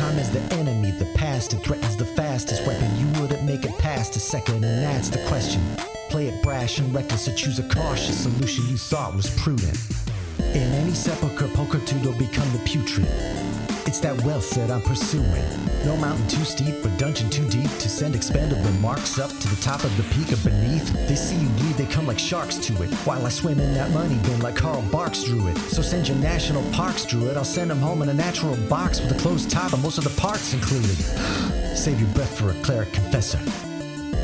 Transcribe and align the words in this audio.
Time 0.00 0.18
is 0.18 0.30
the 0.30 0.40
enemy, 0.54 0.92
the 0.92 1.04
past, 1.14 1.52
it 1.52 1.58
threatens 1.58 1.94
the 1.94 2.06
fastest 2.06 2.66
weapon. 2.66 2.88
You 2.98 3.20
wouldn't 3.20 3.44
make 3.44 3.66
it 3.66 3.76
past 3.76 4.16
a 4.16 4.18
second, 4.18 4.64
and 4.64 4.82
that's 4.82 5.10
the 5.10 5.22
question. 5.26 5.60
Play 6.08 6.28
it 6.28 6.42
brash 6.42 6.78
and 6.78 6.94
reckless, 6.94 7.28
or 7.28 7.34
choose 7.34 7.58
a 7.58 7.68
cautious 7.68 8.22
solution 8.22 8.66
you 8.66 8.78
thought 8.78 9.14
was 9.14 9.28
prudent. 9.38 9.78
In 10.38 10.72
any 10.72 10.94
sepulchre, 10.94 11.48
pulchritude 11.48 12.02
will 12.02 12.14
become 12.14 12.50
the 12.52 12.60
putrid. 12.60 13.06
It's 13.86 14.00
that 14.00 14.22
wealth 14.24 14.50
that 14.50 14.70
I'm 14.70 14.82
pursuing. 14.82 15.44
No 15.84 15.96
mountain 15.96 16.26
too 16.28 16.44
steep 16.44 16.84
or 16.84 16.90
dungeon 16.96 17.30
too 17.30 17.48
deep 17.48 17.70
to 17.78 17.88
send 17.88 18.14
expendable 18.14 18.70
marks 18.80 19.18
up 19.18 19.30
to 19.30 19.48
the 19.48 19.60
top 19.62 19.82
of 19.84 19.96
the 19.96 20.02
peak 20.14 20.32
of 20.32 20.44
beneath. 20.44 20.92
They 21.08 21.16
see 21.16 21.36
you 21.36 21.48
bleed, 21.48 21.76
they 21.76 21.86
come 21.86 22.06
like 22.06 22.18
sharks 22.18 22.56
to 22.56 22.82
it. 22.82 22.92
While 23.06 23.26
I 23.26 23.30
swim 23.30 23.58
in 23.58 23.74
that 23.74 23.90
money 23.90 24.18
bin 24.22 24.40
like 24.40 24.56
Carl 24.56 24.82
Barks 24.92 25.24
drew 25.24 25.48
it. 25.48 25.56
So 25.58 25.82
send 25.82 26.08
your 26.08 26.18
national 26.18 26.62
parks 26.72 27.04
druid. 27.04 27.36
I'll 27.36 27.44
send 27.44 27.70
them 27.70 27.80
home 27.80 28.02
in 28.02 28.08
a 28.08 28.14
natural 28.14 28.56
box 28.68 29.00
with 29.00 29.12
a 29.12 29.18
closed 29.18 29.50
top 29.50 29.72
and 29.72 29.82
most 29.82 29.98
of 29.98 30.04
the 30.04 30.20
parts 30.20 30.52
included. 30.52 30.96
Save 31.74 32.00
your 32.00 32.10
breath 32.10 32.38
for 32.38 32.50
a 32.50 32.62
cleric 32.62 32.92
confessor. 32.92 33.38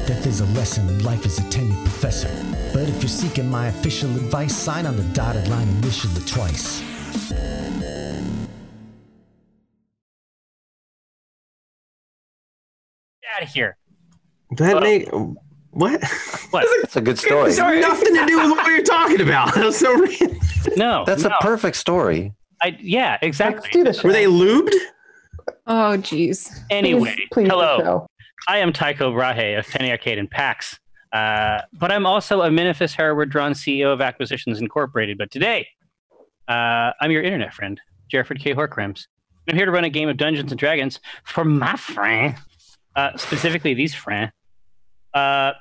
Death 0.06 0.26
is 0.26 0.40
a 0.40 0.46
lesson 0.46 0.88
and 0.88 1.04
life 1.04 1.24
is 1.24 1.38
a 1.38 1.42
tenured 1.42 1.82
professor. 1.82 2.28
But 2.72 2.88
if 2.88 3.02
you're 3.02 3.08
seeking 3.08 3.50
my 3.50 3.68
official 3.68 4.10
advice, 4.14 4.54
sign 4.54 4.86
on 4.86 4.96
the 4.96 5.04
dotted 5.14 5.48
line 5.48 5.66
and 5.66 5.82
initial 5.82 6.16
it 6.16 6.26
twice. 6.26 6.82
Out 13.36 13.42
of 13.42 13.48
here. 13.48 13.76
That 14.52 14.82
make 14.82 15.08
what? 15.70 16.02
What? 16.50 16.66
That's 16.82 16.96
a 16.96 17.00
good 17.00 17.18
story. 17.18 17.50
It's 17.50 17.58
nothing 17.58 18.14
to 18.14 18.26
do 18.26 18.38
with 18.40 18.50
what 18.52 18.66
you're 18.66 18.82
talking 18.82 19.20
about. 19.20 19.54
That's 19.54 19.78
so 19.78 19.92
random. 19.92 20.38
No. 20.76 21.04
That's 21.04 21.24
no. 21.24 21.30
a 21.30 21.42
perfect 21.42 21.76
story. 21.76 22.32
I, 22.62 22.78
yeah, 22.80 23.18
exactly. 23.20 23.60
Let's 23.62 23.72
do 23.72 23.84
the 23.84 23.92
show. 23.92 24.08
Were 24.08 24.12
they 24.12 24.24
lubed? 24.24 24.72
Oh, 25.66 25.96
jeez. 25.98 26.50
Anyway, 26.70 27.14
Please, 27.14 27.28
please 27.32 27.48
hello. 27.48 28.06
I 28.48 28.58
am 28.58 28.72
Tycho 28.72 29.12
Brahe 29.12 29.58
of 29.58 29.66
Penny 29.66 29.90
Arcade 29.90 30.18
and 30.18 30.30
PAX. 30.30 30.78
Uh, 31.12 31.60
but 31.74 31.92
I'm 31.92 32.06
also 32.06 32.42
a 32.42 32.48
Minifus 32.48 32.94
Hereward 32.94 33.30
Drawn 33.30 33.52
CEO 33.52 33.92
of 33.92 34.00
Acquisitions 34.00 34.60
Incorporated. 34.60 35.18
But 35.18 35.30
today, 35.30 35.68
uh, 36.48 36.92
I'm 37.00 37.10
your 37.10 37.22
internet 37.22 37.52
friend, 37.52 37.80
Jerford 38.10 38.40
K. 38.40 38.54
Horkrams. 38.54 39.06
I'm 39.48 39.56
here 39.56 39.66
to 39.66 39.72
run 39.72 39.84
a 39.84 39.90
game 39.90 40.08
of 40.08 40.16
Dungeons 40.16 40.50
and 40.50 40.58
Dragons 40.58 41.00
for 41.24 41.44
my 41.44 41.76
friend, 41.76 42.34
uh, 42.96 43.16
specifically 43.16 43.74
these 43.74 43.94
friend. 43.94 44.32
Uh, 45.14 45.52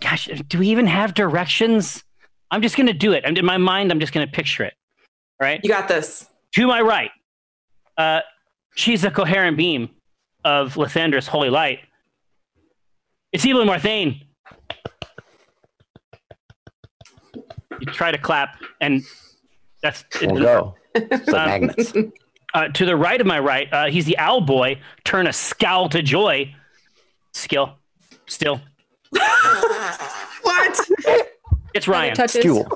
gosh, 0.00 0.28
do 0.48 0.58
we 0.58 0.68
even 0.68 0.86
have 0.86 1.12
directions? 1.14 2.02
I'm 2.50 2.62
just 2.62 2.76
going 2.76 2.86
to 2.86 2.92
do 2.92 3.12
it. 3.12 3.24
And 3.24 3.36
in 3.36 3.44
my 3.44 3.58
mind, 3.58 3.90
I'm 3.92 4.00
just 4.00 4.12
going 4.12 4.26
to 4.26 4.32
picture 4.32 4.64
it. 4.64 4.74
All 5.40 5.46
right. 5.46 5.60
You 5.62 5.68
got 5.68 5.88
this. 5.88 6.26
To 6.54 6.66
my 6.66 6.80
right, 6.80 7.10
uh, 7.96 8.20
she's 8.74 9.04
a 9.04 9.10
coherent 9.10 9.56
beam 9.56 9.90
of 10.44 10.74
Lathander's 10.74 11.28
holy 11.28 11.50
light. 11.50 11.80
It's 13.32 13.44
Evelyn 13.46 13.68
Marthain. 13.68 14.22
You 17.34 17.86
try 17.86 18.10
to 18.10 18.18
clap, 18.18 18.56
and 18.80 19.02
that's 19.82 20.04
We'll 20.20 20.40
go. 20.40 20.74
It's 20.94 21.28
like 21.28 21.48
Um, 21.48 21.60
magnets. 21.60 21.92
uh, 22.54 22.68
to 22.68 22.84
the 22.84 22.96
right 22.96 23.20
of 23.20 23.26
my 23.26 23.38
right. 23.38 23.72
Uh, 23.72 23.86
he's 23.86 24.06
the 24.06 24.18
owl 24.18 24.40
boy. 24.40 24.80
Turn 25.04 25.26
a 25.26 25.32
scowl 25.32 25.88
to 25.90 26.02
joy. 26.02 26.52
Skill, 27.32 27.74
still. 28.26 28.60
What? 30.42 30.80
It's 31.74 31.86
Ryan. 31.86 32.14
Touches. 32.14 32.42
Fuel. 32.42 32.66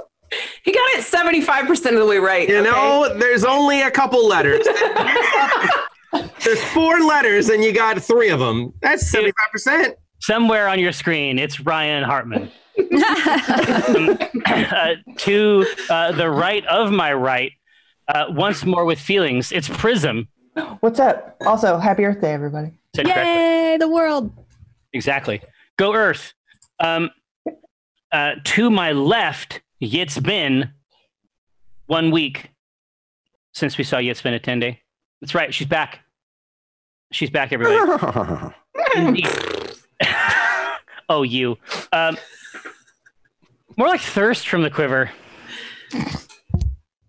He 0.64 0.72
got 0.72 0.90
it 0.94 1.04
75% 1.04 1.92
of 1.92 1.98
the 1.98 2.06
way 2.06 2.18
right. 2.18 2.48
You 2.48 2.58
okay? 2.58 2.70
know, 2.70 3.14
there's 3.18 3.44
only 3.44 3.82
a 3.82 3.90
couple 3.90 4.26
letters. 4.26 4.66
there's 6.44 6.62
four 6.72 7.00
letters, 7.00 7.48
and 7.50 7.62
you 7.62 7.72
got 7.72 8.00
three 8.02 8.30
of 8.30 8.40
them. 8.40 8.72
That's 8.82 9.10
seventy-five 9.10 9.50
percent. 9.52 9.96
Somewhere 10.20 10.68
on 10.68 10.78
your 10.78 10.92
screen, 10.92 11.38
it's 11.38 11.60
Ryan 11.60 12.04
Hartman. 12.04 12.50
Um, 12.76 14.18
uh, 14.46 14.94
to 15.18 15.64
uh, 15.88 16.10
the 16.12 16.28
right 16.28 16.66
of 16.66 16.90
my 16.90 17.12
right, 17.12 17.52
uh, 18.08 18.26
once 18.30 18.64
more 18.64 18.84
with 18.84 18.98
feelings, 18.98 19.52
it's 19.52 19.68
Prism. 19.68 20.26
What's 20.80 20.98
up? 20.98 21.36
Also, 21.46 21.78
happy 21.78 22.04
Earth 22.04 22.20
Day, 22.20 22.32
everybody. 22.32 22.72
Said 22.96 23.06
correctly. 23.06 23.32
Yay, 23.32 23.76
the 23.78 23.88
world. 23.88 24.32
Exactly. 24.94 25.42
Go 25.76 25.92
Earth. 25.92 26.32
Um, 26.80 27.10
uh, 28.10 28.36
to 28.44 28.70
my 28.70 28.92
left, 28.92 29.60
it's 29.80 30.18
been 30.18 30.70
one 31.86 32.10
week 32.10 32.50
since 33.52 33.76
we 33.76 33.84
saw 33.84 33.98
Yitzbin 33.98 34.40
Attende. 34.40 34.78
That's 35.20 35.34
right. 35.34 35.52
She's 35.52 35.66
back. 35.66 36.00
She's 37.12 37.30
back, 37.30 37.52
everybody. 37.52 38.54
Oh, 41.08 41.22
you. 41.22 41.58
Um, 41.92 42.16
more 43.76 43.88
like 43.88 44.00
thirst 44.00 44.48
from 44.48 44.62
the 44.62 44.70
quiver. 44.70 45.10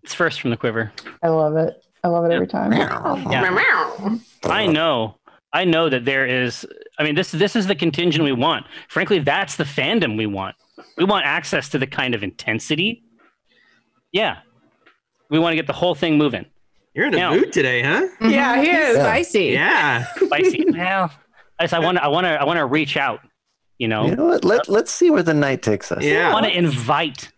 It's 0.02 0.14
first 0.14 0.40
from 0.40 0.50
the 0.50 0.56
quiver. 0.56 0.92
I 1.22 1.28
love 1.28 1.56
it. 1.56 1.82
I 2.04 2.08
love 2.08 2.24
it 2.26 2.32
every 2.32 2.46
time. 2.46 2.72
Yeah. 2.72 4.10
I 4.44 4.66
know. 4.66 5.18
I 5.52 5.64
know 5.64 5.88
that 5.88 6.04
there 6.04 6.26
is. 6.26 6.66
I 6.98 7.04
mean, 7.04 7.14
this 7.14 7.30
this 7.32 7.54
is 7.56 7.66
the 7.66 7.74
contingent 7.74 8.24
we 8.24 8.32
want. 8.32 8.66
Frankly, 8.88 9.18
that's 9.18 9.56
the 9.56 9.64
fandom 9.64 10.16
we 10.16 10.26
want. 10.26 10.56
We 10.96 11.04
want 11.04 11.26
access 11.26 11.68
to 11.70 11.78
the 11.78 11.86
kind 11.86 12.14
of 12.14 12.22
intensity. 12.22 13.02
Yeah, 14.12 14.38
we 15.30 15.38
want 15.38 15.52
to 15.52 15.56
get 15.56 15.66
the 15.66 15.72
whole 15.72 15.94
thing 15.94 16.16
moving. 16.16 16.46
You're 16.94 17.06
in 17.06 17.14
a 17.14 17.18
Now- 17.18 17.34
mood 17.34 17.52
today, 17.52 17.82
huh? 17.82 18.06
Yeah, 18.20 18.60
he 18.62 18.70
is. 18.70 18.96
Yeah. 18.96 19.02
Spicy. 19.02 19.44
Yeah. 19.44 20.04
Spicy. 20.16 20.64
well, 20.70 21.12
I 21.58 21.64
just 21.64 21.74
I 21.74 21.78
want 21.78 21.98
to 21.98 22.04
I 22.04 22.08
want 22.08 22.24
to 22.24 22.30
I 22.40 22.44
want 22.44 22.58
to 22.58 22.66
reach 22.66 22.96
out. 22.96 23.20
You 23.78 23.88
know, 23.88 24.06
You 24.06 24.16
know 24.16 24.24
what? 24.24 24.42
Let, 24.44 24.68
let's 24.70 24.90
see 24.90 25.10
where 25.10 25.22
the 25.22 25.34
night 25.34 25.60
takes 25.60 25.92
us. 25.92 26.02
Yeah, 26.02 26.10
I 26.10 26.14
Yeah. 26.14 26.32
want 26.32 26.46
to 26.46 26.56
invite. 26.56 27.30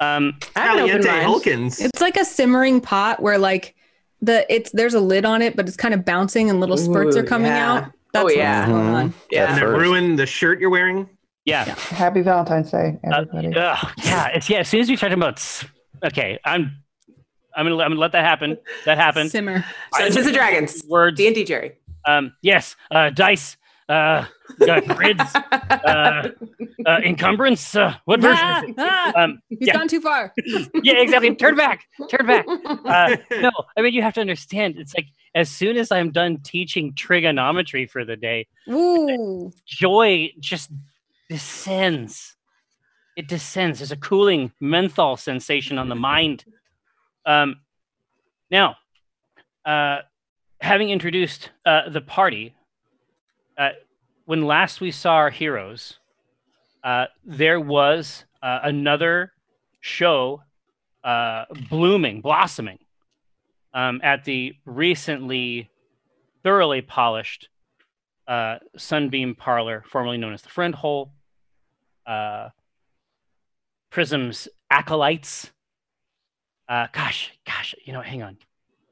Um, 0.00 0.36
I 0.54 0.60
have 0.60 0.74
an 0.76 0.80
open 0.82 1.02
Caliente 1.02 1.08
mind. 1.08 1.24
Hulkins. 1.24 1.80
It's 1.80 2.02
like 2.02 2.18
a 2.18 2.26
simmering 2.26 2.82
pot 2.82 3.22
where 3.22 3.38
like 3.38 3.74
the 4.20 4.44
it's 4.54 4.70
there's 4.72 4.92
a 4.92 5.00
lid 5.00 5.24
on 5.24 5.40
it, 5.40 5.56
but 5.56 5.66
it's 5.66 5.78
kind 5.78 5.94
of 5.94 6.04
bouncing 6.04 6.50
and 6.50 6.60
little 6.60 6.76
spurts 6.76 7.16
Ooh, 7.16 7.20
are 7.20 7.24
coming 7.24 7.46
yeah. 7.50 7.72
out. 7.72 7.92
That's 8.12 8.24
Oh, 8.24 8.28
yeah. 8.30 8.66
going 8.66 8.88
on. 8.88 9.14
Yeah. 9.30 9.52
and 9.54 9.62
it 9.62 9.66
ruined 9.66 10.18
the 10.18 10.26
shirt 10.26 10.60
you're 10.60 10.70
wearing. 10.70 11.08
yeah, 11.44 11.64
Happy 11.64 12.20
Valentine's 12.22 12.70
Day, 12.70 12.98
Uh, 13.06 13.16
everybody. 13.20 13.48
yeah, 13.54 14.26
it's 14.28 14.48
yeah. 14.50 14.58
As 14.58 14.68
soon 14.68 14.80
as 14.80 14.88
we 14.88 14.96
start 14.96 15.10
talking 15.12 15.22
about, 15.22 15.64
okay, 16.04 16.38
I'm, 16.44 16.72
I'm 17.56 17.66
gonna, 17.66 17.82
I'm 17.82 17.90
gonna 17.90 18.00
let 18.00 18.12
that 18.12 18.24
happen. 18.24 18.58
That 18.84 18.98
happened. 18.98 19.30
Simmer. 19.30 19.64
So 19.94 20.00
Dungeons 20.04 20.26
and 20.26 20.34
Dragons. 20.34 20.84
Words. 20.88 21.16
D&D 21.16 21.44
Jerry. 21.44 21.72
Um, 22.06 22.32
yes, 22.42 22.76
uh, 22.90 23.10
dice, 23.10 23.56
uh, 23.88 24.24
uh, 24.68 24.80
grids, 24.80 25.22
uh, 25.34 26.28
uh, 26.86 26.98
encumbrance. 27.04 27.74
Uh, 27.74 27.94
what 28.04 28.20
version 28.20 28.38
Ah, 28.40 28.62
is 28.62 28.68
it? 28.70 28.74
ah, 28.78 29.12
Um, 29.16 29.38
he's 29.48 29.58
yeah. 29.62 29.72
gone 29.74 29.88
too 29.88 30.00
far. 30.00 30.32
yeah, 30.82 30.94
exactly. 30.94 31.34
Turn 31.34 31.56
back. 31.56 31.84
Turn 32.10 32.26
back. 32.26 32.46
Uh, 32.88 33.16
no, 33.40 33.50
I 33.76 33.82
mean 33.82 33.92
you 33.94 34.02
have 34.02 34.14
to 34.14 34.20
understand. 34.20 34.76
It's 34.78 34.94
like 34.94 35.06
as 35.34 35.48
soon 35.48 35.76
as 35.76 35.92
I'm 35.92 36.10
done 36.10 36.38
teaching 36.42 36.94
trigonometry 36.94 37.86
for 37.86 38.04
the 38.04 38.16
day, 38.16 38.46
Ooh. 38.68 39.52
joy 39.66 40.32
just 40.38 40.70
descends. 41.28 42.36
It 43.16 43.28
descends. 43.28 43.78
There's 43.80 43.92
a 43.92 43.96
cooling 43.96 44.52
menthol 44.60 45.16
sensation 45.16 45.78
on 45.78 45.88
the 45.88 45.94
mind. 45.94 46.44
Um, 47.26 47.56
now, 48.50 48.76
uh, 49.64 49.98
having 50.60 50.90
introduced 50.90 51.50
uh, 51.66 51.88
the 51.90 52.00
party, 52.00 52.54
uh, 53.56 53.70
when 54.24 54.46
last 54.46 54.80
we 54.80 54.90
saw 54.90 55.14
our 55.14 55.30
heroes, 55.30 55.98
uh, 56.84 57.06
there 57.24 57.60
was 57.60 58.24
uh, 58.42 58.60
another 58.62 59.32
show 59.80 60.42
uh, 61.04 61.44
blooming, 61.68 62.20
blossoming 62.20 62.78
um, 63.78 64.00
at 64.02 64.24
the 64.24 64.54
recently 64.64 65.70
thoroughly 66.42 66.82
polished 66.82 67.48
uh, 68.26 68.56
Sunbeam 68.76 69.36
Parlor, 69.36 69.84
formerly 69.88 70.18
known 70.18 70.32
as 70.32 70.42
the 70.42 70.48
Friend 70.48 70.74
Hole, 70.74 71.12
uh, 72.04 72.48
Prism's 73.90 74.48
Acolytes. 74.68 75.52
Uh, 76.68 76.88
gosh, 76.92 77.32
gosh, 77.46 77.76
you 77.84 77.92
know, 77.92 78.00
hang 78.00 78.20
on. 78.20 78.36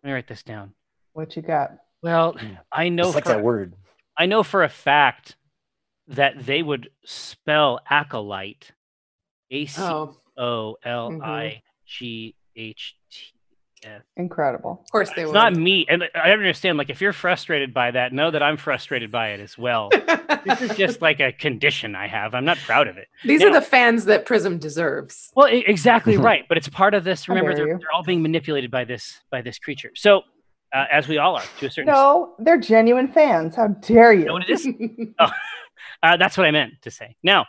Let 0.03 0.09
me 0.09 0.12
write 0.12 0.29
this 0.29 0.44
down. 0.44 0.73
What 1.15 1.35
you 1.35 1.43
got? 1.43 1.73
Well, 2.00 2.37
I 2.71 2.89
know 2.89 3.05
Just 3.05 3.17
like 3.17 3.25
for, 3.25 3.31
that 3.31 3.43
word. 3.43 3.75
I 4.17 4.27
know 4.27 4.44
for 4.44 4.62
a 4.62 4.69
fact 4.69 5.35
that 6.06 6.47
they 6.47 6.62
would 6.62 6.91
spell 7.05 7.81
acolyte 7.91 8.71
A 9.50 9.67
C 9.67 9.82
O 9.82 10.77
L 10.85 11.21
I 11.25 11.62
G 11.85 12.37
H 12.55 12.95
T 13.82 13.88
F. 13.88 14.02
Incredible. 14.17 14.81
of 14.84 14.90
course 14.90 15.11
they 15.14 15.23
It's 15.23 15.28
would. 15.28 15.34
not 15.34 15.55
me, 15.55 15.87
and 15.88 16.05
I 16.14 16.31
understand. 16.31 16.78
Like, 16.78 16.88
if 16.90 17.00
you're 17.00 17.12
frustrated 17.12 17.75
by 17.75 17.90
that, 17.90 18.12
know 18.12 18.31
that 18.31 18.43
I'm 18.43 18.56
frustrated 18.56 19.11
by 19.12 19.28
it 19.31 19.40
as 19.40 19.58
well. 19.58 19.90
this 20.44 20.62
is 20.62 20.76
just 20.76 21.02
like 21.02 21.20
a 21.20 21.32
condition 21.32 21.94
I 21.94 22.06
have. 22.06 22.34
I'm 22.34 22.44
not 22.44 22.56
proud 22.58 22.88
of 22.88 22.96
it. 22.96 23.08
These 23.25 23.40
Now- 23.40 23.49
are 23.49 23.52
the 23.52 23.61
fans 23.62 24.06
that 24.06 24.25
Prism 24.25 24.58
deserves. 24.58 25.31
Well, 25.37 25.49
exactly 25.50 26.17
right. 26.31 26.44
But 26.49 26.56
it's 26.58 26.69
part 26.69 26.94
of 26.94 27.05
this. 27.05 27.28
Remember, 27.28 27.55
they're, 27.55 27.67
they're 27.67 27.93
all 27.94 28.02
being 28.02 28.23
manipulated 28.23 28.70
by 28.70 28.84
this 28.84 29.20
by 29.31 29.43
this 29.43 29.58
creature. 29.58 29.90
So, 29.94 30.22
uh, 30.75 30.84
as 30.90 31.06
we 31.06 31.19
all 31.19 31.37
are 31.37 31.44
to 31.61 31.67
a 31.67 31.70
certain 31.70 31.93
No, 31.93 32.34
they're 32.38 32.58
genuine 32.58 33.08
fans. 33.08 33.55
How 33.56 33.69
dare 33.69 34.12
you? 34.12 34.20
You 34.20 34.25
know 34.26 34.32
what 34.34 34.49
it 34.49 34.50
is? 34.50 34.67
oh, 35.19 35.31
uh, 36.02 36.17
that's 36.17 36.37
what 36.38 36.46
I 36.46 36.50
meant 36.50 36.75
to 36.82 36.90
say. 36.90 37.17
Now, 37.22 37.44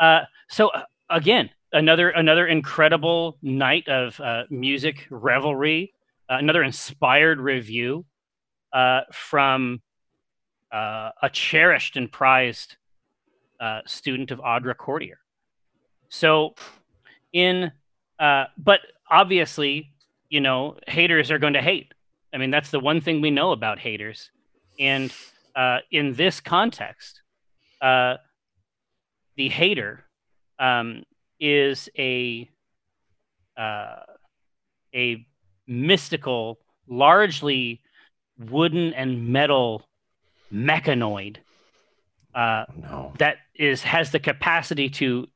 uh, 0.00 0.22
so 0.50 0.68
uh, 0.68 0.82
again, 1.08 1.50
another 1.72 2.10
another 2.10 2.46
incredible 2.46 3.38
night 3.42 3.88
of 3.88 4.18
uh, 4.20 4.44
music 4.50 5.06
revelry, 5.10 5.94
uh, 6.28 6.36
another 6.36 6.62
inspired 6.62 7.40
review 7.40 8.04
uh, 8.72 9.00
from 9.12 9.80
uh, 10.70 11.10
a 11.22 11.30
cherished 11.30 11.96
and 11.96 12.10
prized 12.10 12.76
uh, 13.60 13.80
student 13.86 14.30
of 14.30 14.38
Audra 14.40 14.76
Courtier. 14.76 15.18
So, 16.08 16.54
in 17.32 17.72
but 18.18 18.80
obviously, 19.10 19.92
you 20.28 20.40
know, 20.40 20.76
haters 20.86 21.30
are 21.30 21.38
going 21.38 21.54
to 21.54 21.62
hate. 21.62 21.92
I 22.34 22.38
mean, 22.38 22.50
that's 22.50 22.70
the 22.70 22.80
one 22.80 23.00
thing 23.00 23.20
we 23.20 23.30
know 23.30 23.52
about 23.52 23.78
haters, 23.78 24.30
and 24.78 25.12
in 25.90 26.14
this 26.14 26.40
context, 26.40 27.22
the 27.80 28.18
hater 29.36 30.04
um, 30.58 31.04
is 31.42 31.88
a 31.98 32.48
uh, 33.56 33.96
a 34.94 35.26
mystical, 35.66 36.58
largely 36.86 37.82
wooden 38.38 38.94
and 38.94 39.28
metal 39.28 39.82
mechanoid 40.52 41.38
uh, 42.34 42.64
No. 42.80 43.12
that 43.18 43.36
is 43.54 43.82
has 43.82 44.10
the 44.10 44.18
capacity 44.18 44.88
to 44.88 45.28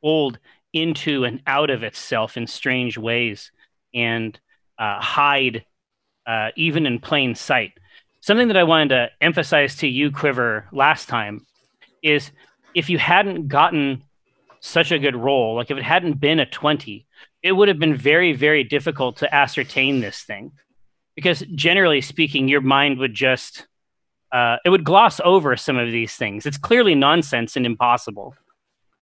fold 0.00 0.38
into 0.72 1.24
and 1.24 1.42
out 1.46 1.70
of 1.70 1.82
itself 1.82 2.36
in 2.36 2.46
strange 2.46 2.96
ways 2.96 3.52
and 3.94 4.38
uh, 4.78 5.00
hide 5.00 5.64
uh, 6.26 6.48
even 6.56 6.86
in 6.86 6.98
plain 6.98 7.34
sight. 7.34 7.72
Something 8.20 8.48
that 8.48 8.56
I 8.56 8.64
wanted 8.64 8.88
to 8.90 9.10
emphasize 9.20 9.76
to 9.76 9.88
you, 9.88 10.10
Quiver, 10.10 10.66
last 10.72 11.08
time 11.08 11.44
is 12.02 12.30
if 12.74 12.88
you 12.88 12.98
hadn't 12.98 13.48
gotten 13.48 14.02
such 14.62 14.92
a 14.92 14.98
good 14.98 15.16
roll, 15.16 15.56
like 15.56 15.70
if 15.70 15.76
it 15.76 15.82
hadn't 15.82 16.20
been 16.20 16.38
a 16.38 16.46
20, 16.46 17.04
it 17.42 17.52
would 17.52 17.66
have 17.66 17.80
been 17.80 17.96
very, 17.96 18.32
very 18.32 18.62
difficult 18.62 19.16
to 19.16 19.34
ascertain 19.34 20.00
this 20.00 20.22
thing. 20.22 20.52
Because 21.16 21.40
generally 21.54 22.00
speaking, 22.00 22.48
your 22.48 22.60
mind 22.60 22.98
would 22.98 23.12
just, 23.12 23.66
uh, 24.30 24.56
it 24.64 24.70
would 24.70 24.84
gloss 24.84 25.20
over 25.24 25.56
some 25.56 25.76
of 25.76 25.90
these 25.90 26.14
things. 26.14 26.46
It's 26.46 26.58
clearly 26.58 26.94
nonsense 26.94 27.56
and 27.56 27.66
impossible. 27.66 28.34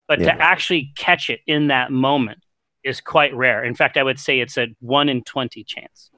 But 0.08 0.20
Yeah. 0.20 0.32
to 0.34 0.42
actually 0.42 0.92
catch 0.96 1.28
it 1.28 1.40
in 1.46 1.68
that 1.68 1.92
moment 1.92 2.42
is 2.82 3.02
quite 3.02 3.34
rare. 3.34 3.62
In 3.62 3.74
fact, 3.74 3.98
I 3.98 4.02
would 4.02 4.18
say 4.18 4.40
it's 4.40 4.56
a 4.56 4.68
1 4.80 5.10
in 5.10 5.22
20 5.22 5.62
chance. 5.62 6.10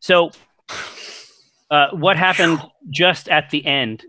So, 0.00 0.32
uh, 1.70 1.88
what 1.92 2.18
happened 2.18 2.60
just 2.90 3.28
at 3.30 3.48
the 3.48 3.64
end 3.64 4.04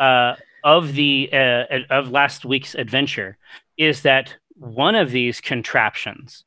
uh, 0.00 0.34
of 0.64 0.94
the 0.94 1.30
uh, 1.32 1.64
of 1.90 2.10
last 2.10 2.44
week's 2.44 2.74
adventure 2.74 3.38
is 3.80 4.02
that 4.02 4.34
one 4.56 4.94
of 4.94 5.10
these 5.10 5.40
contraptions 5.40 6.44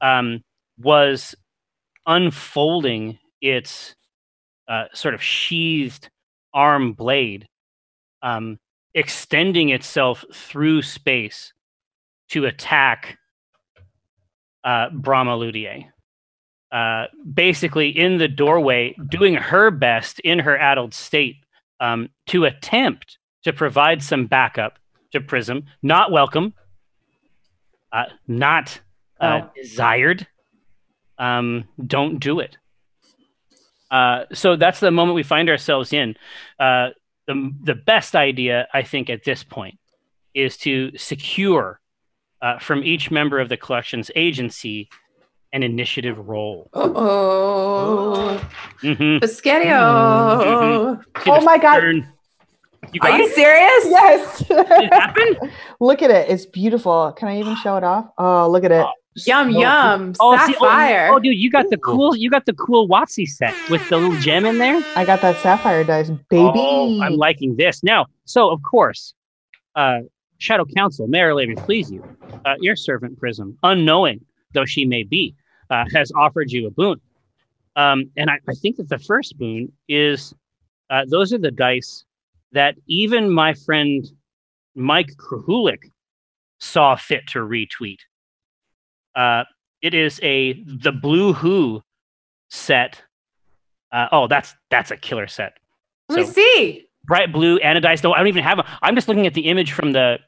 um, 0.00 0.40
was 0.78 1.34
unfolding 2.06 3.18
its 3.40 3.96
uh, 4.68 4.84
sort 4.94 5.14
of 5.14 5.22
sheathed 5.22 6.08
arm 6.54 6.92
blade, 6.92 7.48
um, 8.22 8.56
extending 8.94 9.70
itself 9.70 10.24
through 10.32 10.80
space 10.80 11.52
to 12.28 12.44
attack 12.46 13.18
uh, 14.62 14.90
Brahma 14.90 15.36
Ludier. 15.36 15.86
Uh, 16.70 17.06
basically, 17.32 17.88
in 17.88 18.18
the 18.18 18.28
doorway, 18.28 18.94
doing 19.08 19.34
her 19.34 19.72
best 19.72 20.20
in 20.20 20.38
her 20.38 20.56
addled 20.56 20.94
state 20.94 21.36
um, 21.80 22.08
to 22.28 22.44
attempt 22.44 23.18
to 23.42 23.52
provide 23.52 24.04
some 24.04 24.26
backup 24.26 24.78
to 25.14 25.20
Prism. 25.20 25.64
Not 25.82 26.12
welcome, 26.12 26.52
uh, 27.92 28.04
not 28.28 28.80
uh, 29.20 29.40
Oh. 29.44 29.50
desired. 29.56 30.26
Um, 31.18 31.64
don't 31.84 32.18
do 32.18 32.40
it. 32.40 32.56
Uh, 33.90 34.24
so 34.32 34.56
that's 34.56 34.80
the 34.80 34.90
moment 34.90 35.14
we 35.14 35.22
find 35.22 35.48
ourselves 35.48 35.92
in. 35.92 36.16
Uh, 36.58 36.90
the, 37.26 37.52
the 37.62 37.74
best 37.74 38.14
idea, 38.16 38.66
I 38.74 38.82
think, 38.82 39.08
at 39.08 39.24
this 39.24 39.42
point 39.44 39.78
is 40.34 40.56
to 40.58 40.90
secure 40.98 41.80
uh, 42.42 42.58
from 42.58 42.82
each 42.84 43.10
member 43.10 43.38
of 43.40 43.48
the 43.48 43.56
collection's 43.56 44.10
agency 44.16 44.88
an 45.52 45.62
initiative 45.62 46.18
role. 46.18 46.68
Oh, 46.74 48.40
Mhm. 48.82 49.20
Biscotto. 49.20 51.00
Oh 51.26 51.40
my 51.42 51.56
God. 51.58 51.78
Turn- 51.80 52.08
You 52.92 53.00
Are 53.02 53.18
you 53.18 53.24
it? 53.24 53.34
serious? 53.34 53.84
Yes. 53.86 54.38
Did 54.38 54.58
it 54.68 54.92
happen? 54.94 55.50
look 55.80 56.02
at 56.02 56.10
it. 56.10 56.28
It's 56.30 56.46
beautiful. 56.46 57.12
Can 57.12 57.28
I 57.28 57.38
even 57.38 57.56
show 57.56 57.76
it 57.76 57.84
off? 57.84 58.10
Oh, 58.18 58.48
look 58.50 58.64
at 58.64 58.72
it. 58.72 58.86
Yum 59.26 59.54
Oh, 59.54 59.60
yum. 59.60 60.14
Oh, 60.18 60.36
see, 60.46 60.54
oh, 60.58 60.64
Sapphire. 60.66 61.10
oh, 61.12 61.20
dude, 61.20 61.36
you 61.38 61.48
got 61.50 61.70
the 61.70 61.76
cool, 61.76 62.16
you 62.16 62.28
got 62.30 62.46
the 62.46 62.52
cool 62.52 62.88
Watsy 62.88 63.26
set 63.28 63.54
with 63.70 63.88
the 63.88 63.96
little 63.96 64.16
gem 64.20 64.44
in 64.44 64.58
there. 64.58 64.82
I 64.96 65.04
got 65.04 65.20
that 65.22 65.40
sapphire 65.40 65.84
dice, 65.84 66.10
baby. 66.30 66.42
Oh, 66.56 67.00
I'm 67.00 67.14
liking 67.14 67.54
this 67.54 67.84
now. 67.84 68.06
So, 68.24 68.50
of 68.50 68.60
course, 68.62 69.14
uh, 69.76 70.00
Shadow 70.38 70.64
Council, 70.76 71.06
may 71.06 71.20
Our 71.20 71.34
Lady 71.34 71.54
please 71.54 71.92
you, 71.92 72.02
uh, 72.44 72.54
your 72.58 72.74
servant 72.74 73.16
Prism, 73.18 73.56
unknowing 73.62 74.20
though 74.52 74.64
she 74.64 74.84
may 74.84 75.04
be, 75.04 75.34
uh, 75.70 75.84
has 75.92 76.10
offered 76.16 76.50
you 76.50 76.66
a 76.66 76.70
boon. 76.70 77.00
Um, 77.76 78.10
and 78.16 78.30
I, 78.30 78.38
I 78.48 78.54
think 78.54 78.76
that 78.76 78.88
the 78.88 78.98
first 78.98 79.38
boon 79.38 79.72
is 79.88 80.34
uh, 80.90 81.04
those 81.08 81.32
are 81.32 81.38
the 81.38 81.50
dice 81.50 82.04
that 82.54 82.76
even 82.86 83.30
my 83.30 83.54
friend 83.54 84.04
Mike 84.74 85.10
Krahulik 85.16 85.90
saw 86.58 86.96
fit 86.96 87.26
to 87.28 87.40
retweet. 87.40 87.98
Uh, 89.14 89.44
it 89.82 89.94
is 89.94 90.18
a 90.22 90.54
the 90.64 90.92
Blue 90.92 91.32
Who 91.34 91.82
set. 92.50 93.02
Uh, 93.92 94.08
oh, 94.10 94.26
that's 94.26 94.54
that's 94.70 94.90
a 94.90 94.96
killer 94.96 95.26
set 95.28 95.52
Let 96.08 96.20
me 96.20 96.24
see. 96.24 96.86
bright 97.04 97.32
blue 97.32 97.58
anodized. 97.60 98.02
No, 98.02 98.12
I 98.12 98.18
don't 98.18 98.26
even 98.28 98.42
have 98.42 98.58
a. 98.58 98.78
I'm 98.82 98.94
just 98.94 99.06
looking 99.08 99.26
at 99.26 99.34
the 99.34 99.42
image 99.42 99.72
from 99.72 99.92
the 99.92 100.18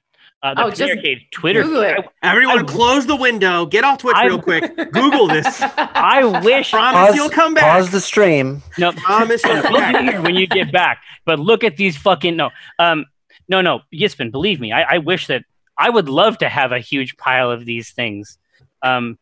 uh, 0.43 0.55
the 0.55 0.65
Oh, 0.65 0.71
just 0.71 0.83
Arcade 0.93 1.23
Twitter. 1.33 1.63
Google 1.63 1.83
it. 1.83 2.05
Everyone, 2.23 2.61
I- 2.61 2.63
close 2.65 3.07
the 3.07 3.17
window. 3.17 3.67
Get 3.67 3.85
off 3.85 3.99
Twitch 3.99 4.15
I- 4.17 4.27
real 4.27 4.41
quick. 4.43 4.77
Google 4.93 5.27
this. 5.29 5.61
I 5.63 6.25
wish. 6.45 6.71
Promise 6.71 7.09
Pause, 7.09 7.17
you'll 7.17 7.31
come 7.31 7.55
back. 7.55 7.65
pause 7.65 7.91
the 7.91 8.01
stream. 8.01 8.63
no, 8.79 8.93
Promise 8.93 9.45
you'll 9.45 9.63
come 9.63 9.73
back. 9.75 10.23
when 10.23 10.35
you 10.35 10.47
get 10.47 10.71
back. 10.73 11.03
But 11.25 11.39
look 11.41 11.65
at 11.65 11.77
these 11.77 11.97
fucking 11.97 12.37
no, 12.37 12.51
um, 12.79 13.07
no, 13.49 13.61
no, 13.63 13.81
Yitzbin. 13.93 14.31
Believe 14.31 14.61
me, 14.61 14.73
I, 14.73 14.97
I 14.97 14.99
wish 14.99 15.27
that 15.29 15.43
I 15.79 15.91
would 15.91 16.09
love 16.09 16.39
to 16.39 16.49
have 16.49 16.73
a 16.73 16.79
huge 16.81 17.17
pile 17.17 17.51
of 17.51 17.65
these 17.65 17.91
things. 17.93 18.39
Um, 18.83 19.19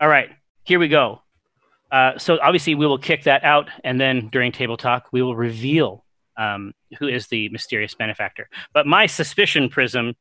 all 0.00 0.08
right, 0.08 0.30
here 0.64 0.78
we 0.78 0.88
go. 0.88 1.22
Uh, 1.90 2.18
so 2.18 2.38
obviously 2.40 2.74
we 2.74 2.86
will 2.86 2.98
kick 2.98 3.24
that 3.24 3.42
out, 3.44 3.68
and 3.84 4.00
then 4.00 4.28
during 4.28 4.52
table 4.52 4.76
talk 4.76 5.08
we 5.12 5.22
will 5.22 5.34
reveal 5.36 6.04
um, 6.36 6.72
who 6.98 7.06
is 7.08 7.26
the 7.28 7.48
mysterious 7.50 7.94
benefactor. 7.94 8.48
But 8.72 8.86
my 8.86 9.06
suspicion, 9.06 9.68
Prism, 9.68 10.14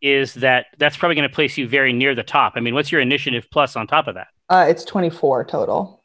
is 0.00 0.34
that 0.34 0.66
that's 0.78 0.96
probably 0.96 1.14
going 1.14 1.28
to 1.28 1.34
place 1.34 1.56
you 1.56 1.68
very 1.68 1.92
near 1.92 2.14
the 2.14 2.22
top. 2.22 2.54
I 2.56 2.60
mean, 2.60 2.74
what's 2.74 2.90
your 2.90 3.00
initiative 3.00 3.46
plus 3.52 3.76
on 3.76 3.86
top 3.86 4.08
of 4.08 4.14
that? 4.16 4.28
Uh, 4.48 4.66
it's 4.68 4.84
24 4.84 5.44
total. 5.44 6.00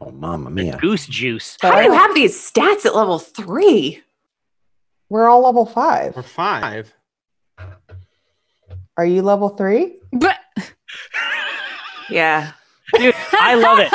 Oh, 0.00 0.10
mamma 0.10 0.50
The 0.50 0.62
mia. 0.62 0.78
goose 0.78 1.06
juice. 1.06 1.58
But 1.60 1.74
How 1.74 1.80
do 1.80 1.86
you 1.86 1.92
have 1.92 2.14
these 2.14 2.34
stats 2.34 2.86
at 2.86 2.94
level 2.94 3.18
three? 3.18 4.02
We're 5.08 5.28
all 5.28 5.42
level 5.42 5.66
five. 5.66 6.16
Or 6.16 6.22
five. 6.22 6.94
Are 8.96 9.04
you 9.04 9.22
level 9.22 9.50
three? 9.50 9.98
But 10.12 10.36
Yeah. 12.10 12.52
Dude, 12.96 13.14
I 13.32 13.54
love 13.54 13.78
it. 13.78 13.88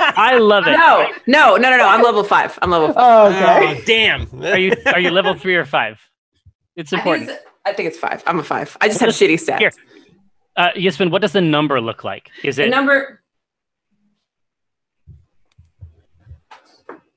I 0.00 0.36
love 0.38 0.66
it. 0.66 0.72
No, 0.72 1.08
no, 1.26 1.56
no, 1.56 1.70
no, 1.70 1.76
no. 1.76 1.86
I'm 1.88 2.02
level 2.02 2.24
five. 2.24 2.58
I'm 2.62 2.70
level 2.70 2.92
five. 2.92 2.96
Oh, 2.98 3.26
okay. 3.28 3.78
Oh, 3.80 3.84
damn. 3.86 4.42
Are 4.44 4.58
you 4.58 4.72
are 4.86 5.00
you 5.00 5.10
level 5.10 5.34
three 5.34 5.56
or 5.56 5.64
five? 5.64 6.00
It's 6.76 6.92
I 6.92 6.96
think 6.96 7.06
important. 7.06 7.30
it's, 7.30 7.46
I 7.64 7.72
think 7.72 7.88
it's 7.88 7.98
five. 7.98 8.22
I'm 8.26 8.38
a 8.38 8.42
five. 8.44 8.76
I 8.80 8.88
just 8.88 9.00
have 9.00 9.10
shitty 9.10 9.34
stats. 9.34 9.58
Here. 9.58 9.72
Uh, 10.56 10.70
Yasmin, 10.74 11.10
what 11.10 11.20
does 11.22 11.32
the 11.32 11.40
number 11.40 11.80
look 11.80 12.04
like? 12.04 12.30
Is 12.42 12.58
it 12.58 12.64
The 12.64 12.70
number. 12.70 13.22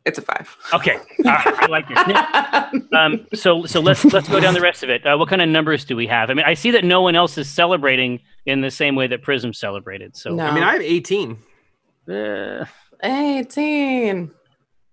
It's 0.09 0.17
a 0.17 0.21
five. 0.21 0.55
okay? 0.73 0.95
All 0.97 1.31
right, 1.31 1.45
I 1.47 1.65
like 1.67 1.87
this. 1.87 2.81
Um, 2.99 3.25
so 3.33 3.65
so 3.65 3.79
let's 3.79 4.03
let's 4.05 4.27
go 4.27 4.39
down 4.39 4.53
the 4.53 4.61
rest 4.61 4.83
of 4.83 4.89
it. 4.89 5.05
Uh, 5.05 5.17
what 5.17 5.29
kind 5.29 5.41
of 5.41 5.49
numbers 5.49 5.85
do 5.85 5.95
we 5.95 6.05
have? 6.07 6.29
I 6.29 6.33
mean, 6.33 6.45
I 6.45 6.53
see 6.55 6.71
that 6.71 6.83
no 6.83 7.01
one 7.01 7.15
else 7.15 7.37
is 7.37 7.49
celebrating 7.49 8.19
in 8.45 8.61
the 8.61 8.69
same 8.71 8.95
way 8.95 9.07
that 9.07 9.21
Prism 9.21 9.53
celebrated. 9.53 10.15
So 10.17 10.31
No. 10.35 10.45
I 10.45 10.51
mean, 10.53 10.63
I 10.63 10.73
have 10.73 10.81
18. 10.81 11.37
uh, 12.11 12.65
18. 13.03 14.31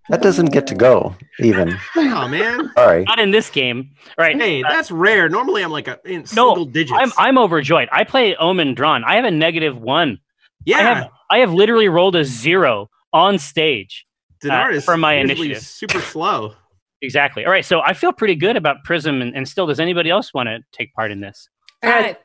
That 0.09 0.23
doesn't 0.23 0.53
get 0.53 0.67
to 0.69 0.75
go, 0.75 1.17
even. 1.41 1.77
Oh, 1.97 2.29
man. 2.29 2.71
Sorry. 2.77 3.05
not 3.05 3.19
in 3.19 3.31
this 3.33 3.51
game. 3.51 3.91
All 4.19 4.25
right. 4.25 4.37
Hey, 4.41 4.63
uh, 4.63 4.69
that's 4.69 4.91
rare. 4.91 5.29
Normally, 5.29 5.63
I'm 5.63 5.73
like 5.73 5.89
a, 5.89 5.99
in 6.05 6.21
No, 6.21 6.55
single 6.55 6.65
digits. 6.67 6.99
I'm 7.01 7.13
I'm 7.19 7.39
overjoyed. 7.39 7.89
I 7.93 8.05
play 8.05 8.37
Omin 8.41 8.75
Dran. 8.77 9.03
I 9.05 9.17
have 9.17 9.25
a 9.25 9.31
negative 9.31 9.77
one. 9.77 10.19
yeah. 10.65 10.79
I 10.79 10.83
have 10.83 11.09
I 11.31 11.39
have 11.39 11.53
literally 11.53 11.89
rolled 11.89 12.15
a 12.17 12.25
zero 12.25 12.89
on 13.13 13.39
stage 13.39 14.07
Dinar 14.41 14.71
uh, 14.71 14.75
is 14.75 14.85
from 14.85 15.01
my 15.01 15.19
usually 15.21 15.47
initiative. 15.47 15.63
super 15.63 16.01
slow. 16.01 16.55
Exactly. 17.03 17.45
All 17.45 17.51
right. 17.51 17.65
So 17.65 17.81
I 17.81 17.93
feel 17.93 18.13
pretty 18.13 18.35
good 18.35 18.57
about 18.57 18.85
Prism, 18.85 19.21
and, 19.23 19.35
and 19.37 19.47
still, 19.49 19.67
does 19.67 19.81
anybody 19.81 20.11
else 20.11 20.33
want 20.33 20.49
to 20.49 20.61
take 20.73 20.93
part 20.95 21.11
in 21.11 21.21
this? 21.21 21.49
I 21.83 22.03
got 22.13 22.21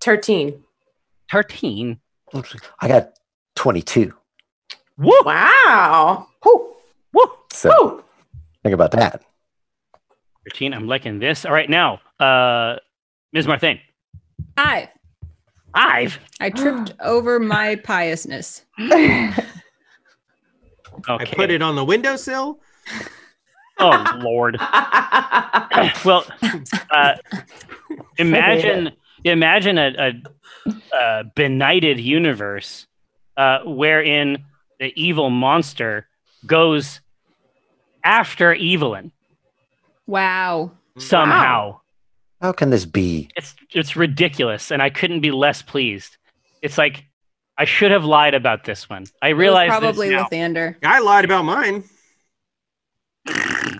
13. 0.00 0.62
Thirteen. 1.30 1.98
I 2.80 2.88
got 2.88 3.18
22. 3.56 4.14
Woo! 4.98 5.12
Wow. 5.24 6.28
Whew. 6.42 6.74
Woo! 7.12 7.24
So 7.52 7.70
Woo. 7.70 8.04
think 8.62 8.74
about 8.74 8.90
that. 8.92 9.22
Thirteen. 10.44 10.74
I'm 10.74 10.86
liking 10.86 11.18
this. 11.18 11.44
All 11.44 11.52
right, 11.52 11.68
now, 11.68 12.00
uh, 12.20 12.76
Ms. 13.32 13.46
Marthain, 13.46 13.80
Five. 14.56 14.88
I've 15.74 16.18
I 16.40 16.50
tripped 16.50 16.92
over 17.00 17.38
my 17.38 17.76
piousness. 17.76 18.62
okay. 21.08 21.24
I 21.30 21.34
put 21.34 21.50
it 21.50 21.62
on 21.62 21.76
the 21.76 21.84
windowsill. 21.84 22.60
Oh 23.78 24.18
Lord. 24.18 24.58
well, 26.04 26.24
uh, 26.90 27.14
imagine 28.18 28.92
imagine 29.24 29.78
a, 29.78 30.12
a, 30.66 30.72
a 30.96 31.24
benighted 31.34 31.98
universe 31.98 32.86
uh, 33.36 33.60
wherein 33.64 34.44
the 34.78 34.92
evil 34.96 35.30
monster 35.30 36.06
goes 36.46 37.00
after 38.04 38.54
Evelyn 38.54 39.12
Wow. 40.06 40.72
somehow. 40.98 41.80
How 42.40 42.52
can 42.52 42.70
this 42.70 42.84
be? 42.84 43.28
It's 43.36 43.54
it's 43.72 43.94
ridiculous, 43.94 44.72
and 44.72 44.82
I 44.82 44.90
couldn't 44.90 45.20
be 45.20 45.30
less 45.30 45.62
pleased. 45.62 46.16
It's 46.60 46.76
like 46.76 47.04
I 47.58 47.64
should 47.64 47.90
have 47.90 48.04
lied 48.04 48.34
about 48.34 48.64
this 48.64 48.88
one. 48.88 49.04
I 49.20 49.28
It 49.28 49.34
was 49.34 49.40
realize 49.40 49.68
probably 49.68 50.08
this 50.08 50.16
now. 50.16 50.24
Lathander. 50.24 50.76
I 50.82 51.00
lied 51.00 51.24
about 51.24 51.44
mine. 51.44 51.84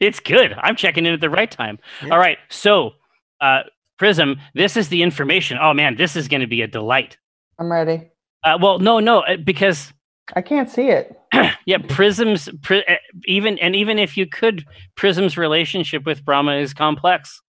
It's 0.00 0.18
good. 0.18 0.54
I'm 0.58 0.76
checking 0.76 1.04
in 1.06 1.12
at 1.12 1.20
the 1.20 1.30
right 1.30 1.50
time. 1.50 1.78
Yeah. 2.02 2.14
All 2.14 2.18
right. 2.18 2.38
So, 2.48 2.92
uh, 3.40 3.60
Prism, 3.98 4.40
this 4.54 4.76
is 4.76 4.88
the 4.88 5.02
information. 5.02 5.58
Oh 5.60 5.74
man, 5.74 5.96
this 5.96 6.16
is 6.16 6.26
going 6.26 6.40
to 6.40 6.46
be 6.46 6.62
a 6.62 6.66
delight. 6.66 7.18
I'm 7.58 7.70
ready. 7.70 8.10
Uh, 8.42 8.58
well, 8.60 8.78
no, 8.78 8.98
no, 8.98 9.20
uh, 9.20 9.36
because 9.36 9.92
I 10.34 10.40
can't 10.42 10.68
see 10.70 10.88
it. 10.88 11.14
yeah, 11.66 11.78
Prism's 11.88 12.48
pri- 12.62 12.84
uh, 12.88 12.96
even 13.26 13.58
and 13.58 13.76
even 13.76 13.98
if 13.98 14.16
you 14.16 14.26
could, 14.26 14.64
Prism's 14.96 15.36
relationship 15.36 16.06
with 16.06 16.24
Brahma 16.24 16.56
is 16.56 16.74
complex. 16.74 17.42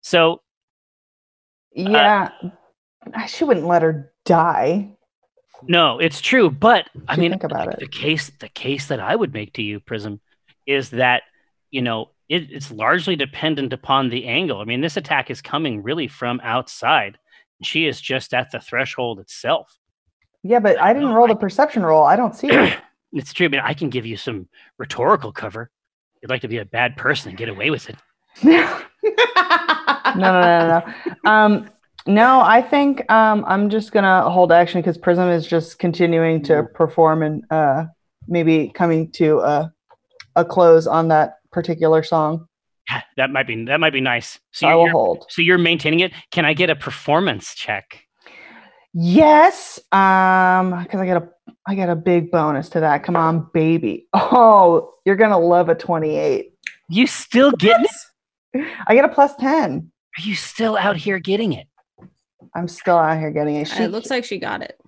So 0.00 0.42
Yeah. 1.72 2.30
I 3.14 3.26
she 3.26 3.44
wouldn't 3.44 3.66
let 3.66 3.82
her 3.82 4.12
die. 4.26 4.90
no, 5.62 5.98
it's 5.98 6.20
true. 6.20 6.50
But 6.50 6.88
I 7.08 7.14
What 7.14 7.16
do 7.16 7.22
you 7.22 7.22
mean, 7.22 7.30
think 7.32 7.44
about 7.44 7.72
it? 7.72 7.78
the 7.80 7.88
case 7.88 8.30
the 8.40 8.48
case 8.50 8.86
that 8.88 9.00
I 9.00 9.16
would 9.16 9.32
make 9.32 9.54
to 9.54 9.62
you, 9.62 9.80
Prism, 9.80 10.20
is 10.66 10.90
that 10.90 11.22
you 11.70 11.80
know 11.82 12.10
it, 12.28 12.50
it's 12.52 12.70
largely 12.70 13.16
dependent 13.16 13.72
upon 13.72 14.10
the 14.10 14.26
angle. 14.26 14.60
I 14.60 14.64
mean, 14.64 14.80
this 14.82 14.96
attack 14.96 15.30
is 15.30 15.40
coming 15.40 15.82
really 15.82 16.08
from 16.08 16.40
outside. 16.42 17.18
She 17.62 17.86
is 17.86 18.00
just 18.00 18.34
at 18.34 18.50
the 18.50 18.60
threshold 18.60 19.18
itself. 19.20 19.78
Yeah, 20.42 20.58
but 20.60 20.78
I 20.78 20.92
didn't 20.92 21.14
roll 21.14 21.26
the 21.28 21.34
perception 21.36 21.82
roll. 21.82 22.04
I 22.04 22.16
don't 22.16 22.36
see 22.36 22.48
it. 22.48 22.78
It's 23.12 23.32
true. 23.32 23.46
I 23.46 23.48
mean, 23.48 23.60
I 23.64 23.72
can 23.72 23.88
give 23.88 24.04
you 24.04 24.16
some 24.18 24.46
rhetorical 24.78 25.32
cover. 25.32 25.70
You'd 26.20 26.28
like 26.28 26.42
to 26.42 26.48
be 26.48 26.58
a 26.58 26.64
bad 26.66 26.96
person 26.96 27.30
and 27.30 27.38
get 27.38 27.48
away 27.48 27.70
with 27.70 27.88
it. 27.88 27.96
no, 28.44 28.82
no, 29.04 30.12
no, 30.14 30.82
no. 31.24 31.30
Um, 31.30 31.70
no, 32.06 32.40
I 32.40 32.62
think 32.62 33.10
um, 33.10 33.44
I'm 33.46 33.70
just 33.70 33.92
gonna 33.92 34.28
hold 34.30 34.52
action 34.52 34.80
because 34.80 34.98
Prism 34.98 35.28
is 35.28 35.46
just 35.46 35.78
continuing 35.78 36.42
to 36.44 36.64
perform 36.74 37.22
and 37.22 37.44
uh, 37.50 37.84
maybe 38.28 38.70
coming 38.74 39.10
to 39.12 39.40
a, 39.40 39.72
a 40.36 40.44
close 40.44 40.86
on 40.86 41.08
that 41.08 41.38
particular 41.52 42.02
song. 42.02 42.46
Yeah, 42.90 43.02
That 43.16 43.30
might 43.30 43.46
be 43.46 43.64
that 43.64 43.80
might 43.80 43.92
be 43.92 44.00
nice. 44.00 44.38
So 44.52 44.66
I 44.66 44.70
you're, 44.70 44.78
will 44.84 44.90
hold. 44.90 45.26
so 45.28 45.42
you're 45.42 45.58
maintaining 45.58 46.00
it. 46.00 46.12
Can 46.30 46.44
I 46.44 46.54
get 46.54 46.70
a 46.70 46.76
performance 46.76 47.54
check? 47.54 48.02
Yes, 48.94 49.78
um, 49.92 50.78
because 50.82 51.00
I 51.00 51.06
get 51.06 51.16
a 51.16 51.28
I 51.66 51.74
get 51.74 51.90
a 51.90 51.96
big 51.96 52.30
bonus 52.30 52.68
to 52.70 52.80
that. 52.80 53.02
Come 53.02 53.16
on, 53.16 53.48
baby. 53.52 54.06
Oh, 54.14 54.92
you're 55.04 55.16
gonna 55.16 55.38
love 55.38 55.68
a 55.68 55.74
28. 55.74 56.52
You 56.88 57.06
still 57.06 57.50
get 57.50 57.80
it? 57.80 58.66
I 58.86 58.94
get 58.94 59.04
a 59.04 59.08
plus 59.08 59.34
10. 59.36 59.90
Are 60.18 60.22
you 60.22 60.34
still 60.34 60.76
out 60.76 60.96
here 60.96 61.18
getting 61.18 61.52
it? 61.52 61.66
I'm 62.54 62.68
still 62.68 62.96
out 62.96 63.18
here 63.18 63.30
getting 63.30 63.56
it. 63.56 63.68
She, 63.68 63.82
it 63.82 63.90
looks 63.90 64.10
like 64.10 64.24
she 64.24 64.38
got 64.38 64.62
it. 64.62 64.78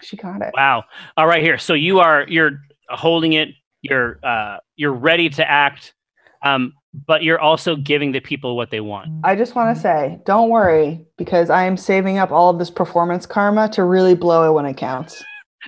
she 0.00 0.16
got 0.16 0.42
it. 0.42 0.52
Wow. 0.54 0.84
All 1.16 1.26
right, 1.26 1.42
here. 1.42 1.58
So 1.58 1.74
you 1.74 2.00
are 2.00 2.26
you're 2.28 2.60
holding 2.88 3.34
it. 3.34 3.48
You're 3.82 4.18
uh 4.24 4.58
you're 4.76 4.92
ready 4.92 5.28
to 5.30 5.48
act, 5.48 5.94
um, 6.42 6.72
but 7.06 7.22
you're 7.22 7.40
also 7.40 7.76
giving 7.76 8.12
the 8.12 8.20
people 8.20 8.56
what 8.56 8.70
they 8.70 8.80
want. 8.80 9.10
I 9.24 9.36
just 9.36 9.54
want 9.54 9.74
to 9.76 9.80
say, 9.80 10.18
don't 10.24 10.48
worry, 10.48 11.06
because 11.16 11.50
I 11.50 11.64
am 11.64 11.76
saving 11.76 12.18
up 12.18 12.30
all 12.30 12.50
of 12.50 12.58
this 12.58 12.70
performance 12.70 13.26
karma 13.26 13.68
to 13.70 13.84
really 13.84 14.14
blow 14.14 14.48
it 14.48 14.52
when 14.52 14.66
it 14.66 14.76
counts. 14.76 15.22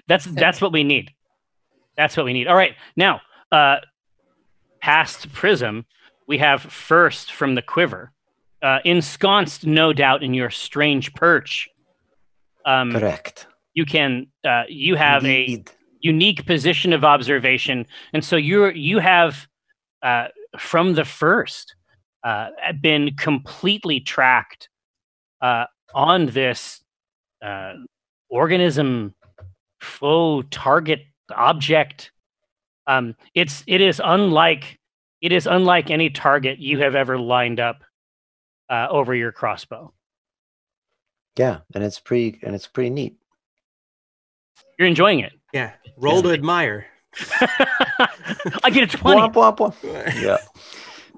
That's 0.09 0.25
that's 0.25 0.61
what 0.61 0.73
we 0.73 0.85
need. 0.85 1.13
That's 1.97 2.17
what 2.17 2.25
we 2.25 2.33
need. 2.33 2.47
All 2.47 2.57
right. 2.57 2.75
Now, 2.97 3.21
uh, 3.53 3.77
past 4.81 5.33
Prism, 5.33 5.85
we 6.27 6.39
have 6.39 6.63
first 6.63 7.33
from 7.33 7.55
the 7.55 7.63
quiver, 7.63 8.13
uh, 8.63 8.79
ensconced, 8.85 9.67
no 9.67 9.93
doubt, 9.93 10.23
in 10.23 10.35
your 10.35 10.51
strange 10.51 11.13
perch. 11.15 11.69
Um, 12.67 12.93
Correct. 12.93 13.47
you 13.75 13.87
can 13.87 14.27
uh, 14.45 14.65
you 14.69 14.97
have 14.97 15.25
a 15.25 15.65
unique 16.01 16.47
position 16.47 16.93
of 16.93 17.05
observation, 17.05 17.87
and 18.13 18.25
so 18.25 18.37
you 18.37 18.69
you 18.71 18.99
have 18.99 19.47
uh, 20.03 20.29
from 20.59 20.95
the 20.95 21.05
first 21.05 21.75
uh, 22.23 22.49
been 22.81 23.15
completely 23.17 24.01
tracked 24.01 24.69
uh, 25.41 25.65
on 25.95 26.27
this 26.27 26.83
uh, 27.43 27.75
organism 28.29 29.15
foe 29.81 30.43
target 30.43 31.01
object. 31.35 32.13
Um, 32.87 33.15
it's 33.35 33.65
it 33.67 33.81
is 33.81 34.01
unlike 34.05 34.79
it 35.21 35.33
is 35.33 35.47
unlike 35.47 35.91
any 35.91 36.11
target 36.11 36.59
you 36.59 36.81
have 36.81 36.95
ever 36.95 37.19
lined 37.19 37.61
up 37.61 37.83
uh, 38.71 38.87
over 38.89 39.15
your 39.15 39.33
crossbow. 39.33 39.93
Yeah, 41.37 41.59
and 41.75 41.85
it's 41.85 42.01
pretty 42.01 42.39
and 42.43 42.55
it's 42.55 42.67
pretty 42.67 42.91
neat. 42.91 43.17
You're 44.79 44.89
enjoying 44.89 45.21
it. 45.21 45.33
Yeah. 45.53 45.73
Roll 45.99 46.23
to 46.23 46.31
admire. 46.31 46.87
I 48.65 48.71
get 48.73 48.95
a 48.95 48.97
twenty. 48.97 49.21
Womp, 49.21 49.35
womp, 49.35 49.59
womp. 49.59 50.15
Yeah. 50.23 50.39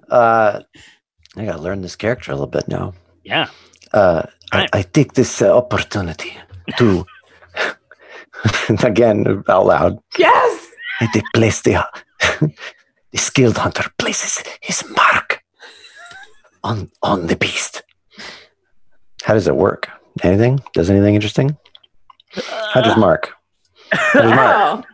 Uh, 0.09 0.63
I 1.37 1.45
gotta 1.45 1.63
learn 1.63 1.83
this 1.83 1.97
character 1.97 2.33
a 2.33 2.35
little 2.35 2.47
bit 2.47 2.69
now. 2.69 2.95
Yeah. 3.25 3.49
Uh, 3.93 4.25
I, 4.53 4.67
I 4.73 4.83
take 4.83 5.13
this 5.15 5.41
uh, 5.41 5.57
opportunity 5.57 6.37
to 6.77 7.07
again 8.83 9.45
out 9.49 9.67
loud. 9.67 9.99
Yes. 10.19 10.69
I 11.01 11.09
take 11.13 11.25
place 11.35 11.63
the 11.63 11.85
the 13.13 13.19
skilled 13.19 13.59
hunter 13.59 13.91
places 13.99 14.43
his 14.61 14.85
mark 14.97 15.32
on 16.65 16.91
on 17.03 17.27
the 17.27 17.37
beast. 17.37 17.83
How 19.23 19.35
does 19.35 19.47
it 19.47 19.57
work? 19.57 19.89
Anything? 20.23 20.61
Does 20.75 20.91
anything 20.91 21.15
interesting? 21.15 21.57
How 22.73 22.81
does 22.81 22.97
mark? 22.97 23.33
How 23.91 24.23
does 24.23 24.31
mark? 24.35 24.85
Oh. 24.85 24.89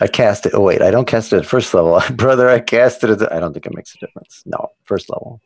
I 0.00 0.06
cast 0.06 0.46
it. 0.46 0.52
Oh 0.54 0.60
wait, 0.60 0.80
I 0.80 0.92
don't 0.92 1.08
cast 1.08 1.32
it 1.32 1.38
at 1.38 1.46
first 1.46 1.74
level, 1.74 2.00
brother. 2.14 2.48
I 2.48 2.60
cast 2.60 3.02
it. 3.02 3.10
At 3.10 3.18
the, 3.18 3.34
I 3.34 3.40
don't 3.40 3.52
think 3.52 3.66
it 3.66 3.74
makes 3.74 3.94
a 3.94 3.98
difference. 3.98 4.42
No, 4.46 4.68
first 4.84 5.10
level. 5.10 5.40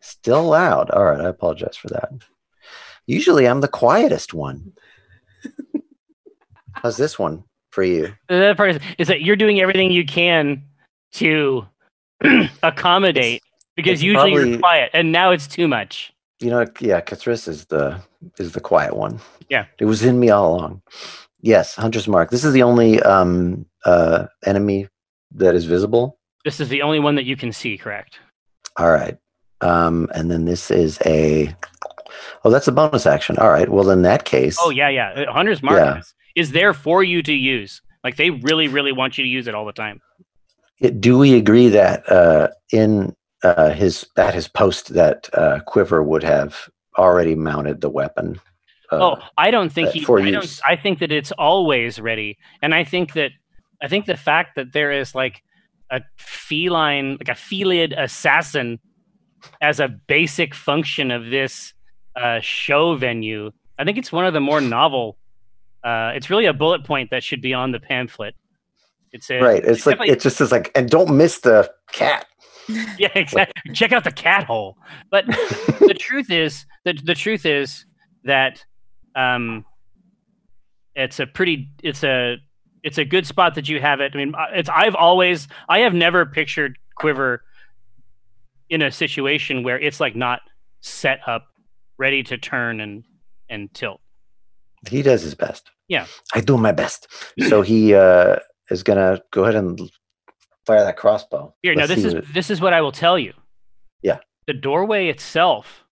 Still 0.00 0.44
loud. 0.44 0.90
All 0.90 1.04
right, 1.04 1.20
I 1.20 1.28
apologize 1.28 1.76
for 1.76 1.88
that. 1.88 2.10
Usually, 3.06 3.48
I'm 3.48 3.60
the 3.60 3.66
quietest 3.68 4.34
one. 4.34 4.72
How's 6.72 6.96
this 6.96 7.18
one 7.18 7.42
for 7.70 7.82
you? 7.82 8.14
The 8.28 8.36
other 8.36 8.54
part 8.54 8.70
is, 8.70 8.80
is 8.98 9.08
that 9.08 9.22
you're 9.22 9.34
doing 9.36 9.60
everything 9.60 9.90
you 9.90 10.04
can 10.06 10.62
to 11.14 11.66
accommodate 12.62 13.42
because 13.76 13.92
it's 13.94 14.02
usually 14.02 14.32
probably- 14.32 14.50
you're 14.50 14.58
quiet 14.58 14.90
and 14.94 15.12
now 15.12 15.30
it's 15.30 15.46
too 15.46 15.68
much. 15.68 16.12
You 16.40 16.50
know, 16.50 16.66
yeah, 16.78 17.00
Kathris 17.00 17.48
is 17.48 17.64
the 17.66 18.00
is 18.38 18.52
the 18.52 18.60
quiet 18.60 18.96
one. 18.96 19.18
Yeah. 19.48 19.64
it 19.80 19.86
was 19.86 20.04
in 20.04 20.20
me 20.20 20.30
all 20.30 20.54
along. 20.54 20.82
Yes, 21.40 21.74
Hunter's 21.74 22.06
Mark. 22.06 22.30
This 22.30 22.44
is 22.44 22.52
the 22.52 22.62
only 22.62 23.00
um 23.02 23.66
uh 23.84 24.26
enemy 24.46 24.88
that 25.32 25.54
is 25.56 25.64
visible. 25.64 26.18
This 26.44 26.60
is 26.60 26.68
the 26.68 26.82
only 26.82 27.00
one 27.00 27.16
that 27.16 27.24
you 27.24 27.36
can 27.36 27.52
see, 27.52 27.76
correct? 27.76 28.18
All 28.76 28.90
right. 28.92 29.18
Um, 29.60 30.08
and 30.14 30.30
then 30.30 30.44
this 30.44 30.70
is 30.70 31.00
a 31.04 31.52
oh, 32.44 32.50
that's 32.50 32.68
a 32.68 32.72
bonus 32.72 33.04
action. 33.06 33.36
All 33.38 33.50
right. 33.50 33.68
Well, 33.68 33.90
in 33.90 34.02
that 34.02 34.24
case, 34.24 34.56
Oh 34.60 34.70
yeah, 34.70 34.88
yeah. 34.88 35.24
Hunter's 35.32 35.60
Mark 35.62 35.78
Yeah. 35.78 36.02
is 36.36 36.52
there 36.52 36.72
for 36.72 37.02
you 37.02 37.20
to 37.24 37.32
use. 37.32 37.82
Like 38.04 38.14
they 38.16 38.30
really, 38.30 38.68
really 38.68 38.92
want 38.92 39.18
you 39.18 39.24
to 39.24 39.28
use 39.28 39.48
it 39.48 39.56
all 39.56 39.66
the 39.66 39.72
time. 39.72 40.00
It- 40.80 41.00
do 41.00 41.18
we 41.18 41.34
agree 41.34 41.68
that 41.68 42.10
uh, 42.10 42.48
in 42.72 43.14
uh, 43.42 43.70
his 43.70 44.06
at 44.16 44.34
his 44.34 44.48
post 44.48 44.94
that 44.94 45.28
uh, 45.32 45.60
Quiver 45.66 46.02
would 46.02 46.22
have 46.22 46.68
already 46.96 47.34
mounted 47.34 47.80
the 47.80 47.90
weapon? 47.90 48.40
Uh, 48.90 49.16
oh, 49.16 49.18
I 49.36 49.50
don't 49.50 49.70
think 49.70 49.88
uh, 49.88 49.92
he. 49.92 50.00
for 50.04 50.20
I, 50.20 50.30
don't, 50.30 50.42
use. 50.42 50.60
I 50.66 50.76
think 50.76 51.00
that 51.00 51.12
it's 51.12 51.32
always 51.32 52.00
ready, 52.00 52.38
and 52.62 52.74
I 52.74 52.84
think 52.84 53.14
that 53.14 53.32
I 53.82 53.88
think 53.88 54.06
the 54.06 54.16
fact 54.16 54.56
that 54.56 54.72
there 54.72 54.92
is 54.92 55.14
like 55.14 55.42
a 55.90 56.02
feline, 56.16 57.12
like 57.12 57.28
a 57.28 57.34
felid 57.34 57.92
assassin, 57.92 58.78
as 59.60 59.80
a 59.80 59.88
basic 59.88 60.54
function 60.54 61.10
of 61.10 61.26
this 61.26 61.72
uh, 62.16 62.40
show 62.40 62.96
venue, 62.96 63.50
I 63.78 63.84
think 63.84 63.98
it's 63.98 64.12
one 64.12 64.26
of 64.26 64.34
the 64.34 64.40
more 64.40 64.60
novel. 64.60 65.16
Uh, 65.84 66.12
it's 66.14 66.28
really 66.28 66.46
a 66.46 66.52
bullet 66.52 66.84
point 66.84 67.10
that 67.10 67.22
should 67.22 67.40
be 67.40 67.54
on 67.54 67.70
the 67.70 67.80
pamphlet. 67.80 68.34
It's 69.12 69.30
a, 69.30 69.40
right. 69.40 69.64
It's 69.64 69.86
like 69.86 70.00
it 70.00 70.20
just 70.20 70.40
is 70.40 70.52
like, 70.52 70.70
and 70.74 70.88
don't 70.88 71.16
miss 71.16 71.40
the 71.40 71.70
cat. 71.92 72.26
yeah, 72.98 73.08
exactly. 73.14 73.72
Check 73.72 73.92
out 73.92 74.04
the 74.04 74.12
cat 74.12 74.44
hole. 74.44 74.76
But 75.10 75.26
the 75.26 75.96
truth 75.98 76.30
is 76.30 76.66
that 76.84 77.04
the 77.04 77.14
truth 77.14 77.46
is 77.46 77.86
that 78.24 78.64
um, 79.14 79.64
it's 80.94 81.20
a 81.20 81.26
pretty 81.26 81.70
it's 81.82 82.04
a 82.04 82.36
it's 82.82 82.98
a 82.98 83.04
good 83.04 83.26
spot 83.26 83.54
that 83.54 83.68
you 83.68 83.80
have 83.80 84.00
it. 84.00 84.12
I 84.14 84.18
mean, 84.18 84.34
uh, 84.34 84.46
it's 84.52 84.68
I've 84.68 84.94
always 84.94 85.48
I 85.68 85.80
have 85.80 85.94
never 85.94 86.26
pictured 86.26 86.78
Quiver 86.96 87.42
in 88.68 88.82
a 88.82 88.90
situation 88.90 89.62
where 89.62 89.78
it's 89.78 90.00
like 90.00 90.14
not 90.14 90.40
set 90.80 91.20
up, 91.26 91.46
ready 91.96 92.22
to 92.24 92.36
turn 92.36 92.80
and 92.80 93.04
and 93.48 93.72
tilt. 93.72 94.00
He 94.88 95.02
does 95.02 95.22
his 95.22 95.34
best. 95.34 95.70
Yeah. 95.88 96.06
I 96.34 96.40
do 96.40 96.56
my 96.56 96.72
best. 96.72 97.08
So 97.48 97.62
he 97.62 97.94
uh, 97.94 98.36
is 98.70 98.82
gonna 98.82 99.20
go 99.30 99.42
ahead 99.44 99.56
and 99.56 99.78
fire 100.66 100.84
that 100.84 100.96
crossbow. 100.96 101.54
Here, 101.62 101.74
now 101.74 101.82
Let's 101.82 101.94
this 101.96 102.04
is 102.04 102.14
what- 102.14 102.34
this 102.34 102.50
is 102.50 102.60
what 102.60 102.72
I 102.72 102.80
will 102.80 102.92
tell 102.92 103.18
you. 103.18 103.32
Yeah. 104.02 104.18
The 104.46 104.54
doorway 104.54 105.08
itself 105.08 105.84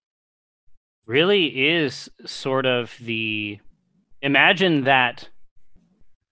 really 1.07 1.69
is 1.69 2.11
sort 2.25 2.67
of 2.67 2.95
the 3.01 3.59
imagine 4.23 4.85
that 4.85 5.29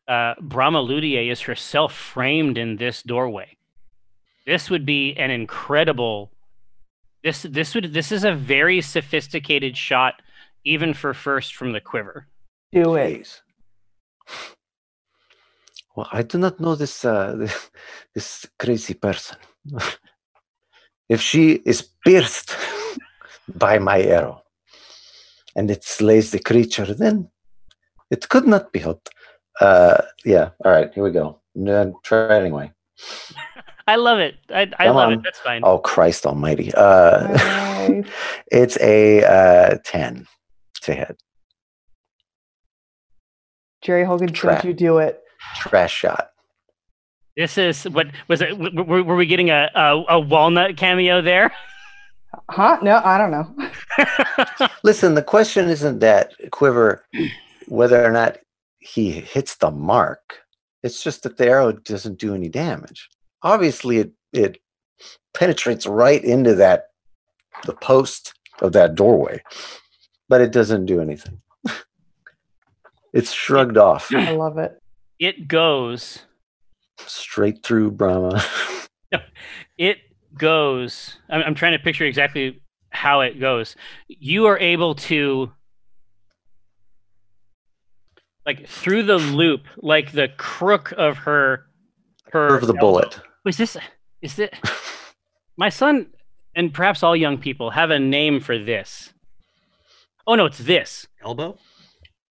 uh 0.09 0.35
Brahma 0.41 0.83
Ludier 0.83 1.31
is 1.31 1.43
herself 1.43 1.95
framed 1.95 2.59
in 2.59 2.77
this 2.77 3.03
doorway. 3.03 3.57
This 4.47 4.69
would 4.69 4.85
be 4.85 5.15
an 5.17 5.31
incredible 5.31 6.31
this 7.23 7.43
this 7.43 7.75
would 7.75 7.95
this 7.95 8.13
is 8.13 8.25
a 8.25 8.35
very 8.35 8.81
sophisticated 8.83 9.77
shot 9.77 10.21
even 10.65 10.93
for 10.93 11.15
first 11.15 11.55
from 11.55 11.73
the 11.73 11.81
quiver. 11.81 12.27
Do 12.73 12.97
it. 12.97 13.41
Please. 15.95 16.07
Well, 16.07 16.09
I 16.13 16.23
do 16.23 16.39
not 16.39 16.61
know 16.61 16.75
this 16.75 17.05
uh, 17.05 17.35
this, 17.37 17.71
this 18.15 18.47
crazy 18.59 18.95
person. 18.95 19.37
if 21.09 21.21
she 21.21 21.53
is 21.65 21.89
pierced 22.05 22.57
by 23.55 23.79
my 23.79 24.03
arrow 24.03 24.43
and 25.57 25.71
it 25.71 25.85
slays 25.85 26.31
the 26.31 26.39
creature, 26.39 26.95
then 26.95 27.31
it 28.11 28.29
could 28.29 28.47
not 28.47 28.73
be 28.73 28.81
helped. 28.81 29.11
Uh, 29.61 30.03
yeah. 30.25 30.51
All 30.65 30.73
right. 30.73 30.93
Here 30.95 31.05
we 31.05 31.11
go. 31.13 31.41
No, 31.55 32.01
try 32.03 32.37
anyway. 32.37 32.73
I 33.87 33.97
love 33.97 34.19
it. 34.19 34.35
I, 34.49 34.71
I 34.79 34.89
love 34.89 35.09
on. 35.09 35.13
it. 35.15 35.21
That's 35.23 35.39
fine. 35.41 35.61
Oh 35.63 35.79
Christ 35.79 36.27
Almighty! 36.27 36.73
Uh, 36.75 37.29
Nice. 37.29 38.07
it's 38.51 38.79
a 38.81 39.23
uh, 39.25 39.79
ten 39.85 40.27
to 40.83 40.95
hit. 40.95 41.23
Jerry 43.83 44.05
Hogan, 44.05 44.33
Trap. 44.33 44.63
don't 44.63 44.69
you 44.69 44.75
do 44.75 44.99
it? 44.99 45.24
Trash 45.57 45.95
shot. 45.95 46.31
This 47.37 47.59
is 47.59 47.85
what 47.85 48.07
was 48.29 48.41
it 48.41 48.51
w- 48.51 48.71
w- 48.71 49.05
were 49.05 49.17
we 49.17 49.27
getting 49.27 49.51
a, 49.51 49.71
a, 49.75 50.05
a 50.11 50.21
walnut 50.21 50.77
cameo 50.77 51.21
there? 51.21 51.53
Huh? 52.51 52.79
No, 52.83 53.01
I 53.05 53.19
don't 53.19 53.31
know. 53.31 54.69
Listen, 54.83 55.15
the 55.15 55.23
question 55.23 55.69
isn't 55.69 56.01
that 56.01 56.33
quiver 56.51 57.05
whether 57.67 58.05
or 58.05 58.11
not 58.11 58.39
he 58.79 59.11
hits 59.11 59.57
the 59.57 59.71
mark. 59.71 60.41
It's 60.83 61.03
just 61.03 61.23
that 61.23 61.37
the 61.37 61.47
arrow 61.47 61.73
doesn't 61.73 62.19
do 62.19 62.35
any 62.35 62.49
damage. 62.49 63.09
Obviously, 63.43 63.99
it 63.99 64.13
it 64.33 64.59
penetrates 65.33 65.87
right 65.87 66.23
into 66.23 66.55
that 66.57 66.89
the 67.65 67.75
post 67.75 68.35
of 68.61 68.73
that 68.73 68.95
doorway, 68.95 69.43
but 70.29 70.41
it 70.41 70.53
doesn't 70.53 70.87
do 70.87 71.01
anything. 71.01 71.41
it's 73.13 73.33
shrugged 73.33 73.79
off 73.79 74.13
I 74.13 74.33
love 74.33 74.59
it. 74.59 74.81
It 75.25 75.49
goes 75.49 76.27
straight 77.07 77.63
through 77.65 77.91
Brahma. 77.91 78.43
it 79.79 79.99
goes 80.37 81.17
I'm, 81.31 81.43
I'm 81.43 81.55
trying 81.55 81.73
to 81.73 81.79
picture 81.79 82.05
exactly 82.05 82.61
how 82.91 83.21
it 83.21 83.41
goes 83.41 83.77
you 84.09 84.47
are 84.47 84.59
able 84.59 84.95
to 84.97 85.51
like 88.47 88.67
through 88.69 89.05
the 89.05 89.17
loop 89.17 89.63
like 89.77 90.13
the 90.13 90.29
crook 90.37 90.93
of 90.97 91.17
her 91.19 91.67
her 92.33 92.49
Curve 92.49 92.63
the 92.63 92.75
elbow. 92.75 92.81
bullet. 92.81 93.21
was 93.45 93.57
this 93.57 93.77
is 94.23 94.39
it 94.39 94.55
my 95.57 95.69
son 95.69 96.09
and 96.57 96.75
perhaps 96.75 97.03
all 97.03 97.15
young 97.17 97.39
people 97.39 97.71
have 97.71 97.91
a 97.91 97.99
name 97.99 98.41
for 98.41 98.59
this 98.59 99.13
oh 100.27 100.35
no 100.35 100.47
it's 100.47 100.59
this 100.59 101.07
Elbow? 101.25 101.57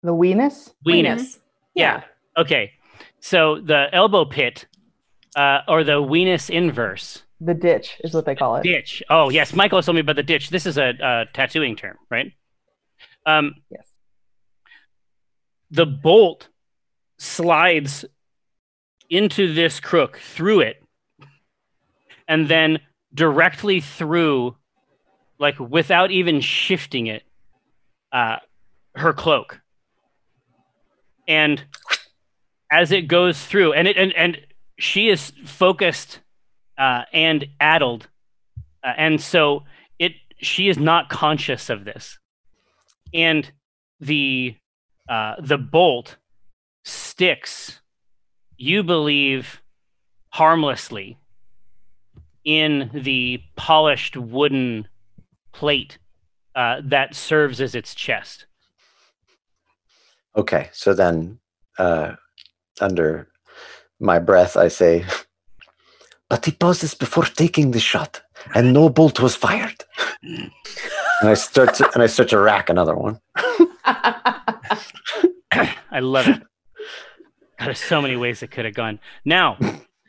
The 0.04 0.14
weenus? 0.14 0.72
weenus 0.88 1.38
Yeah. 1.76 2.04
okay 2.38 2.72
so 3.22 3.60
the 3.62 3.88
elbow 3.94 4.26
pit 4.26 4.66
uh, 5.36 5.60
or 5.68 5.84
the 5.86 6.02
weenus 6.02 6.50
inverse 6.50 7.24
The 7.40 7.54
ditch 7.54 7.98
is 8.04 8.14
what 8.14 8.26
they 8.26 8.36
call 8.36 8.58
it. 8.58 8.64
ditch. 8.64 9.02
Oh 9.10 9.30
yes, 9.30 9.54
Michael 9.54 9.82
told 9.82 9.96
me 9.96 10.02
about 10.02 10.18
the 10.18 10.24
ditch. 10.24 10.50
This 10.50 10.66
is 10.66 10.78
a, 10.78 10.90
uh 11.02 11.26
tattooing 11.34 11.76
term, 11.78 11.98
right? 12.10 12.34
Um, 13.26 13.54
Yes. 13.70 13.88
The 15.70 15.86
bolt 15.86 16.50
slides 17.18 18.04
into 19.10 19.54
this 19.54 19.80
crook 19.80 20.18
through 20.18 20.62
it, 20.62 20.84
and 22.28 22.48
then 22.48 22.80
directly 23.14 23.80
through, 23.80 24.56
like 25.40 25.58
without 25.60 26.12
even 26.12 26.42
shifting 26.42 27.08
it, 27.08 27.24
uh, 28.12 28.38
her 28.96 29.14
cloak. 29.14 29.62
And 31.28 31.64
as 32.72 32.92
it 32.92 33.08
goes 33.08 33.46
through, 33.46 33.74
and 33.74 33.88
it 33.88 33.98
and 33.98 34.14
and 34.14 34.40
she 34.80 35.10
is 35.10 35.34
focused 35.46 36.20
uh, 36.78 37.04
and 37.14 37.46
addled, 37.60 38.08
uh, 38.84 38.94
and 38.98 39.22
so 39.22 39.64
it 40.00 40.14
she 40.38 40.70
is 40.70 40.78
not 40.78 41.10
conscious 41.10 41.70
of 41.70 41.84
this, 41.86 42.18
and 43.14 43.52
the 44.00 44.56
uh, 45.10 45.36
the 45.40 45.58
bolt 45.58 46.16
sticks, 46.84 47.82
you 48.58 48.82
believe, 48.82 49.62
harmlessly 50.30 51.18
in 52.44 52.90
the 52.94 53.42
polished 53.56 54.18
wooden 54.18 54.88
plate 55.52 56.00
uh, 56.56 56.82
that 56.84 57.14
serves 57.14 57.62
as 57.62 57.76
its 57.76 57.94
chest. 57.94 58.46
Okay, 60.36 60.70
so 60.72 60.94
then 60.94 61.40
uh, 61.78 62.14
under 62.82 63.28
my 64.00 64.20
breath, 64.20 64.58
I 64.58 64.68
say, 64.70 65.06
but 66.30 66.46
he 66.46 66.52
pauses 66.52 66.94
before 66.94 67.26
taking 67.26 67.72
the 67.72 67.80
shot, 67.80 68.22
and 68.56 68.74
no 68.74 68.90
bolt 68.90 69.20
was 69.20 69.36
fired. 69.36 69.84
and 70.24 70.52
I 71.30 71.34
start 71.36 71.74
to, 71.76 71.90
and 71.94 72.02
I 72.04 72.08
start 72.08 72.30
to 72.30 72.40
rack 72.40 72.70
another 72.70 72.96
one. 72.96 73.20
I 75.52 76.00
love 76.00 76.28
it. 76.28 76.42
God, 77.60 77.66
there's 77.66 77.80
so 77.80 78.02
many 78.02 78.16
ways 78.16 78.42
it 78.42 78.52
could 78.52 78.66
have 78.66 78.74
gone. 78.74 79.00
Now, 79.26 79.58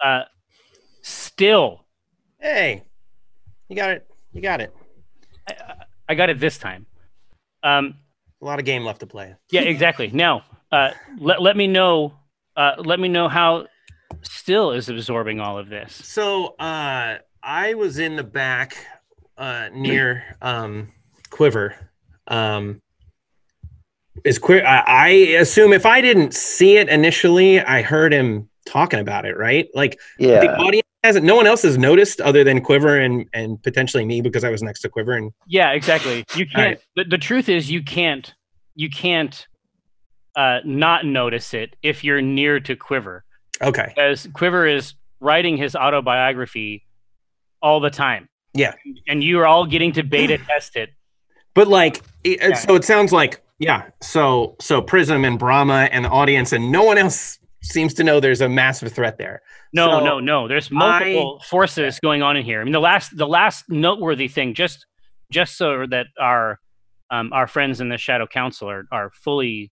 uh, 0.04 0.22
still, 1.02 1.80
Hey, 2.40 2.82
you 3.68 3.76
got 3.76 3.90
it. 3.90 4.06
You 4.32 4.40
got 4.40 4.61
it. 4.61 4.74
I 6.08 6.14
got 6.14 6.28
it 6.30 6.40
this 6.40 6.58
time. 6.58 6.87
Um, 7.62 7.94
A 8.40 8.44
lot 8.44 8.58
of 8.58 8.64
game 8.64 8.85
left 8.85 9.00
to 9.00 9.06
play. 9.06 9.35
yeah, 9.50 9.61
exactly. 9.62 10.08
Now, 10.12 10.42
uh, 10.72 10.90
let 11.18 11.40
let 11.42 11.56
me 11.56 11.66
know. 11.68 12.14
Uh, 12.57 12.75
let 12.79 13.01
me 13.01 13.09
know 13.09 13.29
how 13.29 13.67
still 14.23 14.73
is 14.73 14.88
absorbing 14.88 15.41
all 15.41 15.59
of 15.59 15.69
this. 15.69 15.95
So 15.95 16.55
uh, 16.59 17.19
I 17.43 17.75
was 17.75 17.99
in 17.99 18.17
the 18.17 18.25
back 18.25 18.77
uh, 19.37 19.69
near 19.73 20.37
um, 20.43 20.93
Quiver. 21.31 21.75
Um, 22.27 22.81
is 24.25 24.38
Quiver? 24.38 24.67
I, 24.67 24.83
I 24.87 25.09
assume 25.09 25.73
if 25.73 25.87
I 25.87 26.01
didn't 26.01 26.35
see 26.35 26.77
it 26.77 26.88
initially, 26.88 27.61
I 27.61 27.83
heard 27.83 28.12
him 28.12 28.49
talking 28.67 29.01
about 29.01 29.25
it. 29.25 29.37
Right? 29.37 29.69
Like 29.75 29.99
the 30.19 30.55
audience 30.57 30.87
hasn't. 31.03 31.25
No 31.25 31.35
one 31.35 31.47
else 31.47 31.62
has 31.62 31.79
noticed 31.79 32.21
other 32.21 32.45
than 32.45 32.61
Quiver 32.61 32.99
and 32.99 33.27
and 33.33 33.61
potentially 33.62 34.05
me 34.05 34.21
because 34.21 34.45
I 34.45 34.51
was 34.51 34.62
next 34.62 34.81
to 34.83 34.88
Quiver. 34.88 35.12
And 35.12 35.33
Yeah, 35.47 35.71
exactly. 35.73 36.25
You 36.37 36.47
can't. 36.47 36.79
The, 36.95 37.05
the 37.05 37.19
truth 37.19 37.49
is, 37.49 37.71
you 37.71 37.83
can't. 37.83 38.33
You 38.75 38.91
can't 38.91 39.47
uh, 40.37 40.59
not 40.64 41.05
notice 41.05 41.55
it 41.55 41.77
if 41.83 42.05
you're 42.05 42.23
near 42.23 42.61
to 42.61 42.77
Quiver, 42.77 43.25
okay, 43.61 43.92
as 43.97 44.29
Quiver 44.33 44.66
is 44.66 44.95
writing 45.21 45.57
his 45.57 45.75
autobiography 45.77 46.85
all 47.61 47.81
the 47.81 47.90
time. 47.90 48.29
Yeah. 48.55 48.75
and 49.09 49.25
you 49.25 49.38
are 49.40 49.47
all 49.47 49.64
getting 49.64 49.92
to 49.92 50.03
beta 50.03 50.37
test 50.49 50.77
it. 50.77 50.90
but 51.55 51.68
like, 51.68 52.03
it, 52.23 52.38
Yeah. 52.42 52.55
so 52.55 52.75
it 52.75 52.85
sounds 52.85 53.11
like 53.12 53.40
Yeah. 53.59 53.85
So 54.03 54.57
so 54.61 54.83
Prism 54.83 55.25
and 55.25 55.38
Brahma 55.38 55.88
and 55.90 56.05
the 56.05 56.11
audience 56.11 56.53
and 56.53 56.71
no 56.71 56.83
one 56.83 56.99
else 56.99 57.38
seems 57.62 57.95
to 57.95 58.05
know 58.05 58.21
there's 58.21 58.42
a 58.42 58.49
massive 58.51 58.92
threat 58.92 59.16
there. 59.16 59.40
No, 59.73 59.87
So 60.01 60.05
no, 60.05 60.21
no. 60.21 60.49
There's 60.49 60.71
multiple 60.71 61.40
forces 61.49 61.99
going 62.01 62.21
on 62.23 62.37
in 62.37 62.45
here. 62.45 62.61
I 62.61 62.64
mean, 62.64 62.73
the 62.75 62.81
last 62.81 63.16
the 63.16 63.27
last 63.27 63.64
noteworthy 63.71 64.29
thing, 64.29 64.53
just 64.53 64.85
just 65.31 65.57
so 65.57 65.87
that 65.87 66.09
our 66.21 66.61
um, 67.11 67.33
our 67.33 67.47
friends 67.47 67.81
in 67.81 67.88
the 67.88 67.97
Shadow 67.97 68.27
Council 68.27 68.68
are, 68.68 68.85
are 68.92 69.11
fully 69.14 69.71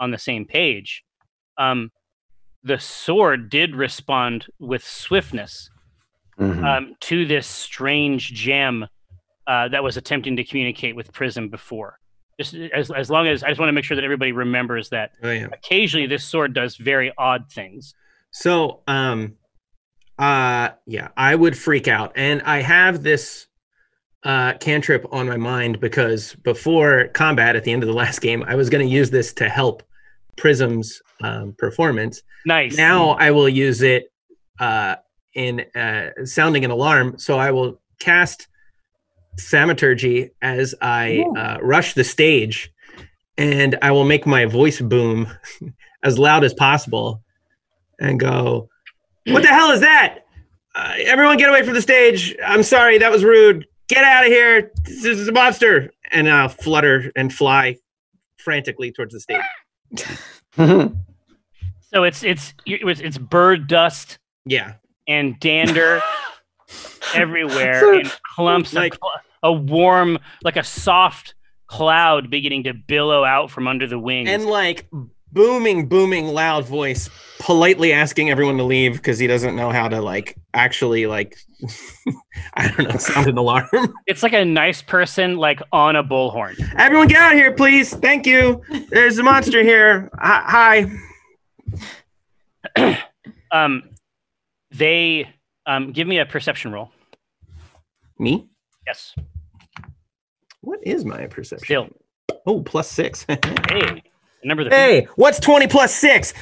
on 0.00 0.10
the 0.10 0.18
same 0.18 0.44
page. 0.44 1.04
Um, 1.58 1.90
the 2.62 2.78
sword 2.78 3.50
did 3.50 3.74
respond 3.76 4.46
with 4.58 4.82
swiftness 4.86 5.70
Mhm. 6.38 6.64
um, 6.64 6.96
to 7.00 7.26
this 7.26 7.46
strange 7.46 8.32
gem 8.32 8.86
uh, 9.46 9.68
that 9.68 9.84
was 9.84 9.96
attempting 9.98 10.36
to 10.36 10.44
communicate 10.44 10.96
with 10.96 11.12
Prism 11.12 11.48
before. 11.50 11.98
Just 12.40 12.54
as 12.54 12.90
as 12.90 13.10
long 13.10 13.28
as 13.28 13.44
I 13.44 13.48
just 13.50 13.60
want 13.60 13.68
to 13.68 13.72
make 13.72 13.84
sure 13.84 13.94
that 13.94 14.02
everybody 14.02 14.32
remembers 14.32 14.88
that 14.88 15.12
Oh 15.22 15.30
yeah. 15.30 15.46
occasionally 15.52 16.06
this 16.08 16.24
sword 16.24 16.54
does 16.54 16.76
very 16.76 17.12
odd 17.18 17.52
things. 17.52 17.94
So, 18.32 18.82
um, 18.88 19.36
uh, 20.18 20.70
yeah, 20.86 21.08
I 21.16 21.34
would 21.36 21.56
freak 21.56 21.86
out, 21.86 22.12
and 22.16 22.42
I 22.42 22.62
have 22.62 23.02
this 23.04 23.46
uh, 24.24 24.54
cantrip 24.54 25.06
on 25.12 25.28
my 25.28 25.36
mind 25.36 25.80
because 25.80 26.34
before 26.36 27.08
combat 27.08 27.56
at 27.56 27.64
the 27.64 27.72
end 27.72 27.82
of 27.82 27.86
the 27.86 27.94
last 27.94 28.20
game, 28.20 28.42
I 28.46 28.54
was 28.54 28.70
going 28.70 28.86
to 28.86 28.92
use 28.92 29.10
this 29.10 29.32
to 29.34 29.48
help 29.48 29.82
Prism's 30.36 31.02
um, 31.22 31.54
performance. 31.58 32.22
Nice. 32.46 32.76
Now 32.76 33.10
I 33.10 33.30
will 33.30 33.48
use 33.48 33.82
it 33.82 34.10
uh, 34.58 34.96
in 35.34 35.64
uh, 35.74 36.10
sounding 36.24 36.64
an 36.64 36.70
alarm. 36.70 37.18
So 37.18 37.38
I 37.38 37.50
will 37.50 37.80
cast 38.00 38.48
thaumaturgy 39.38 40.30
as 40.40 40.74
I 40.80 41.24
uh, 41.36 41.58
rush 41.60 41.94
the 41.94 42.04
stage, 42.04 42.72
and 43.36 43.76
I 43.82 43.90
will 43.90 44.04
make 44.04 44.26
my 44.26 44.46
voice 44.46 44.80
boom 44.80 45.28
as 46.02 46.18
loud 46.18 46.44
as 46.44 46.54
possible, 46.54 47.22
and 48.00 48.18
go, 48.18 48.68
"What 49.26 49.42
the 49.42 49.48
hell 49.48 49.70
is 49.70 49.80
that? 49.80 50.20
Uh, 50.74 50.94
everyone, 51.04 51.36
get 51.36 51.48
away 51.48 51.62
from 51.62 51.74
the 51.74 51.82
stage! 51.82 52.34
I'm 52.44 52.62
sorry, 52.62 52.98
that 52.98 53.10
was 53.10 53.24
rude. 53.24 53.66
Get 53.88 54.02
out 54.04 54.24
of 54.26 54.32
here! 54.32 54.72
This 54.84 55.04
is 55.04 55.28
a 55.28 55.32
monster!" 55.32 55.90
And 56.12 56.28
I'll 56.30 56.48
flutter 56.48 57.10
and 57.16 57.32
fly 57.32 57.76
frantically 58.38 58.92
towards 58.92 59.12
the 59.14 59.20
stage. 59.20 59.42
So 61.92 62.02
it's 62.02 62.24
it's 62.24 62.54
it 62.66 62.84
was 62.84 63.00
it's 63.00 63.18
bird 63.18 63.68
dust 63.68 64.18
Yeah. 64.46 64.74
and 65.06 65.38
dander 65.38 66.00
everywhere 67.14 67.78
So- 67.80 67.98
and 68.00 68.12
clumps 68.34 68.72
Like- 68.72 68.94
of 68.94 68.98
cl- 69.00 69.12
a 69.44 69.52
warm 69.52 70.18
like 70.42 70.56
a 70.56 70.64
soft 70.64 71.34
cloud 71.68 72.30
beginning 72.30 72.64
to 72.64 72.74
billow 72.74 73.22
out 73.24 73.50
from 73.50 73.68
under 73.68 73.86
the 73.86 73.98
wings. 73.98 74.28
and 74.28 74.44
like 74.46 74.88
booming 75.34 75.86
booming 75.88 76.26
loud 76.28 76.64
voice 76.64 77.10
politely 77.40 77.92
asking 77.92 78.30
everyone 78.30 78.56
to 78.56 78.62
leave 78.64 78.94
because 78.94 79.18
he 79.18 79.26
doesn't 79.26 79.56
know 79.56 79.70
how 79.70 79.88
to 79.88 80.00
like 80.00 80.36
actually 80.54 81.06
like 81.06 81.36
i 82.54 82.68
don't 82.68 82.88
know 82.88 82.96
sound 82.96 83.26
an 83.26 83.36
alarm 83.36 83.68
it's 84.06 84.22
like 84.22 84.32
a 84.32 84.44
nice 84.44 84.80
person 84.80 85.36
like 85.36 85.60
on 85.72 85.96
a 85.96 86.04
bullhorn. 86.04 86.54
everyone 86.78 87.08
get 87.08 87.20
out 87.20 87.32
here 87.34 87.52
please 87.52 87.92
thank 87.96 88.26
you 88.26 88.62
there's 88.90 89.18
a 89.18 89.22
monster 89.22 89.62
here 89.62 90.08
hi. 90.18 90.86
Um 93.50 93.90
they 94.72 95.28
um 95.66 95.92
give 95.92 96.08
me 96.08 96.18
a 96.18 96.26
perception 96.26 96.72
roll. 96.72 96.90
me 98.18 98.48
Yes. 98.86 99.14
what 100.60 100.80
is 100.82 101.04
my 101.04 101.26
perception 101.26 101.64
Still. 101.66 101.88
oh 102.46 102.62
plus 102.62 102.90
six 102.90 103.24
Hey. 103.68 104.02
Remember 104.44 104.64
the 104.64 104.70
hey 104.70 105.08
what's 105.16 105.40
20 105.40 105.66
plus 105.66 105.92
six 105.94 106.32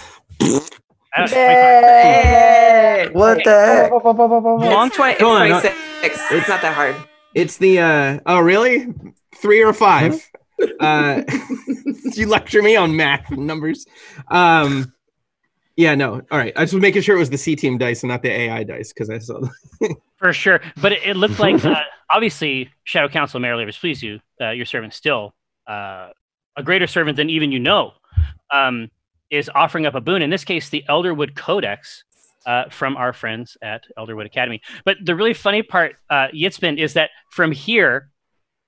Uh, 1.14 1.28
Hey. 1.28 3.08
what 3.12 3.38
the 3.44 3.50
heck? 3.50 3.90
Long 3.92 4.86
It's, 4.88 4.96
20, 4.96 5.12
it's 5.12 5.22
Hold 5.22 5.36
on, 5.42 5.48
no. 5.50 5.60
26. 5.60 6.32
It's 6.32 6.48
not 6.48 6.62
that 6.62 6.74
hard. 6.74 6.96
it's 7.34 7.56
the 7.58 7.78
uh 7.80 8.18
oh 8.26 8.40
really 8.40 8.88
three 9.36 9.62
or 9.62 9.72
five 9.72 10.30
uh 10.80 11.22
you 12.14 12.26
lecture 12.26 12.62
me 12.62 12.76
on 12.76 12.94
math 12.96 13.30
numbers 13.30 13.86
um 14.28 14.92
yeah 15.76 15.94
no 15.94 16.20
all 16.30 16.38
right 16.38 16.52
i 16.56 16.60
just 16.62 16.74
was 16.74 16.82
making 16.82 17.00
sure 17.02 17.16
it 17.16 17.18
was 17.18 17.30
the 17.30 17.38
c 17.38 17.56
team 17.56 17.78
dice 17.78 18.02
and 18.02 18.10
not 18.10 18.22
the 18.22 18.30
ai 18.30 18.62
dice 18.62 18.92
because 18.92 19.08
i 19.10 19.18
saw 19.18 19.40
For 20.18 20.32
sure, 20.32 20.60
but 20.80 20.92
it, 20.92 21.00
it 21.04 21.16
looked 21.16 21.40
like 21.40 21.64
uh, 21.64 21.80
obviously 22.08 22.70
Shadow 22.84 23.08
Council 23.08 23.40
Mayor 23.40 23.56
Labors 23.56 23.76
please 23.76 24.00
you. 24.02 24.20
Uh, 24.40 24.50
your 24.50 24.66
servant 24.66 24.94
still 24.94 25.34
uh, 25.66 26.10
a 26.56 26.62
greater 26.62 26.86
servant 26.86 27.16
than 27.16 27.30
even 27.30 27.52
you 27.52 27.58
know 27.58 27.92
um, 28.52 28.90
is 29.30 29.50
offering 29.54 29.86
up 29.86 29.94
a 29.94 30.00
boon. 30.00 30.22
In 30.22 30.30
this 30.30 30.44
case, 30.44 30.68
the 30.68 30.84
Elderwood 30.88 31.34
Codex 31.36 32.04
uh, 32.46 32.64
from 32.70 32.96
our 32.96 33.12
friends 33.12 33.56
at 33.62 33.84
Elderwood 33.98 34.26
Academy. 34.26 34.60
But 34.84 34.96
the 35.04 35.14
really 35.14 35.34
funny 35.34 35.62
part, 35.62 35.96
uh, 36.10 36.28
Yitzbin, 36.34 36.78
is 36.82 36.94
that 36.94 37.10
from 37.30 37.52
here, 37.52 38.10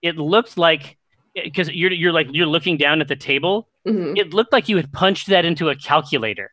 it 0.02 0.16
looked 0.16 0.56
like 0.56 0.96
because 1.34 1.68
you're 1.70 1.92
you're 1.92 2.12
like 2.12 2.28
you're 2.30 2.46
looking 2.46 2.76
down 2.76 3.00
at 3.00 3.08
the 3.08 3.16
table. 3.16 3.68
Mhm. 3.86 4.16
It 4.18 4.32
looked 4.32 4.52
like 4.52 4.68
you 4.68 4.76
had 4.76 4.92
punched 4.92 5.28
that 5.28 5.44
into 5.44 5.68
a 5.68 5.74
calculator. 5.76 6.50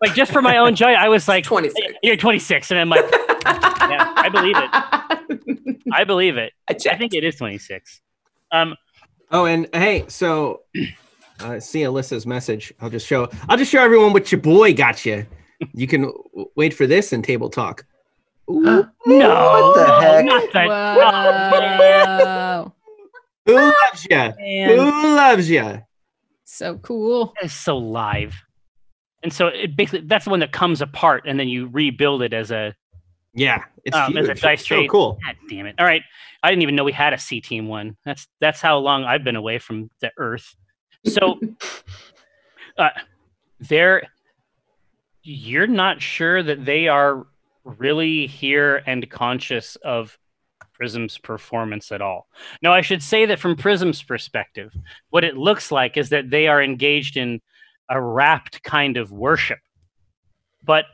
like 0.00 0.14
just 0.14 0.30
for 0.32 0.40
my 0.42 0.58
own 0.58 0.74
joy, 0.74 0.92
I 0.92 1.08
was 1.08 1.26
like, 1.26 1.44
26. 1.44 1.94
"You're 2.02 2.16
26," 2.16 2.70
and 2.70 2.78
I'm 2.80 2.88
like. 2.88 3.04
Yeah, 3.90 4.12
I 4.16 4.28
believe 4.28 4.56
it. 4.56 5.78
I 5.92 6.04
believe 6.04 6.36
it. 6.36 6.52
I 6.68 6.74
I 6.90 6.96
think 6.98 7.14
it 7.14 7.24
is 7.24 7.36
26. 7.36 8.02
Um, 8.52 8.74
oh 9.30 9.46
and 9.46 9.68
hey 9.74 10.04
so 10.08 10.62
uh 11.40 11.60
see 11.60 11.80
alyssa's 11.80 12.26
message 12.26 12.72
i'll 12.80 12.90
just 12.90 13.06
show 13.06 13.28
i'll 13.48 13.56
just 13.56 13.70
show 13.70 13.82
everyone 13.82 14.12
what 14.12 14.30
your 14.32 14.40
boy 14.40 14.72
got 14.74 15.04
you 15.06 15.24
you 15.74 15.86
can 15.86 16.02
w- 16.02 16.50
wait 16.56 16.74
for 16.74 16.86
this 16.86 17.12
in 17.12 17.22
table 17.22 17.48
talk 17.50 17.84
Ooh, 18.50 18.62
no, 19.04 19.14
What 19.28 19.76
the 19.76 20.00
heck? 20.00 20.24
not 20.24 20.52
that. 20.54 20.66
Wow. 20.66 22.72
who 23.44 23.54
loves 23.54 24.06
you 24.10 24.32
Man, 24.38 24.78
who 24.78 25.16
loves 25.16 25.50
you 25.50 25.82
so 26.44 26.78
cool. 26.78 27.34
that 27.40 27.46
is 27.46 27.52
so 27.52 27.76
live. 27.76 28.34
And 29.22 29.32
so 29.32 29.48
it 29.48 29.76
basically 29.76 30.06
that's 30.06 30.24
the 30.24 30.30
one 30.30 30.40
that 30.40 30.52
comes 30.52 30.80
apart, 30.80 31.24
and 31.26 31.38
then 31.38 31.48
you 31.48 31.66
rebuild 31.66 32.22
it 32.22 32.32
as 32.32 32.50
a. 32.50 32.74
yeah 33.34 33.64
it's 33.84 33.96
Um, 33.96 34.16
as 34.16 34.26
a 34.26 34.32
huge. 34.32 34.40
dice 34.40 34.60
It's 34.60 34.68
so 34.68 34.86
cool 34.86 35.18
God 35.24 35.36
damn 35.48 35.66
it! 35.66 35.74
All 35.78 35.86
right, 35.86 36.02
I 36.42 36.50
didn't 36.50 36.62
even 36.62 36.76
know 36.76 36.84
we 36.84 36.92
had 36.92 37.12
a 37.12 37.18
C 37.18 37.40
team 37.40 37.68
one. 37.68 37.96
That's 38.04 38.26
that's 38.40 38.60
how 38.60 38.78
long 38.78 39.04
I've 39.04 39.24
been 39.24 39.36
away 39.36 39.58
from 39.58 39.90
the 40.00 40.10
Earth. 40.16 40.54
So, 41.04 41.38
uh, 42.78 42.90
they're 43.60 44.04
you're 45.22 45.66
not 45.66 46.00
sure 46.00 46.42
that 46.42 46.64
they 46.64 46.88
are 46.88 47.26
really 47.64 48.26
here 48.26 48.82
and 48.86 49.08
conscious 49.10 49.76
of 49.76 50.18
Prism's 50.72 51.18
performance 51.18 51.92
at 51.92 52.00
all. 52.00 52.28
No, 52.62 52.72
I 52.72 52.80
should 52.80 53.02
say 53.02 53.26
that 53.26 53.38
from 53.38 53.56
Prism's 53.56 54.02
perspective, 54.02 54.72
what 55.10 55.24
it 55.24 55.36
looks 55.36 55.70
like 55.72 55.96
is 55.96 56.08
that 56.10 56.30
they 56.30 56.46
are 56.46 56.62
engaged 56.62 57.16
in 57.16 57.40
a 57.90 58.00
rapt 58.00 58.62
kind 58.62 58.96
of 58.96 59.10
worship. 59.10 59.58
But 60.64 60.84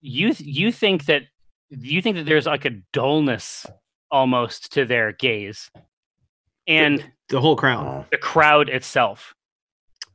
you 0.00 0.32
you 0.38 0.70
think 0.70 1.06
that 1.06 1.22
you 1.80 2.02
think 2.02 2.16
that 2.16 2.26
there's 2.26 2.46
like 2.46 2.64
a 2.64 2.70
dullness 2.92 3.66
almost 4.10 4.72
to 4.74 4.84
their 4.84 5.12
gaze. 5.12 5.70
And 6.66 7.04
the 7.28 7.40
whole 7.40 7.56
crowd 7.56 7.86
Uh, 7.86 8.04
the 8.10 8.18
crowd 8.18 8.68
itself. 8.68 9.34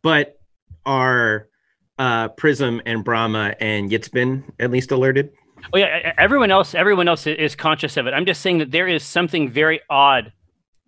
but 0.01 0.39
are 0.85 1.47
uh 1.97 2.29
prism 2.29 2.81
and 2.85 3.03
brahma 3.03 3.53
and 3.59 3.91
yitzbin 3.91 4.43
at 4.59 4.71
least 4.71 4.91
alerted 4.91 5.31
Oh 5.73 5.77
yeah, 5.77 6.13
everyone 6.17 6.51
else 6.51 6.73
everyone 6.73 7.09
else 7.09 7.27
is 7.27 7.53
conscious 7.53 7.97
of 7.97 8.07
it. 8.07 8.13
I'm 8.13 8.25
just 8.25 8.39
saying 8.41 8.59
that 8.59 8.71
there 8.71 8.87
is 8.87 9.03
something 9.03 9.49
very 9.49 9.81
odd 9.89 10.31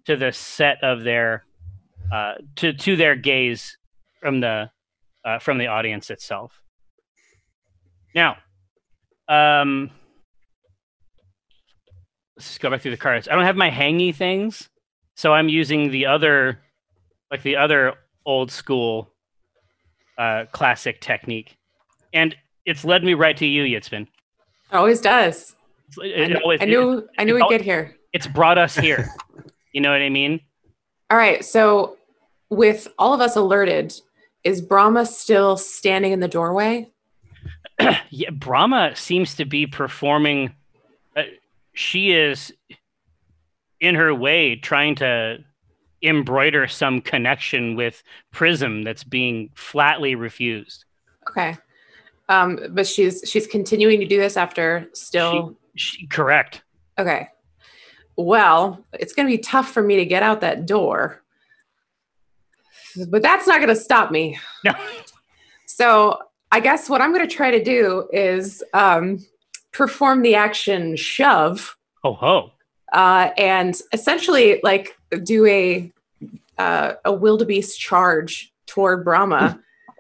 to 0.06 0.16
the 0.16 0.32
set 0.32 0.82
of 0.82 1.04
their 1.04 1.44
uh 2.14 2.36
to 2.56 2.72
to 2.74 2.96
their 2.96 3.16
gaze 3.18 3.78
from 4.22 4.40
the 4.40 4.72
uh, 5.26 5.40
from 5.40 5.58
the 5.58 5.68
audience 5.68 6.10
itself. 6.10 6.62
Now, 8.16 8.38
um 9.28 9.92
let's 12.42 12.48
just 12.50 12.60
go 12.60 12.72
back 12.72 12.82
through 12.82 12.90
the 12.90 12.98
cards. 12.98 13.28
I 13.28 13.36
don't 13.36 13.44
have 13.46 13.56
my 13.56 13.70
hangy 13.70 14.16
things, 14.16 14.68
so 15.16 15.32
I'm 15.32 15.48
using 15.48 15.92
the 15.92 16.08
other 16.08 16.60
like 17.30 17.44
the 17.44 17.56
other 17.56 17.94
old 18.26 18.52
school 18.52 19.14
uh 20.18 20.46
classic 20.52 21.02
technique. 21.02 21.56
And 22.14 22.36
it's 22.66 22.84
led 22.84 23.04
me 23.04 23.14
right 23.14 23.38
to 23.38 23.46
you, 23.46 23.64
Yitzbin. 23.64 24.02
It 24.02 24.08
always 24.74 25.02
does. 25.02 25.56
It- 26.00 26.32
I, 26.32 26.36
it 26.36 26.42
always- 26.42 26.62
I 26.62 26.66
knew 26.66 27.08
I 27.20 27.26
knew 27.26 27.36
we'd 27.36 27.48
get 27.48 27.62
here. 27.62 27.96
it's 28.12 28.26
brought 28.26 28.58
us 28.58 28.74
here. 28.76 29.08
you 29.74 29.80
know 29.82 29.92
what 29.92 30.02
I 30.02 30.10
mean? 30.10 30.40
All 31.12 31.18
right. 31.18 31.46
So 31.46 31.98
with 32.50 32.88
all 32.98 33.14
of 33.14 33.22
us 33.22 33.36
alerted, 33.36 33.94
is 34.44 34.62
Brahma 34.62 35.06
still 35.06 35.58
standing 35.58 36.12
in 36.12 36.22
the 36.22 36.28
doorway? 36.28 36.90
Yeah, 38.10 38.30
Brahma 38.32 38.96
seems 38.96 39.36
to 39.36 39.46
be 39.46 39.66
performing. 39.68 40.54
She 41.74 42.12
is 42.12 42.54
in 43.80 43.96
her 43.96 44.14
way 44.14 44.56
trying 44.56 44.96
to 44.96 45.40
embroider 46.04 46.68
some 46.68 47.02
connection 47.02 47.76
with 47.76 48.04
Prism 48.32 48.84
that's 48.84 49.04
being 49.04 49.50
flatly 49.56 50.16
refused. 50.16 50.86
Okay. 51.30 51.58
Um, 52.30 52.60
but 52.70 52.88
she's 52.88 53.24
she's 53.26 53.48
continuing 53.48 54.00
to 54.00 54.06
do 54.06 54.18
this 54.18 54.38
after 54.38 54.90
still. 54.94 55.58
She, 55.76 56.08
correct. 56.08 56.64
Okay. 56.98 57.30
Well, 58.18 58.86
it's 58.94 59.14
going 59.14 59.28
to 59.28 59.32
be 59.32 59.42
tough 59.42 59.72
for 59.72 59.82
me 59.82 59.98
to 59.98 60.06
get 60.06 60.24
out 60.24 60.42
that 60.42 60.66
door. 60.66 61.24
But 63.10 63.22
that's 63.22 63.48
not 63.48 63.58
going 63.58 63.70
to 63.70 63.76
stop 63.76 64.12
me. 64.12 64.40
No. 64.64 64.74
So 65.74 66.20
I 66.52 66.60
guess 66.60 66.90
what 66.90 67.02
I'm 67.02 67.14
going 67.14 67.28
to 67.28 67.34
try 67.34 67.50
to 67.50 67.64
do 67.64 68.08
is 68.12 68.62
um, 68.74 69.26
perform 69.72 70.22
the 70.22 70.36
action 70.36 70.96
shove 70.96 71.76
Oh 72.04 72.14
ho. 72.14 72.52
uh, 72.94 73.30
and 73.38 73.80
essentially 73.94 74.60
like 74.64 74.98
do 75.24 75.46
a 75.46 75.92
uh, 76.58 76.94
a 77.06 77.12
wildebeest 77.14 77.80
charge 77.80 78.52
toward 78.68 79.04
Brahma 79.04 79.60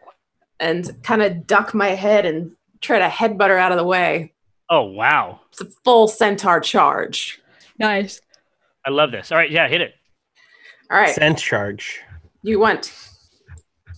and 0.60 1.02
kind 1.04 1.22
of 1.22 1.48
duck 1.48 1.74
my 1.74 1.90
head 1.90 2.26
and 2.26 2.52
try 2.82 3.00
to 3.00 3.08
headbutt 3.08 3.48
her 3.50 3.58
out 3.58 3.72
of 3.72 3.78
the 3.78 3.84
way. 3.84 4.34
Oh 4.70 4.84
wow. 4.84 5.40
It's 5.52 5.62
a 5.62 5.66
full 5.84 6.08
centaur 6.08 6.60
charge. 6.60 7.42
Nice. 7.80 8.22
I 8.86 8.90
love 8.90 9.12
this. 9.12 9.32
All 9.32 9.38
right, 9.38 9.50
yeah, 9.52 9.68
hit 9.68 9.82
it. 9.82 9.94
All 10.90 10.98
right, 10.98 11.14
Cent 11.16 11.38
charge. 11.38 12.02
you 12.44 12.60
want? 12.60 12.92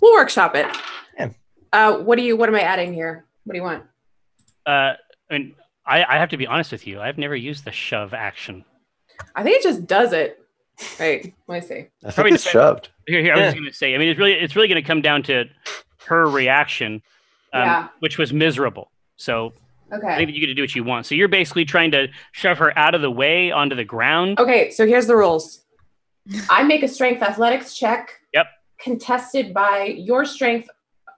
We'll 0.02 0.14
workshop 0.14 0.56
it. 0.56 0.68
Yeah. 1.18 1.30
Uh, 1.72 1.98
what 2.00 2.18
do 2.18 2.24
you? 2.24 2.36
What 2.38 2.50
am 2.50 2.56
I 2.56 2.62
adding 2.62 2.94
here? 2.94 3.26
What 3.46 3.54
do 3.54 3.58
you 3.58 3.64
want? 3.64 3.84
Uh, 4.66 4.70
I 4.70 4.98
mean, 5.32 5.56
I, 5.86 6.04
I 6.04 6.18
have 6.18 6.30
to 6.30 6.38
be 6.38 6.48
honest 6.48 6.72
with 6.72 6.88
you. 6.88 7.02
I've 7.02 7.18
never 7.18 7.36
used 7.36 7.66
the 7.66 7.72
shove 7.72 8.14
action. 8.14 8.64
I 9.36 9.44
think 9.44 9.58
it 9.58 9.64
just 9.64 9.86
does 9.86 10.14
it. 10.14 10.40
Wait, 11.00 11.34
let 11.48 11.62
me 11.62 11.68
see. 11.68 11.74
I 11.76 11.86
think 12.12 12.16
Probably 12.16 12.32
it's 12.34 12.44
shoved. 12.44 12.90
Here, 13.08 13.22
here. 13.22 13.34
I 13.34 13.36
was 13.36 13.42
Yeah. 13.42 13.48
just 13.48 13.58
going 13.58 13.70
to 13.72 13.78
say. 13.78 13.94
I 13.94 13.98
mean, 13.98 14.10
it's 14.10 14.20
really, 14.20 14.34
it's 14.34 14.56
really 14.56 14.68
going 14.68 14.82
to 14.82 14.88
come 14.88 15.02
down 15.02 15.24
to 15.24 15.46
her 16.08 16.28
reaction, 16.30 17.02
um, 17.54 17.62
Yeah. 17.62 17.88
which 18.00 18.18
was 18.18 18.34
miserable. 18.34 18.92
So 19.18 19.54
okay, 19.92 20.08
I 20.08 20.18
think 20.18 20.32
you 20.34 20.40
get 20.40 20.48
to 20.48 20.54
do 20.56 20.64
what 20.64 20.74
you 20.76 20.84
want. 20.84 21.06
So 21.06 21.16
you're 21.16 21.28
basically 21.28 21.66
trying 21.66 21.92
to 21.92 22.08
shove 22.32 22.58
her 22.58 22.78
out 22.78 22.96
of 22.96 23.02
the 23.02 23.12
way 23.12 23.52
onto 23.52 23.76
the 23.76 23.86
ground. 23.86 24.40
Okay, 24.40 24.72
so 24.72 24.88
here's 24.88 25.06
the 25.08 25.16
rules. 25.16 25.62
I 26.50 26.64
make 26.64 26.84
a 26.84 26.88
strength 26.88 27.22
athletics 27.22 27.78
check. 27.78 28.20
Yep. 28.34 28.48
Contested 28.80 29.54
by 29.54 29.84
your 29.98 30.26
strength 30.26 30.70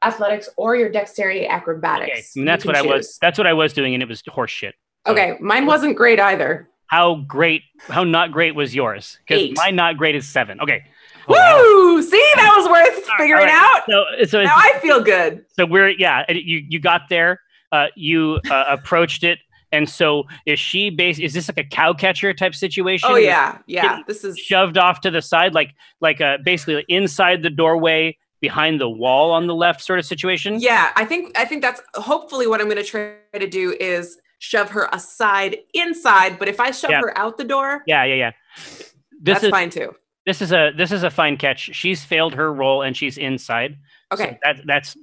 athletics 0.05 0.49
or 0.57 0.75
your 0.75 0.89
dexterity 0.89 1.47
acrobatics. 1.47 2.31
Okay, 2.35 2.41
and 2.41 2.47
that's 2.47 2.65
what 2.65 2.75
I 2.75 2.81
was. 2.81 3.17
That's 3.21 3.37
what 3.37 3.47
I 3.47 3.53
was 3.53 3.73
doing, 3.73 3.93
and 3.93 4.03
it 4.03 4.09
was 4.09 4.21
horseshit. 4.23 4.73
Okay, 5.07 5.37
mine 5.39 5.65
wasn't 5.65 5.95
great 5.95 6.19
either. 6.19 6.69
How 6.87 7.15
great? 7.27 7.63
How 7.79 8.03
not 8.03 8.31
great 8.31 8.55
was 8.55 8.75
yours? 8.75 9.19
Because 9.27 9.51
my 9.55 9.71
not 9.71 9.97
great 9.97 10.15
is 10.15 10.27
seven. 10.27 10.59
Okay. 10.61 10.83
Woo! 11.27 12.01
See, 12.03 12.23
that 12.35 12.53
was 12.55 12.69
worth 12.69 13.09
figuring 13.17 13.45
right. 13.45 13.73
out. 13.75 13.83
So, 13.89 14.25
so, 14.25 14.43
Now 14.43 14.55
I 14.55 14.77
feel 14.79 15.01
good. 15.01 15.43
so 15.57 15.65
we're 15.65 15.89
yeah. 15.89 16.23
You 16.31 16.63
you 16.69 16.79
got 16.79 17.03
there. 17.09 17.41
Uh, 17.71 17.87
you 17.95 18.39
uh, 18.49 18.65
approached 18.69 19.23
it, 19.23 19.39
and 19.71 19.89
so 19.89 20.25
is 20.45 20.59
she? 20.59 20.91
Base 20.91 21.19
is 21.19 21.33
this 21.33 21.49
like 21.49 21.57
a 21.57 21.67
cow 21.67 21.93
catcher 21.93 22.33
type 22.33 22.53
situation? 22.53 23.09
Oh 23.11 23.15
yeah, 23.15 23.57
yeah. 23.65 24.01
This 24.07 24.23
is 24.23 24.37
shoved 24.37 24.77
off 24.77 25.01
to 25.01 25.11
the 25.11 25.21
side, 25.21 25.53
like 25.53 25.71
like 25.99 26.21
uh, 26.21 26.37
basically 26.43 26.85
inside 26.87 27.41
the 27.41 27.49
doorway, 27.49 28.17
behind 28.47 28.79
the 28.79 28.89
wall 29.03 29.27
on 29.37 29.43
the 29.47 29.55
left, 29.65 29.79
sort 29.81 29.99
of 29.99 30.05
situation. 30.05 30.51
yeah. 30.59 30.91
I 31.01 31.05
think 31.05 31.23
I 31.41 31.45
think 31.49 31.61
that's 31.61 31.81
hopefully 32.11 32.45
what 32.47 32.57
I'm 32.61 32.67
going 32.71 32.83
to 32.85 32.89
try 32.93 33.13
to 33.45 33.47
do 33.61 33.75
is 33.79 34.17
shove 34.39 34.69
her 34.71 34.87
aside 34.91 35.57
inside. 35.73 36.37
But 36.39 36.47
if 36.47 36.59
I 36.59 36.71
shove 36.71 36.91
Yeah. 36.91 37.01
her 37.05 37.17
out 37.17 37.37
the 37.37 37.43
door, 37.55 37.83
yeah, 37.87 38.03
yeah. 38.05 38.15
yeah. 38.23 38.31
This 38.57 39.35
that's 39.35 39.43
is 39.45 39.49
fine 39.51 39.69
too. 39.69 39.89
this 40.25 40.41
is 40.41 40.51
a 40.51 40.71
this 40.77 40.91
is 40.91 41.03
a 41.03 41.09
fine 41.09 41.37
catch. 41.37 41.61
She's 41.81 42.03
failed 42.03 42.33
her 42.35 42.49
role 42.53 42.81
and 42.85 42.95
she's 42.95 43.17
inside. 43.17 43.71
So 44.13 44.23
Okay, 44.23 44.37
that 44.43 44.55
that's 44.71 44.95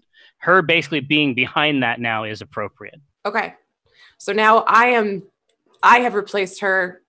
her 0.46 0.62
basically 0.62 1.00
being 1.00 1.34
behind 1.34 1.82
that 1.82 1.98
now 2.00 2.24
is 2.24 2.40
appropriate. 2.40 3.00
okay. 3.26 3.54
So 4.18 4.32
now 4.32 4.58
I 4.68 4.86
am. 4.98 5.22
I 5.82 5.98
have 6.04 6.14
replaced 6.14 6.60
her 6.60 7.02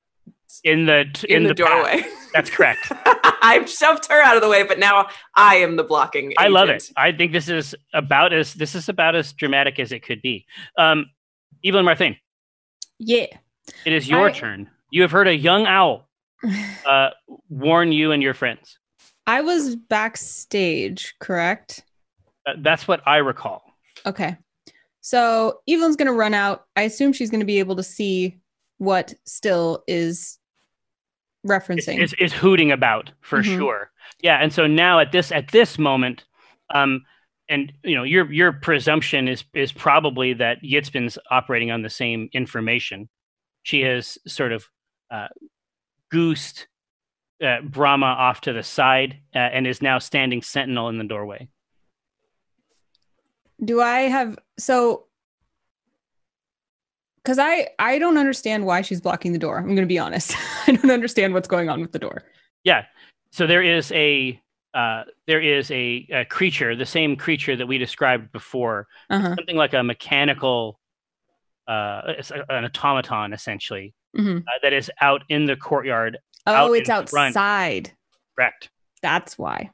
In 0.64 0.86
the 0.88 1.06
t- 1.14 1.32
in, 1.34 1.44
the, 1.44 1.54
path. 1.54 1.58
doorway. 1.68 1.98
That's 2.34 2.50
correct. 2.50 2.92
I've 3.44 3.70
shoved 3.70 4.08
her 4.10 4.22
out 4.22 4.36
of 4.36 4.42
the 4.42 4.50
way, 4.50 4.64
but 4.64 4.80
now 4.80 5.08
I 5.36 5.58
am 5.58 5.76
the 5.76 5.84
blocking. 5.84 6.34
I 6.38 6.48
love 6.48 6.70
it. 6.70 6.90
I 6.98 7.12
think 7.12 7.32
this 7.34 7.50
is 7.50 7.76
about 7.94 8.34
as 8.34 8.54
this 8.56 8.74
is 8.74 8.90
about 8.90 9.16
as 9.16 9.34
dramatic 9.34 9.80
as 9.80 9.92
it 9.92 10.00
could 10.04 10.22
be. 10.22 10.46
Um, 10.78 11.06
Evelyn 11.64 11.86
Marthain, 11.86 12.18
Yeah. 13.00 13.28
it 13.86 13.94
is 13.94 14.08
your 14.10 14.30
I- 14.30 14.32
turn. 14.32 14.70
You 14.92 15.02
have 15.02 15.12
heard 15.12 15.28
a 15.28 15.36
young 15.36 15.66
owl 15.66 16.08
uh, 16.86 17.10
warn 17.50 17.92
you 17.92 18.12
and 18.12 18.22
your 18.24 18.34
friends. 18.34 18.78
I 19.26 19.42
was 19.42 19.76
backstage, 19.76 21.16
correct? 21.20 21.84
Uh, 22.46 22.54
that's 22.60 22.88
what 22.88 23.02
I 23.08 23.18
recall. 23.18 23.64
Okay. 24.06 24.38
So 25.02 25.60
Evelyn's 25.68 25.96
going 25.96 26.08
to 26.08 26.14
run 26.14 26.34
out. 26.34 26.66
I 26.76 26.84
assume 26.84 27.12
she's 27.14 27.30
going 27.30 27.40
to 27.40 27.46
be 27.46 27.60
able 27.60 27.76
to 27.78 27.84
see 27.84 28.40
what 28.78 29.14
still 29.26 29.84
is 29.88 30.18
Is, 30.18 30.40
referencing. 31.46 32.00
is, 32.02 32.14
is 32.20 32.34
hooting 32.34 32.72
about 32.72 33.12
for 33.22 33.40
Mhm. 33.42 33.58
sure. 33.58 33.92
Yeah, 34.22 34.38
and 34.42 34.54
so 34.54 34.68
now 34.68 35.00
at 35.00 35.12
this 35.12 35.32
at 35.32 35.50
this 35.52 35.78
moment, 35.78 36.24
um, 36.74 37.04
and 37.50 37.74
you 37.84 37.96
know 37.96 38.04
your 38.04 38.32
your 38.32 38.54
presumption 38.54 39.28
is 39.28 39.44
is 39.54 39.72
probably 39.72 40.34
that 40.34 40.62
Yitzbin's 40.64 41.18
operating 41.30 41.72
on 41.72 41.82
the 41.82 41.90
same 41.90 42.30
information. 42.34 43.10
She 43.64 43.82
has 43.82 44.18
sort 44.28 44.52
of 44.52 44.70
uh, 45.12 45.28
goosed 46.10 46.68
uh, 47.44 47.62
Brahma 47.62 48.06
off 48.06 48.42
to 48.42 48.54
the 48.54 48.64
side 48.64 49.18
uh, 49.36 49.40
and 49.40 49.68
is 49.68 49.82
now 49.82 50.00
standing 50.00 50.42
sentinel 50.42 50.88
in 50.90 50.98
the 50.98 51.04
doorway. 51.04 51.50
Do 53.64 53.82
I 53.82 54.02
have 54.02 54.38
so 54.58 55.08
cuz 57.26 57.40
I 57.40 57.70
I 57.80 58.00
don't 58.00 58.18
understand 58.18 58.66
why 58.66 58.82
she's 58.82 59.02
blocking 59.02 59.32
the 59.34 59.40
door. 59.40 59.58
I'm 59.58 59.66
going 59.68 59.78
to 59.78 59.86
be 59.86 60.00
honest. 60.00 60.36
I 60.68 60.72
don't 60.74 60.92
understand 60.92 61.34
what's 61.34 61.48
going 61.48 61.70
on 61.70 61.82
with 61.82 61.92
the 61.92 62.00
door. 62.00 62.24
Yeah. 62.64 62.86
So 63.32 63.48
there 63.48 63.62
is 63.64 63.92
a 63.92 64.40
uh, 64.74 65.04
there 65.28 65.40
is 65.40 65.70
a, 65.70 66.08
a 66.12 66.26
creature, 66.26 66.76
the 66.76 66.86
same 66.86 67.16
creature 67.16 67.56
that 67.56 67.68
we 67.68 67.78
described 67.78 68.32
before, 68.32 68.88
Uh-huh. 69.12 69.36
something 69.36 69.56
like 69.56 69.74
a 69.76 69.84
mechanical, 69.84 70.80
uh, 71.68 72.14
an 72.50 72.66
automaton 72.66 73.34
essentially, 73.34 73.94
hmm 74.16 74.38
uh, 74.38 74.60
that 74.64 74.74
is 74.74 74.90
out 75.00 75.24
in 75.30 75.46
the 75.46 75.56
courtyard. 75.56 76.18
Out 76.48 76.70
Oh, 76.70 76.74
it's 76.74 76.90
in 76.90 77.06
front. 77.08 77.36
outside. 77.36 77.92
Correct. 78.36 78.70
That's 79.04 79.38
why. 79.38 79.70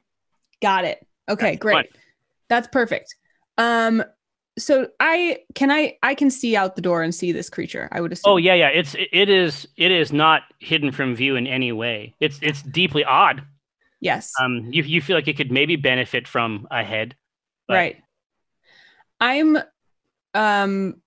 Got 0.60 0.84
it. 0.84 0.98
Okay, 1.28 1.52
That's 1.52 1.58
great. 1.62 1.92
fine. 1.92 2.02
That's 2.50 2.68
perfect. 2.68 3.14
Um 3.56 4.04
so 4.60 4.88
I 5.00 5.38
can 5.54 5.70
I 5.70 5.96
I 6.02 6.14
can 6.14 6.30
see 6.30 6.54
out 6.56 6.76
the 6.76 6.82
door 6.82 7.02
and 7.02 7.14
see 7.14 7.32
this 7.32 7.50
creature. 7.50 7.88
I 7.92 8.00
would 8.00 8.12
assume. 8.12 8.32
Oh 8.32 8.36
yeah, 8.36 8.54
yeah. 8.54 8.68
It's 8.68 8.94
it 9.12 9.28
is 9.28 9.66
it 9.76 9.90
is 9.90 10.12
not 10.12 10.42
hidden 10.60 10.92
from 10.92 11.14
view 11.16 11.36
in 11.36 11.46
any 11.46 11.72
way. 11.72 12.14
It's 12.20 12.38
it's 12.42 12.62
deeply 12.62 13.02
odd. 13.04 13.42
Yes. 14.00 14.32
Um, 14.40 14.68
you 14.70 14.82
you 14.84 15.00
feel 15.02 15.16
like 15.16 15.28
it 15.28 15.36
could 15.36 15.50
maybe 15.50 15.76
benefit 15.76 16.28
from 16.28 16.66
a 16.70 16.84
head. 16.84 17.16
but- 17.66 17.74
right. 17.74 17.96
I'm 19.20 19.58
um 20.34 21.00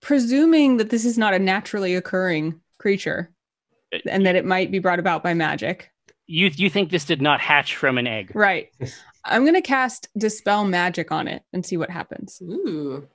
presuming 0.00 0.78
that 0.78 0.90
this 0.90 1.04
is 1.04 1.16
not 1.18 1.34
a 1.34 1.38
naturally 1.38 1.94
occurring 1.94 2.60
creature 2.78 3.30
Uh, 3.94 3.98
and 4.10 4.26
that 4.26 4.34
it 4.34 4.44
might 4.44 4.70
be 4.72 4.78
brought 4.80 4.98
about 4.98 5.22
by 5.22 5.34
magic. 5.34 5.90
You 6.26 6.50
you 6.54 6.68
think 6.70 6.90
this 6.90 7.04
did 7.04 7.22
not 7.22 7.40
hatch 7.40 7.76
from 7.76 7.98
an 7.98 8.06
egg? 8.06 8.32
Right. 8.34 8.70
I'm 9.24 9.42
going 9.42 9.54
to 9.54 9.62
cast 9.62 10.08
dispel 10.16 10.64
magic 10.64 11.12
on 11.12 11.28
it 11.28 11.42
and 11.52 11.64
see 11.64 11.76
what 11.76 11.90
happens. 11.90 12.40
Ooh. 12.42 13.06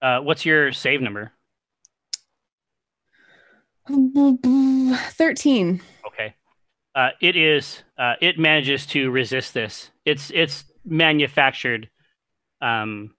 Uh, 0.00 0.20
what's 0.20 0.44
your 0.44 0.72
save 0.72 1.00
number? 1.00 1.32
13. 3.88 5.80
Okay. 6.06 6.34
Uh, 6.94 7.10
it 7.20 7.36
is. 7.36 7.82
Uh, 7.98 8.14
it 8.20 8.38
manages 8.38 8.86
to 8.86 9.10
resist 9.10 9.52
this. 9.54 9.90
It's 10.04 10.30
it's 10.34 10.64
manufactured 10.84 11.90
um, 12.60 13.14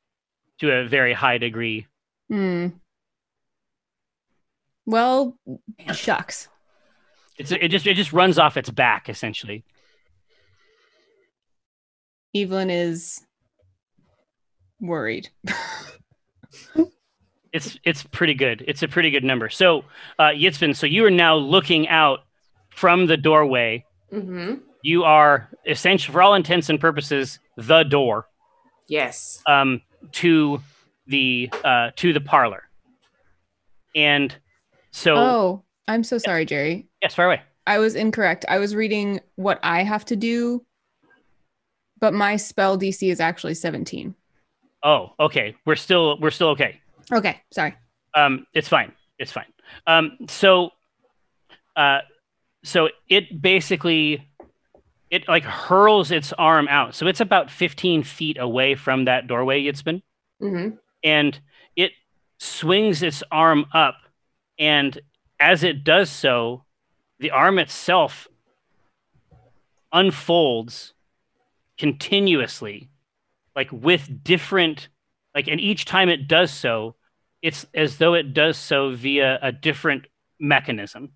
to 0.60 0.72
a 0.72 0.88
very 0.88 1.14
high 1.14 1.38
degree. 1.38 1.88
Hmm. 2.30 2.68
Well, 4.86 5.38
shucks. 5.94 6.48
It's 7.38 7.52
it 7.52 7.68
just 7.70 7.86
it 7.86 7.94
just 7.96 8.14
runs 8.14 8.38
off 8.40 8.58
its 8.58 8.70
back 8.70 9.10
essentially. 9.10 9.64
Evelyn 12.36 12.70
is 12.70 13.22
worried. 14.80 15.30
It's 17.54 17.80
it's 17.84 18.04
pretty 18.04 18.34
good. 18.36 18.64
It's 18.68 18.84
a 18.84 18.88
pretty 18.88 19.10
good 19.10 19.24
number. 19.24 19.50
So, 19.50 19.86
uh, 20.20 20.26
Yitzbin, 20.26 20.76
so 20.76 20.86
you 20.86 21.06
are 21.06 21.10
now 21.10 21.36
looking 21.38 21.88
out 21.88 22.20
from 22.70 23.08
the 23.08 23.18
doorway. 23.18 23.84
Mm-hmm. 24.14 24.56
You 24.84 25.06
are 25.06 25.50
essentially, 25.66 26.14
for 26.14 26.22
all 26.22 26.36
intents 26.36 26.70
and 26.70 26.80
purposes, 26.80 27.40
the 27.56 27.84
door 27.84 28.28
Yes. 28.88 29.42
um, 29.48 29.82
to 30.12 30.62
the 31.08 31.50
uh, 31.64 31.92
to 31.96 32.14
the 32.14 32.22
parlor. 32.22 32.64
And 33.96 34.36
so, 34.92 35.16
oh, 35.16 35.64
I'm 35.88 36.04
so 36.04 36.18
sorry, 36.20 36.46
Jerry. 36.46 36.86
Yes, 37.02 37.16
far 37.16 37.28
away. 37.28 37.42
I 37.66 37.80
was 37.80 37.96
incorrect. 37.96 38.46
I 38.48 38.60
was 38.60 38.76
reading 38.76 39.20
what 39.36 39.60
I 39.62 39.84
have 39.84 40.06
to 40.06 40.16
do, 40.16 40.66
but 42.00 42.14
my 42.14 42.38
spell 42.38 42.78
DC 42.78 43.12
is 43.12 43.20
actually 43.20 43.56
17. 43.56 44.16
Oh, 44.84 45.14
okay. 45.20 45.56
We're 45.66 45.76
still 45.76 46.18
we're 46.20 46.32
still 46.32 46.50
okay. 46.50 46.80
Okay, 47.12 47.42
sorry. 47.52 47.76
Um, 48.16 48.46
it's 48.54 48.68
fine. 48.70 48.92
It's 49.20 49.32
fine. 49.32 49.52
Um, 49.86 50.18
so, 50.30 50.72
uh, 51.76 52.00
so 52.64 52.90
it 53.10 53.42
basically 53.42 54.28
it 55.10 55.28
like 55.28 55.44
hurls 55.44 56.12
its 56.12 56.34
arm 56.34 56.68
out. 56.68 56.96
So 56.96 57.08
it's 57.08 57.22
about 57.22 57.50
15 57.50 58.04
feet 58.04 58.38
away 58.40 58.76
from 58.76 59.06
that 59.06 59.28
doorway 59.28 59.64
it's 59.64 59.82
been, 59.82 60.02
hmm 60.40 60.70
and 61.04 61.40
it 61.76 61.92
swings 62.40 63.04
its 63.04 63.24
arm 63.32 63.66
up, 63.74 63.96
and 64.58 65.00
as 65.40 65.64
it 65.64 65.84
does 65.84 66.10
so, 66.10 66.64
the 67.20 67.32
arm 67.32 67.60
itself 67.60 68.28
unfolds 69.92 70.94
continuously, 71.78 72.90
like 73.56 73.72
with 73.72 74.24
different, 74.24 74.90
like, 75.34 75.48
and 75.48 75.60
each 75.60 75.86
time 75.86 76.10
it 76.10 76.28
does 76.28 76.52
so, 76.52 76.96
it's 77.42 77.66
as 77.74 77.98
though 77.98 78.14
it 78.14 78.34
does 78.34 78.58
so 78.58 78.92
via 78.92 79.40
a 79.42 79.52
different 79.52 80.06
mechanism. 80.40 81.12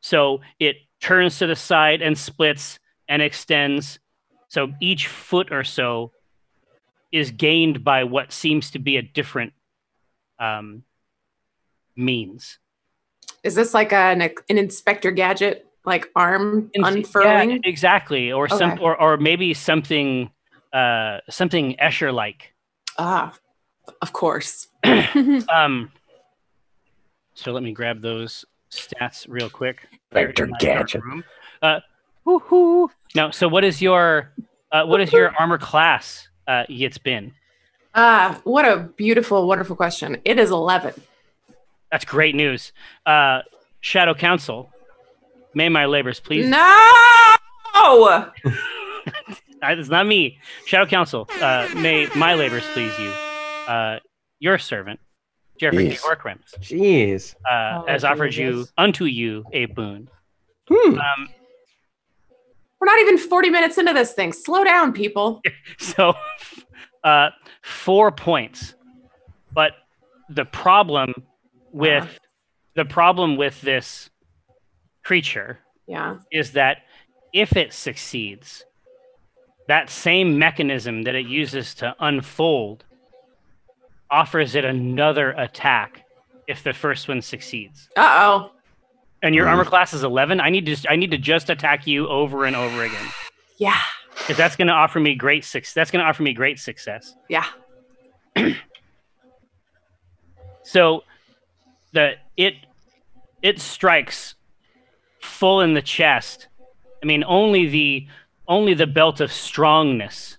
So 0.00 0.40
it 0.58 0.76
turns 1.00 1.38
to 1.38 1.46
the 1.46 1.56
side 1.56 2.02
and 2.02 2.16
splits 2.16 2.78
and 3.08 3.20
extends. 3.20 3.98
So 4.48 4.72
each 4.80 5.06
foot 5.06 5.52
or 5.52 5.64
so 5.64 6.12
is 7.12 7.30
gained 7.30 7.82
by 7.82 8.04
what 8.04 8.32
seems 8.32 8.70
to 8.70 8.78
be 8.78 8.96
a 8.96 9.02
different 9.02 9.52
um, 10.38 10.84
means. 11.96 12.59
Is 13.42 13.54
this 13.54 13.72
like 13.74 13.92
an 13.92 14.20
an 14.22 14.58
Inspector 14.58 15.10
Gadget 15.12 15.66
like 15.84 16.08
arm 16.14 16.70
Ins- 16.74 16.88
unfurling? 16.88 17.50
Yeah, 17.50 17.58
exactly, 17.64 18.32
or 18.32 18.48
some, 18.48 18.78
or 18.80 19.00
or 19.00 19.16
maybe 19.16 19.54
something, 19.54 20.30
uh, 20.72 21.18
something 21.30 21.76
Escher 21.82 22.12
like. 22.12 22.52
Ah, 22.98 23.32
of 24.02 24.12
course. 24.12 24.68
Um, 24.84 25.90
so 27.34 27.52
let 27.52 27.62
me 27.62 27.72
grab 27.72 28.02
those 28.02 28.44
stats 28.70 29.24
real 29.28 29.48
quick. 29.48 29.88
Vector 30.12 30.44
In 30.44 30.50
my 30.50 30.58
dark 30.58 30.88
gadget. 30.88 31.02
room. 31.04 31.24
Uh, 31.62 31.80
woohoo! 32.26 32.88
No. 33.14 33.30
So 33.30 33.48
what 33.48 33.64
is 33.64 33.80
your, 33.80 34.32
uh, 34.72 34.84
what 34.84 35.00
is 35.00 35.12
your 35.12 35.34
armor 35.38 35.56
class? 35.58 36.28
Uh, 36.46 36.64
it's 36.68 36.98
been. 36.98 37.32
Ah, 37.94 38.40
what 38.44 38.64
a 38.66 38.90
beautiful, 38.96 39.46
wonderful 39.48 39.74
question. 39.76 40.18
It 40.24 40.38
is 40.38 40.50
11. 40.50 40.94
That's 41.90 42.04
great 42.04 42.34
news. 42.34 42.72
Uh, 43.04 43.40
Shadow 43.80 44.14
Council, 44.14 44.70
may 45.54 45.68
my 45.68 45.86
labors 45.86 46.20
please. 46.20 46.48
No! 46.48 48.30
It's 49.62 49.90
not 49.90 50.06
me. 50.06 50.38
Shadow 50.64 50.86
Council, 50.86 51.28
uh, 51.42 51.68
may 51.76 52.06
my 52.16 52.34
labors 52.34 52.64
please 52.72 52.98
you. 52.98 53.10
Uh, 53.68 53.98
your 54.38 54.56
servant, 54.56 55.00
Jeffrey 55.58 55.90
T. 55.90 55.96
Jeez. 55.96 56.00
Orcrims, 56.00 56.58
Jeez. 56.60 57.34
uh, 57.44 57.82
Oh, 57.82 57.84
has 57.86 58.02
offered 58.02 58.34
you 58.34 58.52
Jesus. 58.52 58.72
unto 58.78 59.04
you 59.04 59.44
a 59.52 59.66
boon. 59.66 60.08
Hmm. 60.70 60.98
Um, 60.98 61.28
We're 62.80 62.86
not 62.86 63.00
even 63.00 63.18
40 63.18 63.50
minutes 63.50 63.76
into 63.76 63.92
this 63.92 64.14
thing. 64.14 64.32
Slow 64.32 64.64
down, 64.64 64.94
people. 64.94 65.42
so, 65.78 66.14
uh, 67.04 67.28
four 67.60 68.10
points. 68.12 68.74
But 69.52 69.72
the 70.30 70.46
problem 70.46 71.12
with 71.72 72.04
Wow. 72.04 72.10
the 72.74 72.84
problem 72.84 73.36
with 73.36 73.60
this 73.60 74.10
creature 75.04 75.60
Yeah. 75.86 76.18
is 76.30 76.52
that 76.52 76.78
if 77.32 77.56
it 77.56 77.72
succeeds, 77.72 78.64
that 79.68 79.88
same 79.90 80.38
mechanism 80.38 81.02
that 81.02 81.14
it 81.14 81.26
uses 81.26 81.74
to 81.76 81.94
unfold 82.00 82.84
offers 84.10 84.54
it 84.56 84.64
another 84.64 85.30
attack 85.32 86.04
if 86.48 86.62
the 86.64 86.72
first 86.72 87.06
one 87.08 87.22
succeeds. 87.22 87.88
Uh 87.96 88.16
oh. 88.20 88.52
And 89.22 89.34
your 89.34 89.44
Hmm. 89.44 89.50
armor 89.50 89.64
class 89.64 89.92
is 89.92 90.02
11. 90.02 90.40
I 90.40 90.50
need 90.50 90.66
to 90.66 90.90
I 90.90 90.96
need 90.96 91.10
to 91.12 91.18
just 91.18 91.50
attack 91.50 91.86
you 91.86 92.08
over 92.08 92.44
and 92.46 92.56
over 92.56 92.82
again. 92.82 93.06
Yeah. 93.58 93.80
Cuz 94.26 94.36
that's 94.36 94.56
going 94.56 94.68
to 94.68 94.74
offer 94.74 94.98
me 94.98 95.14
great 95.14 95.44
success. 95.44 95.72
That's 95.74 95.90
going 95.90 96.02
to 96.02 96.08
offer 96.08 96.22
me 96.22 96.32
great 96.32 96.58
success. 96.58 97.14
Yeah. 97.28 97.46
So 100.62 101.02
the 101.92 102.14
it 102.36 102.54
it 103.42 103.60
strikes 103.60 104.34
full 105.20 105.60
in 105.60 105.74
the 105.74 105.82
chest. 105.82 106.48
I 107.02 107.06
mean, 107.06 107.24
only 107.26 107.66
the 107.66 108.06
only 108.48 108.74
the 108.74 108.86
belt 108.86 109.20
of 109.20 109.32
strongness 109.32 110.36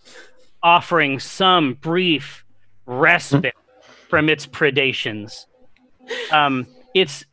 offering 0.64 1.20
some 1.20 1.74
brief 1.76 2.46
respite 2.86 3.56
from 4.10 4.30
its 4.30 4.46
predations. 4.46 5.46
Um, 6.32 6.68
it's 6.94 7.26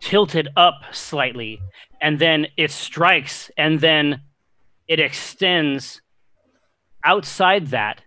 tilted 0.00 0.48
up 0.56 0.74
slightly, 0.92 1.60
and 2.00 2.18
then 2.18 2.48
it 2.56 2.70
strikes, 2.70 3.50
and 3.56 3.80
then 3.80 4.20
it 4.88 5.00
extends 5.00 6.02
outside 7.04 7.68
that 7.68 8.02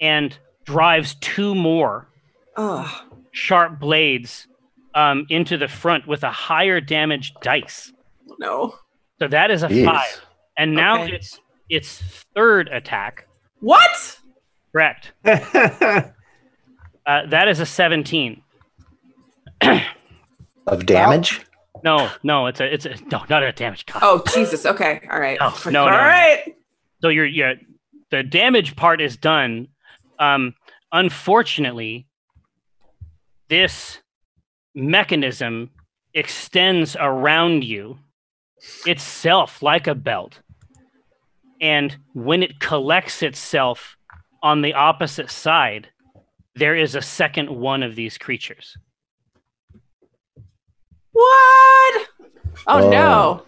and 0.00 0.36
drives 0.64 1.14
two 1.20 1.54
more 1.54 2.08
Oh. 2.56 3.04
sharp 3.32 3.78
blades 3.78 4.46
um, 4.94 5.26
into 5.30 5.56
the 5.56 5.68
front 5.68 6.06
with 6.06 6.22
a 6.24 6.30
higher 6.30 6.80
damage 6.80 7.34
dice. 7.42 7.92
No. 8.38 8.74
So 9.18 9.28
that 9.28 9.50
is 9.50 9.62
a 9.62 9.68
Jeez. 9.68 9.84
five. 9.84 10.24
And 10.56 10.74
now 10.74 11.02
Okay. 11.04 11.14
it's 11.14 11.40
its 11.68 11.98
third 12.34 12.68
attack. 12.68 13.26
What? 13.60 14.18
Correct. 14.72 15.12
Uh, 17.06 17.26
that 17.26 17.48
is 17.48 17.58
a 17.58 17.66
17. 17.66 18.40
Of 20.66 20.86
damage? 20.86 21.40
No, 21.82 22.10
no, 22.22 22.46
it's 22.46 22.60
a 22.60 22.72
it's 22.72 22.84
a 22.86 22.94
no, 23.10 23.24
not 23.30 23.42
a 23.42 23.50
damage. 23.52 23.86
God. 23.86 23.98
Oh, 24.02 24.22
Jesus. 24.34 24.66
Okay. 24.66 25.00
All 25.10 25.18
right. 25.18 25.38
No, 25.40 25.46
Like, 25.46 25.66
no, 25.66 25.70
no, 25.72 25.80
All 25.84 25.90
no. 25.90 25.96
right. 25.96 26.54
So 27.00 27.08
you're 27.08 27.26
yeah, 27.26 27.54
the 28.10 28.22
damage 28.22 28.76
part 28.76 29.00
is 29.00 29.16
done. 29.16 29.68
Um, 30.18 30.54
unfortunately, 30.92 32.06
this 33.48 33.98
mechanism 34.74 35.70
extends 36.14 36.96
around 36.98 37.64
you 37.64 37.98
itself 38.86 39.62
like 39.62 39.86
a 39.86 39.94
belt. 39.94 40.40
And 41.60 41.96
when 42.14 42.42
it 42.42 42.60
collects 42.60 43.22
itself 43.22 43.96
on 44.42 44.62
the 44.62 44.74
opposite 44.74 45.30
side, 45.30 45.88
there 46.54 46.74
is 46.74 46.94
a 46.94 47.02
second 47.02 47.50
one 47.50 47.82
of 47.82 47.94
these 47.94 48.18
creatures. 48.18 48.76
What? 51.12 52.08
Oh, 52.66 52.84
Whoa. 52.84 52.90
no. 52.90 53.42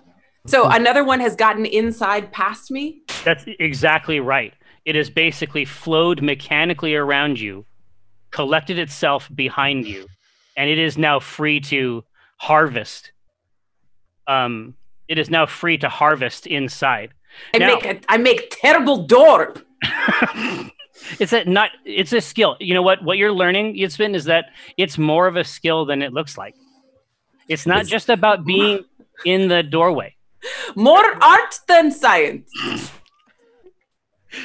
So 0.46 0.68
another 0.68 1.04
one 1.04 1.20
has 1.20 1.36
gotten 1.36 1.64
inside 1.64 2.32
past 2.32 2.70
me? 2.70 3.02
That's 3.24 3.44
exactly 3.60 4.18
right. 4.20 4.52
It 4.84 4.96
has 4.96 5.08
basically 5.08 5.64
flowed 5.64 6.20
mechanically 6.20 6.94
around 6.96 7.38
you, 7.38 7.64
collected 8.32 8.78
itself 8.78 9.30
behind 9.32 9.86
you, 9.86 10.06
and 10.56 10.68
it 10.70 10.78
is 10.78 10.96
now 10.98 11.20
free 11.20 11.60
to 11.60 12.04
harvest. 12.36 13.12
Um, 14.26 14.74
it 15.08 15.18
is 15.18 15.30
now 15.30 15.46
free 15.46 15.78
to 15.78 15.88
harvest 15.88 16.46
inside. 16.46 17.12
I 17.54 17.58
Now- 17.58 17.66
make 17.74 17.84
a, 17.84 18.00
I 18.08 18.16
make 18.18 18.48
terrible 18.60 19.06
door. 19.06 19.54
it's 21.18 21.32
a 21.32 21.44
not. 21.44 21.70
It's 21.84 22.12
a 22.12 22.20
skill. 22.20 22.56
You 22.60 22.74
know 22.74 22.82
what? 22.82 23.02
What 23.02 23.18
you're 23.18 23.32
learning, 23.32 23.74
Yitzbin, 23.76 24.14
is 24.14 24.24
that 24.26 24.46
it's 24.76 24.98
more 24.98 25.26
of 25.26 25.36
a 25.36 25.44
skill 25.44 25.84
than 25.84 26.02
it 26.02 26.12
looks 26.12 26.38
like. 26.38 26.54
It's 27.48 27.66
not 27.66 27.78
It's- 27.78 27.90
just 27.90 28.08
about 28.08 28.44
being 28.44 28.84
in 29.24 29.48
the 29.48 29.62
doorway. 29.62 30.14
More 30.74 31.04
art 31.22 31.54
than 31.68 31.90
science. 31.90 32.50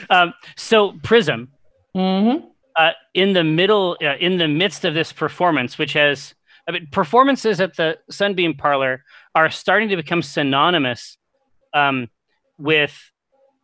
Um, 0.10 0.34
so 0.56 0.94
Prism, 1.04 1.50
Mm-hmm. 1.96 2.46
Uh, 2.78 2.92
in 3.14 3.34
the 3.34 3.44
middle, 3.44 3.98
uh, 4.02 4.16
in 4.20 4.38
the 4.38 4.48
midst 4.48 4.86
of 4.86 4.94
this 4.94 5.12
performance, 5.12 5.78
which 5.78 5.94
has, 5.94 6.36
I 6.68 6.72
mean, 6.72 6.88
performances 6.92 7.60
at 7.60 7.76
the 7.76 7.98
Sunbeam 8.10 8.54
Parlor 8.54 9.04
are 9.34 9.50
starting 9.50 9.90
to 9.90 9.96
become 9.96 10.22
synonymous 10.22 11.18
um, 11.74 12.10
with 12.58 13.12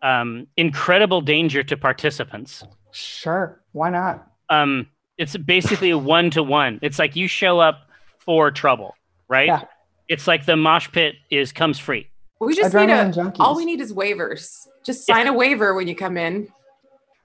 um, 0.02 0.48
incredible 0.58 1.22
danger 1.22 1.64
to 1.64 1.78
participants. 1.78 2.64
Sure. 2.92 3.62
Why 3.72 3.90
not? 3.90 4.28
Um, 4.50 4.88
it's 5.18 5.38
basically 5.38 5.92
a 5.92 5.98
one 5.98 6.32
to 6.32 6.44
one. 6.44 6.80
It's 6.82 7.00
like 7.00 7.16
you 7.16 7.28
show 7.28 7.60
up 7.60 7.88
for 8.20 8.52
trouble, 8.52 8.96
right? 9.28 9.48
Yeah. 9.48 9.64
It's 10.10 10.28
like 10.28 10.46
the 10.46 10.56
mosh 10.56 10.92
pit 10.92 11.16
is 11.30 11.52
comes 11.52 11.80
free. 11.80 12.10
We 12.40 12.56
just 12.56 12.74
need 12.74 12.90
a. 12.90 13.06
junkies. 13.06 13.40
All 13.40 13.56
we 13.56 13.66
need 13.66 13.80
is 13.80 13.94
waivers. 13.94 14.68
Just 14.84 15.06
sign 15.06 15.28
a 15.28 15.34
waiver 15.34 15.74
when 15.74 15.88
you 15.88 15.96
come 15.96 16.18
in. 16.18 16.50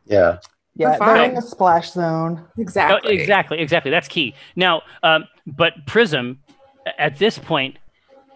Yeah. 0.06 0.38
Yeah, 0.78 0.96
We're 1.00 1.14
they're 1.14 1.24
in 1.24 1.34
the 1.34 1.42
splash 1.42 1.90
zone. 1.90 2.46
Oh, 2.56 2.60
Exactly. 2.60 3.12
exactly, 3.12 3.58
exactly. 3.58 3.90
That's 3.90 4.06
key. 4.06 4.34
Now, 4.54 4.82
um, 5.02 5.24
but 5.44 5.72
Prism, 5.86 6.38
at 6.98 7.18
this 7.18 7.36
point, 7.38 7.76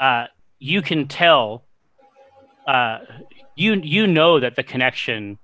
uh, 0.00 0.26
you 0.58 0.82
can 0.82 1.08
tell. 1.08 1.64
Uh, 2.66 2.98
you 3.56 3.74
you 3.82 4.06
know 4.06 4.40
that 4.40 4.56
the 4.56 4.62
connection 4.62 5.38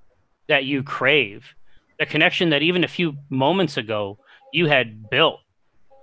that 0.49 0.65
you 0.65 0.83
crave, 0.83 1.55
the 1.99 2.07
connection 2.07 2.51
that 2.51 2.63
even 2.63 2.85
a 2.85 2.89
few 2.89 3.15
moments 3.29 3.77
ago 3.77 4.19
you 4.53 4.67
had 4.67 5.11
built 5.11 5.41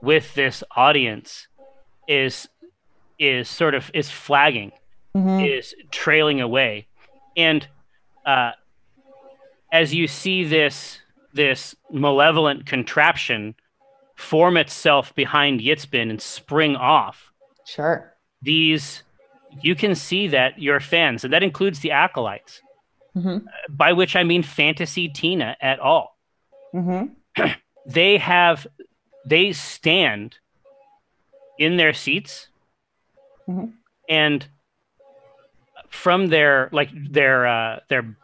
with 0.02 0.34
this 0.36 0.64
audience, 0.76 1.48
is 2.08 2.48
is 3.18 3.50
sort 3.50 3.76
of 3.76 3.90
is 3.94 4.10
flagging, 4.12 4.72
Mhm. 5.16 5.58
is 5.58 5.74
trailing 5.92 6.42
away, 6.42 6.88
and 7.36 7.68
uh, 8.26 8.52
as 9.72 9.94
you 9.94 10.08
see 10.08 10.44
this 10.44 11.00
this 11.34 11.76
malevolent 11.92 12.66
contraption 12.66 13.56
form 14.16 14.56
itself 14.56 15.14
behind 15.16 15.60
Yitzbin 15.60 16.10
and 16.10 16.22
spring 16.22 16.76
off, 16.78 17.32
Sure. 17.66 18.14
these 18.42 19.04
you 19.62 19.76
can 19.76 19.96
see 19.96 20.28
that 20.28 20.60
your 20.62 20.80
fans, 20.80 21.24
and 21.24 21.34
that 21.34 21.44
includes 21.44 21.80
the 21.80 21.92
acolytes, 21.92 22.62
hmm 23.14 23.38
by 23.70 23.94
which 23.94 24.16
I 24.16 24.24
mean 24.24 24.44
fantasy 24.44 25.08
Tina 25.10 25.58
at 25.62 25.80
all. 25.80 26.18
hmm 26.72 27.06
They 27.86 28.18
have 28.18 28.66
they 29.26 29.52
stand 29.54 30.38
in 31.58 31.78
their 31.78 31.94
seats 31.94 32.48
Mhm. 33.48 33.74
and 34.10 34.48
from 35.90 36.28
their 36.28 36.70
like 36.72 36.90
their 36.94 37.48
uh 37.48 37.80
their 37.90 38.16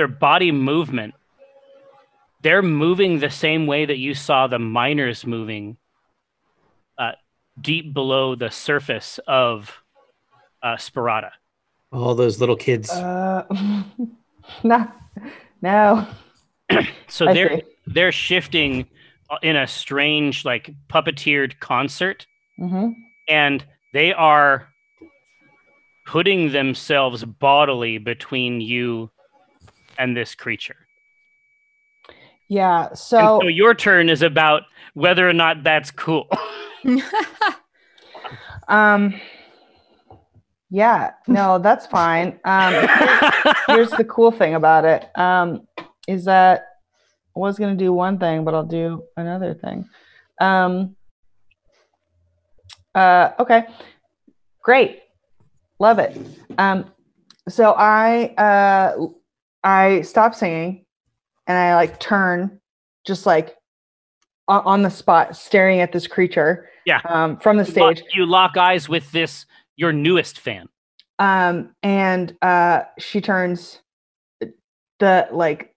their 0.00 0.08
body 0.08 0.50
movement 0.50 1.12
they're 2.40 2.62
moving 2.62 3.18
the 3.18 3.28
same 3.28 3.66
way 3.66 3.84
that 3.84 3.98
you 3.98 4.14
saw 4.14 4.46
the 4.46 4.58
miners 4.58 5.26
moving 5.26 5.76
uh, 6.96 7.12
deep 7.60 7.92
below 7.92 8.34
the 8.34 8.48
surface 8.48 9.20
of 9.26 9.82
uh, 10.62 10.76
Sparata. 10.76 11.32
All 11.92 12.14
those 12.14 12.40
little 12.40 12.56
kids. 12.56 12.88
Uh, 12.88 13.44
no, 14.64 14.88
no. 15.60 16.08
So 17.08 17.26
I 17.26 17.34
they're 17.34 17.58
see. 17.58 17.62
they're 17.88 18.12
shifting 18.12 18.86
uh, 19.28 19.36
in 19.42 19.54
a 19.56 19.66
strange 19.66 20.46
like 20.46 20.70
puppeteered 20.88 21.60
concert 21.60 22.26
hmm 22.56 22.88
and 23.28 23.62
they 23.92 24.14
are 24.14 24.66
putting 26.06 26.52
themselves 26.52 27.24
bodily 27.24 27.98
between 27.98 28.60
you 28.60 29.10
and 30.00 30.16
this 30.16 30.34
creature. 30.34 30.86
Yeah. 32.48 32.94
So 32.94 33.40
so 33.42 33.46
your 33.46 33.74
turn 33.74 34.08
is 34.08 34.22
about 34.22 34.62
whether 34.94 35.28
or 35.28 35.32
not 35.32 35.62
that's 35.62 35.90
cool. 35.90 36.28
Um. 38.68 39.20
Yeah. 40.70 41.10
No, 41.26 41.58
that's 41.58 41.86
fine. 41.86 42.38
Um. 42.44 42.88
here's 43.66 43.90
the 43.90 44.04
cool 44.08 44.30
thing 44.30 44.54
about 44.54 44.84
it. 44.84 45.10
Um, 45.18 45.66
is 46.06 46.24
that 46.26 46.66
I 47.36 47.40
was 47.40 47.58
gonna 47.58 47.74
do 47.74 47.92
one 47.92 48.18
thing, 48.18 48.44
but 48.44 48.54
I'll 48.54 48.64
do 48.64 49.02
another 49.16 49.54
thing. 49.54 49.88
Um. 50.40 50.94
Uh. 52.94 53.32
Okay. 53.40 53.66
Great. 54.62 55.00
Love 55.80 55.98
it. 55.98 56.16
Um. 56.56 56.92
So 57.48 57.74
I 57.76 58.26
uh 58.38 59.06
I 59.64 60.02
stop 60.02 60.34
singing, 60.34 60.84
and 61.46 61.56
I 61.58 61.74
like 61.74 61.98
turn, 62.00 62.60
just 63.06 63.26
like 63.26 63.56
on, 64.48 64.62
on 64.64 64.82
the 64.82 64.90
spot, 64.90 65.36
staring 65.36 65.80
at 65.80 65.92
this 65.92 66.06
creature. 66.06 66.68
Yeah. 66.86 67.00
Um. 67.04 67.38
From 67.38 67.56
the 67.58 67.64
You 67.64 67.82
lock- 67.82 67.96
stage. 67.96 68.06
you 68.14 68.26
lock 68.26 68.56
eyes 68.56 68.88
with 68.88 69.10
this 69.12 69.46
your 69.76 69.92
newest 69.92 70.38
fan. 70.40 70.68
um 71.18 71.74
and 71.82 72.34
uh 72.42 72.82
she 72.98 73.20
turns 73.20 73.80
the 74.98 75.28
like 75.30 75.74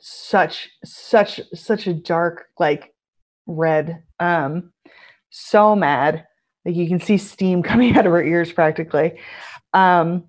such 0.00 0.70
such 0.84 1.40
such 1.54 1.86
a 1.86 1.94
dark 1.94 2.46
like 2.58 2.94
red 3.46 4.02
um 4.20 4.72
so 5.30 5.74
mad 5.76 6.24
like 6.64 6.74
you 6.76 6.86
can 6.88 7.00
see 7.00 7.18
steam 7.18 7.62
coming 7.70 7.96
out 7.96 8.06
of 8.06 8.12
her 8.12 8.22
ears 8.22 8.52
practically 8.52 9.18
um 9.74 10.24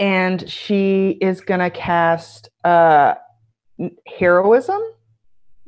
and 0.00 0.50
she 0.50 1.10
is 1.20 1.40
gonna 1.40 1.70
cast 1.70 2.48
uh 2.64 3.14
heroism 4.18 4.80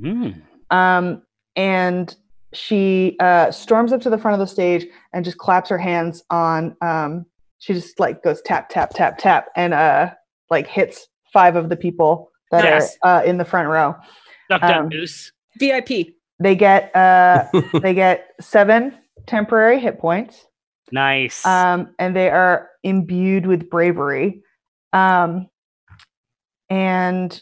Mm. 0.01 0.43
um, 0.71 1.23
and 1.55 2.17
she 2.53 3.17
uh, 3.21 3.51
storms 3.53 3.93
up 3.93 4.01
to 4.01 4.11
the 4.11 4.19
front 4.19 4.35
of 4.35 4.41
the 4.41 4.53
stage 4.53 4.85
and 5.13 5.25
just 5.25 5.39
claps 5.39 5.69
her 5.71 5.79
hands 5.79 6.25
on. 6.29 6.77
Um, 6.83 7.25
she 7.61 7.73
just 7.73 8.01
like 8.01 8.23
goes 8.25 8.43
tap 8.43 8.69
tap 8.69 8.91
tap 8.95 9.17
tap 9.19 9.47
and 9.55 9.73
uh, 9.73 10.11
like 10.51 10.67
hits 10.67 11.07
five 11.33 11.55
of 11.55 11.69
the 11.69 11.77
people 11.77 12.31
that 12.51 12.65
Yes. 12.65 12.97
are 13.03 13.21
uh, 13.21 13.25
in 13.25 13.39
the 13.39 13.45
front 13.45 13.69
row. 13.69 13.95
Duck, 14.51 14.61
duck, 14.63 14.77
Um, 14.77 14.89
goose. 14.89 15.31
VIP. 15.61 16.15
They 16.41 16.57
get 16.57 16.95
uh, 16.97 17.45
they 17.81 17.95
get 17.95 18.31
seven 18.41 18.99
temporary 19.27 19.79
hit 19.79 20.01
points, 20.01 20.45
Nice. 20.93 21.45
um, 21.47 21.95
and 21.99 22.15
they 22.15 22.29
are 22.31 22.69
imbued 22.85 23.47
with 23.47 23.71
bravery. 23.71 24.43
Um, 24.93 25.49
and 26.69 27.41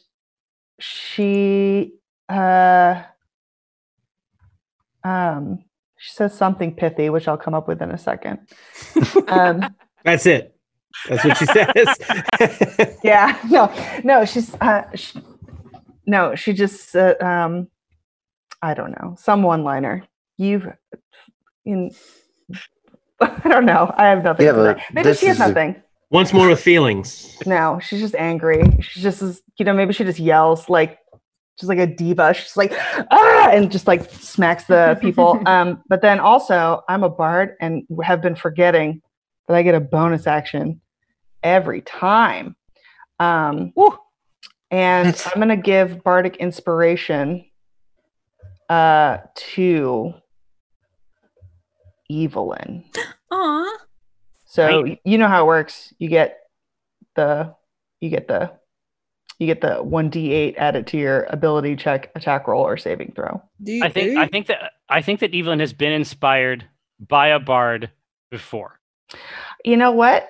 she 0.78 1.94
uh, 2.28 3.02
um, 5.04 5.64
she 5.98 6.12
says 6.12 6.32
something 6.32 6.74
pithy, 6.74 7.10
which 7.10 7.28
I'll 7.28 7.36
come 7.36 7.54
up 7.54 7.68
with 7.68 7.82
in 7.82 7.90
a 7.90 7.98
second. 7.98 8.38
Um, 9.28 9.74
That's 10.04 10.26
it. 10.26 10.56
That's 11.08 11.24
what 11.24 11.36
she 11.36 11.46
says. 11.46 12.98
yeah, 13.04 13.38
no, 13.50 13.72
no, 14.02 14.24
she's 14.24 14.54
uh, 14.60 14.84
sh 14.94 15.16
no, 16.06 16.34
she 16.34 16.52
just 16.52 16.96
uh, 16.96 17.14
um, 17.20 17.68
I 18.62 18.74
don't 18.74 18.92
know, 18.92 19.14
some 19.18 19.42
one-liner. 19.42 20.04
You've 20.38 20.66
in. 21.64 21.90
I 23.44 23.48
don't 23.48 23.64
know. 23.66 23.92
I 23.96 24.06
have 24.08 24.22
nothing. 24.24 24.46
Yeah, 24.46 24.52
to 24.52 24.58
but 24.58 24.78
say. 24.78 24.84
Maybe 24.92 25.14
she 25.14 25.26
has 25.26 25.36
is 25.36 25.40
a- 25.42 25.48
nothing. 25.48 25.82
Once 26.10 26.32
more 26.32 26.48
with 26.48 26.60
feelings. 26.60 27.36
No, 27.46 27.78
she's 27.80 28.00
just 28.00 28.16
angry. 28.16 28.64
She 28.82 29.00
just 29.00 29.22
is, 29.22 29.42
you 29.58 29.64
know, 29.64 29.72
maybe 29.72 29.92
she 29.92 30.02
just 30.02 30.18
yells 30.18 30.68
like 30.68 30.98
just 31.56 31.68
like 31.68 31.78
a 31.78 31.86
diva. 31.86 32.34
She's 32.34 32.56
like, 32.56 32.72
ah, 33.12 33.50
and 33.52 33.70
just 33.70 33.86
like 33.86 34.10
smacks 34.10 34.64
the 34.64 34.98
people. 35.00 35.40
um, 35.46 35.82
but 35.88 36.02
then 36.02 36.18
also 36.18 36.82
I'm 36.88 37.04
a 37.04 37.08
bard 37.08 37.54
and 37.60 37.84
have 38.02 38.20
been 38.22 38.34
forgetting 38.34 39.02
that 39.46 39.54
I 39.56 39.62
get 39.62 39.76
a 39.76 39.80
bonus 39.80 40.26
action 40.26 40.80
every 41.44 41.80
time. 41.82 42.56
Um, 43.20 43.72
and 44.72 45.08
That's- 45.08 45.28
I'm 45.32 45.38
gonna 45.40 45.56
give 45.56 46.02
bardic 46.02 46.36
inspiration 46.38 47.44
uh 48.68 49.18
to 49.34 50.14
Evelyn. 52.10 52.84
Aw. 53.30 53.76
So 54.46 54.82
Right. 54.82 55.00
you 55.04 55.16
know 55.18 55.28
how 55.28 55.44
it 55.44 55.46
works. 55.46 55.94
You 55.98 56.08
get 56.08 56.38
the 57.14 57.54
you 58.00 58.10
get 58.10 58.26
the 58.28 58.52
you 59.38 59.46
get 59.46 59.60
the 59.60 59.76
one 59.82 60.10
d 60.10 60.32
eight 60.32 60.56
added 60.58 60.86
to 60.88 60.98
your 60.98 61.24
ability 61.30 61.76
check, 61.76 62.10
attack 62.14 62.46
roll, 62.48 62.66
or 62.66 62.76
saving 62.76 63.12
throw. 63.14 63.40
I 63.82 63.88
think 63.88 64.18
I 64.18 64.26
think 64.26 64.46
that 64.48 64.72
I 64.88 65.00
think 65.02 65.20
that 65.20 65.34
Evelyn 65.34 65.60
has 65.60 65.72
been 65.72 65.92
inspired 65.92 66.66
by 66.98 67.28
a 67.28 67.38
bard 67.38 67.90
before. 68.30 68.78
You 69.64 69.76
know 69.76 69.92
what? 69.92 70.28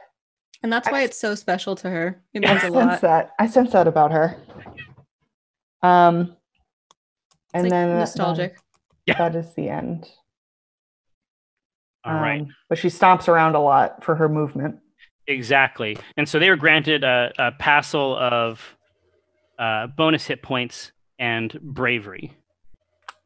and 0.62 0.70
that's 0.70 0.90
why 0.90 1.02
it's 1.02 1.18
so 1.18 1.34
special 1.34 1.74
to 1.74 1.88
her. 1.88 2.22
It 2.34 2.44
I 2.44 2.48
means 2.52 2.58
a 2.58 2.60
sense 2.66 2.74
lot. 2.74 3.00
that. 3.00 3.30
I 3.38 3.46
sense 3.46 3.72
that 3.72 3.88
about 3.88 4.12
her. 4.12 4.36
Um, 5.82 6.36
and 7.54 7.62
like 7.64 7.70
then 7.70 7.88
that- 7.88 7.98
nostalgic. 7.98 8.58
Yeah. 9.06 9.16
that 9.16 9.34
is 9.34 9.54
the 9.54 9.70
end. 9.70 10.06
All 12.04 12.14
right. 12.14 12.40
Um, 12.42 12.54
But 12.68 12.78
she 12.78 12.88
stomps 12.88 13.28
around 13.28 13.54
a 13.54 13.60
lot 13.60 14.02
for 14.02 14.14
her 14.14 14.28
movement. 14.28 14.78
Exactly. 15.26 15.96
And 16.16 16.28
so 16.28 16.38
they 16.38 16.48
were 16.48 16.56
granted 16.56 17.04
a, 17.04 17.32
a 17.38 17.52
passel 17.52 18.16
of 18.16 18.76
uh, 19.58 19.86
bonus 19.88 20.26
hit 20.26 20.42
points 20.42 20.92
and 21.18 21.52
bravery. 21.60 22.32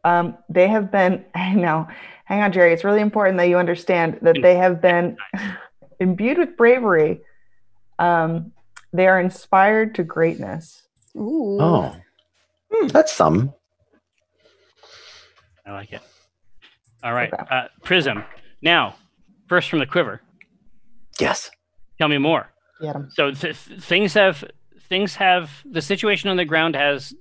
Um, 0.04 0.36
they 0.50 0.68
have 0.68 0.90
been, 0.90 1.24
I 1.34 1.54
know, 1.54 1.88
hang 2.24 2.42
on, 2.42 2.52
Jerry. 2.52 2.72
It's 2.72 2.84
really 2.84 3.00
important 3.00 3.38
that 3.38 3.48
you 3.48 3.56
understand 3.56 4.18
that 4.22 4.36
they 4.42 4.56
have 4.56 4.82
been 4.82 5.16
imbued 6.00 6.38
with 6.38 6.56
bravery. 6.56 7.20
Um, 7.98 8.52
they 8.92 9.06
are 9.06 9.20
inspired 9.20 9.94
to 9.96 10.04
greatness. 10.04 10.82
Ooh. 11.16 11.58
Oh, 11.60 11.96
that's 12.88 13.12
some. 13.12 13.54
I 15.66 15.72
like 15.72 15.92
it. 15.92 16.02
All 17.02 17.12
right. 17.12 17.32
Okay. 17.32 17.42
Uh, 17.50 17.68
Prism. 17.82 18.24
Now, 18.64 18.96
first 19.46 19.68
from 19.68 19.78
the 19.78 19.86
quiver. 19.86 20.20
Yes. 21.20 21.50
Tell 21.98 22.08
me 22.08 22.18
more. 22.18 22.50
Get 22.80 22.96
'em. 22.96 23.10
So 23.12 23.30
th- 23.30 23.64
th- 23.66 23.80
things 23.80 24.14
have 24.14 24.42
things 24.88 25.14
have 25.16 25.50
the 25.64 25.80
situation 25.80 26.30
on 26.30 26.36
the 26.36 26.44
ground 26.44 26.74
has 26.74 27.14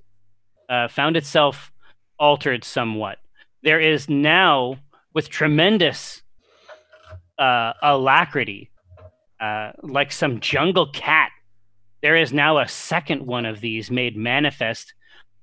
uh, 0.70 0.88
found 0.88 1.16
itself 1.18 1.72
altered 2.18 2.64
somewhat. 2.64 3.20
There 3.62 3.80
is 3.80 4.10
now 4.10 4.78
with 5.14 5.30
tremendous 5.30 6.24
uh, 7.38 7.74
alacrity, 7.82 8.72
uh, 9.40 9.72
like 9.84 10.12
some 10.12 10.40
jungle 10.40 10.88
cat, 10.92 11.30
there 12.02 12.16
is 12.16 12.34
now 12.34 12.60
a 12.60 12.68
second 12.68 13.26
one 13.26 13.46
of 13.46 13.62
these 13.62 13.92
made 13.92 14.16
manifest 14.16 14.94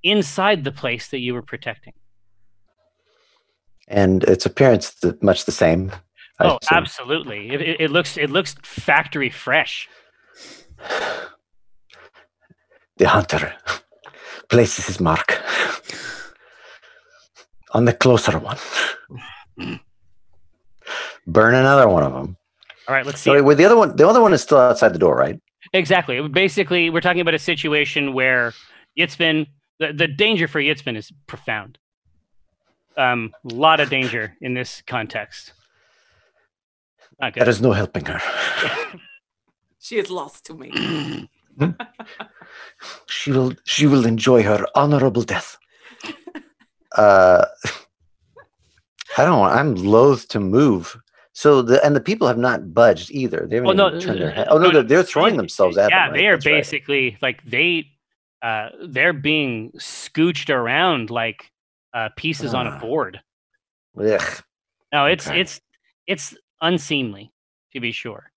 inside 0.03 0.65
the 0.65 0.73
place 0.73 1.09
that 1.09 1.19
you 1.21 1.35
were 1.35 1.43
protecting. 1.43 1.93
And 3.91 4.24
its 4.24 4.47
appearance 4.47 4.95
th- 4.95 5.16
much 5.20 5.45
the 5.45 5.53
same. 5.53 5.93
Oh, 6.38 6.59
absolutely! 6.70 7.51
It, 7.51 7.80
it, 7.80 7.91
looks 7.91 8.16
it 8.16 8.30
looks 8.30 8.55
factory 8.62 9.28
fresh. 9.28 9.88
The 12.97 13.09
hunter 13.09 13.53
places 14.49 14.86
his 14.86 15.01
mark 15.01 15.38
on 17.72 17.84
the 17.84 17.93
closer 17.93 18.38
one. 18.38 18.59
Burn 21.26 21.55
another 21.55 21.88
one 21.88 22.03
of 22.03 22.12
them. 22.12 22.36
All 22.88 22.95
right, 22.95 23.07
let's 23.07 23.20
see. 23.20 23.30
So 23.30 23.55
the 23.55 23.64
other 23.64 23.76
one, 23.76 23.97
the 23.97 24.09
other 24.09 24.20
one 24.20 24.32
is 24.32 24.43
still 24.43 24.59
outside 24.59 24.93
the 24.95 24.99
door, 24.99 25.16
right? 25.16 25.41
Exactly. 25.72 26.26
Basically, 26.28 26.91
we're 26.91 27.01
talking 27.01 27.20
about 27.20 27.34
a 27.34 27.38
situation 27.38 28.12
where 28.14 28.53
Yitzbin, 28.99 29.47
the, 29.78 29.93
the 29.93 30.09
danger 30.09 30.49
for 30.49 30.61
Yitzbin 30.61 30.97
is 30.97 31.12
profound. 31.26 31.78
Um, 32.97 33.32
a 33.51 33.55
lot 33.55 33.80
of 33.80 33.88
danger 33.91 34.36
in 34.41 34.55
this 34.55 34.82
context. 34.86 35.53
Not 37.20 37.34
good. 37.34 37.47
is 37.49 37.61
no 37.61 37.72
helping 37.72 38.05
her. 38.07 38.20
She 39.82 39.97
is 39.99 40.11
lost 40.11 40.45
to 40.47 40.55
me. 40.55 41.28
She 43.09 43.30
will, 43.32 43.53
she 43.64 43.86
will 43.86 44.07
enjoy 44.07 44.43
her 44.43 44.66
honorable 44.74 45.22
death. 45.22 45.57
Uh, 46.97 47.45
I 49.18 49.24
don't 49.24 49.38
want. 49.41 49.55
I'm 49.59 49.74
loath 49.74 50.28
to 50.28 50.41
move. 50.41 50.97
So 51.32 51.62
the 51.62 51.84
and 51.84 51.95
the 51.97 52.01
people 52.01 52.26
have 52.28 52.38
not 52.38 52.72
budged 52.74 53.11
either. 53.11 53.47
They 53.49 53.57
haven't 53.57 53.68
Well, 53.68 53.76
no, 53.76 53.88
even 53.88 54.01
turned 54.01 54.20
their 54.20 54.30
uh, 54.30 54.34
head. 54.34 54.49
Oh 54.51 54.59
no, 54.59 54.66
no, 54.66 54.72
they're, 54.74 54.82
they're 54.82 55.03
throwing 55.03 55.36
themselves 55.43 55.76
at 55.78 55.91
yeah, 55.91 56.07
them. 56.07 56.12
right? 56.12 56.18
they 56.20 56.26
are 56.26 56.36
That's 56.36 56.47
right. 56.47 56.53
basically 56.59 57.18
like 57.22 57.43
they 57.45 57.86
uh 58.43 58.68
they're 58.88 59.12
being 59.12 59.72
scooched 59.78 60.51
around 60.55 61.11
like 61.11 61.51
uh 61.95 62.09
pieces 62.16 62.55
on 62.55 62.66
a 62.66 62.70
Ah. 62.70 62.78
board. 62.80 63.20
Ugh. 63.99 64.43
No, 64.93 65.07
it's 65.07 65.26
Okay. 65.28 65.41
it's 65.41 65.61
it's 66.07 66.34
unseemly 66.61 67.32
to 67.72 67.80
be 67.80 67.93
sure. 67.93 68.30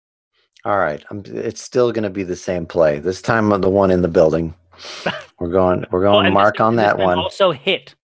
All 0.65 0.77
right, 0.77 1.03
I'm, 1.09 1.23
it's 1.25 1.61
still 1.61 1.91
going 1.91 2.03
to 2.05 2.09
be 2.09 2.23
the 2.23 2.37
same 2.37 2.65
play. 2.65 2.99
This 2.99 3.21
time 3.21 3.51
on 3.51 3.59
the 3.59 3.69
one 3.69 3.91
in 3.91 4.01
the 4.01 4.07
building. 4.07 4.53
We're 5.39 5.49
going. 5.51 5.85
We're 5.91 6.03
going 6.03 6.25
and 6.27 6.33
mark 6.33 6.55
this- 6.55 6.61
on 6.61 6.75
that 6.77 6.97
one 6.97 7.05
one. 7.07 7.17
Also 7.19 7.51
hit. 7.51 7.95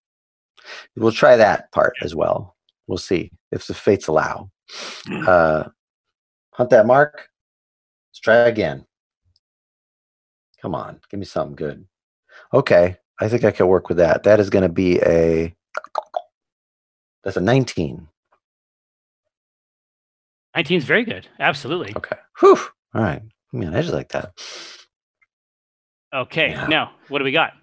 We'll 0.97 1.11
try 1.13 1.37
that 1.37 1.71
part 1.71 1.93
as 2.01 2.13
well. 2.15 2.55
We'll 2.87 2.97
see 2.97 3.31
if 3.51 3.65
the 3.65 3.73
fates 3.73 4.07
allow. 4.07 4.51
Uh, 5.09 5.63
hunt 6.53 6.69
that 6.71 6.85
mark. 6.85 7.29
Let's 8.11 8.19
try 8.19 8.35
again. 8.35 8.85
Come 10.61 10.75
on, 10.75 10.99
give 11.09 11.19
me 11.19 11.25
something 11.25 11.55
good. 11.55 11.85
Okay, 12.53 12.97
I 13.19 13.27
think 13.27 13.43
I 13.43 13.51
can 13.51 13.67
work 13.67 13.89
with 13.89 13.97
that. 13.97 14.23
That 14.23 14.39
is 14.39 14.49
going 14.49 14.63
to 14.63 14.69
be 14.69 14.99
a. 15.01 15.53
That's 17.23 17.37
a 17.37 17.41
19. 17.41 18.07
19 20.55 20.77
is 20.77 20.85
very 20.85 21.03
good. 21.03 21.27
Absolutely. 21.39 21.93
Okay. 21.95 22.15
Whew. 22.39 22.57
All 22.93 23.01
right. 23.01 23.21
Man, 23.51 23.75
I 23.75 23.81
just 23.81 23.93
like 23.93 24.09
that. 24.09 24.31
Okay. 26.13 26.51
Yeah. 26.51 26.67
Now, 26.67 26.91
what 27.09 27.19
do 27.19 27.25
we 27.25 27.31
got? 27.31 27.53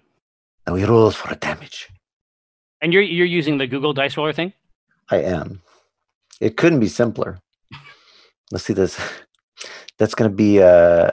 Now 0.65 0.73
we 0.73 0.83
roll 0.83 1.11
for 1.11 1.31
a 1.31 1.35
damage. 1.35 1.89
And 2.81 2.93
you're 2.93 3.01
you're 3.01 3.25
using 3.25 3.57
the 3.57 3.67
Google 3.67 3.93
Dice 3.93 4.15
Roller 4.17 4.33
thing? 4.33 4.53
I 5.09 5.17
am. 5.17 5.61
It 6.39 6.57
couldn't 6.57 6.79
be 6.79 6.87
simpler. 6.87 7.39
Let's 8.51 8.65
see 8.65 8.73
this. 8.73 8.99
That's 9.97 10.13
going 10.13 10.29
to 10.29 10.35
be 10.35 10.61
uh, 10.61 11.11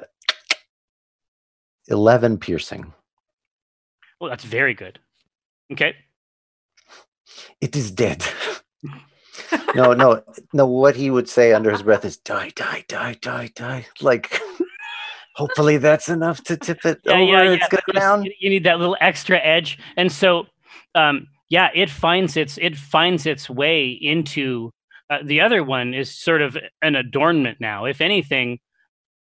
11 1.88 2.38
piercing. 2.38 2.92
Well, 4.24 4.30
that's 4.30 4.44
very 4.44 4.72
good. 4.72 4.98
Okay. 5.70 5.94
It 7.60 7.76
is 7.76 7.90
dead. 7.90 8.24
no, 9.74 9.92
no, 9.92 10.22
no. 10.54 10.66
What 10.66 10.96
he 10.96 11.10
would 11.10 11.28
say 11.28 11.52
under 11.52 11.70
his 11.70 11.82
breath 11.82 12.06
is 12.06 12.16
die, 12.16 12.50
die, 12.56 12.86
die, 12.88 13.18
die, 13.20 13.50
die. 13.54 13.86
Like, 14.00 14.40
hopefully 15.34 15.76
that's 15.76 16.08
enough 16.08 16.42
to 16.44 16.56
tip 16.56 16.86
it 16.86 17.06
over. 17.06 17.52
It's 17.52 17.68
going 17.68 17.82
to 17.86 17.92
down. 17.92 18.24
You 18.40 18.48
need 18.48 18.64
that 18.64 18.78
little 18.78 18.96
extra 18.98 19.38
edge, 19.40 19.78
and 19.98 20.10
so, 20.10 20.46
um, 20.94 21.26
yeah, 21.50 21.68
it 21.74 21.90
finds 21.90 22.38
its 22.38 22.56
it 22.56 22.78
finds 22.78 23.26
its 23.26 23.50
way 23.50 23.90
into 23.90 24.70
uh, 25.10 25.18
the 25.22 25.42
other 25.42 25.62
one 25.62 25.92
is 25.92 26.10
sort 26.10 26.40
of 26.40 26.56
an 26.80 26.96
adornment 26.96 27.60
now. 27.60 27.84
If 27.84 28.00
anything, 28.00 28.58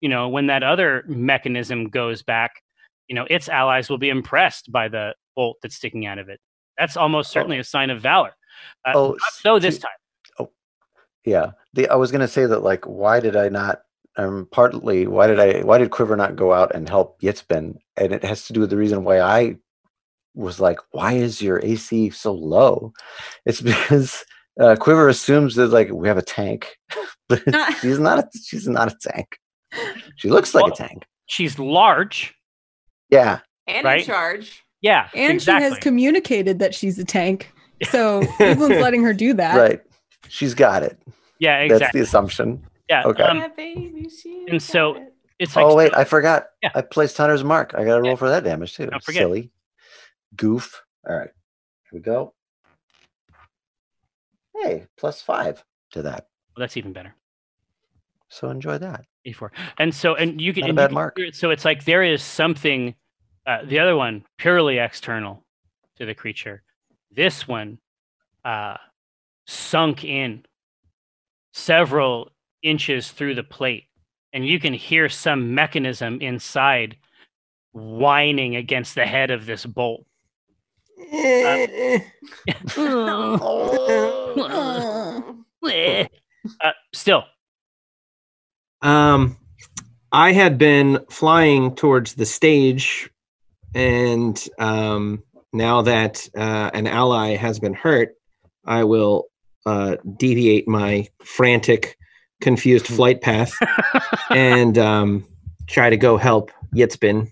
you 0.00 0.09
know, 0.09 0.28
when 0.28 0.46
that 0.46 0.62
other 0.62 1.03
mechanism 1.09 1.88
goes 1.88 2.22
back, 2.22 2.62
you 3.09 3.14
know, 3.14 3.26
its 3.28 3.48
allies 3.48 3.88
will 3.90 3.98
be 3.98 4.09
impressed 4.11 4.70
by 4.72 4.88
the 4.88 5.14
bolt 5.36 5.59
that's 5.62 5.76
sticking 5.76 6.07
out 6.07 6.18
of 6.18 6.28
it. 6.28 6.40
That's 6.78 6.96
almost 6.96 7.30
certainly 7.30 7.59
a 7.59 7.64
sign 7.64 7.90
of 7.90 8.00
valor. 8.00 8.32
Uh, 8.86 8.92
Oh, 8.94 9.16
so 9.40 9.59
this 9.59 9.78
time. 9.78 10.48
Yeah. 11.24 11.53
The, 11.74 11.88
I 11.88 11.94
was 11.94 12.11
going 12.11 12.20
to 12.20 12.28
say 12.28 12.46
that, 12.46 12.62
like, 12.62 12.84
why 12.86 13.20
did 13.20 13.36
I 13.36 13.48
not? 13.48 13.82
Um, 14.16 14.46
partly, 14.50 15.07
why 15.07 15.26
did 15.26 15.38
I? 15.40 15.61
Why 15.62 15.78
did 15.78 15.90
Quiver 15.90 16.16
not 16.16 16.36
go 16.36 16.53
out 16.53 16.74
and 16.74 16.86
help 16.88 17.20
Yitzbin? 17.22 17.76
And 17.96 18.12
it 18.12 18.22
has 18.24 18.46
to 18.46 18.53
do 18.53 18.61
with 18.61 18.68
the 18.70 18.76
reason 18.76 19.05
why 19.05 19.20
I 19.20 19.57
was 20.34 20.61
like, 20.61 20.78
why 20.90 21.12
is 21.14 21.40
your 21.40 21.61
AC 21.64 22.11
so 22.11 22.32
low? 22.32 22.92
It's 23.46 23.61
because 23.62 24.24
uh, 24.61 24.76
Quiver 24.78 25.09
assumes 25.09 25.55
that 25.55 25.68
like 25.68 25.90
we 25.90 26.09
have 26.09 26.18
a 26.18 26.22
tank, 26.22 26.76
but 27.28 27.42
she's 27.80 27.98
not. 27.98 28.18
A, 28.18 28.28
she's 28.44 28.68
not 28.68 28.92
a 28.92 28.96
tank. 29.00 29.38
She 30.16 30.28
looks 30.28 30.55
like 30.55 30.64
Well- 30.64 30.72
a 30.74 30.76
tank. 30.76 31.05
She's 31.26 31.59
large. 31.59 32.34
Yeah. 33.13 33.39
And 33.69 33.85
Right? 33.85 34.01
in 34.01 34.07
charge. 34.07 34.65
Yeah, 34.81 35.09
And 35.15 35.35
exactly. 35.35 35.69
she 35.69 35.71
has 35.75 35.79
communicated 35.81 36.59
that 36.59 36.75
she's 36.75 36.99
a 36.99 37.05
tank. 37.05 37.53
So 37.91 38.21
Evelyn's 38.41 38.81
letting 38.81 39.05
her 39.05 39.13
do 39.13 39.33
that. 39.35 39.57
Right. 39.57 39.81
She's 40.29 40.55
got 40.55 40.83
it. 40.83 40.99
yeah, 41.39 41.59
exactly. 41.59 41.79
That's 41.79 41.93
the 41.93 42.01
assumption. 42.01 42.65
yeah. 42.89 43.05
okay. 43.05 43.23
um, 43.23 43.39
yeah, 43.39 43.49
baby, 43.57 44.09
and 44.49 44.61
so- 44.61 44.95
it. 44.97 45.13
it's 45.39 45.55
like 45.55 45.65
oh 45.65 45.77
wait, 45.77 45.95
I 45.95 46.03
forgot. 46.05 46.47
Yeah. 46.63 46.71
I 46.75 46.83
placed 46.83 47.17
Hunter's 47.17 47.45
mark. 47.45 47.75
I 47.77 47.85
got 47.85 47.97
to 47.97 48.01
roll 48.01 48.11
Yeah. 48.11 48.17
for 48.17 48.29
that 48.31 48.43
damage 48.45 48.75
too. 48.75 48.87
Don't 48.87 49.03
forget. 49.05 49.21
Silly 49.23 49.51
goof. 50.37 50.83
All 51.09 51.15
right, 51.17 51.31
here 51.91 51.99
we 51.99 52.01
go. 52.01 52.33
Hey, 54.55 54.87
plus 54.97 55.23
five 55.23 55.63
to 55.93 56.03
that. 56.03 56.27
well, 56.57 56.63
that's 56.63 56.77
even 56.77 56.93
better. 56.93 57.15
So 58.29 58.49
enjoy 58.51 58.79
that. 58.79 59.05
A4. 59.27 59.51
And 59.79 59.95
so, 59.95 60.15
and 60.15 60.41
you 60.41 60.53
can, 60.53 60.63
Not 60.63 60.67
a 60.67 60.69
and 60.71 60.77
bad 60.77 60.83
you 60.85 60.89
can 60.89 60.95
mark. 60.95 61.19
so 61.33 61.51
it's 61.51 61.65
like 61.65 61.85
there 61.85 62.03
is 62.03 62.23
something, 62.23 62.95
uh, 63.47 63.64
the 63.64 63.78
other 63.78 63.97
one 63.97 64.24
purely 64.38 64.78
external 64.78 65.45
to 65.97 66.07
the 66.07 66.14
creature. 66.14 66.62
This 67.11 67.47
one, 67.47 67.78
uh, 68.45 68.76
sunk 69.47 70.05
in 70.05 70.45
several 71.53 72.30
inches 72.62 73.11
through 73.11 73.34
the 73.34 73.43
plate, 73.43 73.84
and 74.32 74.47
you 74.47 74.59
can 74.59 74.72
hear 74.72 75.09
some 75.09 75.55
mechanism 75.55 76.20
inside 76.20 76.97
whining 77.72 78.57
against 78.57 78.95
the 78.95 79.07
head 79.07 79.30
of 79.30 79.47
this 79.47 79.66
bolt. 79.66 80.07
Uh, 86.61 86.72
still, 86.93 87.24
Um, 88.82 89.36
I 90.11 90.32
had 90.32 90.59
been 90.59 91.05
flying 91.09 91.74
towards 91.74 92.14
the 92.14 92.26
stage, 92.26 93.11
and 93.75 94.49
um, 94.59 95.23
now 95.53 95.83
that 95.83 96.29
uh, 96.37 96.70
an 96.75 96.87
ally 96.87 97.37
has 97.37 97.59
been 97.59 97.75
hurt, 97.75 98.14
I 98.64 98.85
will 98.85 99.27
uh, 99.66 99.97
deviate 100.16 100.66
my 100.68 101.09
frantic, 101.25 101.97
confused 102.41 102.87
flight 102.87 103.20
path 103.20 103.53
and 104.31 104.77
um, 104.79 105.27
try 105.68 105.91
to 105.91 105.97
go 105.97 106.16
help 106.16 106.51
Yitzbin. 106.75 107.31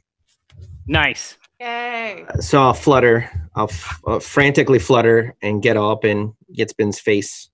nice. 0.86 1.36
Yay. 1.60 2.24
So 2.40 2.62
I'll 2.62 2.72
flutter, 2.72 3.30
I'll 3.54 3.64
f- 3.68 4.00
uh, 4.06 4.18
frantically 4.18 4.78
flutter 4.78 5.34
and 5.42 5.62
get 5.62 5.76
up 5.76 6.04
in 6.06 6.32
Yitzbin's 6.56 6.98
face. 6.98 7.50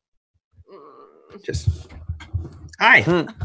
Mm, 0.73 1.43
Just 1.45 1.89
hi. 2.81 3.27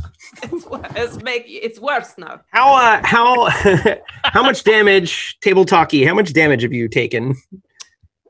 It's, 0.44 0.66
it's 0.96 1.22
make 1.24 1.44
it's 1.48 1.78
worse 1.80 2.14
now. 2.18 2.42
How 2.52 2.74
uh 2.76 3.02
how 3.04 3.50
how 4.24 4.42
much 4.42 4.64
damage 4.64 5.38
table 5.42 5.66
talkie? 5.66 6.06
How 6.06 6.14
much 6.14 6.32
damage 6.32 6.62
have 6.64 6.72
you 6.72 6.88
taken? 6.88 7.36
I'm 7.52 7.62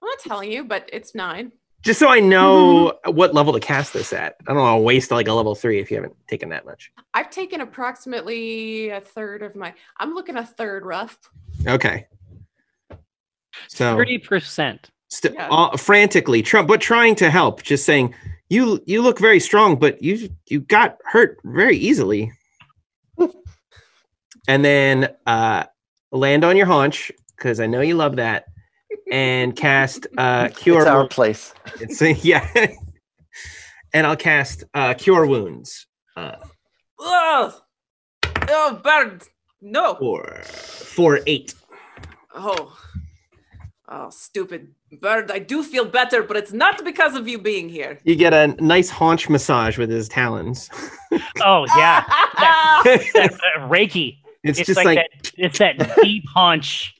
not 0.02 0.20
telling 0.20 0.52
you, 0.52 0.64
but 0.64 0.90
it's 0.92 1.14
nine. 1.14 1.52
Just 1.84 2.00
so 2.00 2.10
I 2.10 2.20
know 2.20 2.98
what 3.06 3.36
level 3.36 3.54
to 3.54 3.60
cast 3.60 3.94
this 3.94 4.14
at. 4.14 4.36
I 4.48 4.54
don't 4.54 4.62
want 4.62 4.80
to 4.80 4.82
waste 4.82 5.12
like 5.12 5.28
a 5.28 5.34
level 5.34 5.54
three 5.54 5.80
if 5.80 5.92
you 5.92 5.98
haven't 5.98 6.16
taken 6.28 6.50
that 6.50 6.66
much. 6.66 6.92
I've 7.14 7.30
taken 7.30 7.62
approximately 7.62 8.90
a 8.90 9.00
third 9.00 9.44
of 9.44 9.56
my. 9.56 9.74
I'm 9.98 10.16
looking 10.16 10.38
a 10.38 10.46
third 10.46 10.84
rough. 10.86 11.18
Okay. 11.68 12.08
So 13.68 13.96
Thirty 13.96 14.18
percent. 14.18 14.90
st- 15.10 15.36
Yeah. 15.36 15.50
uh, 15.50 15.78
frantically, 15.78 16.42
tr- 16.42 16.62
but 16.64 16.82
trying 16.82 17.14
to 17.16 17.30
help, 17.30 17.62
just 17.62 17.86
saying, 17.86 18.16
you 18.52 18.84
you 18.86 19.02
look 19.02 19.18
very 19.18 19.40
strong, 19.40 19.78
but 19.78 20.04
you 20.04 20.30
you 20.50 20.60
got 20.60 20.98
hurt 21.06 21.40
very 21.46 21.78
easily. 21.78 22.34
and 24.48 24.66
then 24.66 25.08
uh, 25.26 25.64
land 26.12 26.44
on 26.44 26.58
your 26.58 26.66
haunch 26.66 27.14
because 27.38 27.62
I 27.62 27.68
know 27.68 27.80
you 27.80 27.96
love 27.96 28.18
that, 28.18 28.44
and 29.10 29.56
cast 29.56 30.06
uh, 30.18 30.50
cure. 30.50 30.82
It's 30.82 30.88
our 30.90 30.98
Wounds. 31.00 31.16
place. 31.16 31.54
It's, 31.80 32.02
yeah, 32.26 32.46
and 33.94 34.06
I'll 34.06 34.18
cast 34.18 34.66
uh, 34.74 34.96
cure 34.96 35.26
wounds 35.26 35.88
uh, 36.18 36.36
Ugh. 37.00 37.54
Oh, 38.50 38.82
bird. 38.84 39.24
No. 39.62 39.96
for 39.96 40.42
for 40.44 41.22
eight. 41.26 41.54
Oh. 42.36 42.78
Oh, 43.88 44.10
stupid 44.10 44.74
bird. 45.00 45.32
I 45.32 45.40
do 45.40 45.64
feel 45.64 45.86
better, 45.86 46.24
but 46.24 46.38
it's 46.38 46.54
not 46.54 46.84
because 46.84 47.16
of 47.16 47.28
you 47.28 47.38
being 47.38 47.70
here. 47.70 48.00
You 48.04 48.16
get 48.16 48.34
a 48.34 48.48
nice 48.64 48.90
haunch 48.90 49.30
massage 49.30 49.78
with 49.78 49.90
his 49.90 50.10
talons. 50.10 50.70
Oh 51.44 51.66
yeah, 51.76 52.06
it's 52.86 53.12
that, 53.14 53.34
uh, 53.34 53.68
Reiki. 53.68 54.20
It's, 54.44 54.60
just 54.60 54.78
like, 54.78 54.86
like, 54.86 54.98
that. 54.98 55.32
It's 55.38 55.60
that 55.60 55.98
deep 56.02 56.24
haunch. 56.34 56.94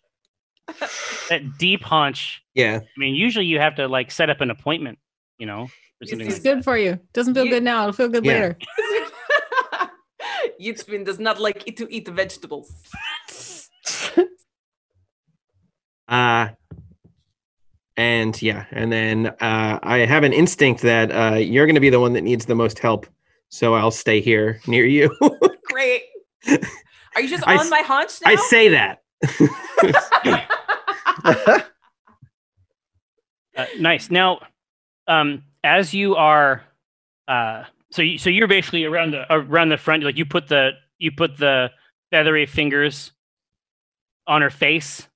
That 1.30 1.58
deep 1.58 1.82
haunch. 1.82 2.42
yeah. 2.54 2.80
I 2.84 3.00
mean, 3.00 3.16
usually 3.16 3.46
you 3.46 3.58
have 3.60 3.76
to 3.76 3.88
like 3.88 4.12
set 4.12 4.30
up 4.30 4.42
an 4.42 4.52
appointment. 4.52 5.00
You 5.38 5.46
know, 5.46 5.68
something 6.04 6.28
It's 6.28 6.38
like 6.38 6.44
good 6.44 6.64
for 6.66 6.78
you. 6.78 7.00
Doesn't 7.14 7.36
feel 7.36 7.46
You- 7.46 7.52
good 7.52 7.64
now. 7.64 7.84
It'll 7.84 7.94
feel 7.94 8.10
good 8.10 8.26
Yeah. 8.26 8.34
later. 8.34 8.58
Yitzbin 10.62 11.06
does 11.06 11.20
not 11.20 11.40
like 11.40 11.64
to 11.78 11.88
eat 11.90 12.10
vegetables. 12.10 12.70
Uh 16.10 16.50
and 17.98 18.40
yeah, 18.42 18.66
and 18.72 18.92
then 18.92 19.28
uh 19.42 19.80
I 19.84 20.00
have 20.00 20.24
an 20.24 20.34
instinct 20.34 20.82
that 20.82 21.12
uh 21.12 21.36
you're 21.38 21.66
gonna 21.68 21.80
be 21.80 21.90
the 21.90 22.00
one 22.00 22.14
that 22.14 22.22
needs 22.22 22.46
the 22.46 22.56
most 22.56 22.80
help. 22.80 23.06
So 23.50 23.74
I'll 23.74 23.92
stay 23.92 24.22
here 24.22 24.60
near 24.68 24.86
you. 24.86 25.16
Great. 25.66 26.04
Are 27.16 27.22
you 27.22 27.28
just 27.28 27.44
on 27.46 27.60
s- 27.60 27.70
my 27.70 27.82
haunch 27.82 28.22
now? 28.24 28.32
I 28.32 28.36
say 28.36 28.70
that. 28.70 29.02
Uh, 33.56 33.66
nice. 33.80 34.10
Now, 34.10 34.40
um, 35.08 35.44
as 35.64 35.94
you 35.94 36.16
are, 36.16 36.64
uh, 37.28 37.66
so 37.92 38.02
you, 38.02 38.18
so 38.18 38.30
you're 38.30 38.48
basically 38.48 38.86
around 38.86 39.12
the 39.12 39.32
around 39.34 39.70
the 39.70 39.78
front. 39.78 40.04
Like 40.04 40.18
you 40.18 40.26
put 40.26 40.48
the 40.48 40.72
you 41.00 41.12
put 41.12 41.38
the 41.38 41.70
feathery 42.12 42.46
fingers 42.46 43.12
on 44.28 44.42
her 44.42 44.50
face. 44.50 45.08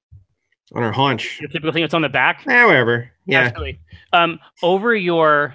On 0.73 0.81
her 0.81 0.91
haunch. 0.91 1.37
The 1.41 1.47
typical 1.47 1.71
thing 1.71 1.83
that's 1.83 1.93
on 1.93 2.01
the 2.01 2.09
back. 2.09 2.43
However, 2.45 3.11
yeah. 3.25 3.41
Absolutely. 3.41 3.79
Um, 4.13 4.39
over 4.63 4.95
your, 4.95 5.53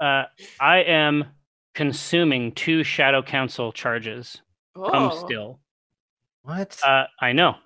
uh, 0.00 0.24
I 0.60 0.78
am 0.78 1.24
consuming 1.74 2.52
two 2.52 2.82
Shadow 2.82 3.22
Council 3.22 3.72
charges 3.72 4.40
from 4.74 4.90
Oh. 5.12 5.24
still. 5.24 5.60
what? 6.42 6.78
Uh, 6.84 7.04
I 7.20 7.32
know. 7.32 7.56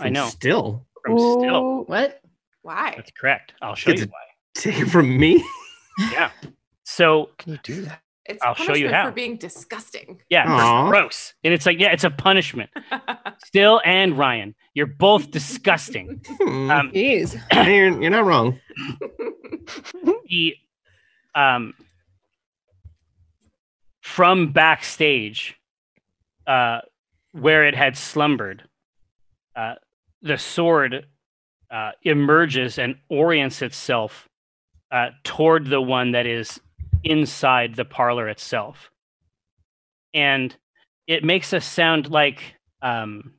I 0.00 0.08
know. 0.08 0.26
Still. 0.26 0.86
From 1.04 1.18
still. 1.18 1.84
What? 1.84 2.20
Why? 2.62 2.94
That's 2.96 3.10
correct. 3.12 3.54
I'll 3.62 3.74
show 3.74 3.90
It's 3.92 4.02
you 4.02 4.06
why. 4.08 4.24
Take 4.54 4.78
it 4.80 4.86
from 4.86 5.16
me. 5.18 5.44
Yeah. 6.12 6.30
So 6.84 7.30
Can 7.38 7.52
you 7.52 7.58
do 7.62 7.82
that? 7.82 8.00
It's 8.28 8.42
I'll 8.44 8.54
show 8.54 8.74
you 8.74 8.88
punishment 8.88 8.94
how. 8.94 9.04
for 9.06 9.12
being 9.12 9.36
disgusting. 9.36 10.20
yeah, 10.28 10.44
Aw. 10.46 10.90
gross. 10.90 11.32
And 11.44 11.54
it's 11.54 11.64
like, 11.66 11.78
yeah, 11.80 11.92
it's 11.92 12.04
a 12.04 12.10
punishment. 12.10 12.70
Still 13.44 13.80
and 13.84 14.18
Ryan, 14.18 14.54
you're 14.74 14.86
both 14.86 15.30
disgusting. 15.30 16.20
Hmm. 16.26 16.70
Um, 16.70 16.90
Jeez. 16.92 17.40
you're, 17.52 18.00
you're 18.02 18.10
not 18.10 18.24
wrong. 18.26 18.60
the 20.28 20.54
um 21.34 21.74
from 24.00 24.52
backstage 24.52 25.56
uh 26.46 26.80
where 27.32 27.64
it 27.66 27.74
had 27.74 27.96
slumbered 27.96 28.66
uh 29.54 29.74
the 30.22 30.38
sword 30.38 31.06
uh 31.70 31.90
emerges 32.02 32.78
and 32.78 32.96
orients 33.10 33.60
itself 33.62 34.28
uh 34.90 35.08
toward 35.24 35.66
the 35.66 35.80
one 35.80 36.12
that 36.12 36.26
is 36.26 36.58
inside 37.04 37.74
the 37.74 37.84
parlor 37.84 38.28
itself 38.28 38.90
and 40.14 40.56
it 41.06 41.24
makes 41.24 41.52
us 41.52 41.64
sound 41.64 42.10
like 42.10 42.40
um 42.82 43.34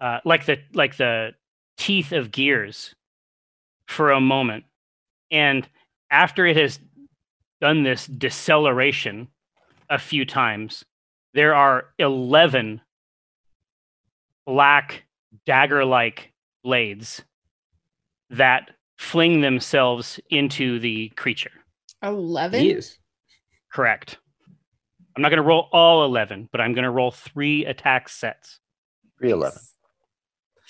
uh 0.00 0.18
like 0.24 0.46
the 0.46 0.58
like 0.72 0.96
the 0.96 1.32
teeth 1.76 2.12
of 2.12 2.30
gears 2.30 2.94
for 3.86 4.12
a 4.12 4.20
moment. 4.20 4.64
And 5.30 5.68
after 6.10 6.46
it 6.46 6.56
has 6.56 6.80
done 7.60 7.82
this 7.82 8.06
deceleration 8.06 9.28
a 9.88 9.98
few 9.98 10.24
times, 10.24 10.84
there 11.34 11.54
are 11.54 11.86
11 11.98 12.80
black 14.46 15.04
dagger 15.44 15.84
like 15.84 16.32
blades 16.62 17.22
that 18.30 18.70
fling 18.96 19.40
themselves 19.40 20.20
into 20.30 20.78
the 20.78 21.08
creature. 21.10 21.52
Eleven. 22.02 22.64
Yes. 22.64 22.98
Correct. 23.72 24.18
I'm 25.14 25.22
not 25.22 25.30
going 25.30 25.42
to 25.42 25.48
roll 25.48 25.68
all 25.72 26.04
11, 26.04 26.50
but 26.52 26.60
I'm 26.60 26.74
going 26.74 26.84
to 26.84 26.90
roll 26.90 27.10
three 27.10 27.64
attack 27.64 28.10
sets. 28.10 28.60
311. 29.18 29.58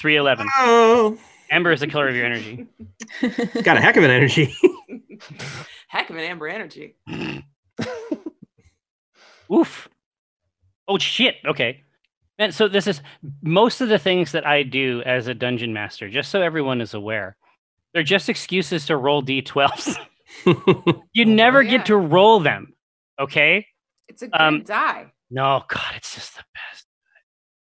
311. 0.01 0.47
Oh, 0.59 1.19
Ember 1.51 1.73
is 1.73 1.81
the 1.81 1.89
killer 1.89 2.09
of 2.09 2.15
your 2.15 2.27
energy. 2.27 2.67
got 3.63 3.77
a 3.77 3.81
heck 3.81 3.97
of 3.97 4.05
an 4.05 4.11
energy. 4.11 4.55
Heck 5.89 6.11
of 6.11 6.17
an 6.17 6.25
amber 6.25 6.47
energy. 6.49 6.97
Oof. 9.53 9.89
Oh 10.89 10.99
shit. 10.99 11.37
Okay. 11.47 11.85
And 12.39 12.53
so 12.55 12.69
this 12.69 12.87
is 12.87 13.01
most 13.43 13.81
of 13.81 13.89
the 13.89 13.99
things 13.99 14.33
that 14.33 14.47
I 14.47 14.63
do 14.63 15.03
as 15.07 15.27
a 15.27 15.35
dungeon 15.35 15.73
master, 15.73 16.11
just 16.11 16.31
so 16.31 16.43
everyone 16.43 16.83
is 16.83 16.93
aware. 16.93 17.37
They're 17.97 18.03
just 18.03 18.29
excuses 18.29 18.85
to 18.89 18.97
roll 18.99 19.23
d12s. 19.23 19.97
you 21.15 21.25
never 21.25 21.63
yeah. 21.63 21.71
get 21.79 21.87
to 21.87 21.97
roll 21.97 22.41
them. 22.41 22.75
Okay? 23.19 23.67
It's 24.07 24.21
a 24.21 24.29
good 24.29 24.39
Um, 24.39 24.63
die. 24.65 25.11
No, 25.31 25.65
God, 25.67 25.95
it's 25.97 26.15
just 26.15 26.37
the 26.37 26.45
best. 26.53 26.85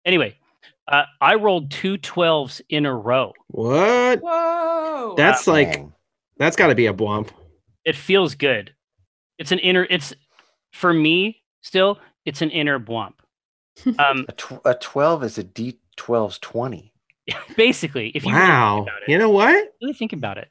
Anyway, 0.07 0.39
uh, 0.89 1.03
I 1.21 1.35
rolled 1.35 1.71
two 1.71 1.99
12s 1.99 2.63
in 2.71 2.87
a 2.87 2.95
row. 2.97 3.35
what? 3.49 4.21
Whoa. 4.23 5.13
That's 5.19 5.47
like 5.47 5.73
Dang. 5.75 5.93
that's 6.39 6.57
got 6.57 6.69
to 6.69 6.75
be 6.75 6.87
a 6.87 6.95
blomp. 6.95 7.29
It 7.85 7.95
feels 7.95 8.35
good. 8.35 8.75
It's 9.39 9.53
an 9.53 9.59
inner, 9.59 9.87
it's 9.91 10.15
for 10.73 10.95
me 10.95 11.43
still, 11.61 11.99
it's 12.25 12.41
an 12.41 12.49
inner 12.49 12.81
bwomp. 12.81 13.13
Um, 13.99 14.25
A, 14.31 14.33
tw- 14.33 14.65
a 14.65 14.75
12 14.77 15.25
is 15.25 15.37
a 15.37 15.45
D12's 15.45 16.39
20. 16.39 16.92
basically, 17.57 18.11
if 18.15 18.25
you 18.25 18.33
wow. 18.33 18.75
really 18.75 18.85
think 18.85 18.89
about 18.89 19.03
it. 19.03 19.13
You 19.13 19.19
know 19.19 19.31
what? 19.31 19.73
really 19.81 19.95
think 19.95 20.13
about 20.13 20.39
it. 20.39 20.49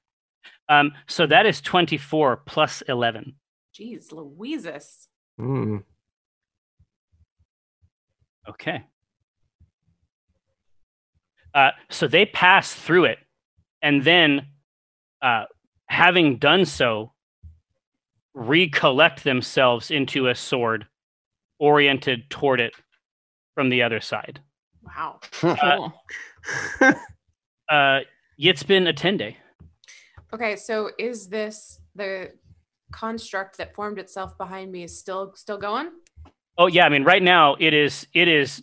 Um, 0.69 0.93
so 1.07 1.28
that 1.28 1.45
is 1.45 1.61
24 1.61 2.43
plus 2.45 2.82
11. 2.88 3.36
Jeez, 3.78 4.11
Louises. 4.11 5.07
Hmm. 5.38 5.78
Okay. 8.47 8.84
Uh, 11.53 11.72
so 11.89 12.07
they 12.07 12.26
pass 12.26 12.74
through 12.74 13.05
it, 13.05 13.19
and 13.82 14.03
then, 14.03 14.47
uh, 15.22 15.43
having 15.88 16.38
done 16.38 16.65
so, 16.65 17.11
recollect 18.34 19.26
themselves 19.26 19.91
into 19.91 20.28
a 20.28 20.36
sword 20.36 20.88
oriented 21.59 22.30
toward 22.30 22.61
it 22.61 22.74
from 23.53 23.69
the 23.69 23.84
other 23.84 23.99
side. 23.99 24.39
Wow. 24.82 25.19
Cool. 25.32 25.93
Uh, 27.70 28.02
Yitzbin 28.38 28.86
Attende. 28.86 29.38
Okay, 30.34 30.58
so 30.58 30.89
is 31.00 31.30
this 31.30 31.80
the 31.96 32.34
construct 32.92 33.58
that 33.60 33.74
formed 33.74 33.98
itself 33.98 34.38
behind 34.38 34.74
me 34.74 34.84
is 34.84 35.00
still 35.00 35.32
still 35.36 35.58
going? 35.58 35.89
Oh 36.58 36.68
yeah, 36.68 36.86
I 36.86 36.89
mean, 36.89 37.06
right 37.06 37.24
now 37.24 37.56
it 37.62 37.74
is 37.74 38.08
it 38.14 38.28
is 38.28 38.62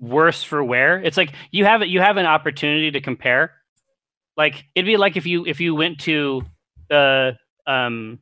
worse 0.00 0.42
for 0.42 0.64
wear. 0.64 1.00
It's 1.00 1.16
like 1.16 1.32
you 1.52 1.64
have 1.64 1.80
it 1.82 1.90
you 1.90 2.00
have 2.00 2.16
an 2.16 2.26
opportunity 2.26 2.90
to 2.90 3.00
compare. 3.00 3.52
Like 4.36 4.64
it'd 4.74 4.86
be 4.86 4.96
like 4.96 5.16
if 5.16 5.26
you 5.26 5.46
if 5.46 5.60
you 5.60 5.76
went 5.76 6.00
to 6.00 6.42
the 6.88 7.36
um, 7.68 8.18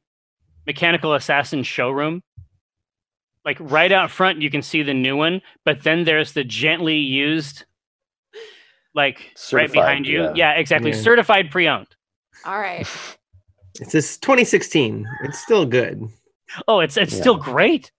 mechanical 0.67 1.15
assassin 1.15 1.63
showroom. 1.63 2.23
Like 3.45 3.57
right 3.61 3.91
out 3.91 4.11
front, 4.11 4.43
you 4.43 4.51
can 4.51 4.63
see 4.63 4.83
the 4.83 4.93
new 4.93 5.17
one, 5.17 5.41
but 5.65 5.83
then 5.83 6.05
there's 6.05 6.33
the 6.33 6.45
gently 6.45 6.97
used, 6.97 7.65
like 8.99 9.33
right 9.53 9.73
behind 9.73 10.07
you. 10.07 10.25
yeah. 10.25 10.33
Yeah, 10.35 10.51
exactly. 10.53 10.91
Yeah. 10.91 10.97
Certified 11.01 11.51
pre-owned. 11.51 11.89
All 12.45 12.59
right. 12.59 12.87
It's 13.81 13.93
this 13.93 14.19
2016. 14.19 15.07
It's 15.23 15.39
still 15.39 15.65
good. 15.65 16.03
Oh, 16.67 16.81
it's 16.81 16.97
it's 16.97 17.15
Yeah. 17.15 17.21
still 17.21 17.37
great. 17.37 17.93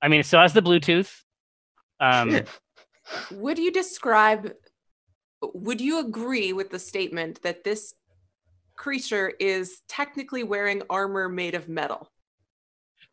I 0.00 0.06
mean, 0.06 0.20
it 0.20 0.26
still 0.26 0.38
has 0.40 0.52
the 0.52 0.62
Bluetooth. 0.62 1.10
Um, 1.98 2.40
Would 3.32 3.58
you 3.58 3.72
describe 3.72 4.52
would 5.42 5.80
you 5.80 5.98
agree 5.98 6.52
with 6.52 6.70
the 6.70 6.78
statement 6.78 7.42
that 7.42 7.64
this 7.64 7.94
creature 8.76 9.32
is 9.40 9.80
technically 9.88 10.44
wearing 10.44 10.82
armor 10.88 11.28
made 11.28 11.54
of 11.56 11.68
metal. 11.68 12.08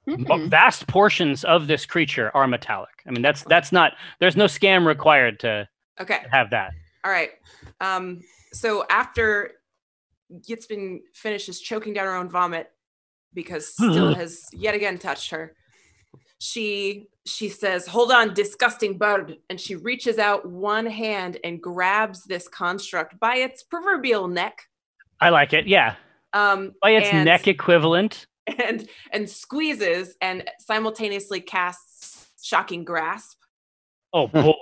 M- 0.08 0.26
Mhm. 0.26 0.48
Vast 0.50 0.86
portions 0.88 1.44
of 1.44 1.66
this 1.68 1.86
creature 1.88 2.30
are 2.36 2.48
metallic. 2.48 2.96
I 3.08 3.12
mean, 3.12 3.24
that's 3.24 3.44
that's 3.46 3.72
not. 3.72 3.94
There's 4.20 4.38
no 4.38 4.46
scam 4.46 4.86
required 4.86 5.40
to 5.42 5.68
Okay. 6.00 6.20
have 6.32 6.52
that. 6.52 6.72
All 7.04 7.12
right. 7.12 7.32
Um, 7.80 8.22
so 8.54 8.86
after 8.90 9.52
Yitzbin 10.48 11.00
finishes 11.14 11.60
choking 11.60 11.94
down 11.94 12.06
her 12.06 12.16
own 12.16 12.30
vomit 12.30 12.72
because 13.34 13.74
still 13.74 14.14
has 14.14 14.46
yet 14.54 14.76
again 14.76 14.98
touched 14.98 15.32
her, 15.32 15.56
she 16.40 17.08
she 17.26 17.50
says, 17.50 17.88
"Hold 17.88 18.12
on, 18.12 18.34
disgusting 18.34 18.98
bird," 18.98 19.38
and 19.50 19.60
she 19.60 19.76
reaches 19.76 20.18
out 20.18 20.48
one 20.50 20.86
hand 20.86 21.38
and 21.44 21.62
grabs 21.62 22.24
this 22.24 22.48
construct 22.48 23.20
by 23.20 23.38
its 23.38 23.62
proverbial 23.64 24.28
neck. 24.28 24.64
I 25.20 25.30
like 25.30 25.54
it. 25.54 25.68
Yeah, 25.68 25.96
Um, 26.34 26.74
by 26.82 26.92
its 26.92 27.10
and- 27.10 27.26
neck 27.26 27.48
equivalent. 27.48 28.26
and 28.48 28.90
and 29.12 29.30
squeezes 29.30 30.16
and 30.20 30.50
simultaneously 30.60 31.42
casts 31.42 32.28
shocking 32.42 32.84
grasp. 32.84 33.38
Oh 34.14 34.28
boy. 34.28 34.54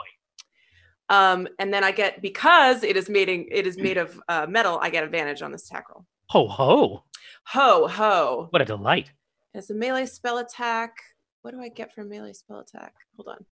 Um, 1.10 1.48
and 1.58 1.74
then 1.74 1.84
I 1.84 1.92
get 1.92 2.22
because 2.22 2.84
it 2.84 2.96
is 2.96 3.10
made 3.10 3.30
in, 3.30 3.48
it 3.52 3.66
is 3.66 3.78
made 3.78 3.98
of 3.98 4.20
uh, 4.30 4.46
metal. 4.48 4.80
I 4.82 4.90
get 4.90 5.04
advantage 5.04 5.42
on 5.42 5.52
this 5.52 5.66
attack 5.66 5.90
roll. 5.90 6.06
Ho 6.30 6.48
ho. 6.48 7.04
Ho 7.48 7.88
ho! 7.88 8.48
What 8.52 8.62
a 8.62 8.66
delight. 8.66 9.12
It's 9.54 9.70
a 9.72 9.74
melee 9.74 10.06
spell 10.06 10.38
attack. 10.38 10.94
What 11.42 11.52
do 11.52 11.62
I 11.62 11.70
get 11.70 11.94
for 11.94 12.02
a 12.02 12.06
melee 12.06 12.34
spell 12.34 12.60
attack? 12.60 12.94
Hold 13.18 13.30
on. 13.30 13.46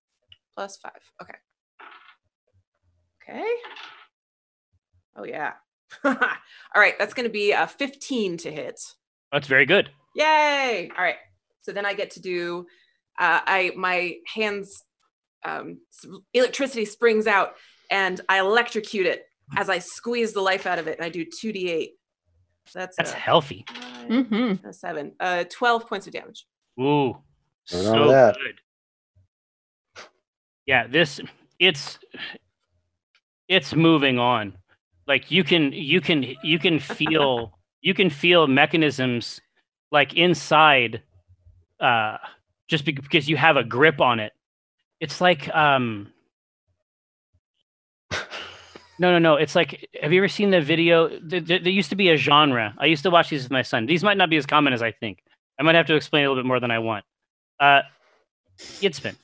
Plus 0.55 0.77
five. 0.77 0.91
Okay. 1.21 1.33
Okay. 3.23 3.45
Oh 5.15 5.23
yeah. 5.23 5.53
All 6.03 6.15
right, 6.75 6.95
that's 6.99 7.13
going 7.13 7.27
to 7.27 7.31
be 7.31 7.51
a 7.51 7.65
15 7.65 8.37
to 8.37 8.51
hit. 8.51 8.79
That's 9.31 9.47
very 9.47 9.65
good. 9.65 9.89
Yay! 10.15 10.91
All 10.97 11.03
right. 11.03 11.15
So 11.61 11.71
then 11.71 11.85
I 11.85 11.93
get 11.93 12.11
to 12.11 12.21
do. 12.21 12.65
Uh, 13.19 13.41
I 13.45 13.71
my 13.75 14.15
hands, 14.33 14.83
um, 15.45 15.79
electricity 16.33 16.85
springs 16.85 17.27
out, 17.27 17.53
and 17.91 18.19
I 18.29 18.39
electrocute 18.39 19.05
it 19.05 19.25
as 19.57 19.69
I 19.69 19.79
squeeze 19.79 20.33
the 20.33 20.41
life 20.41 20.65
out 20.65 20.79
of 20.79 20.87
it, 20.87 20.97
and 20.97 21.05
I 21.05 21.09
do 21.09 21.25
two 21.25 21.53
d8. 21.53 21.89
So 22.67 22.79
that's 22.79 22.97
That's 22.97 23.13
a, 23.13 23.15
healthy. 23.15 23.63
five, 23.73 24.09
Mhm. 24.09 24.65
a 24.65 24.73
seven, 24.73 25.13
uh, 25.21 25.45
twelve 25.49 25.87
points 25.87 26.05
of 26.07 26.13
damage. 26.13 26.45
Ooh. 26.79 27.17
So 27.65 28.07
that. 28.09 28.35
good. 28.35 28.59
Yeah, 30.65 30.87
this 30.87 31.19
it's 31.59 31.97
it's 33.47 33.73
moving 33.73 34.19
on. 34.19 34.57
Like 35.07 35.31
you 35.31 35.43
can 35.43 35.71
you 35.71 36.01
can 36.01 36.23
you 36.43 36.59
can 36.59 36.79
feel 36.99 37.57
you 37.81 37.93
can 37.93 38.09
feel 38.09 38.47
mechanisms 38.47 39.39
like 39.91 40.13
inside 40.15 41.03
uh 41.79 42.17
just 42.67 42.83
because 42.83 43.29
you 43.29 43.37
have 43.37 43.55
a 43.55 43.63
grip 43.63 44.01
on 44.01 44.19
it. 44.19 44.33
It's 44.99 45.21
like 45.21 45.53
um 45.55 46.11
no, 48.99 49.11
no, 49.11 49.19
no. 49.19 49.35
It's 49.35 49.55
like, 49.55 49.87
have 50.01 50.11
you 50.11 50.19
ever 50.21 50.27
seen 50.27 50.49
the 50.51 50.61
video? 50.61 51.09
There, 51.21 51.39
there 51.41 51.59
there 51.59 51.71
used 51.71 51.89
to 51.89 51.95
be 51.95 52.09
a 52.09 52.17
genre. 52.17 52.73
I 52.77 52.85
used 52.85 53.03
to 53.03 53.09
watch 53.11 53.29
these 53.29 53.43
with 53.43 53.51
my 53.51 53.61
son. 53.61 53.85
These 53.85 54.03
might 54.03 54.17
not 54.17 54.29
be 54.29 54.37
as 54.37 54.45
common 54.45 54.73
as 54.73 54.81
I 54.81 54.91
think. 54.91 55.19
I 55.59 55.63
might 55.63 55.75
have 55.75 55.87
to 55.87 55.95
explain 55.95 56.25
a 56.25 56.29
little 56.29 56.41
bit 56.43 56.47
more 56.47 56.59
than 56.59 56.71
I 56.71 56.79
want. 56.79 57.05
Uh, 57.59 57.81
Yitzbin. 58.59 59.15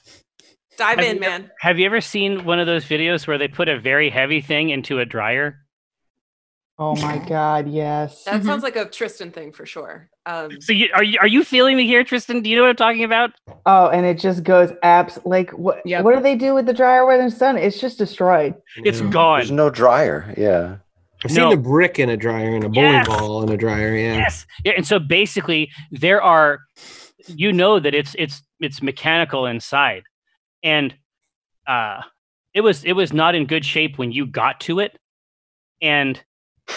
Dive 0.78 0.98
Have 0.98 1.06
in, 1.06 1.16
you- 1.16 1.22
man. 1.22 1.52
Have 1.60 1.80
you 1.80 1.86
ever 1.86 2.02
seen 2.02 2.46
one 2.46 2.60
of 2.60 2.68
those 2.68 2.86
videos 2.86 3.28
where 3.28 3.38
they 3.38 3.48
put 3.48 3.70
a 3.70 3.80
very 3.80 4.10
heavy 4.10 4.42
thing 4.42 4.70
into 4.70 5.00
a 5.00 5.06
dryer? 5.06 5.63
Oh 6.80 6.96
my 6.96 7.18
god, 7.30 7.68
yes. 7.68 8.24
That 8.24 8.42
Mhm. 8.42 8.46
sounds 8.46 8.64
like 8.64 8.76
a 8.76 8.86
Tristan 8.86 9.32
thing 9.32 9.52
for 9.52 9.66
sure. 9.66 10.10
Um, 10.26 10.60
So 10.62 10.74
you, 10.74 10.90
are 10.94 11.04
you 11.04 11.18
are 11.20 11.28
you 11.28 11.44
feeling 11.44 11.78
me 11.78 11.86
here, 11.86 12.04
Tristan? 12.04 12.42
Do 12.42 12.50
you 12.50 12.56
know 12.56 12.64
what 12.64 12.70
I'm 12.70 12.76
talking 12.76 13.04
about? 13.04 13.32
Oh, 13.66 13.88
and 13.90 14.06
it 14.06 14.20
just 14.20 14.44
goes 14.44 14.72
abs 14.82 15.20
like 15.26 15.52
what 15.52 15.82
Yep. 15.86 16.04
what 16.04 16.16
do 16.16 16.22
they 16.22 16.36
do 16.36 16.54
with 16.54 16.66
the 16.66 16.74
dryer 16.74 17.06
where 17.06 17.24
it's 17.26 17.38
done? 17.38 17.58
It's 17.58 17.80
just 17.80 17.98
destroyed. 17.98 18.56
It's 18.78 19.02
Yeah. 19.02 19.10
gone. 19.10 19.40
There's 19.40 19.52
no 19.52 19.70
dryer. 19.70 20.34
Yeah. 20.38 20.78
I've 21.26 21.32
No. 21.32 21.50
seen 21.50 21.60
a 21.60 21.62
brick 21.62 22.00
in 22.00 22.10
a 22.10 22.18
dryer 22.18 22.54
and 22.56 22.64
a 22.66 22.70
bowling 22.70 22.92
Yes. 22.92 23.08
ball 23.08 23.44
in 23.44 23.50
a 23.50 23.58
dryer. 23.58 23.96
Yeah. 23.96 24.16
Yes. 24.18 24.46
Yeah, 24.66 24.74
and 24.76 24.86
so 24.86 25.00
basically 25.00 25.70
there 25.92 26.22
are 26.22 26.60
you 27.28 27.54
know 27.54 27.80
that 27.80 27.94
it's 27.94 28.16
it's 28.18 28.42
it's 28.60 28.82
mechanical 28.82 29.46
inside. 29.46 30.04
And 30.64 30.96
uh 31.68 32.02
it 32.54 32.62
was 32.62 32.84
it 32.84 32.94
was 32.94 33.14
not 33.14 33.36
in 33.36 33.46
good 33.46 33.64
shape 33.66 33.98
when 33.98 34.12
you 34.12 34.26
got 34.26 34.60
to 34.62 34.80
it. 34.80 34.98
And 35.82 36.16
y- 36.18 36.22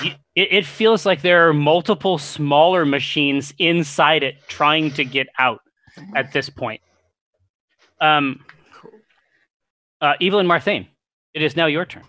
it, 0.02 0.18
it 0.34 0.66
feels 0.66 1.06
like 1.06 1.22
there 1.22 1.48
are 1.48 1.54
multiple 1.54 2.18
smaller 2.18 2.84
machines 2.84 3.54
inside 3.58 4.22
it 4.22 4.36
trying 4.48 4.90
to 4.92 5.04
get 5.04 5.28
out 5.38 5.60
at 6.14 6.32
this 6.32 6.50
point. 6.50 6.80
Um 8.00 8.44
cool. 8.72 8.90
uh 10.00 10.14
Evelyn 10.20 10.46
Marthain, 10.46 10.86
it 11.34 11.42
is 11.42 11.56
now 11.56 11.66
your 11.66 11.84
turn. 11.84 12.04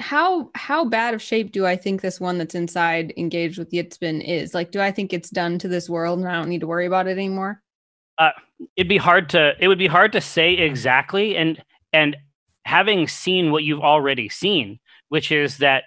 How 0.00 0.50
how 0.54 0.84
bad 0.84 1.14
of 1.14 1.22
shape 1.22 1.52
do 1.52 1.66
I 1.66 1.76
think 1.76 2.00
this 2.00 2.18
one 2.18 2.38
that's 2.38 2.54
inside 2.54 3.12
engaged 3.16 3.58
with 3.58 3.70
Yitzbin 3.70 4.26
is? 4.26 4.54
Like, 4.54 4.70
do 4.70 4.80
I 4.80 4.90
think 4.90 5.12
it's 5.12 5.30
done 5.30 5.58
to 5.58 5.68
this 5.68 5.88
world 5.88 6.18
and 6.18 6.28
I 6.28 6.34
don't 6.34 6.48
need 6.48 6.60
to 6.60 6.66
worry 6.66 6.86
about 6.86 7.06
it 7.06 7.12
anymore? 7.12 7.62
it'd 8.76 8.88
be 8.88 8.96
hard 8.96 9.28
to 9.30 9.52
it 9.58 9.68
would 9.68 9.78
be 9.78 9.86
hard 9.86 10.12
to 10.12 10.20
say 10.20 10.54
exactly 10.54 11.36
and 11.36 11.62
and 11.92 12.16
having 12.64 13.06
seen 13.06 13.50
what 13.50 13.64
you've 13.64 13.80
already 13.80 14.28
seen 14.28 14.78
which 15.14 15.30
is 15.30 15.58
that 15.58 15.84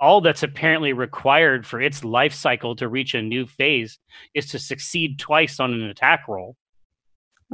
all 0.00 0.20
that's 0.20 0.42
apparently 0.42 0.92
required 0.92 1.64
for 1.64 1.80
its 1.80 2.02
life 2.02 2.34
cycle 2.34 2.74
to 2.74 2.88
reach 2.88 3.14
a 3.14 3.22
new 3.22 3.46
phase 3.46 4.00
is 4.34 4.46
to 4.50 4.58
succeed 4.58 5.16
twice 5.20 5.60
on 5.60 5.72
an 5.72 5.82
attack 5.84 6.26
roll 6.26 6.56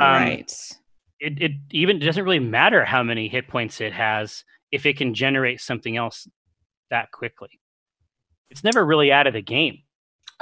Um, 0.01 0.07
right. 0.07 0.51
it, 1.19 1.43
it 1.43 1.53
even 1.73 1.99
doesn't 1.99 2.25
really 2.25 2.39
matter 2.39 2.87
how 2.87 3.03
many 3.03 3.29
hit 3.29 3.49
points 3.49 3.83
it 3.83 3.93
has 3.93 4.45
if 4.73 4.87
it 4.87 4.97
can 4.97 5.13
generate 5.13 5.61
something 5.61 5.95
else 5.99 6.27
that 6.89 7.11
quickly 7.13 7.51
it's 8.49 8.65
never 8.65 8.83
really 8.87 9.13
out 9.13 9.27
of 9.27 9.35
the 9.35 9.43
game 9.43 9.77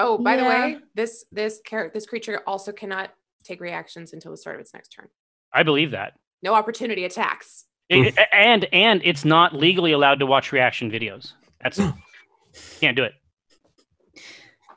Oh, 0.00 0.16
by 0.16 0.36
the 0.36 0.44
way, 0.44 0.76
this 0.94 1.24
this 1.32 1.60
character 1.66 1.90
this 1.92 2.06
creature 2.06 2.40
also 2.46 2.70
cannot 2.70 3.10
take 3.42 3.60
reactions 3.60 4.12
until 4.12 4.30
the 4.30 4.36
start 4.36 4.54
of 4.54 4.60
its 4.60 4.72
next 4.72 4.90
turn. 4.90 5.08
i 5.52 5.64
believe 5.64 5.90
that 5.90 6.12
No 6.40 6.54
opportunity 6.54 7.04
attacks. 7.04 7.64
It- 7.88 8.18
it- 8.18 8.28
and 8.32 8.66
and 8.72 9.00
it's 9.04 9.24
not 9.24 9.54
legally 9.54 9.92
allowed 9.92 10.18
to 10.20 10.26
watch 10.26 10.52
reaction 10.52 10.90
videos. 10.90 11.32
That's 11.62 11.80
can't 12.80 12.96
do 12.96 13.04
it. 13.04 13.14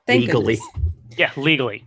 Thank 0.08 0.22
legally. 0.28 0.56
goodness. 0.56 1.18
Yeah, 1.18 1.32
legally. 1.38 1.86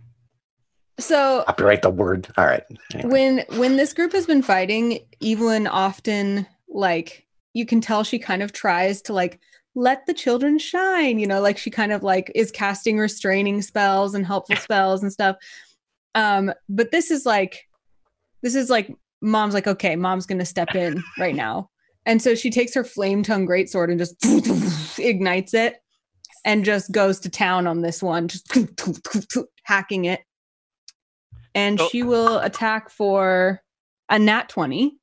So 0.99 1.43
Copyright 1.45 1.81
the 1.81 1.89
word. 1.89 2.27
All 2.37 2.45
right. 2.45 2.63
Anyway. 2.93 3.09
when 3.09 3.59
when 3.59 3.75
this 3.75 3.93
group 3.93 4.13
has 4.13 4.25
been 4.25 4.41
fighting, 4.41 4.99
Evelyn 5.21 5.67
often 5.67 6.47
like 6.69 7.25
you 7.53 7.65
can 7.65 7.81
tell 7.81 8.03
she 8.03 8.19
kind 8.19 8.41
of 8.41 8.53
tries 8.53 9.01
to 9.03 9.13
like 9.13 9.39
let 9.75 10.05
the 10.05 10.13
children 10.13 10.57
shine, 10.57 11.19
you 11.19 11.27
know, 11.27 11.41
like 11.41 11.57
she 11.57 11.69
kind 11.69 11.91
of 11.91 12.01
like 12.01 12.31
is 12.33 12.49
casting 12.51 12.97
restraining 12.97 13.61
spells 13.61 14.13
and 14.15 14.25
helpful 14.25 14.55
spells 14.59 15.03
and 15.03 15.11
stuff. 15.11 15.35
Um, 16.13 16.53
but 16.69 16.91
this 16.91 17.11
is 17.11 17.25
like 17.25 17.67
this 18.41 18.55
is 18.55 18.69
like 18.69 18.95
mom's 19.25 19.53
like, 19.53 19.67
okay, 19.67 19.95
mom's 19.95 20.25
gonna 20.25 20.45
step 20.45 20.75
in 20.75 21.03
right 21.19 21.35
now. 21.35 21.69
And 22.05 22.21
so 22.21 22.35
she 22.35 22.49
takes 22.51 22.73
her 22.75 22.83
flame 22.83 23.23
tongue 23.23 23.47
greatsword 23.47 23.89
and 23.89 23.99
just 23.99 24.99
ignites 24.99 25.53
it 25.53 25.75
and 26.45 26.63
just 26.63 26.91
goes 26.91 27.19
to 27.21 27.29
town 27.29 27.65
on 27.65 27.81
this 27.81 28.03
one, 28.03 28.27
just 28.27 28.55
hacking 29.63 30.05
it. 30.05 30.21
And 31.55 31.79
So- 31.79 31.89
she 31.89 32.03
will 32.03 32.39
attack 32.39 32.89
for 32.89 33.61
a 34.09 34.19
nat 34.19 34.49
20. 34.49 34.97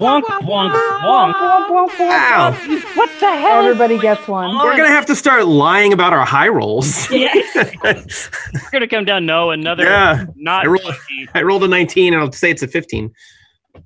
Wonk 0.00 0.22
wonk 0.24 0.72
wonk. 0.72 1.32
Ow. 2.00 2.50
What 2.96 3.10
the 3.20 3.30
hell? 3.36 3.62
Everybody 3.62 3.96
gets 3.98 4.26
one. 4.26 4.56
We're 4.56 4.76
gonna 4.76 4.88
have 4.88 5.06
to 5.06 5.14
start 5.14 5.46
lying 5.46 5.92
about 5.92 6.12
our 6.12 6.24
high 6.24 6.48
rolls. 6.48 7.08
Yeah. 7.14 7.32
We're 7.84 8.70
gonna 8.72 8.88
come 8.88 9.04
down. 9.04 9.24
No, 9.24 9.50
another 9.52 9.84
yeah. 9.84 10.24
not 10.34 10.64
I 10.64 10.66
rolled- 10.68 10.94
I 11.34 11.42
rolled 11.42 11.62
a 11.64 11.68
19 11.68 12.12
and 12.12 12.20
I'll 12.22 12.32
say 12.32 12.50
it's 12.50 12.62
a 12.62 12.68
15. 12.68 13.12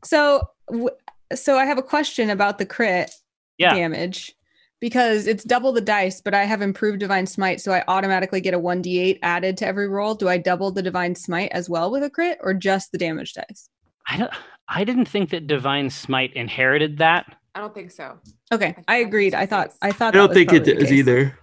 So, 0.05 0.43
w- 0.69 0.89
so 1.35 1.59
I 1.59 1.67
have 1.67 1.77
a 1.79 1.83
question 1.83 2.31
about 2.31 2.57
the 2.59 2.65
crit 2.67 3.11
Yeah. 3.59 3.75
damage 3.75 4.35
because 4.81 5.27
it's 5.27 5.45
double 5.45 5.73
the 5.73 5.81
dice, 5.83 6.23
but 6.23 6.33
I 6.33 6.45
have 6.45 6.63
improved 6.63 7.01
divine 7.01 7.27
smite, 7.27 7.61
so 7.61 7.73
I 7.73 7.85
automatically 7.87 8.41
get 8.41 8.55
a 8.55 8.59
1d8 8.59 9.19
added 9.23 9.59
to 9.59 9.67
every 9.67 9.89
roll. 9.89 10.15
Do 10.15 10.29
I 10.29 10.39
double 10.39 10.71
the 10.71 10.83
divine 10.83 11.15
smite 11.17 11.51
as 11.53 11.69
well 11.69 11.91
with 11.91 12.03
a 12.03 12.09
crit 12.11 12.39
or 12.41 12.55
just 12.55 12.93
the 12.93 12.99
damage 12.99 13.35
dice? 13.35 13.69
I 14.09 14.17
don't. 14.17 14.31
I 14.69 14.85
didn't 14.85 15.07
think 15.07 15.31
that 15.31 15.47
divine 15.47 15.91
smite 15.91 16.35
inherited 16.35 16.99
that. 16.99 17.37
I 17.55 17.61
don't 17.61 17.75
think 17.75 17.91
so. 17.91 18.19
Okay, 18.53 18.75
I- 18.87 18.95
I 18.95 18.97
I 18.97 18.99
agreed. 18.99 19.35
I 19.35 19.47
thought. 19.47 19.71
I 19.83 19.93
thought 19.93 20.15
I 20.15 20.19
don't 20.19 20.29
was 20.29 20.37
think 20.37 20.53
it 20.53 20.65
does 20.65 20.93
either. 20.93 21.39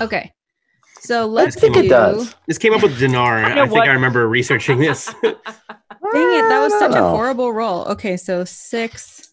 Okay. 0.00 0.32
So 1.00 1.26
let's 1.26 1.54
think 1.54 1.74
do, 1.74 1.80
it 1.80 1.88
does. 1.88 2.34
This 2.46 2.58
came 2.58 2.72
up 2.74 2.82
with 2.82 2.98
Dinar. 2.98 3.38
You 3.48 3.54
know 3.54 3.62
I 3.62 3.66
think 3.66 3.72
what? 3.72 3.88
I 3.88 3.92
remember 3.92 4.28
researching 4.28 4.78
this. 4.80 5.06
Dang 5.22 5.32
it, 5.32 6.48
that 6.48 6.60
was 6.60 6.72
such 6.78 6.92
don't 6.92 7.02
a 7.02 7.08
horrible 7.08 7.52
roll. 7.52 7.84
Okay, 7.86 8.16
so 8.16 8.44
six, 8.44 9.32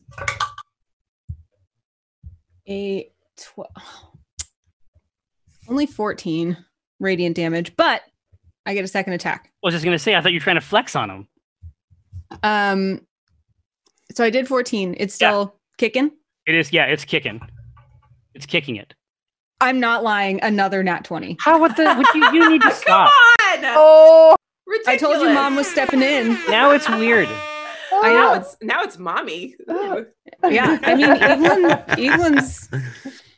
eight, 2.67 3.11
twelve. 3.37 3.71
Only 5.69 5.85
14 5.85 6.57
radiant 6.99 7.35
damage, 7.37 7.75
but 7.77 8.01
I 8.65 8.73
get 8.73 8.83
a 8.83 8.87
second 8.87 9.13
attack. 9.13 9.45
I 9.45 9.67
was 9.67 9.73
just 9.73 9.85
gonna 9.85 9.97
say, 9.97 10.13
I 10.15 10.21
thought 10.21 10.33
you 10.33 10.37
were 10.39 10.43
trying 10.43 10.57
to 10.57 10.61
flex 10.61 10.95
on 10.95 11.09
him. 11.09 11.27
Um, 12.43 13.01
so 14.13 14.23
I 14.23 14.29
did 14.29 14.47
14. 14.47 14.95
It's 14.97 15.13
still 15.13 15.55
kicking. 15.77 16.11
It 16.45 16.55
is, 16.55 16.71
yeah, 16.73 16.85
it's 16.85 17.05
kicking. 17.05 17.41
It's 18.33 18.45
kicking 18.45 18.75
it. 18.75 18.93
I'm 19.61 19.79
not 19.79 20.03
lying. 20.03 20.39
Another 20.41 20.83
nat 20.83 21.05
20. 21.05 21.37
How? 21.39 21.59
What 21.59 21.77
the? 21.77 21.85
What 21.95 22.13
you, 22.13 22.33
you 22.33 22.49
need 22.49 22.61
to 22.63 22.67
Come 22.69 22.77
stop. 22.77 23.11
on! 23.53 23.59
Oh, 23.63 24.35
I 24.87 24.97
told 24.97 25.21
you 25.21 25.33
mom 25.33 25.55
was 25.55 25.67
stepping 25.67 26.01
in. 26.01 26.33
Now 26.49 26.71
it's 26.71 26.89
weird. 26.89 27.29
I 27.93 28.11
Now 28.11 28.33
it's 28.33 28.57
now 28.61 28.83
it's 28.83 28.97
mommy. 28.97 29.55
Yeah. 29.69 30.79
I 30.83 30.95
mean, 30.95 31.05
Evelyn, 31.05 31.65
Evelyn's, 31.87 32.69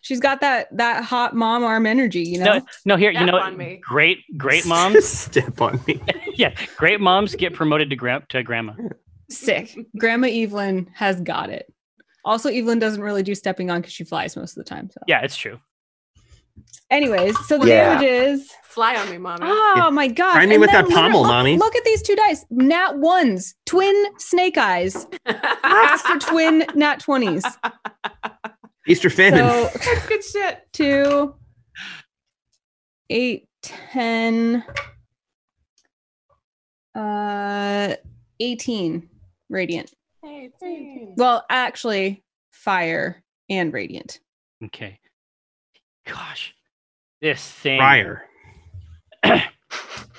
she's 0.02 0.20
got 0.20 0.42
that 0.42 0.76
that 0.78 1.04
hot 1.04 1.36
mom 1.36 1.64
arm 1.64 1.86
energy, 1.86 2.22
you 2.22 2.40
know? 2.40 2.58
No, 2.60 2.66
no. 2.86 2.96
Here, 2.96 3.12
you 3.12 3.26
know, 3.26 3.38
on 3.38 3.58
me. 3.58 3.80
great, 3.84 4.20
great 4.38 4.66
moms. 4.68 5.06
Step 5.06 5.62
on 5.62 5.80
me. 5.88 6.02
yeah, 6.36 6.56
great 6.78 7.00
moms 7.02 7.36
get 7.36 7.54
promoted 7.54 7.90
to 7.92 7.96
gra- 7.96 8.26
to 8.30 8.42
grandma. 8.42 8.74
Sick. 9.30 9.76
Grandma 9.98 10.28
Evelyn 10.28 10.90
has 10.94 11.20
got 11.22 11.50
it. 11.50 11.72
Also, 12.24 12.50
Evelyn 12.50 12.80
doesn't 12.80 13.02
really 13.02 13.24
do 13.24 13.36
stepping 13.36 13.70
on 13.70 13.82
because 13.82 13.94
she 13.94 14.04
flies 14.04 14.36
most 14.36 14.58
of 14.58 14.64
the 14.64 14.70
time. 14.70 14.90
So, 14.92 15.00
Yeah, 15.08 15.22
it's 15.22 15.36
true. 15.38 15.60
anyways, 16.90 17.38
so 17.48 17.58
the 17.60 17.68
Yeah. 17.68 18.00
damage 18.00 18.08
is 18.10 18.52
Fly 18.64 18.96
on 18.98 19.10
me, 19.10 19.18
mommy. 19.18 19.46
oh 19.48 19.90
my 19.92 20.08
god! 20.08 20.34
Try 20.34 20.46
me 20.46 20.58
with 20.58 20.70
that 20.72 20.84
look 20.86 20.92
at- 20.92 20.98
pommel, 20.98 21.22
look, 21.22 21.30
mommy. 21.30 21.58
Look 21.58 21.76
at 21.76 21.84
these 21.86 22.02
two 22.02 22.16
dice, 22.16 22.46
nat 22.50 22.98
ones, 22.98 23.56
twin 23.66 23.96
snake 24.18 24.58
eyes. 24.58 25.08
That's 25.26 26.02
for 26.02 26.18
twin 26.20 26.66
nat 26.76 27.00
twenties. 27.00 27.44
Easter 28.88 29.10
Famine. 29.10 29.40
So 29.40 29.70
That's 29.86 30.06
good 30.08 30.24
shit. 30.24 30.68
two, 30.74 31.36
eight, 33.10 33.48
ten, 33.62 34.64
uh, 36.94 37.96
eighteen 38.40 39.10
radiant. 39.56 39.93
Well, 41.18 41.45
actually, 41.49 42.24
fire 42.51 43.24
and 43.49 43.74
radiant. 43.74 44.20
Okay. 44.64 44.99
Gosh, 46.06 46.53
this 47.22 47.43
thing. 47.43 47.80
Fire. 47.80 48.26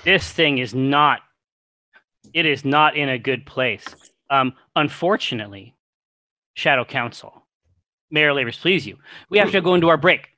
this 0.05 0.33
thing 0.33 0.59
is 0.59 0.75
not. 0.75 1.21
It 2.33 2.47
is 2.47 2.65
not 2.65 2.97
in 2.97 3.09
a 3.09 3.19
good 3.19 3.47
place. 3.47 3.85
Um, 4.29 4.55
unfortunately, 4.75 5.77
Shadow 6.55 6.85
Council, 6.85 7.47
Mayor 8.11 8.33
Labors, 8.33 8.59
please 8.59 8.87
you. 8.87 8.99
We 9.31 9.39
have 9.39 9.53
to 9.53 9.61
go 9.61 9.75
into 9.75 9.89
our 9.89 9.97
break, 9.97 10.31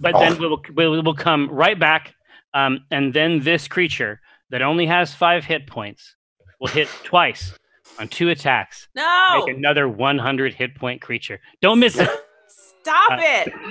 but 0.00 0.14
then 0.14 0.38
we 0.38 0.48
will 0.48 0.62
we'll 0.74 1.14
come 1.14 1.48
right 1.48 1.78
back. 1.78 2.14
Um, 2.54 2.84
and 2.90 3.14
then 3.14 3.40
this 3.40 3.68
creature 3.68 4.20
that 4.50 4.62
only 4.62 4.86
has 4.86 5.14
five 5.14 5.44
hit 5.44 5.66
points 5.66 6.16
will 6.58 6.68
hit 6.68 6.88
twice 7.04 7.52
on 7.98 8.08
two 8.08 8.28
attacks. 8.30 8.88
No. 8.94 9.44
Make 9.46 9.56
another 9.56 9.88
100 9.88 10.54
hit 10.54 10.74
point 10.74 11.00
creature. 11.00 11.40
Don't 11.60 11.78
miss 11.80 11.98
it. 11.98 12.08
Stop 12.48 13.12
Uh, 13.12 13.16
it. 13.20 13.52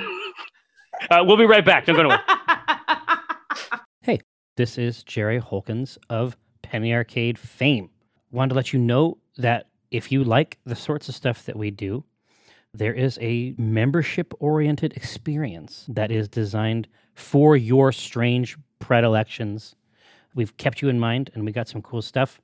Uh, 1.11 1.23
we'll 1.23 1.37
be 1.37 1.45
right 1.45 1.63
back. 1.63 1.85
Don't 1.85 1.95
go 1.95 2.01
nowhere. 2.03 2.23
This 4.55 4.79
is 4.79 5.03
Jerry 5.03 5.37
Holkins 5.37 5.99
of 6.09 6.35
Penny 6.63 6.91
Arcade 6.91 7.37
fame. 7.37 7.91
Wanted 8.31 8.49
to 8.49 8.55
let 8.55 8.73
you 8.73 8.79
know 8.79 9.19
that 9.37 9.67
if 9.91 10.11
you 10.11 10.23
like 10.23 10.57
the 10.65 10.75
sorts 10.75 11.07
of 11.07 11.13
stuff 11.13 11.45
that 11.45 11.55
we 11.55 11.69
do, 11.69 12.03
there 12.73 12.91
is 12.95 13.19
a 13.21 13.53
membership 13.59 14.33
oriented 14.39 14.93
experience 14.97 15.85
that 15.87 16.11
is 16.11 16.27
designed 16.27 16.87
for 17.13 17.55
your 17.55 17.91
strange 17.91 18.57
predilections. 18.79 19.75
We've 20.33 20.57
kept 20.57 20.81
you 20.81 20.89
in 20.89 20.99
mind 20.99 21.29
and 21.35 21.45
we 21.45 21.51
got 21.51 21.67
some 21.67 21.83
cool 21.83 22.01
stuff. 22.01 22.41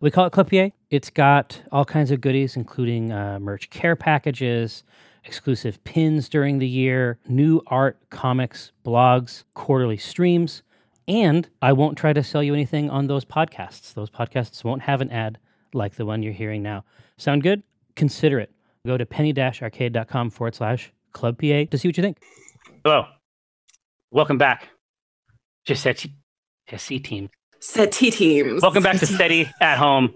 We 0.00 0.10
call 0.10 0.24
it 0.24 0.32
Club 0.32 0.50
PA. 0.50 0.70
It's 0.88 1.10
got 1.10 1.60
all 1.70 1.84
kinds 1.84 2.10
of 2.10 2.22
goodies, 2.22 2.56
including 2.56 3.12
uh, 3.12 3.38
merch 3.38 3.68
care 3.68 3.94
packages, 3.94 4.82
exclusive 5.26 5.82
pins 5.84 6.30
during 6.30 6.58
the 6.58 6.66
year, 6.66 7.18
new 7.28 7.60
art, 7.66 7.98
comics, 8.08 8.72
blogs, 8.82 9.44
quarterly 9.52 9.98
streams. 9.98 10.62
And 11.06 11.48
I 11.60 11.74
won't 11.74 11.98
try 11.98 12.14
to 12.14 12.22
sell 12.22 12.42
you 12.42 12.54
anything 12.54 12.88
on 12.88 13.08
those 13.08 13.26
podcasts. 13.26 13.92
Those 13.92 14.08
podcasts 14.08 14.64
won't 14.64 14.82
have 14.82 15.02
an 15.02 15.10
ad 15.10 15.38
like 15.74 15.96
the 15.96 16.06
one 16.06 16.22
you're 16.22 16.32
hearing 16.32 16.62
now. 16.62 16.84
Sound 17.18 17.42
good? 17.42 17.62
Consider 17.94 18.40
it. 18.40 18.50
Go 18.86 18.96
to 18.96 19.04
penny-arcade.com 19.04 20.30
forward 20.30 20.54
slash 20.54 20.92
club 21.12 21.36
PA 21.38 21.64
to 21.70 21.76
see 21.76 21.88
what 21.88 21.96
you 21.98 22.02
think. 22.02 22.18
Hello. 22.84 23.04
Welcome 24.10 24.38
back. 24.38 24.70
Just 25.66 25.82
said 25.82 25.98
SC 26.74 27.02
team. 27.02 27.28
Said 27.60 27.92
T 27.92 28.10
teams. 28.10 28.62
Welcome 28.62 28.82
back 28.82 28.98
to 28.98 29.06
Steady 29.06 29.50
at 29.60 29.76
Home. 29.78 30.14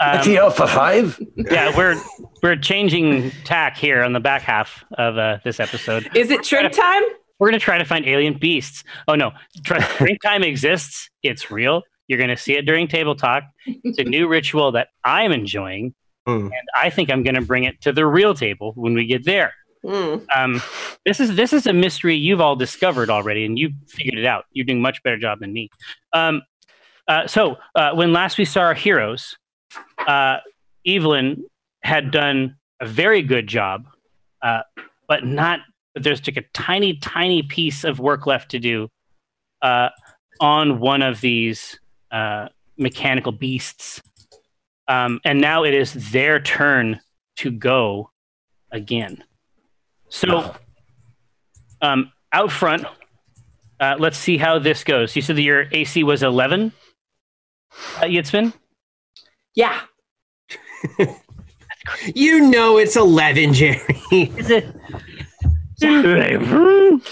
Um, 0.00 0.22
T 0.22 0.38
Alpha 0.38 0.66
5? 0.66 1.20
yeah, 1.50 1.76
we're 1.76 2.00
we're 2.42 2.56
changing 2.56 3.32
tack 3.44 3.76
here 3.76 4.02
on 4.02 4.12
the 4.12 4.20
back 4.20 4.42
half 4.42 4.84
of 4.96 5.18
uh, 5.18 5.38
this 5.44 5.58
episode. 5.58 6.08
Is 6.14 6.30
it 6.30 6.44
trick 6.44 6.70
time? 6.72 7.02
We're 7.40 7.48
gonna 7.48 7.58
try 7.58 7.78
to 7.78 7.84
find 7.84 8.06
alien 8.06 8.34
beasts. 8.38 8.84
Oh 9.08 9.14
no, 9.16 9.32
trust 9.64 9.98
drink 9.98 10.22
time 10.22 10.42
exists. 10.44 11.10
It's 11.22 11.50
real. 11.50 11.82
You're 12.06 12.18
gonna 12.20 12.36
see 12.36 12.54
it 12.56 12.62
during 12.64 12.86
table 12.86 13.16
talk. 13.16 13.42
It's 13.66 13.98
a 13.98 14.04
new 14.04 14.28
ritual 14.28 14.72
that 14.72 14.88
I'm 15.04 15.32
enjoying, 15.32 15.94
Mm. 16.28 16.42
and 16.44 16.68
I 16.76 16.90
think 16.90 17.10
I'm 17.10 17.22
gonna 17.22 17.40
bring 17.42 17.64
it 17.64 17.80
to 17.82 17.92
the 17.92 18.06
real 18.06 18.34
table 18.34 18.72
when 18.76 18.94
we 18.94 19.04
get 19.06 19.24
there. 19.24 19.52
Mm. 19.84 20.24
Um, 20.34 20.62
this 21.04 21.18
is 21.20 21.34
this 21.34 21.52
is 21.52 21.66
a 21.66 21.72
mystery 21.72 22.14
you've 22.14 22.40
all 22.40 22.54
discovered 22.54 23.10
already, 23.10 23.44
and 23.44 23.58
you 23.58 23.70
figured 23.88 24.18
it 24.18 24.26
out. 24.26 24.44
You're 24.52 24.64
doing 24.66 24.78
a 24.78 24.82
much 24.82 25.02
better 25.02 25.18
job 25.18 25.40
than 25.40 25.52
me. 25.52 25.70
Um, 26.12 26.42
uh, 27.08 27.26
so 27.26 27.56
uh, 27.74 27.92
when 27.94 28.12
last 28.12 28.36
we 28.36 28.44
saw 28.44 28.60
our 28.60 28.74
heroes, 28.74 29.36
uh, 30.06 30.38
Evelyn 30.86 31.44
had 31.82 32.10
done 32.10 32.56
a 32.80 32.86
very 32.86 33.22
good 33.22 33.46
job, 33.46 33.86
uh, 34.42 34.60
but 35.08 35.24
not. 35.24 35.60
But 35.94 36.02
there's 36.04 36.20
just 36.20 36.36
a 36.36 36.44
tiny, 36.52 36.98
tiny 36.98 37.42
piece 37.42 37.82
of 37.82 37.98
work 37.98 38.26
left 38.26 38.50
to 38.50 38.58
do 38.58 38.90
uh, 39.62 39.88
on 40.38 40.80
one 40.80 41.00
of 41.02 41.20
these 41.22 41.80
mechanical 42.76 43.32
beasts, 43.32 44.02
um, 44.86 45.18
and 45.24 45.40
now 45.40 45.64
it 45.64 45.72
is 45.72 46.12
their 46.12 46.38
turn 46.40 47.00
to 47.36 47.50
go 47.50 48.10
again. 48.70 49.24
So, 50.10 50.54
um, 51.80 52.12
out 52.32 52.52
front, 52.52 52.84
let's 53.80 54.18
see 54.18 54.36
how 54.36 54.58
this 54.58 54.84
goes. 54.84 55.16
You 55.16 55.22
said 55.22 55.36
that 55.36 55.42
your 55.42 55.66
AC 55.72 56.04
was 56.04 56.22
11, 56.22 56.72
uh, 57.96 58.04
Yitzbin? 58.04 58.52
Yeah. 59.54 59.80
You 62.14 62.48
know 62.50 62.78
it's 62.78 62.96
11, 62.96 63.54
Jerry. 63.54 63.78
Is 64.12 64.50
it? 64.50 64.66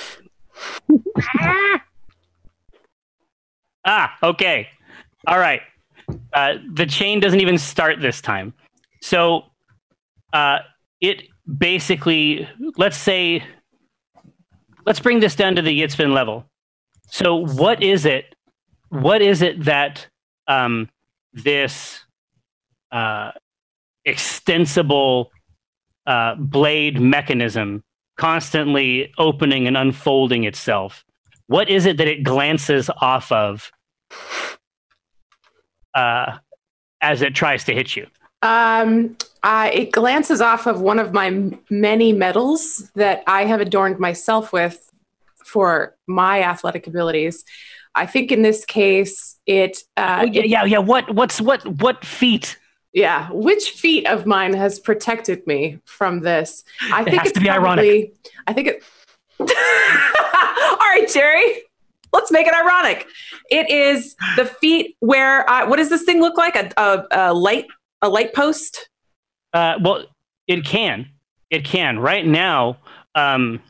ah, 3.87 4.17
okay. 4.23 4.69
All 5.27 5.39
right. 5.39 5.61
Uh, 6.33 6.55
the 6.75 6.87
chain 6.87 7.21
doesn't 7.21 7.41
even 7.41 7.59
start 7.59 8.01
this 8.01 8.21
time. 8.21 8.55
So 9.03 9.43
uh, 10.33 10.59
it 11.01 11.23
basically, 11.59 12.49
let's 12.77 12.97
say, 12.97 13.43
let's 14.85 15.01
bring 15.01 15.21
this 15.21 15.37
down 15.37 15.57
to 15.57 15.63
the 15.63 15.81
Yitzbin 15.81 16.13
level. 16.13 16.45
So 17.09 17.37
what 17.37 17.83
is 17.83 18.05
it? 18.05 18.35
What 18.89 19.23
is 19.23 19.43
it 19.43 19.65
that 19.65 20.07
um, 20.49 20.89
this 21.33 22.01
uh, 22.93 23.33
extensible 24.05 25.31
uh, 26.07 26.35
blade 26.37 27.01
mechanism 27.01 27.83
constantly 28.17 29.13
opening 29.19 29.67
and 29.67 29.77
unfolding 29.77 30.45
itself. 30.45 31.05
What 31.49 31.69
is 31.69 31.87
it 31.87 31.99
that 31.99 32.09
it 32.09 32.23
glances 32.23 32.91
off 33.01 33.31
of 33.31 33.71
uh, 35.95 36.39
as 37.01 37.23
it 37.23 37.35
tries 37.35 37.65
to 37.65 37.75
hit 37.75 37.95
you? 37.97 38.07
Um, 38.43 39.17
uh, 39.43 39.71
it 39.73 39.93
glances 39.93 40.41
off 40.41 40.67
of 40.67 40.81
one 40.81 40.99
of 40.99 41.13
my 41.13 41.27
m- 41.27 41.59
many 41.71 42.13
medals 42.13 42.91
that 42.95 43.23
I 43.27 43.45
have 43.45 43.61
adorned 43.61 43.99
myself 43.99 44.53
with 44.53 44.91
for 45.45 45.97
my 46.07 46.43
athletic 46.43 46.87
abilities. 46.87 47.45
I 47.97 48.07
think 48.07 48.31
in 48.31 48.43
this 48.43 48.65
case, 48.65 49.37
it, 49.47 49.79
uh, 49.97 50.19
oh, 50.23 50.25
yeah, 50.27 50.43
yeah, 50.45 50.65
yeah. 50.65 50.79
What, 50.79 51.13
what's, 51.15 51.41
what, 51.41 51.67
what 51.81 52.05
feat? 52.05 52.59
yeah. 52.93 53.29
Which 53.33 53.71
feat 53.71 54.07
of 54.07 54.27
mine 54.27 54.55
has 54.55 54.79
protected 54.79 55.47
me 55.47 55.81
from 55.85 56.21
this? 56.21 56.65
I 56.93 57.05
think 57.05 57.19
has 57.19 57.29
it's 57.29 57.39
to 57.39 57.41
be 57.41 57.51
ironic. 57.51 58.15
I 58.47 58.53
think 58.53 58.69
it. 58.69 58.85
All 59.41 59.47
right, 59.47 61.07
Jerry. 61.13 61.63
Let's 62.13 62.31
make 62.31 62.47
it 62.47 62.55
ironic. 62.55 63.07
It 63.51 63.69
is 63.69 64.17
the 64.37 64.47
feat 64.47 64.97
where 65.01 65.49
I, 65.51 65.65
what 65.65 65.77
does 65.77 65.91
this 65.91 66.05
thing 66.05 66.21
look 66.21 66.39
like? 66.39 66.57
A, 66.57 66.73
a, 66.79 67.07
a 67.11 67.35
light 67.35 67.67
a 68.03 68.09
light 68.09 68.35
post? 68.35 68.89
Uh, 69.53 69.75
well, 69.81 70.07
it 70.47 70.65
can, 70.65 71.11
it 71.51 71.65
can. 71.65 71.99
Right 71.99 72.27
now, 72.27 72.79
um, 73.15 73.61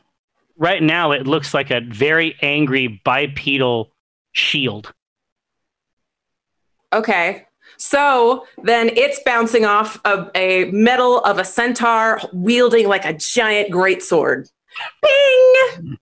right 0.57 0.81
now 0.81 1.11
it 1.11 1.27
looks 1.27 1.53
like 1.53 1.71
a 1.71 1.81
very 1.81 2.35
angry 2.41 3.01
bipedal 3.03 3.91
shield. 4.37 4.93
Okay. 6.93 7.45
So 7.77 8.45
then 8.63 8.89
it's 8.95 9.19
bouncing 9.25 9.65
off 9.65 9.99
of 10.05 10.29
a 10.35 10.65
metal 10.71 11.19
of 11.19 11.37
a 11.37 11.43
centaur 11.43 12.19
wielding 12.33 12.87
like 12.87 13.05
a 13.05 13.13
giant 13.13 13.71
greatsword. 13.71 14.49
Bing! 15.01 15.97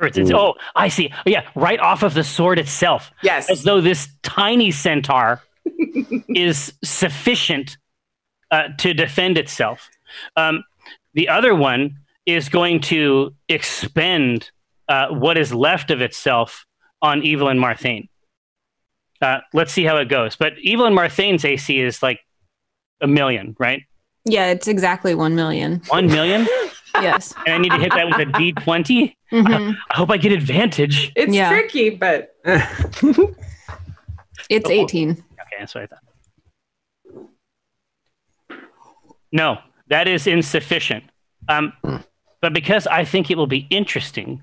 Or 0.00 0.06
it's- 0.08 0.18
it's- 0.18 0.32
oh, 0.34 0.54
I 0.74 0.88
see. 0.88 1.12
Yeah, 1.24 1.46
right 1.54 1.78
off 1.78 2.02
of 2.02 2.14
the 2.14 2.24
sword 2.24 2.58
itself, 2.58 3.10
Yes. 3.22 3.48
as 3.50 3.62
though 3.62 3.80
this 3.80 4.08
tiny 4.22 4.70
centaur 4.72 5.40
is 6.28 6.72
sufficient 6.82 7.76
uh, 8.50 8.68
to 8.78 8.92
defend 8.92 9.38
itself. 9.38 9.88
Um, 10.36 10.64
the 11.14 11.28
other 11.28 11.54
one 11.54 11.98
is 12.26 12.48
going 12.48 12.80
to 12.80 13.34
expend 13.48 14.50
uh, 14.88 15.08
what 15.08 15.38
is 15.38 15.54
left 15.54 15.90
of 15.90 16.00
itself 16.02 16.66
on 17.02 17.26
Evelyn 17.26 17.58
Marthain. 17.58 18.08
Uh, 19.20 19.40
let's 19.52 19.72
see 19.72 19.84
how 19.84 19.96
it 19.98 20.08
goes. 20.08 20.36
But 20.36 20.54
Evelyn 20.64 20.94
Marthain's 20.94 21.44
AC 21.44 21.78
is 21.78 22.02
like 22.02 22.20
a 23.00 23.06
million, 23.06 23.54
right? 23.58 23.82
Yeah, 24.24 24.46
it's 24.46 24.68
exactly 24.68 25.14
1 25.14 25.34
million. 25.34 25.82
One 25.88 26.06
million? 26.06 26.46
Yes. 27.00 27.32
and 27.46 27.54
I 27.54 27.58
need 27.58 27.70
to 27.72 27.78
hit 27.78 27.90
that 27.94 28.04
with 28.06 28.16
a 28.16 28.26
D20. 28.32 29.16
Mhm. 29.32 29.74
I 29.90 29.96
hope 29.96 30.10
I 30.10 30.18
get 30.18 30.30
advantage. 30.30 31.10
It's 31.16 31.34
Yeah. 31.34 31.48
tricky, 31.48 31.88
but 31.88 32.36
It's 34.50 34.68
Oh. 34.68 34.70
18. 34.70 35.10
Okay, 35.12 35.24
that's 35.58 35.74
what 35.74 35.84
I 35.84 35.86
thought. 35.86 36.02
No, 39.32 39.58
that 39.88 40.06
is 40.06 40.26
insufficient. 40.26 41.04
Um, 41.48 41.72
but 42.42 42.52
because 42.52 42.86
I 42.86 43.06
think 43.06 43.30
it 43.30 43.38
will 43.38 43.46
be 43.46 43.66
interesting, 43.70 44.42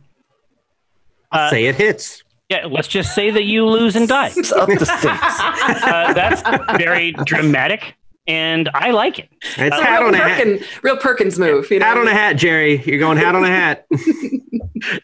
uh, 1.32 1.52
Say 1.52 1.66
it 1.68 1.76
hits. 1.76 2.24
Yeah, 2.50 2.66
let's 2.66 2.88
just 2.88 3.14
say 3.16 3.30
that 3.32 3.44
you 3.44 3.66
lose 3.66 3.96
and 3.96 4.08
die. 4.08 4.32
It's 4.36 4.52
up 4.52 4.68
the 4.68 4.86
stakes. 4.86 5.40
Uh, 5.84 6.14
that's 6.14 6.42
very 6.78 7.12
dramatic, 7.26 7.96
and 8.28 8.70
I 8.74 8.92
like 8.92 9.20
it. 9.20 9.30
It's 9.58 9.76
Uh, 9.76 9.82
hat 9.82 10.02
on 10.04 10.14
a 10.14 10.18
hat. 10.18 10.48
Real 10.84 10.98
Perkins 10.98 11.38
move. 11.40 11.70
You 11.72 11.80
know? 11.80 11.86
Hat 11.86 11.98
on 11.98 12.08
a 12.08 12.14
hat, 12.14 12.34
Jerry. 12.34 12.82
You're 12.86 13.00
going 13.00 13.18
hat 13.18 13.36
on 13.36 13.44
a 13.44 13.48
hat. 13.48 13.86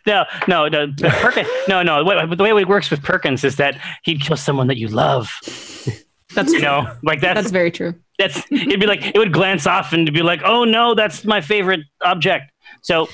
No, 0.07 0.23
no, 0.47 0.69
no, 0.69 0.87
but 1.01 1.11
Perkins. 1.11 1.49
No, 1.67 1.83
no. 1.83 2.01
The 2.33 2.41
way 2.43 2.49
it 2.51 2.67
works 2.67 2.89
with 2.89 3.03
Perkins 3.03 3.43
is 3.43 3.57
that 3.57 3.77
he'd 4.03 4.21
kill 4.21 4.37
someone 4.37 4.67
that 4.67 4.77
you 4.77 4.87
love. 4.87 5.29
That's 6.33 6.53
You 6.53 6.61
know, 6.61 6.89
like 7.03 7.19
that's 7.19 7.35
That's 7.41 7.51
very 7.51 7.71
true. 7.71 7.93
that's 8.17 8.37
it'd 8.49 8.79
be 8.79 8.87
like 8.87 9.05
it 9.05 9.17
would 9.17 9.33
glance 9.33 9.67
off 9.67 9.91
and 9.91 10.11
be 10.13 10.21
like, 10.21 10.41
oh 10.45 10.63
no, 10.63 10.95
that's 10.95 11.25
my 11.25 11.41
favorite 11.41 11.81
object. 12.05 12.51
So, 12.83 13.09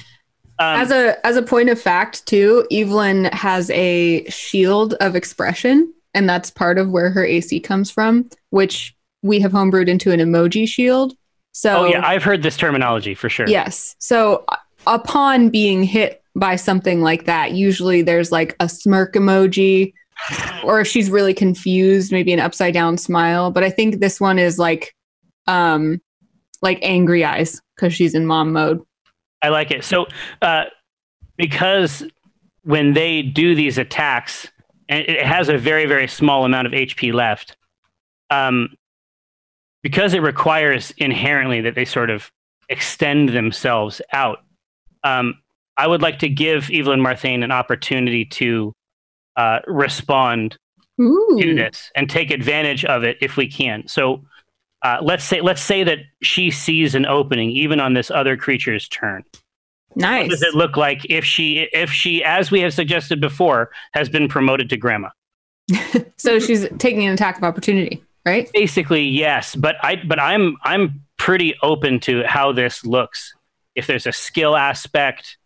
um, 0.61 0.79
As 0.79 0.91
a 0.91 1.25
as 1.25 1.37
a 1.37 1.41
point 1.41 1.69
of 1.69 1.81
fact, 1.81 2.25
too, 2.27 2.67
Evelyn 2.71 3.25
has 3.25 3.69
a 3.71 4.29
shield 4.29 4.93
of 4.95 5.15
expression, 5.15 5.91
and 6.13 6.29
that's 6.29 6.51
part 6.51 6.77
of 6.77 6.89
where 6.89 7.09
her 7.09 7.25
AC 7.25 7.59
comes 7.61 7.89
from, 7.89 8.29
which 8.51 8.95
we 9.23 9.39
have 9.39 9.51
homebrewed 9.51 9.87
into 9.87 10.11
an 10.11 10.19
emoji 10.19 10.67
shield. 10.67 11.13
So 11.51 11.79
oh 11.81 11.85
yeah, 11.85 12.05
I've 12.05 12.23
heard 12.23 12.43
this 12.43 12.57
terminology 12.57 13.15
for 13.15 13.27
sure. 13.27 13.47
Yes. 13.47 13.95
So 13.97 14.43
uh, 14.49 14.57
upon 14.85 15.49
being 15.49 15.83
hit 15.83 16.23
by 16.35 16.55
something 16.57 17.01
like 17.01 17.25
that, 17.25 17.53
usually 17.53 18.03
there's 18.03 18.31
like 18.31 18.55
a 18.59 18.69
smirk 18.69 19.15
emoji, 19.15 19.93
or 20.63 20.79
if 20.79 20.87
she's 20.87 21.09
really 21.09 21.33
confused, 21.33 22.11
maybe 22.11 22.31
an 22.33 22.39
upside 22.39 22.75
down 22.75 22.97
smile. 22.97 23.49
But 23.49 23.63
I 23.63 23.71
think 23.71 23.99
this 23.99 24.21
one 24.21 24.37
is 24.37 24.59
like, 24.59 24.95
um, 25.47 25.99
like 26.61 26.77
angry 26.83 27.25
eyes 27.25 27.59
because 27.75 27.93
she's 27.95 28.13
in 28.13 28.27
mom 28.27 28.53
mode. 28.53 28.81
I 29.41 29.49
like 29.49 29.71
it. 29.71 29.83
So, 29.83 30.07
uh, 30.41 30.65
because 31.37 32.03
when 32.63 32.93
they 32.93 33.21
do 33.21 33.55
these 33.55 33.77
attacks, 33.77 34.47
and 34.87 35.01
it 35.07 35.25
has 35.25 35.49
a 35.49 35.57
very 35.57 35.85
very 35.85 36.07
small 36.07 36.45
amount 36.45 36.67
of 36.67 36.73
HP 36.73 37.13
left, 37.13 37.55
um, 38.29 38.69
because 39.81 40.13
it 40.13 40.21
requires 40.21 40.91
inherently 40.97 41.61
that 41.61 41.75
they 41.75 41.85
sort 41.85 42.09
of 42.09 42.31
extend 42.69 43.29
themselves 43.29 44.01
out. 44.13 44.39
Um, 45.03 45.35
I 45.77 45.87
would 45.87 46.01
like 46.01 46.19
to 46.19 46.29
give 46.29 46.69
Evelyn 46.71 47.01
Marthain 47.01 47.43
an 47.43 47.51
opportunity 47.51 48.25
to 48.25 48.73
uh, 49.35 49.59
respond 49.65 50.57
Ooh. 50.99 51.37
do 51.39 51.55
this 51.55 51.91
and 51.95 52.09
take 52.09 52.31
advantage 52.31 52.85
of 52.85 53.03
it 53.03 53.17
if 53.21 53.37
we 53.37 53.47
can. 53.47 53.87
So 53.87 54.23
uh, 54.83 54.97
let's 55.01 55.23
say 55.23 55.41
let's 55.41 55.61
say 55.61 55.83
that 55.83 55.99
she 56.21 56.49
sees 56.51 56.95
an 56.95 57.05
opening 57.05 57.51
even 57.51 57.79
on 57.79 57.93
this 57.93 58.09
other 58.11 58.35
creature's 58.37 58.87
turn. 58.87 59.23
What 59.93 60.01
Nice. 60.01 60.29
does 60.29 60.41
it 60.41 60.55
look 60.55 60.77
like 60.77 61.05
if 61.09 61.25
she 61.25 61.67
if 61.73 61.91
she, 61.91 62.23
as 62.23 62.49
we 62.51 62.61
have 62.61 62.73
suggested 62.73 63.19
before, 63.19 63.71
has 63.93 64.09
been 64.09 64.27
promoted 64.27 64.69
to 64.69 64.77
grandma? 64.77 65.09
So 66.17 66.37
she's 66.37 66.67
taking 66.77 67.07
an 67.07 67.13
attack 67.13 67.37
of 67.37 67.43
opportunity, 67.43 68.03
right? 68.27 68.47
Basically, 68.53 69.01
yes. 69.03 69.55
But 69.55 69.75
I 69.83 69.95
but 70.07 70.19
I'm 70.19 70.55
I'm 70.63 71.03
pretty 71.17 71.55
open 71.63 71.99
to 72.01 72.23
how 72.27 72.51
this 72.51 72.85
looks. 72.85 73.33
If 73.75 73.87
there's 73.87 74.05
a 74.05 74.11
skill 74.11 74.55
aspect, 74.55 75.37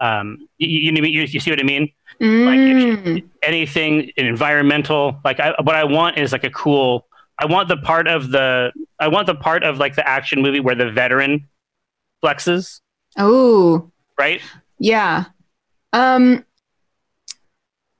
um, 0.00 0.48
you, 0.58 0.92
you, 0.92 1.02
you, 1.04 1.22
you 1.22 1.38
see 1.40 1.50
what 1.50 1.60
I 1.60 1.62
mean? 1.62 1.92
Like 2.20 2.58
if 2.58 2.80
she- 2.82 2.84
Mm. 2.94 3.28
anything 3.42 4.10
environmental 4.16 5.18
like 5.24 5.40
I, 5.40 5.54
what 5.62 5.74
i 5.76 5.84
want 5.84 6.16
is 6.18 6.32
like 6.32 6.44
a 6.44 6.50
cool 6.50 7.06
i 7.38 7.46
want 7.46 7.68
the 7.68 7.76
part 7.76 8.06
of 8.06 8.30
the 8.30 8.72
i 8.98 9.08
want 9.08 9.26
the 9.26 9.34
part 9.34 9.62
of 9.64 9.78
like 9.78 9.94
the 9.96 10.08
action 10.08 10.40
movie 10.42 10.60
where 10.60 10.74
the 10.74 10.90
veteran 10.90 11.48
flexes. 12.24 12.80
Oh, 13.16 13.90
right? 14.18 14.40
Yeah. 14.78 15.26
Um 15.92 16.44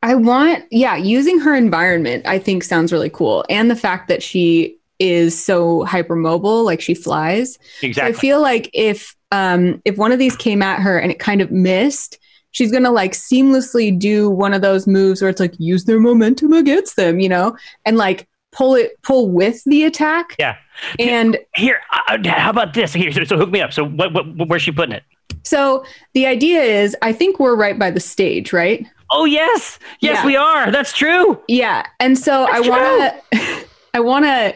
I 0.03 0.15
want 0.17 0.65
yeah, 0.71 0.97
using 0.97 1.39
her 1.41 1.55
environment 1.55 2.27
I 2.27 2.39
think 2.39 2.65
sounds 2.65 2.93
really 2.93 3.11
cool. 3.11 3.45
And 3.49 3.71
the 3.71 3.77
fact 3.77 4.09
that 4.09 4.23
she 4.23 4.79
is 4.99 5.43
so 5.43 5.85
hypermobile 5.87 6.65
like 6.65 6.81
she 6.81 6.95
flies. 6.95 7.59
So 7.81 8.03
I 8.03 8.13
feel 8.13 8.41
like 8.41 8.71
if 8.73 9.15
um 9.31 9.83
if 9.85 9.97
one 9.97 10.13
of 10.13 10.19
these 10.19 10.37
came 10.37 10.63
at 10.63 10.81
her 10.81 10.99
and 10.99 11.13
it 11.13 11.19
kind 11.19 11.41
of 11.41 11.51
missed, 11.51 12.19
she's 12.51 12.71
going 12.71 12.85
to 12.85 12.91
like 12.91 13.13
seamlessly 13.13 13.97
do 13.97 14.31
one 14.31 14.55
of 14.55 14.63
those 14.63 14.87
moves 14.87 15.21
where 15.21 15.29
it's 15.29 15.41
like 15.41 15.55
use 15.59 15.85
their 15.85 15.99
momentum 15.99 16.53
against 16.53 16.97
them, 16.97 17.19
you 17.19 17.29
know, 17.29 17.57
and 17.85 17.97
like 17.97 18.29
pull 18.55 18.75
it 18.75 18.93
pull 19.03 19.29
with 19.31 19.63
the 19.65 19.85
attack. 19.85 20.35
Yeah. 20.39 20.57
And 20.99 21.39
here 21.55 21.81
uh, 22.09 22.19
how 22.25 22.51
about 22.51 22.75
this 22.75 22.93
here 22.95 23.13
so, 23.13 23.25
so 23.25 23.37
hook 23.37 23.51
me 23.51 23.61
up 23.61 23.73
so 23.73 23.85
what, 23.85 24.13
what 24.13 24.49
where's 24.49 24.63
she 24.63 24.73
putting 24.73 24.95
it 24.95 25.03
so 25.45 25.85
the 26.15 26.27
idea 26.27 26.63
is 26.63 26.97
I 27.03 27.13
think 27.13 27.39
we're 27.39 27.55
right 27.57 27.79
by 27.79 27.91
the 27.91 28.01
stage, 28.01 28.53
right? 28.53 28.87
oh 29.11 29.27
yes 29.27 29.79
yes 30.01 30.17
Yeah. 30.17 30.27
we 30.27 30.35
are 30.37 30.71
that's 30.71 30.93
true 30.93 31.39
Yeah. 31.49 31.85
And 32.01 32.19
so 32.19 32.47
I 32.51 32.61
want 32.61 33.23
to 33.33 33.65
I 33.95 34.01
want 34.01 34.25
to 34.25 34.55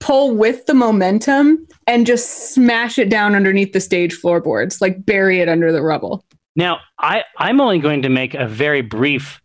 pull 0.00 0.34
with 0.36 0.64
the 0.66 0.74
momentum 0.74 1.66
and 1.86 2.06
just 2.06 2.54
smash 2.54 2.98
it 2.98 3.08
down 3.08 3.34
underneath 3.34 3.72
the 3.72 3.80
stage 3.80 4.14
floorboards, 4.14 4.80
like 4.80 5.04
bury 5.04 5.40
it 5.40 5.48
under 5.48 5.72
the 5.72 5.82
rubble. 5.82 6.24
now 6.54 6.78
i 7.00 7.22
i'm 7.38 7.60
only 7.60 7.78
going 7.78 8.02
to 8.02 8.08
make 8.08 8.32
a 8.34 8.46
very 8.46 8.80
brief 8.82 9.40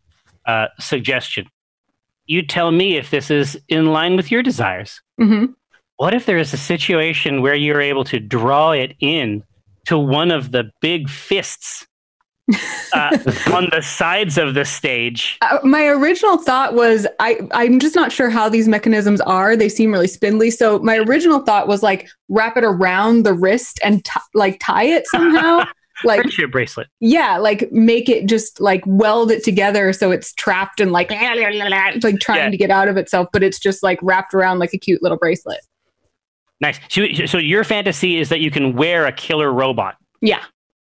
uh, 0.45 0.67
suggestion 0.79 1.45
you 2.31 2.41
tell 2.41 2.71
me 2.71 2.95
if 2.95 3.09
this 3.11 3.29
is 3.29 3.59
in 3.67 3.87
line 3.87 4.15
with 4.15 4.31
your 4.31 4.43
desires 4.43 5.01
hmm 5.17 5.45
what 6.01 6.15
if 6.15 6.25
there 6.25 6.39
is 6.39 6.51
a 6.51 6.57
situation 6.57 7.43
where 7.43 7.53
you're 7.53 7.79
able 7.79 8.03
to 8.05 8.19
draw 8.19 8.71
it 8.71 8.95
in 9.01 9.43
to 9.85 9.99
one 9.99 10.31
of 10.31 10.51
the 10.51 10.71
big 10.81 11.07
fists 11.07 11.85
uh, 12.93 13.15
on 13.53 13.69
the 13.71 13.83
sides 13.83 14.39
of 14.39 14.55
the 14.55 14.65
stage? 14.65 15.37
Uh, 15.41 15.59
my 15.63 15.85
original 15.85 16.37
thought 16.37 16.73
was 16.73 17.05
I 17.19 17.39
I'm 17.51 17.79
just 17.79 17.95
not 17.95 18.11
sure 18.11 18.31
how 18.31 18.49
these 18.49 18.67
mechanisms 18.67 19.21
are. 19.21 19.55
They 19.55 19.69
seem 19.69 19.91
really 19.91 20.07
spindly. 20.07 20.49
So 20.49 20.79
my 20.79 20.97
original 20.97 21.41
thought 21.41 21.67
was 21.67 21.83
like 21.83 22.09
wrap 22.29 22.57
it 22.57 22.63
around 22.63 23.23
the 23.23 23.35
wrist 23.35 23.79
and 23.83 24.03
t- 24.03 24.19
like 24.33 24.59
tie 24.59 24.85
it 24.85 25.05
somehow. 25.07 25.65
like 26.03 26.21
Friendship 26.21 26.51
bracelet. 26.51 26.87
yeah, 26.99 27.37
like 27.37 27.71
make 27.71 28.09
it 28.09 28.27
just 28.27 28.59
like 28.59 28.83
weld 28.85 29.31
it 29.31 29.43
together 29.43 29.93
so 29.93 30.11
it's 30.11 30.33
trapped 30.33 30.79
and 30.79 30.91
like 30.91 31.09
like 31.11 32.19
trying 32.19 32.37
Yeah. 32.39 32.49
to 32.49 32.57
get 32.57 32.69
out 32.71 32.87
of 32.87 32.97
itself, 32.97 33.27
but 33.33 33.43
it's 33.43 33.59
just 33.59 33.83
like 33.83 33.99
wrapped 34.01 34.33
around 34.33 34.59
like 34.59 34.73
a 34.73 34.77
cute 34.77 35.01
little 35.01 35.17
bracelet. 35.17 35.59
Nice. 36.59 36.79
So, 36.89 37.05
so 37.25 37.37
your 37.37 37.63
fantasy 37.63 38.17
is 38.19 38.29
that 38.29 38.39
you 38.39 38.51
can 38.51 38.75
wear 38.75 39.05
a 39.07 39.11
killer 39.11 39.51
robot. 39.51 39.95
Yeah. 40.21 40.43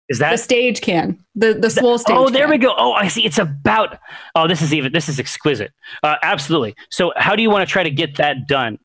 Is 0.10 0.20
that 0.20 0.32
The 0.32 0.38
stage 0.38 0.80
can. 0.80 1.20
The 1.36 1.54
the 1.54 1.70
swole 1.70 1.98
stage. 1.98 2.16
Oh, 2.18 2.30
there 2.30 2.44
can. 2.44 2.52
we 2.52 2.58
go. 2.58 2.74
Oh, 2.78 2.94
I 2.94 3.10
see. 3.10 3.26
It's 3.26 3.38
about. 3.40 4.00
Oh, 4.36 4.48
this 4.48 4.62
is 4.62 4.74
even. 4.74 4.94
This 4.94 5.10
is 5.10 5.20
exquisite. 5.20 5.74
Uh, 6.02 6.16
absolutely. 6.24 6.76
So, 6.90 7.12
how 7.18 7.36
do 7.36 7.42
you 7.44 7.50
want 7.50 7.68
to 7.68 7.72
try 7.72 7.84
to 7.84 7.90
get 7.92 8.16
that 8.16 8.48
done? 8.48 8.78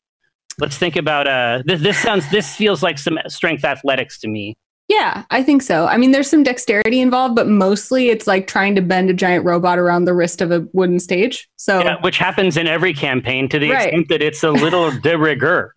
Let's 0.58 0.76
think 0.76 0.96
about. 0.96 1.28
Uh, 1.28 1.62
this. 1.64 1.80
This 1.80 1.96
sounds. 1.98 2.28
This 2.32 2.56
feels 2.56 2.82
like 2.82 2.98
some 2.98 3.20
strength 3.28 3.64
athletics 3.64 4.18
to 4.18 4.28
me. 4.28 4.56
Yeah, 4.88 5.24
I 5.30 5.42
think 5.42 5.62
so. 5.62 5.86
I 5.86 5.96
mean, 5.96 6.10
there's 6.10 6.28
some 6.28 6.42
dexterity 6.42 7.00
involved, 7.00 7.34
but 7.34 7.48
mostly 7.48 8.10
it's 8.10 8.26
like 8.26 8.46
trying 8.46 8.74
to 8.74 8.82
bend 8.82 9.08
a 9.08 9.14
giant 9.14 9.44
robot 9.44 9.78
around 9.78 10.04
the 10.04 10.12
wrist 10.12 10.42
of 10.42 10.50
a 10.50 10.66
wooden 10.74 10.98
stage. 11.00 11.48
So 11.56 11.80
Yeah, 11.82 11.96
which 12.02 12.18
happens 12.18 12.56
in 12.58 12.66
every 12.66 12.92
campaign 12.92 13.48
to 13.48 13.58
the 13.58 13.70
Right. 13.70 13.86
extent 13.88 14.08
that 14.10 14.20
it's 14.22 14.42
a 14.42 14.50
little 14.50 14.90
de 15.00 15.16
rigueur. 15.16 15.72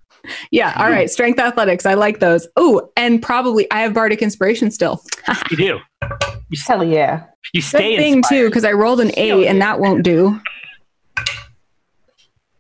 yeah, 0.52 0.74
all 0.78 0.90
right. 0.90 1.10
Strength 1.10 1.40
athletics. 1.40 1.86
I 1.86 1.94
like 1.94 2.20
those. 2.20 2.48
Oh, 2.58 2.90
and 2.98 3.22
probably 3.22 3.72
I 3.72 3.82
have 3.82 3.94
bardic 3.94 4.22
inspiration 4.22 4.70
still. 4.72 5.02
You 5.52 5.58
do. 5.58 5.64
You, 5.64 5.80
s- 6.54 6.68
Hell 6.68 6.84
yeah. 6.84 7.24
you 7.54 7.62
stay 7.62 7.78
Good 7.78 7.84
stay 7.94 7.98
thing 7.98 8.14
inspired. 8.18 8.40
too, 8.42 8.46
because 8.50 8.66
I 8.66 8.72
rolled 8.74 9.00
an 9.00 9.12
eight 9.18 9.48
and 9.48 9.62
that 9.62 9.80
won't 9.80 10.04
do. 10.04 10.40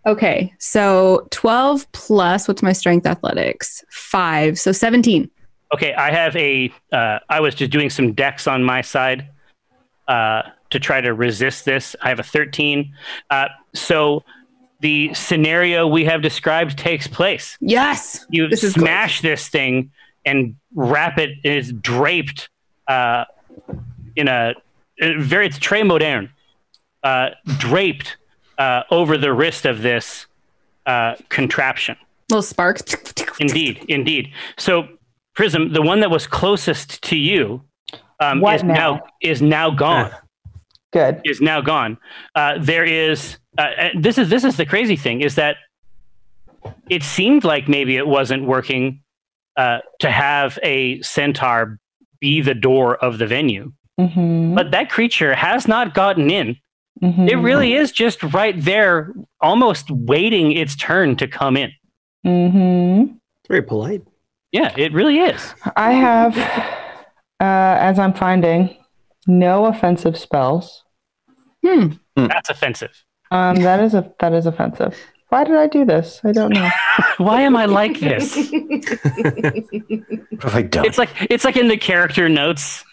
Okay, 0.07 0.53
so 0.59 1.27
12 1.31 1.91
plus 1.91 2.47
what's 2.47 2.61
my 2.61 2.73
strength 2.73 3.07
athletics? 3.07 3.83
Five, 3.89 4.59
so 4.59 4.71
17. 4.71 5.29
Okay, 5.75 5.93
I 5.93 6.09
have 6.09 6.33
a. 6.37 6.71
Uh, 6.89 7.19
I 7.27 7.41
was 7.41 7.53
just 7.53 7.69
doing 7.69 7.89
some 7.89 8.13
decks 8.13 8.47
on 8.47 8.63
my 8.63 8.79
side 8.79 9.27
uh, 10.07 10.43
to 10.69 10.79
try 10.79 11.01
to 11.01 11.13
resist 11.13 11.65
this. 11.65 11.97
I 12.01 12.07
have 12.07 12.19
a 12.21 12.23
13. 12.23 12.93
Uh, 13.29 13.47
so 13.73 14.23
the 14.79 15.13
scenario 15.13 15.85
we 15.85 16.05
have 16.05 16.21
described 16.21 16.77
takes 16.77 17.07
place. 17.07 17.57
Yes. 17.59 18.25
You 18.29 18.47
This 18.47 18.63
is 18.63 18.75
smash 18.75 19.19
this 19.19 19.49
thing 19.49 19.91
and 20.25 20.55
wrap 20.73 21.17
it. 21.17 21.31
It 21.43 21.57
is 21.57 21.73
draped 21.73 22.47
uh, 22.87 23.25
in 24.15 24.29
a, 24.29 24.53
a 25.01 25.17
very. 25.17 25.47
It's 25.47 25.59
très 25.59 25.85
moderne. 25.85 26.29
Uh, 27.03 27.31
draped 27.57 28.15
uh, 28.57 28.83
over 28.91 29.17
the 29.17 29.33
wrist 29.33 29.65
of 29.65 29.81
this 29.81 30.25
uh, 30.85 31.15
contraption. 31.27 31.97
Little 32.29 32.41
sparks. 32.41 32.81
Indeed, 33.41 33.83
indeed. 33.89 34.31
So, 34.57 34.87
Prism, 35.35 35.73
the 35.73 35.81
one 35.81 35.99
that 35.99 36.09
was 36.09 36.27
closest 36.27 37.01
to 37.03 37.17
you, 37.17 37.61
um, 38.19 38.39
What 38.39 38.55
is 38.55 38.63
now? 38.63 38.73
now? 38.73 39.03
is 39.21 39.41
now 39.41 39.69
gone. 39.69 40.11
Good. 40.93 41.21
Is 41.25 41.41
now 41.41 41.59
gone. 41.61 41.97
Uh, 42.35 42.55
there 42.59 42.85
is. 42.85 43.37
Uh, 43.57 43.61
uh, 43.61 43.89
this 43.99 44.17
is 44.17 44.29
this 44.29 44.43
is 44.45 44.55
the 44.57 44.65
crazy 44.65 44.95
thing 44.95 45.21
is 45.21 45.35
that 45.35 45.57
it 46.89 47.03
seemed 47.03 47.43
like 47.43 47.67
maybe 47.67 47.97
it 47.97 48.07
wasn't 48.07 48.45
working 48.45 49.01
uh, 49.57 49.79
to 49.99 50.09
have 50.09 50.57
a 50.63 51.01
centaur 51.01 51.79
be 52.21 52.41
the 52.41 52.53
door 52.55 52.95
of 52.97 53.17
the 53.17 53.27
venue, 53.27 53.71
Mm-hmm. 53.99 54.55
but 54.55 54.71
that 54.71 54.89
creature 54.89 55.33
has 55.35 55.67
not 55.67 55.93
gotten 55.93 56.29
in. 56.29 56.55
Mhm. 57.01 57.29
It 57.29 57.35
really 57.37 57.73
is 57.73 57.91
just 57.91 58.23
right 58.23 58.55
there, 58.57 59.13
almost 59.41 59.91
waiting 59.91 60.53
its 60.53 60.75
turn 60.77 61.15
to 61.17 61.27
come 61.27 61.55
in. 61.57 61.71
Mhm. 62.25 63.15
Very 63.49 63.61
polite. 63.61 64.01
Yeah, 64.55 64.73
it 64.77 64.93
really 64.93 65.19
is. 65.19 65.53
I 65.75 65.91
have, 65.91 66.37
uh, 66.37 67.75
as 67.89 67.99
I'm 67.99 68.13
finding, 68.13 68.77
no 69.27 69.65
offensive 69.65 70.17
spells. 70.17 70.85
Hmm. 71.61 71.87
That's 72.15 72.49
offensive. 72.49 73.03
Um, 73.31 73.57
that 73.57 73.81
is 73.81 73.93
a 73.93 74.09
that 74.21 74.31
is 74.31 74.45
offensive. 74.45 74.97
Why 75.27 75.43
did 75.43 75.57
I 75.57 75.67
do 75.67 75.83
this? 75.83 76.21
I 76.23 76.31
don't 76.31 76.53
know. 76.53 76.69
Why 77.17 77.41
am 77.41 77.57
I 77.57 77.65
like 77.65 77.99
this? 77.99 78.37
What 78.37 80.43
have 80.43 80.55
I 80.55 80.61
done? 80.61 80.85
It's 80.85 80.97
like 80.97 81.09
it's 81.29 81.43
like 81.43 81.57
in 81.57 81.67
the 81.67 81.75
character 81.75 82.29
notes. 82.29 82.85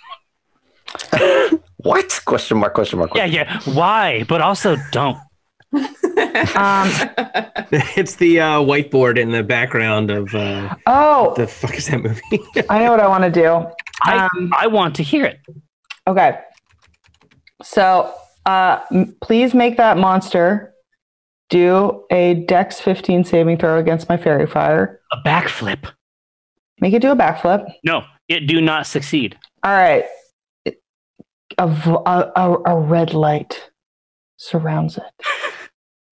what? 1.76 2.20
Question 2.24 2.58
mark, 2.58 2.74
question 2.74 2.98
mark. 2.98 3.14
Yeah, 3.14 3.26
yeah. 3.26 3.60
Why? 3.66 4.24
But 4.28 4.40
also 4.40 4.74
don't. 4.90 5.16
Um, 5.72 5.82
it's 7.96 8.16
the 8.16 8.40
uh, 8.40 8.60
whiteboard 8.60 9.18
in 9.18 9.30
the 9.32 9.42
background 9.42 10.10
of 10.10 10.34
uh, 10.34 10.74
oh, 10.86 11.34
the 11.36 11.46
fuck 11.46 11.74
is 11.76 11.86
that 11.88 12.02
movie? 12.02 12.20
I 12.70 12.80
know 12.80 12.90
what 12.90 13.00
I 13.00 13.08
want 13.08 13.24
to 13.24 13.30
do. 13.30 13.66
I 14.02 14.28
Um, 14.36 14.52
I 14.58 14.66
want 14.66 14.96
to 14.96 15.02
hear 15.02 15.24
it. 15.24 15.40
Okay. 16.06 16.38
So, 17.62 18.12
uh, 18.44 18.80
m- 18.90 19.16
please 19.22 19.54
make 19.54 19.76
that 19.76 19.96
monster 19.96 20.74
do 21.48 22.04
a 22.10 22.34
Dex 22.34 22.80
15 22.80 23.24
saving 23.24 23.58
throw 23.58 23.78
against 23.78 24.08
my 24.08 24.16
faerie 24.16 24.46
fire. 24.46 25.00
A 25.12 25.16
backflip. 25.26 25.90
Make 26.80 26.94
it 26.94 27.02
do 27.02 27.12
a 27.12 27.16
backflip. 27.16 27.66
No, 27.84 28.02
it 28.28 28.46
do 28.46 28.60
not 28.60 28.86
succeed. 28.86 29.38
All 29.62 29.72
right. 29.72 30.04
It- 30.64 30.82
A, 31.58 31.68
v- 31.68 31.96
a, 32.06 32.32
a, 32.36 32.56
a 32.66 32.78
red 32.80 33.14
light 33.14 33.70
surrounds 34.36 34.98
it. 34.98 35.04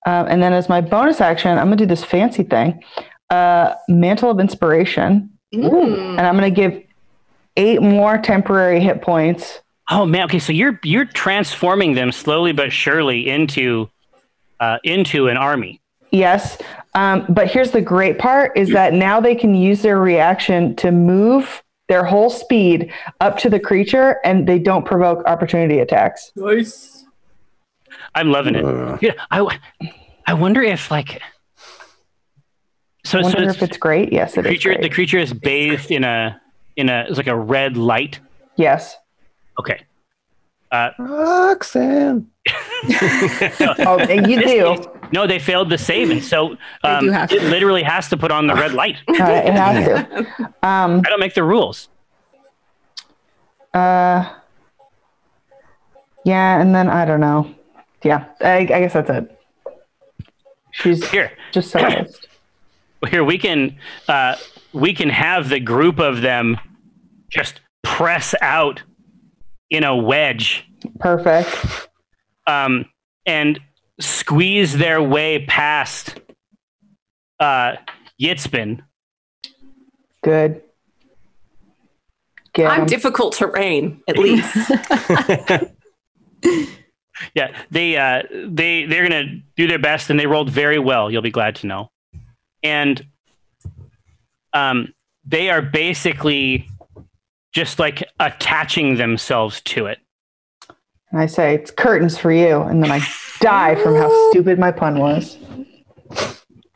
Um, 0.06 0.26
and 0.28 0.42
then, 0.42 0.52
as 0.52 0.68
my 0.68 0.80
bonus 0.80 1.20
action, 1.20 1.50
I'm 1.58 1.66
going 1.66 1.78
to 1.78 1.84
do 1.84 1.88
this 1.88 2.04
fancy 2.04 2.42
thing 2.42 2.82
uh, 3.30 3.74
Mantle 3.88 4.30
of 4.30 4.40
Inspiration. 4.40 5.30
Mm. 5.54 6.18
And 6.18 6.20
I'm 6.20 6.36
going 6.36 6.52
to 6.52 6.60
give 6.60 6.82
eight 7.56 7.82
more 7.82 8.18
temporary 8.18 8.80
hit 8.80 9.02
points. 9.02 9.60
Oh 9.90 10.06
man. 10.06 10.24
Okay, 10.24 10.38
so 10.38 10.52
you're 10.52 10.78
you're 10.84 11.04
transforming 11.04 11.94
them 11.94 12.12
slowly 12.12 12.52
but 12.52 12.72
surely 12.72 13.28
into 13.28 13.90
uh, 14.60 14.78
into 14.84 15.28
an 15.28 15.36
army. 15.36 15.80
Yes. 16.12 16.58
Um, 16.94 17.26
but 17.28 17.50
here's 17.50 17.70
the 17.70 17.80
great 17.80 18.18
part 18.18 18.56
is 18.56 18.70
that 18.70 18.92
now 18.92 19.20
they 19.20 19.34
can 19.34 19.54
use 19.54 19.82
their 19.82 19.98
reaction 19.98 20.74
to 20.76 20.90
move 20.90 21.62
their 21.88 22.04
whole 22.04 22.30
speed 22.30 22.92
up 23.20 23.36
to 23.38 23.50
the 23.50 23.58
creature 23.58 24.20
and 24.24 24.46
they 24.46 24.58
don't 24.58 24.84
provoke 24.84 25.24
opportunity 25.26 25.80
attacks. 25.80 26.30
Nice. 26.36 26.89
I'm 28.14 28.30
loving 28.30 28.54
it. 28.56 28.64
Uh, 28.64 28.98
Yeah, 29.00 29.12
I, 29.30 29.38
w- 29.38 29.58
I 30.26 30.34
wonder 30.34 30.62
if 30.62 30.90
like. 30.90 31.20
So, 33.04 33.18
I 33.18 33.22
so 33.22 33.28
wonder 33.28 33.42
it's- 33.42 33.56
if 33.56 33.62
it's 33.62 33.76
great. 33.78 34.12
Yes, 34.12 34.34
the 34.34 34.40
it 34.40 34.46
is. 34.46 34.50
creature 34.50 34.70
the 34.74 34.78
great. 34.80 34.92
creature 34.92 35.18
is 35.18 35.32
bathed 35.32 35.90
in 35.90 36.04
a 36.04 36.40
in 36.76 36.88
a 36.88 37.06
it's 37.08 37.16
like 37.16 37.26
a 37.28 37.36
red 37.36 37.76
light. 37.76 38.20
Yes. 38.56 38.96
Okay. 39.58 39.84
Uh, 40.72 40.90
Roxanne. 40.98 42.26
Oh, 43.80 43.98
you 44.08 44.40
do. 44.40 44.76
case- 44.76 44.86
no, 45.12 45.26
they 45.26 45.38
failed 45.38 45.68
the 45.70 45.76
save, 45.76 46.10
and 46.10 46.22
so 46.22 46.56
um, 46.84 47.04
do 47.06 47.10
have 47.10 47.30
it 47.32 47.40
to. 47.40 47.48
literally 47.50 47.82
has 47.82 48.08
to 48.08 48.16
put 48.16 48.30
on 48.30 48.46
the 48.46 48.54
red 48.54 48.72
light. 48.72 48.96
Uh, 49.08 49.12
it 49.14 49.52
has 49.52 49.84
to. 50.06 50.44
Um, 50.62 51.02
I 51.04 51.10
don't 51.10 51.20
make 51.20 51.34
the 51.34 51.42
rules. 51.42 51.88
uh, 53.74 54.32
yeah, 56.24 56.60
and 56.60 56.74
then 56.74 56.88
I 56.88 57.04
don't 57.04 57.20
know. 57.20 57.54
Yeah, 58.02 58.26
I, 58.40 58.58
I 58.58 58.64
guess 58.64 58.92
that's 58.94 59.10
it. 59.10 59.38
She's 60.72 61.08
Here, 61.10 61.32
just 61.52 61.70
so 61.70 61.78
pissed. 61.88 62.26
here 63.08 63.24
we 63.24 63.36
can 63.38 63.76
uh, 64.08 64.36
we 64.72 64.94
can 64.94 65.08
have 65.10 65.48
the 65.48 65.60
group 65.60 65.98
of 65.98 66.20
them 66.22 66.58
just 67.28 67.60
press 67.82 68.34
out 68.40 68.82
in 69.70 69.84
a 69.84 69.94
wedge 69.96 70.64
Perfect. 70.98 71.88
um, 72.46 72.86
and 73.26 73.58
squeeze 74.00 74.78
their 74.78 75.02
way 75.02 75.44
past 75.46 76.18
uh, 77.40 77.76
Yitzbin. 78.20 78.80
Good. 80.22 80.62
Get 82.54 82.70
I'm 82.70 82.80
'em. 82.82 82.86
difficult 82.86 83.34
terrain, 83.34 84.02
at 84.08 84.18
least. 84.18 84.56
Yeah, 87.34 87.56
they 87.70 87.96
uh, 87.96 88.22
they 88.32 88.84
they're 88.84 89.02
gonna 89.02 89.40
do 89.56 89.66
their 89.66 89.78
best, 89.78 90.10
and 90.10 90.18
they 90.18 90.26
rolled 90.26 90.50
very 90.50 90.78
well. 90.78 91.10
You'll 91.10 91.22
be 91.22 91.30
glad 91.30 91.56
to 91.56 91.66
know, 91.66 91.90
and 92.62 93.04
um, 94.52 94.94
they 95.24 95.50
are 95.50 95.62
basically 95.62 96.68
just 97.52 97.78
like 97.78 98.02
attaching 98.18 98.96
themselves 98.96 99.60
to 99.62 99.86
it. 99.86 99.98
And 101.10 101.20
I 101.20 101.26
say, 101.26 101.54
it's 101.54 101.70
curtains 101.70 102.16
for 102.16 102.30
you. 102.30 102.60
And 102.62 102.82
then 102.82 102.90
I 102.90 103.00
die 103.40 103.74
from 103.82 103.96
how 103.96 104.08
stupid 104.30 104.58
my 104.58 104.70
pun 104.70 104.98
was. 104.98 105.36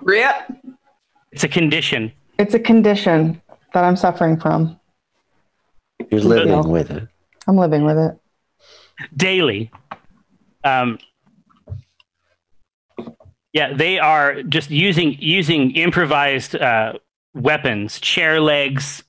Rip. 0.01 0.35
It's 1.31 1.45
a 1.45 1.49
condition. 1.49 2.13
It's 2.39 2.55
a 2.55 2.59
condition 2.59 3.41
that 3.73 3.85
I'm 3.85 3.97
suffering 3.97 4.39
from. 4.39 4.79
You're 6.11 6.21
living 6.21 6.69
with 6.69 6.91
it. 6.91 7.09
I'm 7.47 7.57
living 7.57 7.85
with 7.85 7.99
it. 7.99 8.19
daily. 9.17 9.71
Um, 10.65 10.99
yeah, 13.53 13.73
they 13.73 13.99
are 13.99 14.43
just 14.43 14.71
using 14.71 15.17
using 15.21 15.71
improvised 15.77 16.57
uh, 16.57 16.95
weapons, 17.35 18.01
chair 18.01 18.41
legs, 18.41 19.05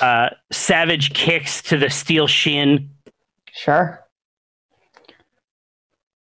uh, 0.00 0.30
savage 0.50 1.14
kicks 1.14 1.62
to 1.62 1.78
the 1.78 1.90
steel 1.90 2.26
shin. 2.26 2.90
Sure. 3.52 4.00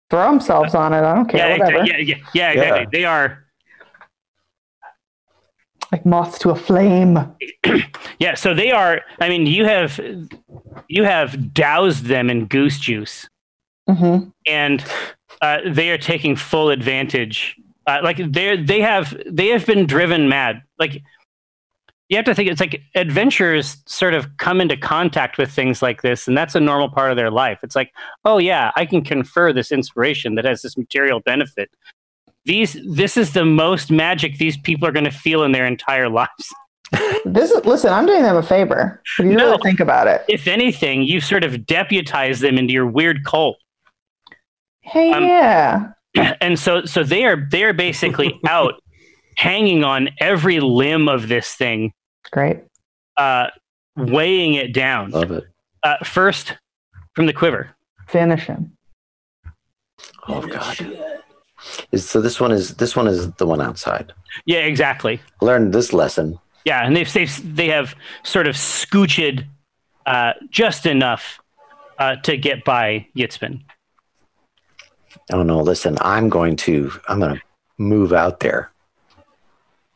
Throw 0.10 0.30
themselves 0.30 0.76
on 0.76 0.94
it. 0.94 0.98
I 0.98 1.16
don't 1.16 1.28
care. 1.28 1.40
Yeah, 1.40 1.58
whatever. 1.58 1.82
exactly. 1.82 2.06
yeah, 2.06 2.16
yeah, 2.16 2.24
yeah, 2.34 2.52
exactly. 2.52 2.80
Yeah. 2.82 2.90
They 2.92 3.06
are. 3.06 3.46
Like 5.92 6.06
moths 6.06 6.40
to 6.40 6.50
a 6.50 6.56
flame. 6.56 7.20
Yeah, 8.18 8.36
so 8.36 8.54
they 8.54 8.72
are. 8.72 9.02
I 9.20 9.28
mean, 9.28 9.46
you 9.46 9.66
have 9.66 10.00
you 10.88 11.04
have 11.04 11.54
doused 11.54 12.06
them 12.06 12.30
in 12.30 12.46
goose 12.46 12.80
juice. 12.80 13.28
Hmm 13.88 14.18
and 14.48 14.84
uh, 15.42 15.58
they 15.68 15.92
are 15.92 15.98
taking 15.98 16.36
full 16.36 16.70
advantage. 16.70 17.56
Uh, 17.88 18.00
like 18.04 18.18
they 18.32 18.58
they 18.62 18.82
have 18.82 19.16
they 19.30 19.48
have 19.50 19.66
been 19.66 19.86
driven 19.86 20.28
mad. 20.30 20.62
Like 20.80 21.02
you 22.10 22.18
have 22.18 22.26
to 22.26 22.36
think 22.36 22.50
it's 22.50 22.62
like 22.62 22.82
adventurers 22.96 23.78
sort 23.88 24.14
of 24.14 24.38
come 24.38 24.62
into 24.62 24.78
contact 24.78 25.38
with 25.38 25.52
things 25.52 25.82
like 25.82 26.02
this, 26.04 26.28
and 26.28 26.38
that's 26.38 26.56
a 26.56 26.60
normal 26.60 26.90
part 26.90 27.12
of 27.12 27.18
their 27.18 27.32
life. 27.32 27.60
It's 27.64 27.76
like, 27.76 27.92
oh 28.24 28.38
yeah, 28.38 28.72
I 28.76 28.86
can 28.86 29.04
confer 29.04 29.52
this 29.54 29.72
inspiration 29.72 30.36
that 30.36 30.46
has 30.46 30.62
this 30.62 30.78
material 30.78 31.20
benefit. 31.20 31.70
These 32.46 32.78
this 32.88 33.18
is 33.18 33.34
the 33.34 33.46
most 33.46 33.92
magic 33.92 34.38
these 34.38 34.58
people 34.58 34.88
are 34.88 34.92
going 34.92 35.06
to 35.06 35.12
feel 35.12 35.44
in 35.44 35.52
their 35.52 35.66
entire 35.66 36.10
lives. 36.10 36.30
This 37.26 37.50
is 37.50 37.66
listen. 37.66 37.92
I'm 37.92 38.06
doing 38.06 38.22
them 38.22 38.38
a 38.38 38.44
favor. 38.44 39.02
If 39.18 39.26
you 39.26 39.32
No. 39.32 39.46
really 39.52 39.58
think 39.64 39.80
about 39.80 40.06
it. 40.08 40.24
If 40.30 40.46
anything, 40.48 41.02
you 41.02 41.20
sort 41.20 41.44
of 41.44 41.66
deputize 41.66 42.40
them 42.40 42.60
into 42.60 42.72
your 42.72 42.86
weird 42.86 43.26
cult. 43.26 43.58
Hey, 44.86 45.12
Um, 45.12 45.24
yeah. 45.24 45.92
and 46.42 46.58
so 46.58 46.86
so 46.86 47.04
they 47.04 47.26
are 47.26 47.48
they 47.52 47.64
are 47.64 47.74
basically 47.74 48.40
out 48.48 48.76
hanging 49.38 49.84
on 49.84 50.10
every 50.20 50.60
limb 50.62 51.10
of 51.10 51.28
this 51.28 51.54
thing 51.54 51.92
Great. 52.32 52.60
uh 53.18 53.48
weighing 53.98 54.54
it 54.54 54.74
down 54.74 55.12
Love 55.12 55.32
it. 55.32 55.44
uh 55.84 55.98
first 56.04 56.54
from 57.16 57.26
the 57.26 57.34
quiver 57.34 57.72
Finish 58.08 58.44
him. 58.46 58.78
Oh 60.28 60.42
god. 60.42 60.78
Is, 61.92 62.08
so 62.08 62.22
this 62.22 62.40
one 62.40 62.52
is 62.52 62.76
this 62.76 62.96
one 62.96 63.08
is 63.08 63.32
the 63.34 63.48
one 63.48 63.60
outside. 63.62 64.14
yeah 64.46 64.60
exactly 64.60 65.20
learned 65.42 65.74
this 65.74 65.92
lesson. 65.94 66.40
yeah 66.64 66.86
and 66.86 66.96
they've 66.96 67.12
they've 67.12 67.56
they 67.56 67.68
have 67.70 67.96
sort 68.24 68.48
of 68.48 68.56
scooched 68.56 69.44
uh 70.06 70.34
just 70.50 70.86
enough 70.86 71.40
uh 72.00 72.16
to 72.18 72.38
get 72.38 72.64
by 72.64 73.06
yitzbin 73.18 73.62
I 75.32 75.36
don't 75.38 75.48
know. 75.48 75.60
Listen, 75.60 75.98
I'm 76.02 76.30
going 76.30 76.56
to 76.58 76.92
I'm 77.08 77.20
going 77.20 77.36
to 77.36 77.42
move 77.78 78.14
out 78.14 78.40
there. 78.40 78.72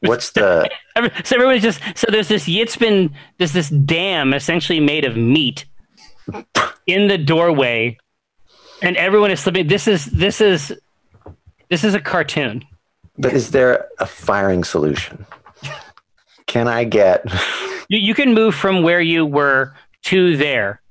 What's 0.02 0.32
the 0.32 0.70
so 1.24 1.36
everyone's 1.36 1.62
just 1.62 1.82
so 1.96 2.08
there's 2.10 2.30
this 2.30 2.48
yitzbin 2.48 3.14
there's 3.38 3.52
this 3.52 3.70
dam 3.70 4.34
essentially 4.34 4.80
made 4.80 5.04
of 5.04 5.18
meat 5.18 5.66
in 6.88 7.08
the 7.08 7.18
doorway 7.18 7.98
and 8.82 8.96
everyone 8.96 9.30
is 9.30 9.42
slipping 9.42 9.68
this 9.68 9.88
is 9.88 10.06
this 10.06 10.40
is 10.40 10.74
this 11.70 11.84
is 11.84 11.94
a 11.94 12.00
cartoon 12.00 12.64
but 13.18 13.34
is 13.34 13.52
there 13.52 13.88
a 14.00 14.06
firing 14.06 14.64
solution? 14.64 15.26
Can 16.48 16.70
I 16.70 16.86
get 16.86 17.26
you, 17.90 18.00
you 18.00 18.14
can 18.14 18.34
move 18.34 18.56
from 18.56 18.84
where 18.84 19.02
you 19.02 19.26
were 19.26 19.74
to 20.04 20.38
there 20.38 20.82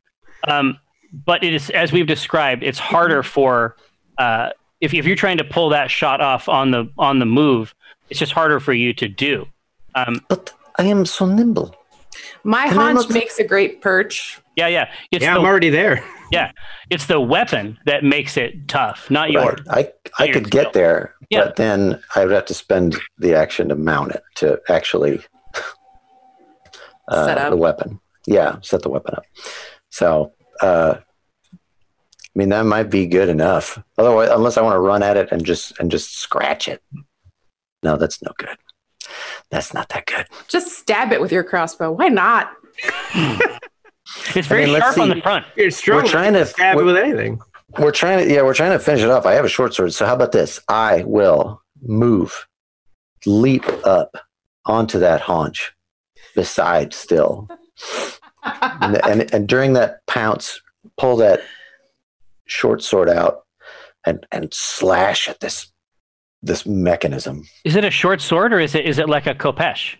um, 0.46 0.78
but 1.24 1.42
it 1.42 1.54
is 1.54 1.70
as 1.70 1.92
we've 1.92 2.06
described 2.06 2.62
it's 2.62 2.78
harder 2.78 3.22
for 3.22 3.74
uh, 4.18 4.50
if, 4.80 4.92
if 4.94 5.06
you're 5.06 5.16
trying 5.16 5.38
to 5.38 5.44
pull 5.44 5.68
that 5.70 5.90
shot 5.90 6.20
off 6.20 6.48
on 6.48 6.70
the 6.70 6.90
on 6.98 7.18
the 7.18 7.26
move 7.26 7.74
it's 8.10 8.18
just 8.20 8.32
harder 8.32 8.60
for 8.60 8.72
you 8.72 8.92
to 8.94 9.08
do 9.08 9.46
um, 9.94 10.20
But 10.28 10.52
I 10.78 10.84
am 10.84 11.04
so 11.06 11.26
nimble. 11.26 11.74
My 12.44 12.66
Can 12.68 12.76
haunch 12.76 12.98
look- 12.98 13.10
makes 13.10 13.38
a 13.38 13.44
great 13.44 13.80
perch. 13.80 14.40
yeah 14.56 14.68
yeah 14.68 14.90
it's 15.10 15.22
yeah, 15.24 15.34
the, 15.34 15.40
I'm 15.40 15.46
already 15.46 15.70
there. 15.70 16.02
Yeah, 16.30 16.52
it's 16.90 17.06
the 17.06 17.18
weapon 17.20 17.78
that 17.86 18.04
makes 18.04 18.36
it 18.36 18.68
tough 18.68 19.10
not 19.10 19.30
your 19.30 19.56
Right. 19.66 19.92
I 20.18 20.22
I 20.22 20.24
your 20.26 20.34
could 20.34 20.46
skill. 20.48 20.62
get 20.64 20.72
there, 20.74 21.14
Yeah. 21.30 21.44
but 21.44 21.56
then 21.56 22.00
I 22.14 22.24
would 22.24 22.34
have 22.34 22.44
to 22.46 22.54
spend 22.54 22.96
the 23.18 23.34
action 23.34 23.68
to 23.70 23.76
mount 23.76 24.12
it 24.12 24.22
to 24.36 24.60
actually 24.68 25.24
uh, 27.08 27.24
Set 27.26 27.38
up. 27.38 27.50
the 27.50 27.56
weapon. 27.56 28.00
Yeah, 28.26 28.56
set 28.60 28.82
the 28.82 28.90
weapon 28.90 29.14
up. 29.16 29.24
So, 29.90 30.32
uh, 30.60 30.96
I 30.96 31.00
mean, 32.38 32.50
that 32.50 32.62
might 32.62 32.84
be 32.84 33.06
good 33.06 33.28
enough. 33.28 33.82
Otherwise, 33.98 34.30
unless 34.30 34.56
I 34.56 34.62
want 34.62 34.76
to 34.76 34.80
run 34.80 35.02
at 35.02 35.16
it 35.16 35.32
and 35.32 35.44
just 35.44 35.78
and 35.80 35.90
just 35.90 36.16
scratch 36.16 36.68
it. 36.68 36.80
No, 37.82 37.96
that's 37.96 38.22
no 38.22 38.30
good. 38.38 38.56
That's 39.50 39.74
not 39.74 39.88
that 39.88 40.06
good. 40.06 40.26
Just 40.46 40.78
stab 40.78 41.12
it 41.12 41.20
with 41.20 41.32
your 41.32 41.42
crossbow. 41.42 41.90
Why 41.90 42.08
not? 42.08 42.52
it's 44.34 44.46
very 44.46 44.64
mean, 44.64 44.72
let's 44.72 44.86
sharp 44.86 44.98
on 44.98 45.08
the 45.08 45.20
front 45.20 45.46
You're 45.56 45.70
strong. 45.72 46.02
We're 46.02 46.08
trying 46.08 46.32
to- 46.34 46.46
stab 46.46 46.78
it 46.78 46.84
with 46.84 46.96
anything. 46.96 47.40
We're 47.78 47.92
trying 47.92 48.26
to 48.26 48.32
yeah, 48.32 48.42
we're 48.42 48.54
trying 48.54 48.72
to 48.72 48.78
finish 48.78 49.02
it 49.02 49.10
off. 49.10 49.26
I 49.26 49.34
have 49.34 49.44
a 49.44 49.48
short 49.48 49.74
sword, 49.74 49.92
so 49.92 50.06
how 50.06 50.14
about 50.14 50.32
this? 50.32 50.60
I 50.68 51.02
will 51.04 51.60
move, 51.82 52.46
leap 53.26 53.66
up 53.84 54.16
onto 54.64 55.00
that 55.00 55.20
haunch, 55.20 55.72
beside 56.34 56.94
still, 56.94 57.46
and, 58.44 59.04
and 59.04 59.34
and 59.34 59.46
during 59.46 59.74
that 59.74 60.06
pounce, 60.06 60.62
pull 60.96 61.16
that 61.16 61.42
short 62.48 62.82
sword 62.82 63.08
out 63.08 63.44
and 64.04 64.26
and 64.32 64.52
slash 64.52 65.28
at 65.28 65.38
this 65.40 65.70
this 66.42 66.64
mechanism. 66.66 67.44
is 67.64 67.74
it 67.76 67.84
a 67.84 67.90
short 67.90 68.20
sword 68.20 68.52
or 68.52 68.60
is 68.60 68.74
it 68.74 68.84
is 68.84 68.98
it 68.98 69.08
like 69.08 69.26
a 69.26 69.34
khopesh 69.34 69.96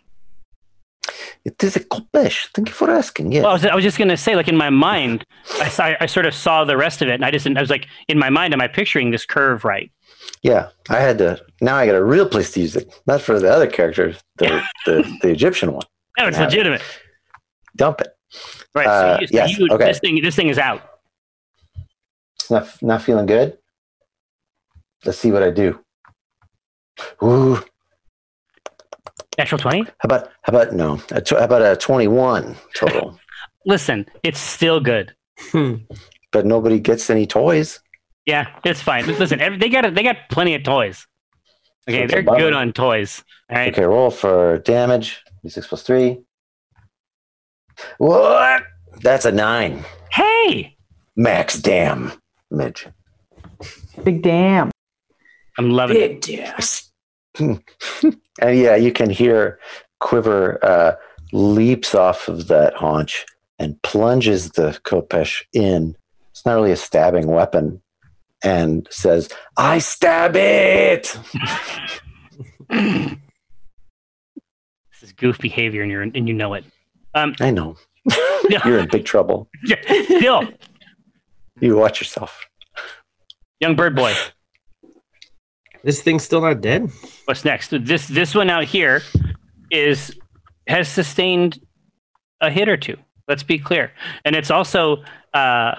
It 1.45 1.62
is 1.65 1.77
a 1.77 1.81
khopesh. 1.81 2.49
Thank 2.55 2.69
you 2.69 2.75
for 2.75 2.91
asking. 2.91 3.33
Yeah. 3.33 3.43
Well, 3.43 3.51
I 3.51 3.55
was, 3.55 3.65
I 3.65 3.75
was 3.75 3.85
just 3.85 3.97
going 3.99 4.09
to 4.11 4.16
say, 4.16 4.37
like 4.37 4.49
in 4.49 4.57
my 4.57 4.70
mind, 4.70 5.25
I, 5.61 5.69
saw, 5.69 5.95
I 6.01 6.07
sort 6.07 6.27
of 6.27 6.35
saw 6.35 6.65
the 6.65 6.77
rest 6.77 7.01
of 7.03 7.09
it, 7.09 7.15
and 7.15 7.25
I 7.25 7.31
just 7.31 7.45
didn't, 7.45 7.57
I 7.59 7.62
was 7.62 7.70
like, 7.70 7.87
in 8.09 8.19
my 8.19 8.29
mind, 8.29 8.53
am 8.53 8.61
I 8.61 8.69
picturing 8.69 9.11
this 9.11 9.25
curve 9.25 9.65
right? 9.65 9.91
Yeah, 10.43 10.69
I 10.91 10.99
had 11.01 11.16
to. 11.19 11.41
Now 11.61 11.77
I 11.77 11.87
got 11.87 11.95
a 11.95 12.05
real 12.05 12.29
place 12.29 12.51
to 12.53 12.61
use 12.61 12.77
it. 12.77 12.93
Not 13.07 13.20
for 13.23 13.39
the 13.41 13.51
other 13.51 13.66
character, 13.66 14.15
the 14.37 14.62
the, 14.87 15.19
the 15.23 15.29
Egyptian 15.31 15.73
one. 15.73 15.87
No, 16.19 16.27
it's 16.29 16.39
legitimate, 16.39 16.83
Dump 17.77 18.01
it. 18.03 18.09
right? 18.75 18.87
Uh, 18.87 19.16
so 19.16 19.20
you, 19.23 19.29
yes, 19.31 19.59
you- 19.59 19.69
okay. 19.73 19.87
this 19.87 20.01
thing, 20.01 20.20
this 20.23 20.37
thing 20.37 20.49
is 20.49 20.59
out. 20.59 20.83
It's 22.49 22.51
not 22.51 22.83
not 22.83 23.03
feeling 23.03 23.27
good. 23.27 23.59
Let's 25.05 25.19
see 25.19 25.31
what 25.31 25.43
I 25.43 25.51
do. 25.51 25.79
Ooh, 27.23 27.62
Natural 29.37 29.59
twenty. 29.59 29.83
how 29.83 29.91
about 30.05 30.31
how 30.43 30.51
about 30.57 30.73
no? 30.73 30.99
A 31.11 31.20
tw- 31.20 31.33
how 31.39 31.45
about 31.45 31.61
a 31.61 31.77
twenty-one 31.77 32.57
total? 32.75 33.20
Listen, 33.66 34.07
it's 34.23 34.41
still 34.41 34.81
good. 34.81 35.15
Hmm. 35.39 35.75
but 36.33 36.47
nobody 36.47 36.81
gets 36.81 37.11
any 37.11 37.27
toys. 37.27 37.81
Yeah, 38.25 38.49
it's 38.65 38.81
fine. 38.81 39.07
Listen, 39.07 39.41
every, 39.43 39.59
they 39.59 39.69
got 39.69 39.95
they 39.95 40.03
got 40.03 40.16
plenty 40.31 40.55
of 40.55 40.62
toys. 40.62 41.07
Okay, 41.87 42.01
That's 42.01 42.12
a 42.12 42.15
they're 42.16 42.23
bummer. 42.23 42.39
good 42.39 42.53
on 42.55 42.73
toys. 42.73 43.23
All 43.51 43.59
right. 43.59 43.73
Okay, 43.75 43.85
roll 43.85 44.11
for 44.11 44.59
damage. 44.61 45.23
D6 45.45 45.69
plus 45.69 45.83
three. 45.83 46.23
What? 47.99 48.62
That's 49.03 49.27
a 49.27 49.33
nine. 49.33 49.85
Hey, 50.12 50.77
Max 51.15 51.61
damage. 52.51 52.89
Big 54.05 54.23
damn. 54.23 54.70
I'm 55.59 55.70
loving 55.70 55.97
it. 55.97 56.01
Big 56.01 56.20
deal. 57.39 57.61
and 58.41 58.59
yeah, 58.59 58.77
you 58.77 58.93
can 58.93 59.11
hear 59.11 59.59
Quiver 60.01 60.65
uh, 60.65 60.97
leaps 61.33 61.95
off 61.95 62.29
of 62.29 62.49
that 62.49 62.75
haunch 62.75 63.27
and 63.59 63.81
plunges 63.83 64.51
the 64.51 64.79
Khopesh 64.85 65.43
in. 65.53 65.97
It's 66.31 66.47
not 66.47 66.55
really 66.55 66.70
a 66.73 66.77
stabbing 66.77 67.27
weapon, 67.27 67.83
and 68.45 68.87
says, 68.91 69.29
"I 69.57 69.79
stab 69.79 70.37
it." 70.37 71.19
This 75.01 75.11
is 75.11 75.12
goof 75.12 75.39
behavior, 75.39 75.83
and 75.83 75.93
you're 75.93 76.03
and 76.03 76.27
you 76.27 76.35
know 76.35 76.55
it. 76.55 76.65
Um, 77.15 77.33
I 77.39 77.53
know 77.53 77.77
you're 78.65 78.81
in 78.81 78.89
big 78.89 79.05
trouble. 79.05 79.49
still, 79.65 80.43
You 81.60 81.76
watch 81.76 82.01
yourself. 82.01 82.47
young 83.60 83.74
bird 83.74 83.97
boy. 83.97 84.14
This 85.82 86.02
thing's 86.02 86.24
still 86.24 86.40
not 86.40 86.60
dead. 86.60 86.90
What's 87.24 87.44
next? 87.44 87.70
This 87.70 88.06
this 88.09 88.35
one 88.35 88.51
out 88.51 88.64
here 88.64 89.02
is 89.70 90.16
has 90.66 90.89
sustained 90.89 91.60
a 92.40 92.51
hit 92.51 92.68
or 92.68 92.76
two. 92.76 92.97
Let's 93.26 93.43
be 93.43 93.59
clear, 93.59 93.93
and 94.24 94.35
it's 94.35 94.51
also 94.51 95.02
uh, 95.35 95.74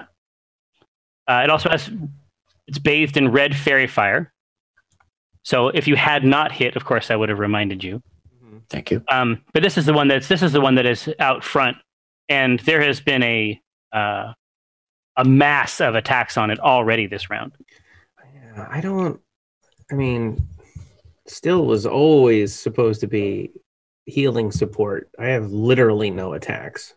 uh, 1.27 1.41
it 1.43 1.49
also 1.49 1.69
has 1.69 1.89
it's 2.67 2.79
bathed 2.79 3.17
in 3.17 3.31
red 3.31 3.55
faerie 3.55 3.87
fire. 3.87 4.33
So 5.43 5.69
if 5.69 5.87
you 5.87 5.95
had 5.95 6.23
not 6.23 6.51
hit, 6.51 6.75
of 6.75 6.85
course, 6.85 7.11
I 7.11 7.15
would 7.15 7.29
have 7.29 7.39
reminded 7.39 7.83
you. 7.83 8.01
Thank 8.69 8.91
you. 8.91 9.03
Um, 9.09 9.41
but 9.53 9.63
this 9.63 9.77
is 9.77 9.85
the 9.85 9.93
one 9.93 10.07
that's 10.07 10.27
this 10.27 10.43
is 10.43 10.53
the 10.53 10.61
one 10.61 10.75
that 10.75 10.85
is 10.85 11.09
out 11.19 11.43
front, 11.43 11.77
and 12.29 12.59
there 12.61 12.81
has 12.81 13.01
been 13.01 13.23
a 13.23 13.59
uh, 13.91 14.33
a 15.19 15.25
mass 15.25 15.81
of 15.81 15.95
attacks 15.95 16.37
on 16.37 16.49
it 16.49 16.59
already 16.59 17.05
this 17.05 17.29
round. 17.29 17.51
Yeah, 18.33 18.67
I 18.69 18.79
don't. 18.79 19.19
I 19.91 19.95
mean, 19.95 20.47
still 21.27 21.65
was 21.65 21.85
always 21.85 22.55
supposed 22.55 23.01
to 23.01 23.07
be 23.07 23.51
healing 24.05 24.49
support. 24.49 25.09
I 25.19 25.27
have 25.27 25.51
literally 25.51 26.09
no 26.09 26.33
attacks 26.33 26.93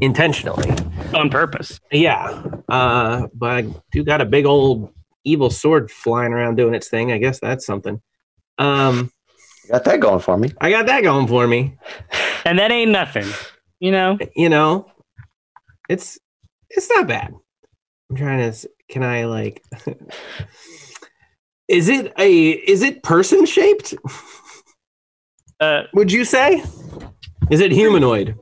intentionally. 0.00 0.70
on 1.14 1.30
purpose. 1.30 1.78
Yeah, 1.92 2.42
uh, 2.68 3.28
but 3.32 3.50
I 3.50 3.62
do 3.92 4.02
got 4.02 4.20
a 4.20 4.26
big 4.26 4.44
old 4.44 4.92
evil 5.22 5.50
sword 5.50 5.90
flying 5.90 6.32
around 6.32 6.56
doing 6.56 6.74
its 6.74 6.88
thing. 6.88 7.12
I 7.12 7.18
guess 7.18 7.38
that's 7.38 7.64
something. 7.64 8.02
Um, 8.58 9.12
Got 9.68 9.84
that 9.84 10.00
going 10.00 10.20
for 10.20 10.36
me. 10.36 10.50
I 10.60 10.70
got 10.70 10.86
that 10.86 11.02
going 11.02 11.26
for 11.28 11.46
me. 11.46 11.76
And 12.44 12.58
that 12.58 12.70
ain't 12.70 12.92
nothing, 12.92 13.26
you 13.80 13.90
know. 13.90 14.18
You 14.36 14.48
know, 14.48 14.90
it's 15.88 16.18
it's 16.70 16.88
not 16.90 17.06
bad. 17.06 17.32
I'm 18.10 18.16
trying 18.16 18.50
to. 18.52 18.68
Can 18.88 19.02
I 19.02 19.24
like? 19.24 19.62
is 21.68 21.88
it 21.88 22.12
a? 22.18 22.50
Is 22.50 22.82
it 22.82 23.02
person 23.02 23.44
shaped? 23.46 23.94
Uh, 25.60 25.82
Would 25.94 26.12
you 26.12 26.24
say? 26.24 26.62
Is 27.50 27.60
it 27.60 27.72
humanoid? 27.72 28.36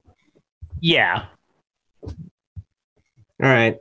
yeah. 0.80 1.26
All 2.02 2.10
right. 3.50 3.78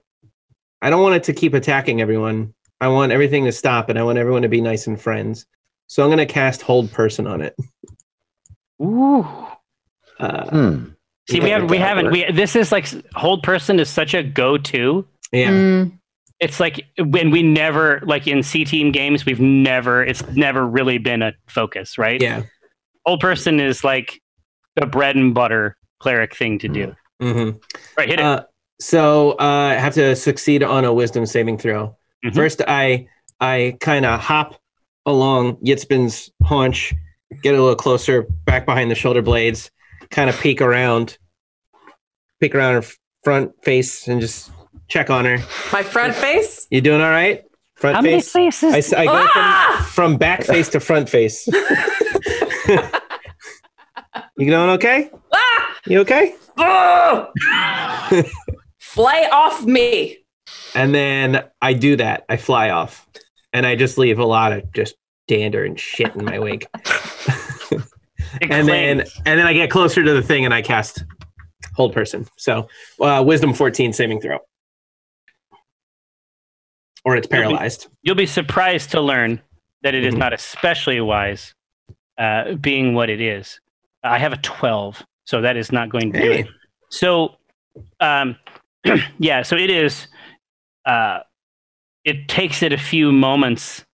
I 0.82 0.90
don't 0.90 1.02
want 1.02 1.16
it 1.16 1.24
to 1.24 1.34
keep 1.34 1.54
attacking 1.54 2.02
everyone. 2.02 2.54
I 2.82 2.90
want 2.90 3.12
everything 3.12 3.46
to 3.46 3.52
stop, 3.52 3.90
and 3.90 3.98
I 3.98 4.04
want 4.04 4.18
everyone 4.18 4.42
to 4.42 4.50
be 4.50 4.62
nice 4.62 4.88
and 4.88 5.00
friends. 5.00 5.46
So 5.88 6.04
I'm 6.04 6.10
going 6.10 6.18
to 6.18 6.26
cast 6.26 6.62
Hold 6.62 6.92
Person 6.92 7.28
on 7.28 7.42
it. 7.42 7.56
Ooh. 8.82 9.26
Uh, 10.20 10.50
Hmm. 10.50 10.86
See, 11.30 11.38
Yeah, 11.38 11.44
we 11.44 11.50
haven't. 11.52 11.68
We 11.70 11.78
haven't. 11.78 12.12
We 12.12 12.32
this 12.32 12.56
is 12.56 12.72
like 12.72 12.88
hold 13.16 13.44
person 13.44 13.80
is 13.80 13.90
such 13.90 14.14
a 14.14 14.24
go-to. 14.24 15.08
yeah. 15.32 15.50
Mm, 15.52 15.98
It's 16.40 16.60
like 16.60 16.86
when 16.98 17.32
we 17.32 17.44
never 17.44 18.02
like 18.04 18.28
in 18.28 18.44
C 18.44 18.66
team 18.66 18.92
games, 18.92 19.26
we've 19.26 19.40
never. 19.40 20.04
It's 20.04 20.26
never 20.36 20.66
really 20.68 20.98
been 20.98 21.22
a 21.22 21.34
focus, 21.48 21.98
right? 21.98 22.22
Yeah. 22.22 22.44
Old 23.06 23.20
person 23.20 23.60
is 23.60 23.84
like 23.84 24.22
the 24.76 24.86
bread 24.86 25.16
and 25.16 25.34
butter 25.34 25.78
cleric 26.00 26.36
thing 26.36 26.60
to 26.60 26.68
do. 26.68 26.96
hmm 27.22 27.52
Right, 27.98 28.10
hit 28.10 28.20
it. 28.20 28.26
Uh, 28.26 28.44
so 28.82 29.32
uh, 29.40 29.70
I 29.72 29.74
have 29.76 29.94
to 29.94 30.16
succeed 30.16 30.64
on 30.64 30.84
a 30.84 30.94
wisdom 30.94 31.26
saving 31.26 31.58
throw. 31.58 31.96
Mhm. 32.26 32.36
First, 32.36 32.62
I 32.68 33.08
I 33.40 33.78
kind 33.80 34.06
of 34.06 34.20
hop 34.20 34.60
along 35.06 35.58
Yitzbin's 35.58 36.32
haunch, 36.44 36.94
get 37.42 37.56
a 37.56 37.60
little 37.62 37.76
closer, 37.76 38.24
back 38.46 38.66
behind 38.66 38.90
the 38.92 38.96
shoulder 38.96 39.22
blades, 39.22 39.70
kind 40.14 40.30
of 40.30 40.40
peek 40.40 40.62
around, 40.62 41.18
peek 42.40 42.56
around 42.56 42.76
her 42.82 42.90
front 43.24 43.52
face, 43.64 44.08
and 44.08 44.22
just 44.22 44.52
check 44.88 45.10
on 45.10 45.26
her. 45.26 45.40
My 45.72 45.84
front 45.84 46.16
face. 46.16 46.68
You 46.70 46.82
doing 46.82 47.02
all 47.02 47.10
right? 47.10 47.44
Front 47.76 47.96
How 47.98 48.02
many 48.02 48.16
face. 48.22 48.32
faces? 48.32 48.74
I, 48.74 48.78
s- 48.78 48.94
I 48.94 49.06
go 49.06 49.12
Ah! 49.36 49.78
from, 49.92 50.12
from 50.12 50.18
back 50.18 50.44
face 50.44 50.70
to 50.70 50.80
front 50.80 51.10
face. 51.10 51.48
you 54.38 54.46
doing 54.48 54.70
okay? 54.72 55.10
Ah! 55.34 55.78
You 55.88 56.00
okay? 56.02 56.36
Oh! 56.58 57.28
Fly 58.80 59.28
off 59.32 59.64
me. 59.66 60.20
And 60.76 60.94
then 60.94 61.44
I 61.62 61.74
do 61.74 61.96
that. 61.98 62.26
I 62.30 62.38
fly 62.38 62.70
off, 62.70 63.08
and 63.52 63.66
I 63.66 63.76
just 63.76 63.98
leave 63.98 64.20
a 64.20 64.26
lot 64.26 64.54
of 64.54 64.72
just 64.74 64.96
dander 65.28 65.64
and 65.66 65.80
shit 65.80 66.16
in 66.16 66.26
my 66.26 66.40
wake. 66.40 66.68
It 68.42 68.52
and 68.52 68.68
then 68.68 69.00
and 69.26 69.40
then 69.40 69.46
I 69.48 69.54
get 69.54 69.70
closer 69.70 70.04
to 70.04 70.14
the 70.14 70.22
thing 70.22 70.46
and 70.46 70.54
I 70.54 70.62
cast 70.62 71.04
hold 71.76 71.94
person. 71.94 72.28
So 72.38 72.68
uh, 73.00 73.24
wisdom 73.26 73.54
fourteen 73.54 73.94
saving 73.94 74.22
throw, 74.22 74.40
or 77.06 77.16
it's 77.16 77.28
You'll 77.32 77.40
be- 77.42 77.44
paralyzed. 77.44 77.88
you'll 78.02 78.16
be 78.16 78.26
surprised 78.26 78.92
to 78.92 79.02
learn 79.02 79.42
that 79.82 79.94
it 79.94 80.04
is 80.06 80.14
Mhm. 80.14 80.20
not 80.20 80.34
especially 80.34 81.02
wise, 81.02 81.54
uh, 82.18 82.54
being 82.56 82.94
what 82.94 83.10
it 83.10 83.20
is. 83.22 83.60
I 84.04 84.18
have 84.20 84.34
a 84.34 84.38
twelve, 84.38 85.04
so 85.26 85.42
that 85.42 85.58
is 85.58 85.72
not 85.72 85.90
going 85.90 86.12
to 86.14 86.20
do 86.22 86.32
it. 86.32 86.48
So, 86.90 87.38
um, 88.00 88.38
yeah, 89.20 89.42
so 89.44 89.56
it 89.56 89.70
is. 89.70 90.08
Uh, 90.86 91.20
it 92.04 92.28
takes 92.28 92.62
it 92.62 92.74
a 92.74 92.78
few 92.78 93.12
moments 93.14 93.86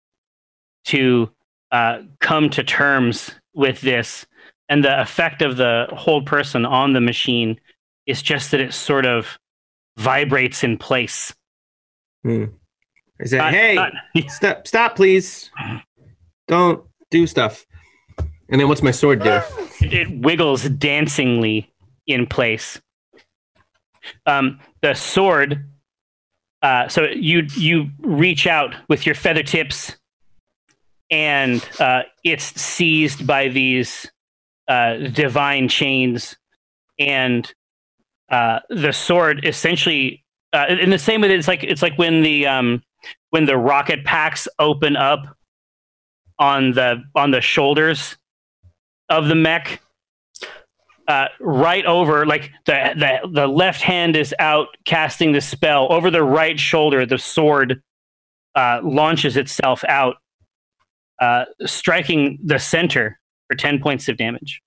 to 0.87 1.31
uh, 1.71 2.01
come 2.21 2.49
to 2.49 2.65
terms 2.65 3.31
with 3.59 3.81
this, 3.83 4.25
and 4.71 4.83
the 4.83 5.01
effect 5.03 5.43
of 5.43 5.57
the 5.59 5.89
hold 5.93 6.25
person 6.25 6.65
on 6.65 6.93
the 6.95 7.01
machine 7.01 7.61
is 8.07 8.23
just 8.23 8.53
that 8.53 8.61
it 8.61 8.73
sort 8.73 9.05
of 9.05 9.39
vibrates 9.99 10.65
in 10.65 10.79
place. 10.79 11.35
I 12.25 13.25
say, 13.25 13.37
Not- 13.37 13.53
hey, 13.53 13.75
not- 13.75 13.93
stop, 14.29 14.67
stop, 14.67 14.97
please. 14.97 15.51
Don't 16.47 16.85
do 17.11 17.27
stuff. 17.27 17.67
And 18.49 18.61
then 18.61 18.69
what's 18.69 18.83
my 18.83 18.93
sword 18.93 19.23
do? 19.23 19.41
it, 19.81 19.93
it 19.93 20.21
wiggles 20.21 20.63
dancingly 20.71 21.71
in 22.07 22.27
place. 22.27 22.81
Um, 24.25 24.61
the 24.81 24.95
sword. 24.95 25.65
Uh, 26.63 26.89
so 26.89 27.05
you 27.05 27.47
you 27.57 27.91
reach 28.01 28.47
out 28.47 28.75
with 28.89 29.05
your 29.07 29.15
feather 29.15 29.43
tips, 29.43 29.97
and 31.11 31.67
uh, 31.81 32.03
it's 32.25 32.45
seized 32.61 33.27
by 33.27 33.49
these 33.49 34.11
uh, 34.69 34.97
divine 34.97 35.69
chains, 35.69 36.37
and 36.99 37.53
uh, 38.31 38.61
the 38.71 38.93
sword 38.93 39.45
essentially. 39.45 40.25
Uh, 40.51 40.65
in 40.81 40.89
the 40.89 40.99
same 40.99 41.21
way, 41.21 41.29
that 41.29 41.35
it's 41.35 41.49
like 41.49 41.63
it's 41.63 41.83
like 41.83 41.99
when 41.99 42.23
the 42.23 42.47
um, 42.47 42.83
when 43.31 43.45
the 43.45 43.57
rocket 43.57 44.05
packs 44.05 44.49
open 44.59 44.97
up 44.97 45.37
on 46.39 46.73
the 46.73 47.03
on 47.15 47.31
the 47.31 47.41
shoulders 47.41 48.17
of 49.09 49.29
the 49.29 49.35
mech 49.35 49.81
uh, 51.09 51.27
right 51.41 51.85
over 51.87 52.27
like 52.27 52.51
the, 52.67 52.95
the 52.97 53.29
the 53.33 53.47
left 53.47 53.81
hand 53.81 54.15
is 54.17 54.35
out 54.39 54.69
casting 54.85 55.33
the 55.33 55.41
spell 55.41 55.91
over 55.91 56.11
the 56.11 56.23
right 56.23 56.61
shoulder 56.61 57.07
the 57.07 57.19
sword 57.19 57.83
uh, 58.55 58.81
launches 58.83 59.37
itself 59.37 59.85
out 59.89 60.17
uh, 61.21 61.45
striking 61.67 62.39
the 62.45 62.59
center 62.59 63.19
for 63.49 63.57
10 63.57 63.81
points 63.81 64.09
of 64.09 64.17
damage 64.17 64.61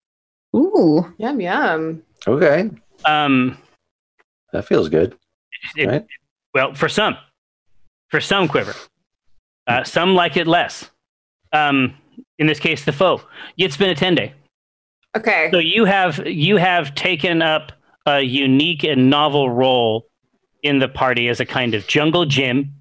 ooh. 0.56 1.14
Yum 1.18 1.40
yum. 1.42 2.04
Okay, 2.28 2.70
um, 3.06 3.58
that 4.54 4.66
feels 4.68 4.90
good. 4.90 5.16
it- 5.76 5.88
Right. 5.88 6.06
well 6.54 6.74
for 6.74 6.90
some 6.90 7.16
for 8.10 8.20
some 8.20 8.48
quiver 8.48 8.74
uh, 9.68 9.84
some 9.84 10.16
like 10.16 10.36
it 10.38 10.48
less 10.48 10.90
um, 11.54 11.94
in 12.40 12.48
this 12.48 12.60
case 12.60 12.84
the 12.86 12.92
foe 12.92 13.22
it's 13.58 13.78
been 13.78 13.90
a 13.90 13.96
10 13.96 14.16
day 14.16 14.34
Okay. 15.16 15.50
So 15.52 15.60
you 15.60 15.84
have 15.84 16.26
you 16.26 16.56
have 16.56 16.96
taken 16.96 17.42
up 17.42 17.74
a 18.06 18.22
unique 18.22 18.84
and 18.86 19.10
novel 19.10 19.50
role 19.50 20.08
in 20.64 20.80
the 20.80 20.88
party 20.88 21.28
as 21.28 21.42
a 21.42 21.46
kind 21.46 21.74
of 21.74 21.86
jungle 21.86 22.26
gym. 22.26 22.74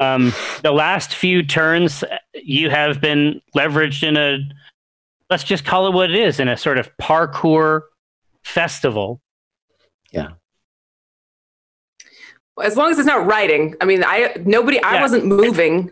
Um, 0.00 0.32
the 0.62 0.72
last 0.72 1.14
few 1.14 1.42
turns, 1.42 2.04
you 2.34 2.70
have 2.70 3.00
been 3.00 3.40
leveraged 3.56 4.02
in 4.06 4.16
a 4.16 4.38
let's 5.30 5.44
just 5.44 5.64
call 5.64 5.86
it 5.86 5.94
what 5.94 6.10
it 6.10 6.16
is 6.16 6.40
in 6.40 6.48
a 6.48 6.56
sort 6.56 6.78
of 6.78 6.90
parkour 6.98 7.82
festival. 8.44 9.20
Yeah. 10.12 10.30
As 12.62 12.76
long 12.76 12.90
as 12.90 12.98
it's 12.98 13.06
not 13.06 13.26
riding. 13.26 13.74
I 13.80 13.84
mean, 13.84 14.04
I 14.04 14.34
nobody. 14.44 14.82
I 14.82 14.94
Yeah. 14.94 15.00
wasn't 15.00 15.24
moving. 15.24 15.90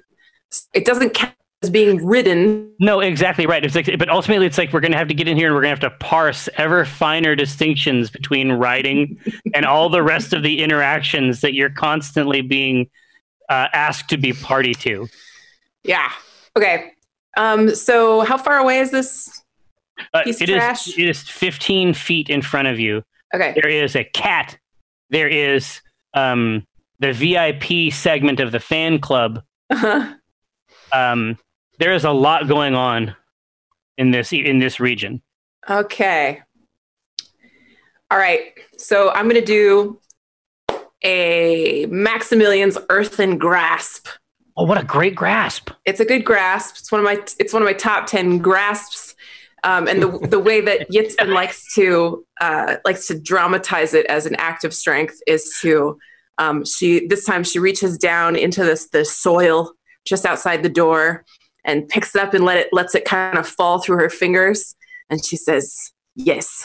It 0.75 0.85
doesn't 0.85 1.11
count 1.15 1.35
as 1.63 1.71
being 1.71 2.05
ridden. 2.05 2.73
No, 2.79 3.01
exactly 3.01 3.47
right. 3.47 3.65
It's 3.65 3.75
like, 3.75 3.91
but 3.99 4.09
ultimately, 4.09 4.47
it's 4.47 4.59
like 4.59 4.73
we're 4.73 4.81
going 4.81 4.93
to 4.93 4.99
have 4.99 5.09
to 5.09 5.15
get 5.15 5.29
in 5.29 5.37
here 5.37 5.49
and 5.49 5.55
we're 5.55 5.63
going 5.63 5.75
to 5.77 5.87
have 5.87 5.93
to 5.93 6.05
parse 6.05 6.49
ever 6.57 6.85
finer 6.85 7.35
distinctions 7.35 8.11
between 8.11 8.53
writing 8.53 9.19
and 9.55 9.65
all 9.65 9.89
the 9.89 10.03
rest 10.03 10.33
of 10.33 10.43
the 10.43 10.63
interactions 10.63 11.41
that 11.41 11.55
you're 11.55 11.71
constantly 11.71 12.43
being 12.43 12.89
uh, 13.49 13.69
asked 13.73 14.09
to 14.11 14.17
be 14.17 14.33
party 14.33 14.75
to. 14.75 15.09
Yeah. 15.85 16.11
Okay. 16.57 16.93
Um. 17.37 17.75
So, 17.75 18.21
how 18.23 18.37
far 18.39 18.59
away 18.59 18.79
is 18.79 18.91
this? 18.91 19.43
Uh, 20.15 20.23
Piece 20.25 20.37
of 20.37 20.43
it 20.43 20.51
is- 20.51 20.57
trash. 20.57 20.99
it 20.99 21.09
is 21.09 21.23
15 21.23 21.93
feet 21.95 22.29
in 22.31 22.43
front 22.43 22.69
of 22.69 22.79
you. 22.79 23.03
Okay. 23.35 23.53
There 23.61 23.69
is 23.71 23.97
a 23.97 24.05
cat. 24.05 24.57
There 25.11 25.29
is 25.29 25.81
um, 26.15 26.67
the 27.01 27.13
VIP 27.13 27.93
segment 27.93 28.41
of 28.41 28.53
the 28.53 28.61
fan 28.61 29.01
club. 29.01 29.43
Uh-huh. 29.71 30.15
Um, 30.93 31.37
there 31.79 31.93
is 31.93 32.05
a 32.05 32.11
lot 32.11 32.49
going 32.49 32.75
on 32.75 33.15
in 33.99 34.11
this 34.11 34.33
in 34.33 34.59
this 34.59 34.81
region. 34.81 35.21
Okay. 35.69 36.41
All 38.11 38.19
right. 38.19 38.53
So 38.79 39.11
I'm 39.11 39.29
going 39.29 39.41
to 39.41 39.45
do 39.45 40.01
a 41.03 41.87
Maximilian's 41.87 42.79
Earthen 42.89 43.39
Grasp. 43.39 44.09
Oh, 44.57 44.65
what 44.65 44.79
a 44.79 44.85
great 44.85 45.15
grasp! 45.15 45.71
It's 45.85 46.01
a 46.01 46.05
good 46.05 46.25
grasp. 46.25 46.77
It's 46.79 46.91
one 46.91 47.01
of 47.01 47.05
my 47.05 47.23
it's 47.39 47.53
one 47.53 47.63
of 47.63 47.67
my 47.67 47.73
top 47.73 48.07
ten 48.07 48.39
grasps. 48.39 49.15
Um, 49.65 49.87
and 49.87 50.03
the 50.03 50.27
the 50.27 50.39
way 50.39 50.61
that 50.61 50.91
Yitzhak 50.93 51.33
likes 51.33 51.75
to 51.75 52.27
uh, 52.41 52.77
likes 52.85 53.07
to 53.07 53.19
dramatize 53.19 53.95
it 53.95 54.07
as 54.07 54.27
an 54.27 54.35
act 54.37 54.65
of 54.65 54.75
strength 54.75 55.21
is 55.27 55.57
to 55.63 55.99
um, 56.39 56.65
she 56.65 57.07
this 57.07 57.25
time 57.25 57.45
she 57.45 57.59
reaches 57.59 57.99
down 57.99 58.35
into 58.35 58.65
this 58.65 58.89
the 58.89 59.05
soil 59.05 59.73
just 60.05 60.25
outside 60.25 60.63
the 60.63 60.69
door 60.69 61.25
and 61.65 61.89
picks 61.89 62.15
it 62.15 62.23
up 62.23 62.35
and 62.35 62.45
let 62.45 62.57
it 62.57 62.69
lets 62.73 62.95
it 62.95 63.05
kind 63.05 63.39
of 63.39 63.47
fall 63.47 63.81
through 63.81 63.99
her 63.99 64.11
fingers 64.11 64.75
and 65.11 65.25
she 65.25 65.37
says 65.37 65.93
yes 66.15 66.65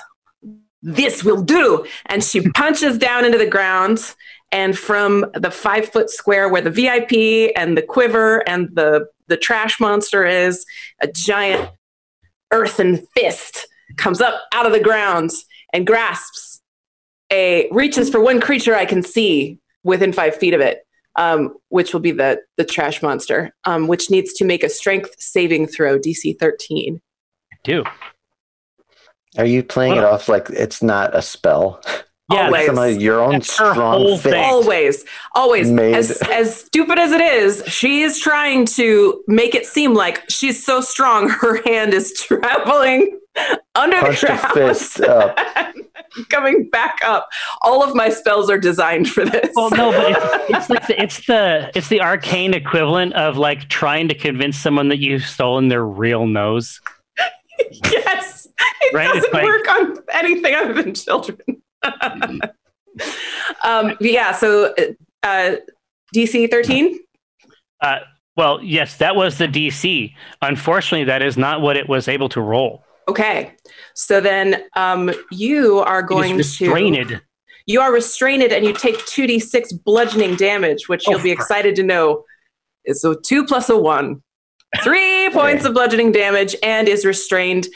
this 0.84 1.24
will 1.24 1.42
do. 1.42 1.86
And 2.06 2.24
she 2.24 2.48
punches 2.56 2.98
down 2.98 3.26
into 3.26 3.38
the 3.38 3.48
ground 3.48 4.14
and 4.54 4.78
from 4.78 5.26
the 5.34 5.52
five 5.52 5.90
foot 5.90 6.10
square 6.10 6.48
where 6.48 6.62
the 6.62 6.70
vip 6.70 7.12
and 7.58 7.76
the 7.76 7.82
quiver 7.82 8.48
and 8.48 8.70
the 8.74 9.08
the 9.28 9.36
trash 9.36 9.80
monster 9.80 10.26
is 10.26 10.66
a 11.02 11.08
giant 11.08 11.70
earthen 12.52 13.06
fist 13.16 13.68
comes 13.98 14.22
up 14.22 14.42
out 14.54 14.66
of 14.66 14.72
the 14.72 14.80
ground 14.80 15.32
and 15.74 15.88
grasps 15.88 16.62
a 17.32 17.68
reaches 17.72 18.10
for 18.10 18.22
one 18.22 18.40
creature 18.40 18.76
i 18.76 18.86
can 18.86 19.02
see 19.02 19.58
within 19.84 20.14
five 20.14 20.36
feet 20.36 20.54
of 20.54 20.62
it 20.62 20.80
um, 21.16 21.56
which 21.70 21.94
will 21.94 22.00
be 22.00 22.12
the 22.12 22.40
the 22.58 22.64
trash 22.64 23.02
monster 23.02 23.52
um, 23.66 23.88
which 23.88 24.10
needs 24.10 24.34
to 24.34 24.46
make 24.46 24.64
a 24.64 24.70
strength 24.70 25.16
saving 25.18 25.68
throw 25.68 25.98
dc 25.98 26.38
13 26.40 27.02
I 27.52 27.56
Do 27.64 27.84
Are 29.38 29.46
you 29.46 29.64
playing 29.64 29.98
it 29.98 30.04
off 30.04 30.30
like 30.30 30.50
it's 30.50 30.82
not 30.84 31.16
a 31.16 31.22
spell? 31.22 31.82
yeah, 32.32 32.46
Always. 32.46 32.66
Some 32.68 32.78
of 32.78 33.02
your 33.02 33.22
own 33.22 33.32
That's 33.34 33.52
strong 33.54 34.18
fit. 34.18 34.32
thing. 34.32 34.44
always 34.44 35.04
always 35.36 35.70
Made- 35.72 35.96
as 35.96 36.22
as 36.32 36.56
stupid 36.56 36.98
as 37.00 37.12
it 37.12 37.20
is 37.22 37.64
she 37.68 38.02
is 38.04 38.18
trying 38.20 38.66
to 38.66 39.22
make 39.28 39.54
it 39.56 39.66
seem 39.66 39.94
like 39.94 40.24
she's 40.30 40.64
so 40.66 40.80
strong 40.82 41.30
her 41.42 41.62
hand 41.64 41.94
is 41.94 42.14
traveling 42.14 43.20
under 43.76 44.00
Punch 44.00 44.22
the 44.22 44.28
the 44.28 44.34
ground, 44.54 44.54
fist 44.78 45.02
up. 45.02 45.38
coming 46.30 46.70
back 46.70 47.00
up. 47.04 47.28
All 47.64 47.84
of 47.84 47.96
my 47.96 48.10
spells 48.10 48.48
are 48.50 48.60
designed 48.60 49.10
for 49.10 49.26
this. 49.26 49.50
Well, 49.56 49.72
no, 49.72 49.92
but 49.92 50.12
it's, 50.52 50.52
it's 50.52 50.70
like 50.70 50.88
the, 50.88 51.02
it's 51.02 51.26
the 51.26 51.72
it's 51.76 51.88
the 51.90 52.00
arcane 52.02 52.54
equivalent 52.54 53.14
of 53.14 53.36
like 53.38 53.68
trying 53.70 54.08
to 54.10 54.14
convince 54.16 54.56
someone 54.58 54.90
that 54.90 55.00
you've 55.00 55.24
stolen 55.26 55.68
their 55.70 55.84
real 55.84 56.28
nose. 56.28 56.80
yes, 57.92 58.43
it 58.82 58.94
Right, 58.94 59.14
doesn't 59.14 59.34
like- 59.34 59.44
work 59.44 59.68
on 59.70 59.98
anything 60.14 60.54
other 60.56 60.74
than 60.74 60.94
children. 60.94 61.38
um, 63.64 63.98
yeah. 64.00 64.32
So 64.34 64.74
uh, 65.24 65.56
DC 66.16 66.50
thirteen. 66.50 67.00
Uh, 67.82 68.00
well, 68.36 68.62
yes, 68.64 68.98
that 68.98 69.16
was 69.16 69.38
the 69.38 69.48
DC. 69.48 70.14
Unfortunately, 70.42 71.06
that 71.06 71.22
is 71.22 71.38
not 71.38 71.62
what 71.62 71.78
it 71.78 71.88
was 71.88 72.08
able 72.08 72.30
to 72.30 72.42
roll. 72.42 72.84
Okay. 73.08 73.54
So 73.96 74.22
then 74.22 74.64
um, 74.76 75.12
you 75.32 75.80
are 75.80 76.02
going 76.02 76.40
is 76.40 76.58
to 76.58 76.66
restrained. 76.66 77.22
you 77.66 77.82
are 77.82 77.92
restrained 77.92 78.44
and 78.44 78.66
you 78.66 78.74
take 78.74 78.96
2d6 79.00 79.84
bludgeoning 79.84 80.36
damage, 80.38 80.88
which 80.88 81.06
you'll 81.06 81.20
Oh, 81.20 81.24
be 81.24 81.32
excited 81.32 81.76
to 81.76 81.84
know 81.84 82.24
is 82.86 83.04
a 83.04 83.16
two 83.26 83.46
plus 83.46 83.70
a 83.70 83.78
one. 83.78 84.24
Three 84.84 85.30
points 85.34 85.66
of 85.66 85.74
bludgeoning 85.74 86.12
damage 86.14 86.56
and 86.64 86.88
is 86.88 87.06
restrained 87.06 87.68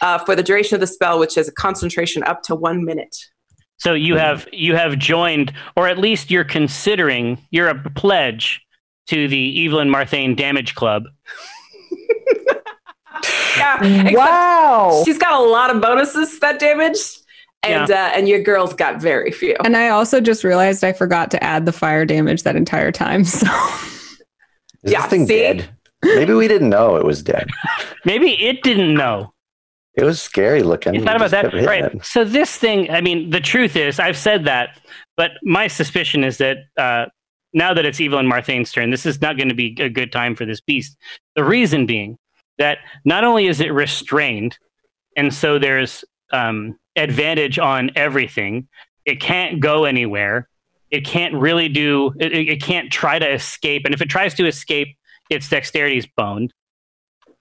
uh, 0.00 0.18
for 0.18 0.34
the 0.36 0.42
duration 0.42 0.74
of 0.74 0.80
the 0.80 0.86
spell, 0.86 1.18
which 1.18 1.36
is 1.36 1.48
a 1.48 1.52
concentration 1.52 2.22
up 2.24 2.42
to 2.44 2.54
one 2.54 2.84
minute. 2.84 3.16
So 3.78 3.94
you 3.94 4.16
have 4.16 4.46
you 4.52 4.76
have 4.76 4.98
joined, 4.98 5.52
or 5.76 5.88
at 5.88 5.98
least 5.98 6.30
you're 6.30 6.44
considering. 6.44 7.38
You're 7.50 7.68
a 7.68 7.90
pledge 7.90 8.60
to 9.06 9.26
the 9.26 9.66
Evelyn 9.66 9.88
Marthain 9.90 10.34
Damage 10.36 10.74
Club. 10.74 11.04
Yeah. 13.56 14.12
Wow. 14.14 15.02
She's 15.04 15.18
got 15.18 15.32
a 15.32 15.44
lot 15.44 15.74
of 15.74 15.82
bonuses 15.82 16.38
that 16.40 16.58
damage. 16.58 16.96
And 17.62 17.90
uh, 17.90 18.10
and 18.14 18.26
your 18.26 18.42
girl's 18.42 18.72
got 18.72 19.02
very 19.02 19.30
few. 19.30 19.54
And 19.64 19.76
I 19.76 19.90
also 19.90 20.20
just 20.20 20.44
realized 20.44 20.82
I 20.82 20.94
forgot 20.94 21.30
to 21.32 21.44
add 21.44 21.66
the 21.66 21.72
fire 21.72 22.06
damage 22.06 22.44
that 22.44 22.56
entire 22.56 22.90
time. 22.92 23.24
So 23.26 23.46
Is 24.82 24.92
Yeah, 24.92 25.00
this 25.02 25.10
thing 25.10 25.26
see? 25.26 25.38
dead? 25.40 25.68
Maybe 26.02 26.32
we 26.32 26.48
didn't 26.48 26.70
know 26.70 26.96
it 26.96 27.04
was 27.04 27.22
dead. 27.22 27.50
Maybe 28.06 28.30
it 28.42 28.62
didn't 28.62 28.94
know. 28.94 29.34
It 29.94 30.04
was 30.04 30.22
scary 30.22 30.62
looking. 30.62 30.94
You 30.94 31.00
We 31.00 31.06
thought 31.06 31.16
about 31.16 31.30
that, 31.32 31.52
right? 31.52 31.84
it. 31.86 32.04
So 32.04 32.24
this 32.24 32.56
thing, 32.56 32.90
I 32.90 33.00
mean, 33.00 33.30
the 33.30 33.40
truth 33.40 33.76
is, 33.76 33.98
I've 33.98 34.16
said 34.16 34.44
that, 34.44 34.80
but 35.16 35.32
my 35.42 35.66
suspicion 35.66 36.22
is 36.22 36.38
that 36.38 36.58
uh, 36.76 37.06
now 37.52 37.74
that 37.74 37.84
it's 37.84 38.00
Evelyn 38.00 38.26
Marthain's 38.26 38.70
turn, 38.70 38.90
this 38.90 39.04
is 39.04 39.20
not 39.20 39.36
going 39.36 39.48
to 39.48 39.54
be 39.54 39.76
a 39.80 39.88
good 39.88 40.12
time 40.12 40.36
for 40.36 40.46
this 40.46 40.60
beast. 40.60 40.96
The 41.34 41.44
reason 41.44 41.86
being 41.86 42.16
that 42.58 42.78
not 43.04 43.24
only 43.24 43.46
is 43.46 43.60
it 43.60 43.72
restrained, 43.72 44.56
and 45.16 45.34
so 45.34 45.58
there's 45.58 46.04
um, 46.32 46.78
advantage 46.94 47.58
on 47.58 47.90
everything. 47.96 48.68
It 49.04 49.20
can't 49.20 49.60
go 49.60 49.84
anywhere. 49.84 50.48
It 50.90 51.04
can't 51.04 51.34
really 51.34 51.68
do. 51.68 52.12
It, 52.20 52.32
it 52.32 52.48
it 52.48 52.62
can't 52.62 52.92
try 52.92 53.18
to 53.18 53.32
escape, 53.32 53.82
and 53.84 53.94
if 53.94 54.00
it 54.00 54.08
tries 54.08 54.34
to 54.34 54.46
escape, 54.46 54.96
its 55.30 55.48
dexterity 55.48 55.98
is 55.98 56.06
boned. 56.16 56.52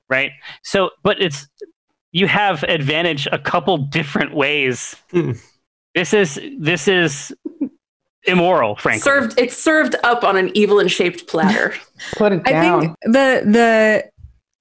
Right. 0.09 0.31
So, 0.63 0.89
but 1.03 1.21
it's 1.21 1.47
you 2.11 2.27
have 2.27 2.63
advantage 2.63 3.27
a 3.31 3.39
couple 3.39 3.77
different 3.77 4.33
ways. 4.33 4.95
Hmm. 5.11 5.33
This 5.95 6.13
is 6.13 6.39
this 6.59 6.87
is 6.87 7.33
immoral, 8.23 8.75
frankly. 8.75 9.01
served 9.01 9.39
it's 9.39 9.57
served 9.57 9.95
up 10.03 10.23
on 10.23 10.37
an 10.37 10.51
evil 10.55 10.79
and 10.79 10.91
shaped 10.91 11.27
platter. 11.27 11.73
Put 12.13 12.33
it 12.33 12.43
down. 12.43 12.75
I 12.75 12.79
think 12.79 12.97
the 13.03 13.41
the 13.45 14.09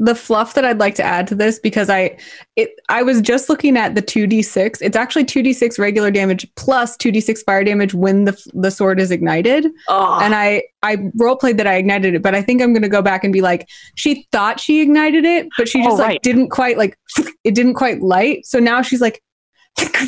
the 0.00 0.14
fluff 0.14 0.54
that 0.54 0.64
I'd 0.64 0.78
like 0.78 0.94
to 0.94 1.02
add 1.02 1.26
to 1.26 1.34
this 1.34 1.58
because 1.58 1.90
I 1.90 2.16
it 2.54 2.70
I 2.88 3.02
was 3.02 3.20
just 3.20 3.48
looking 3.48 3.76
at 3.76 3.94
the 3.96 4.02
2d6. 4.02 4.78
It's 4.80 4.96
actually 4.96 5.24
2d6 5.24 5.78
regular 5.78 6.10
damage 6.12 6.46
plus 6.54 6.96
2d6 6.98 7.44
fire 7.44 7.64
damage 7.64 7.94
when 7.94 8.24
the 8.24 8.40
the 8.54 8.70
sword 8.70 9.00
is 9.00 9.10
ignited. 9.10 9.66
Oh, 9.88 10.18
And 10.22 10.34
I 10.36 10.62
I 10.84 11.10
role 11.16 11.34
played 11.36 11.58
that 11.58 11.66
I 11.66 11.74
ignited 11.74 12.14
it, 12.14 12.22
but 12.22 12.34
I 12.36 12.42
think 12.42 12.62
I'm 12.62 12.72
going 12.72 12.82
to 12.82 12.88
go 12.88 13.02
back 13.02 13.24
and 13.24 13.32
be 13.32 13.40
like 13.40 13.68
she 13.96 14.26
thought 14.30 14.60
she 14.60 14.80
ignited 14.80 15.24
it, 15.24 15.48
but 15.58 15.68
she 15.68 15.80
Oh, 15.80 15.84
just 15.86 15.98
like 15.98 16.08
right. 16.08 16.22
didn't 16.22 16.50
quite 16.50 16.78
like 16.78 16.96
it 17.42 17.54
didn't 17.56 17.74
quite 17.74 18.00
light. 18.00 18.46
So 18.46 18.60
now 18.60 18.82
she's 18.82 19.00
like 19.00 19.20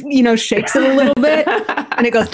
you 0.04 0.22
know 0.22 0.36
shakes 0.36 0.74
it 0.76 0.82
a 0.82 0.94
little 0.94 1.14
bit 1.22 1.46
and 1.48 2.06
it 2.06 2.12
goes 2.12 2.28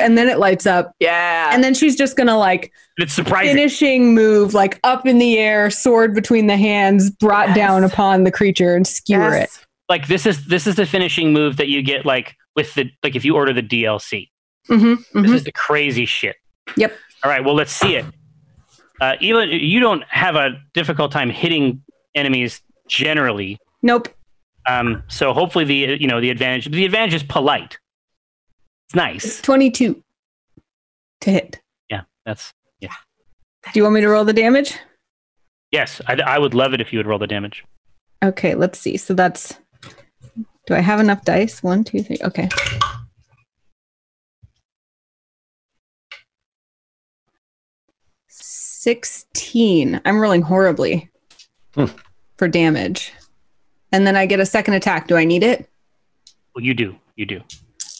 and 0.00 0.16
then 0.18 0.28
it 0.28 0.38
lights 0.38 0.66
up. 0.66 0.94
yeah. 1.00 1.50
And 1.52 1.62
then 1.64 1.74
she's 1.74 1.96
just 1.96 2.16
going 2.16 2.26
to 2.26 2.36
like 2.36 2.72
it's 2.98 3.12
surprising. 3.12 3.54
finishing 3.56 4.14
move, 4.14 4.54
like 4.54 4.78
up 4.84 5.06
in 5.06 5.18
the 5.18 5.38
air, 5.38 5.70
sword 5.70 6.14
between 6.14 6.46
the 6.46 6.56
hands, 6.56 7.10
brought 7.10 7.48
Yes. 7.48 7.56
down 7.56 7.84
upon 7.84 8.24
the 8.24 8.30
creature 8.30 8.74
and 8.76 8.86
skewer 8.86 9.34
it. 9.34 9.50
Like 9.88 10.06
this 10.08 10.26
is 10.26 10.46
this 10.46 10.66
is 10.66 10.76
the 10.76 10.86
finishing 10.86 11.32
move 11.32 11.56
that 11.58 11.68
you 11.68 11.82
get 11.82 12.06
like 12.06 12.36
with 12.56 12.72
the 12.74 12.90
like 13.02 13.16
if 13.16 13.24
you 13.24 13.34
order 13.36 13.52
the 13.52 13.62
DLC. 13.62 14.30
Mm-hmm, 14.70 15.22
This 15.22 15.30
is 15.32 15.44
the 15.44 15.52
crazy 15.52 16.06
shit. 16.06 16.36
Yep. 16.76 16.96
All 17.22 17.30
right. 17.30 17.44
Well, 17.44 17.54
let's 17.54 17.72
see 17.72 17.96
it. 17.96 18.04
Uh, 19.00 19.16
even 19.20 19.48
you 19.50 19.80
don't 19.80 20.02
have 20.08 20.36
a 20.36 20.50
difficult 20.72 21.10
time 21.12 21.28
hitting 21.28 21.82
enemies 22.14 22.60
generally. 22.88 23.58
Nope. 23.82 24.08
Um, 24.66 25.02
so 25.08 25.32
hopefully 25.32 25.64
the 25.64 25.96
you 26.00 26.06
know 26.06 26.20
the 26.20 26.30
advantage 26.30 26.70
the 26.72 26.84
advantage 26.84 27.14
is 27.14 27.22
polite. 27.22 27.78
It's 28.88 28.94
nice. 28.94 29.40
22 29.42 30.02
to 31.22 31.30
hit. 31.30 31.60
Yeah, 31.90 32.02
that's 32.24 32.52
yeah. 32.80 32.92
Do 33.72 33.80
you 33.80 33.82
want 33.84 33.94
me 33.94 34.00
to 34.02 34.08
roll 34.08 34.24
the 34.24 34.32
damage? 34.32 34.74
yes. 35.72 36.00
I, 36.06 36.14
I 36.14 36.38
would 36.38 36.54
love 36.54 36.72
it 36.74 36.80
if 36.80 36.92
you 36.92 36.98
would 36.98 37.06
roll 37.06 37.18
the 37.18 37.26
damage. 37.26 37.64
Okay, 38.22 38.54
let's 38.54 38.78
see. 38.78 38.96
So 38.96 39.12
that's. 39.14 39.58
Do 40.66 40.74
I 40.74 40.80
have 40.80 40.98
enough 41.00 41.24
dice? 41.24 41.62
One, 41.62 41.84
two, 41.84 42.02
three. 42.02 42.16
Okay. 42.22 42.48
Sixteen. 48.74 50.00
I'm 50.04 50.18
rolling 50.20 50.42
horribly 50.42 51.08
Hmm. 51.74 51.86
for 52.36 52.48
damage, 52.48 53.12
and 53.94 54.06
then 54.06 54.16
I 54.16 54.26
get 54.26 54.40
a 54.40 54.46
second 54.46 54.74
attack. 54.74 55.06
Do 55.06 55.16
I 55.16 55.24
need 55.24 55.44
it? 55.44 55.70
Well, 56.54 56.64
you 56.64 56.74
do. 56.74 56.96
You 57.14 57.26
do. 57.26 57.40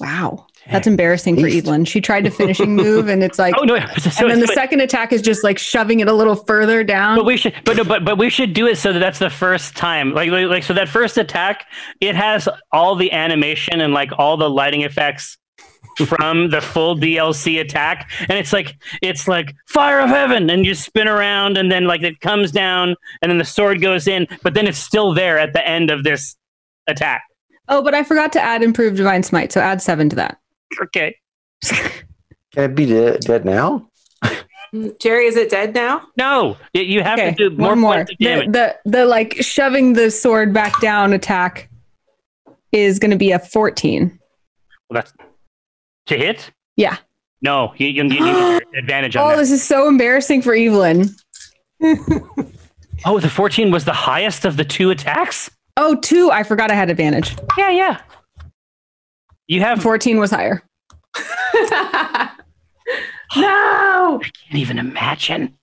Wow, 0.01 0.47
that's 0.69 0.89
embarrassing 0.89 1.37
for 1.37 1.43
Beast. 1.45 1.59
Evelyn. 1.59 1.85
She 1.85 2.01
tried 2.01 2.25
to 2.25 2.31
finishing 2.31 2.75
move, 2.77 3.09
and 3.09 3.23
it's 3.23 3.39
like, 3.39 3.55
Oh 3.57 3.63
no! 3.63 3.77
So, 3.99 4.23
and 4.23 4.31
then 4.31 4.41
the 4.41 4.47
but, 4.47 4.55
second 4.55 4.81
attack 4.81 5.13
is 5.13 5.23
just 5.23 5.45
like 5.45 5.57
shoving 5.57 6.01
it 6.01 6.09
a 6.09 6.13
little 6.13 6.35
further 6.35 6.83
down. 6.83 7.17
but 7.17 7.25
we 7.25 7.37
should, 7.37 7.55
but 7.65 7.77
no, 7.77 7.85
but 7.85 8.05
but 8.05 8.19
we 8.19 8.29
should 8.29 8.55
do 8.55 8.67
it 8.67 8.77
so 8.77 8.93
that 8.93 8.99
that's 8.99 9.21
the 9.21 9.31
first 9.31 9.77
time. 9.77 10.13
Like 10.13 10.31
like, 10.31 10.47
like 10.47 10.63
so 10.65 10.75
that 10.75 10.89
first 10.89 11.17
attack, 11.17 11.65
it 12.01 12.17
has 12.17 12.49
all 12.73 12.97
the 12.97 13.13
animation 13.13 13.81
and 13.81 13.95
like 13.95 14.11
all 14.19 14.37
the 14.37 14.51
lighting 14.51 14.83
effects 14.83 15.39
from 16.07 16.51
the 16.51 16.61
full 16.61 16.97
DLC 16.97 17.61
attack, 17.61 18.11
and 18.29 18.33
it's 18.39 18.53
like 18.53 18.75
it's 19.03 19.27
like 19.29 19.55
fire 19.69 20.01
of 20.01 20.09
heaven, 20.09 20.51
and 20.51 20.65
you 20.67 20.75
spin 20.75 21.09
around, 21.09 21.57
and 21.57 21.71
then 21.71 21.85
like 21.87 22.03
it 22.03 22.21
comes 22.21 22.51
down, 22.53 22.95
and 23.23 23.31
then 23.31 23.39
the 23.39 23.45
sword 23.45 23.81
goes 23.81 24.07
in, 24.07 24.27
but 24.43 24.55
then 24.55 24.67
it's 24.67 24.79
still 24.79 25.13
there 25.15 25.39
at 25.39 25.53
the 25.53 25.67
end 25.67 25.91
of 25.91 26.05
this 26.05 26.37
attack. 26.87 27.23
oh, 27.69 27.83
but 27.83 27.95
I 27.95 28.03
forgot 28.03 28.33
to 28.35 28.41
add 28.41 28.63
improved 28.63 28.97
divine 28.97 29.23
smite, 29.23 29.53
so 29.53 29.61
add 29.61 29.81
seven 29.81 30.09
to 30.11 30.17
that. 30.17 30.39
Okay. 30.83 31.17
Can 31.65 31.91
it 32.71 32.75
be 32.75 32.87
de- 32.87 33.19
dead 33.19 33.45
now? 33.45 33.89
Jerry, 35.01 35.27
is 35.27 35.37
it 35.37 35.51
dead 35.51 35.75
now? 35.75 36.03
No, 36.17 36.57
y- 36.75 36.81
you 36.81 37.03
have 37.03 37.19
Okay, 37.19 37.31
to 37.35 37.51
do 37.51 37.57
more 37.57 37.71
one 37.71 37.79
more. 37.81 38.05
The, 38.05 38.17
damage. 38.25 38.53
the 38.53 38.77
the 38.85 39.07
like 39.07 39.37
shoving 39.41 39.93
the 39.93 40.11
sword 40.11 40.53
back 40.53 40.81
down 40.81 41.13
attack 41.13 41.69
is 42.73 42.99
going 42.99 43.13
to 43.13 43.17
be 43.17 43.31
a 43.31 43.39
fourteen. 43.39 44.19
Well, 44.91 44.97
that's 45.01 45.13
to 46.07 46.17
hit. 46.17 46.51
Yeah. 46.77 46.97
No, 47.43 47.75
you, 47.77 47.89
you, 47.89 48.05
you 48.05 48.09
need 48.09 48.63
advantage 48.77 49.17
on 49.17 49.23
it. 49.23 49.27
Oh, 49.27 49.31
that. 49.31 49.37
this 49.37 49.51
is 49.51 49.63
so 49.63 49.89
embarrassing 49.89 50.43
for 50.43 50.55
Evelyn. 50.55 51.11
Oh, 53.05 53.21
the 53.21 53.29
14 53.29 53.71
was 53.71 53.85
the 53.85 53.93
highest 53.93 54.45
of 54.45 54.57
the 54.57 54.65
two 54.65 54.91
attacks? 54.91 55.51
Oh, 55.77 55.97
two. 55.97 56.31
I 56.31 56.43
forgot 56.43 56.71
I 56.71 56.75
had 56.75 56.91
advantage. 56.91 57.37
Yeah, 57.59 57.71
yeah. 57.71 58.01
You 59.47 59.61
have 59.61 59.83
Fourteen 59.83 60.19
was 60.19 60.31
higher. 60.31 60.63
no. 61.17 61.21
I 63.37 64.21
can't 64.23 64.55
even 64.55 64.79
imagine. 64.79 65.55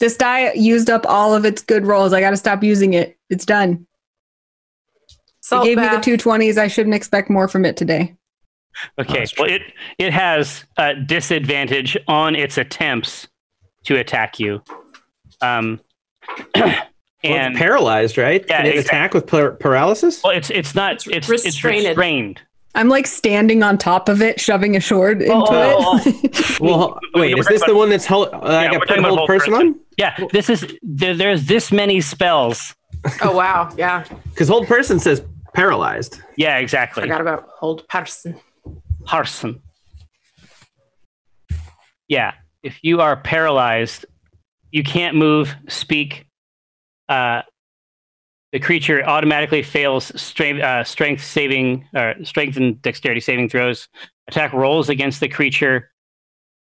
This 0.00 0.16
die 0.16 0.52
used 0.52 0.90
up 0.90 1.06
all 1.08 1.34
of 1.34 1.44
its 1.44 1.62
good 1.62 1.86
rolls. 1.86 2.12
I 2.12 2.20
got 2.20 2.30
to 2.30 2.36
stop 2.36 2.62
using 2.62 2.92
it. 2.94 3.16
It's 3.30 3.46
done. 3.46 3.86
Salt 5.40 5.66
it 5.66 5.70
gave 5.70 5.78
me 5.78 5.88
the 5.88 6.02
two 6.02 6.16
twenties. 6.16 6.58
I 6.58 6.68
shouldn't 6.68 6.94
expect 6.94 7.30
more 7.30 7.48
from 7.48 7.64
it 7.64 7.76
today. 7.76 8.14
Okay, 8.98 9.26
well 9.38 9.48
it 9.48 9.62
it 9.98 10.12
has 10.12 10.64
a 10.76 10.94
disadvantage 10.94 11.96
on 12.08 12.34
its 12.34 12.58
attempts 12.58 13.28
to 13.84 13.96
attack 13.96 14.38
you. 14.40 14.62
Um 15.40 15.80
Well, 17.24 17.34
and 17.38 17.52
it's 17.54 17.58
paralyzed, 17.60 18.18
right? 18.18 18.44
Yeah, 18.48 18.56
Can 18.56 18.66
it 18.66 18.68
exactly. 18.74 18.98
attack 18.98 19.14
with 19.14 19.26
par- 19.28 19.52
paralysis? 19.52 20.22
well 20.24 20.32
it's 20.36 20.50
it's 20.50 20.74
not 20.74 20.94
It's 20.94 21.06
it's 21.06 21.28
it's 21.28 21.28
restrained. 21.46 21.86
restrained. 21.86 22.40
I'm 22.74 22.88
like 22.88 23.06
standing 23.06 23.62
on 23.62 23.76
top 23.78 24.08
of 24.08 24.22
it, 24.22 24.40
shoving 24.40 24.74
a 24.76 24.80
sword 24.80 25.20
into 25.22 25.32
Oh, 25.34 25.44
oh, 25.50 26.00
it. 26.04 26.60
Well, 26.60 26.98
wait, 27.14 27.38
is 27.38 27.44
talking 27.44 27.54
this 27.58 27.64
the 27.66 27.76
one 27.76 27.90
that's 27.90 28.06
hold, 28.06 28.28
uh, 28.32 28.38
I 28.42 28.64
got 28.68 28.78
put 28.80 28.88
talking 28.88 28.98
about 29.04 29.08
hold 29.10 29.18
hold 29.18 29.28
person 29.28 29.52
person. 29.52 29.66
on? 29.68 29.80
Yeah, 29.98 30.16
this 30.32 30.48
is 30.50 30.66
there, 30.82 31.14
there's 31.14 31.44
this 31.46 31.70
many 31.70 32.00
spells. 32.00 32.74
Oh 33.20 33.36
wow, 33.36 33.70
yeah. 33.76 34.04
Because 34.30 34.48
hold 34.48 34.66
person 34.66 34.98
says 34.98 35.22
paralyzed. 35.54 36.20
Yeah, 36.36 36.56
exactly. 36.58 37.02
I 37.02 37.06
forgot 37.06 37.20
about 37.20 37.48
hold 37.56 37.86
person. 37.88 38.40
Parson. 39.04 39.60
Yeah, 42.08 42.34
if 42.62 42.78
you 42.82 43.00
are 43.00 43.16
paralyzed, 43.16 44.04
you 44.70 44.82
can't 44.82 45.16
move, 45.16 45.54
speak. 45.68 46.26
Uh, 47.08 47.42
the 48.52 48.58
creature 48.60 49.02
automatically 49.04 49.62
fails 49.62 50.12
strength, 50.20 50.60
uh, 50.62 50.84
strength 50.84 51.24
saving, 51.24 51.88
or 51.94 52.14
strength 52.22 52.56
and 52.56 52.80
dexterity 52.82 53.20
saving 53.20 53.48
throws. 53.48 53.88
Attack 54.28 54.52
rolls 54.52 54.88
against 54.88 55.20
the 55.20 55.28
creature 55.28 55.90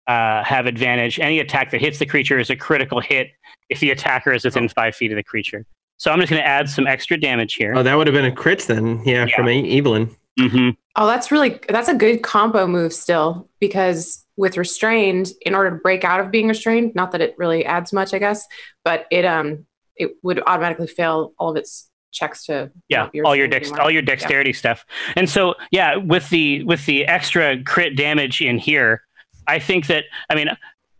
uh, 0.06 0.42
have 0.44 0.66
advantage. 0.66 1.18
Any 1.18 1.38
attack 1.38 1.70
that 1.70 1.80
hits 1.80 1.98
the 1.98 2.06
creature 2.06 2.38
is 2.38 2.50
a 2.50 2.56
critical 2.56 3.00
hit 3.00 3.28
if 3.70 3.80
the 3.80 3.90
attacker 3.90 4.32
is 4.32 4.44
within 4.44 4.68
five 4.68 4.94
feet 4.94 5.12
of 5.12 5.16
the 5.16 5.22
creature. 5.22 5.64
So 5.96 6.10
I'm 6.10 6.18
just 6.18 6.30
going 6.30 6.42
to 6.42 6.46
add 6.48 6.68
some 6.68 6.86
extra 6.86 7.18
damage 7.18 7.54
here. 7.54 7.74
Oh, 7.76 7.82
that 7.82 7.94
would 7.94 8.06
have 8.06 8.14
been 8.14 8.24
a 8.24 8.34
crit 8.34 8.60
then. 8.62 9.00
Yeah, 9.04 9.26
Yeah. 9.26 9.36
from 9.36 9.48
Evelyn. 9.48 10.14
hmm 10.38 10.70
Oh, 10.94 11.06
that's 11.06 11.30
really 11.30 11.58
that's 11.68 11.88
a 11.88 11.94
good 11.94 12.22
combo 12.22 12.66
move 12.66 12.92
still 12.92 13.48
because 13.60 14.24
with 14.36 14.56
restrained, 14.56 15.32
in 15.42 15.54
order 15.54 15.70
to 15.70 15.76
break 15.76 16.04
out 16.04 16.20
of 16.20 16.30
being 16.30 16.48
restrained, 16.48 16.94
not 16.94 17.12
that 17.12 17.20
it 17.20 17.34
really 17.38 17.64
adds 17.64 17.92
much, 17.92 18.12
I 18.12 18.18
guess, 18.18 18.46
but 18.84 19.06
it 19.10 19.24
um 19.24 19.66
it 19.96 20.12
would 20.22 20.42
automatically 20.46 20.86
fail 20.86 21.32
all 21.38 21.50
of 21.50 21.56
its 21.56 21.88
checks 22.12 22.44
to 22.44 22.70
yeah 22.88 23.08
all 23.24 23.34
your 23.34 23.48
dex 23.48 23.72
all 23.72 23.90
your 23.90 24.02
dexterity 24.02 24.52
stuff. 24.52 24.84
And 25.16 25.28
so 25.28 25.54
yeah 25.70 25.96
with 25.96 26.28
the 26.30 26.62
with 26.64 26.84
the 26.86 27.06
extra 27.06 27.62
crit 27.64 27.96
damage 27.96 28.42
in 28.42 28.58
here 28.58 29.02
i 29.48 29.58
think 29.58 29.86
that 29.86 30.04
i 30.28 30.34
mean 30.34 30.48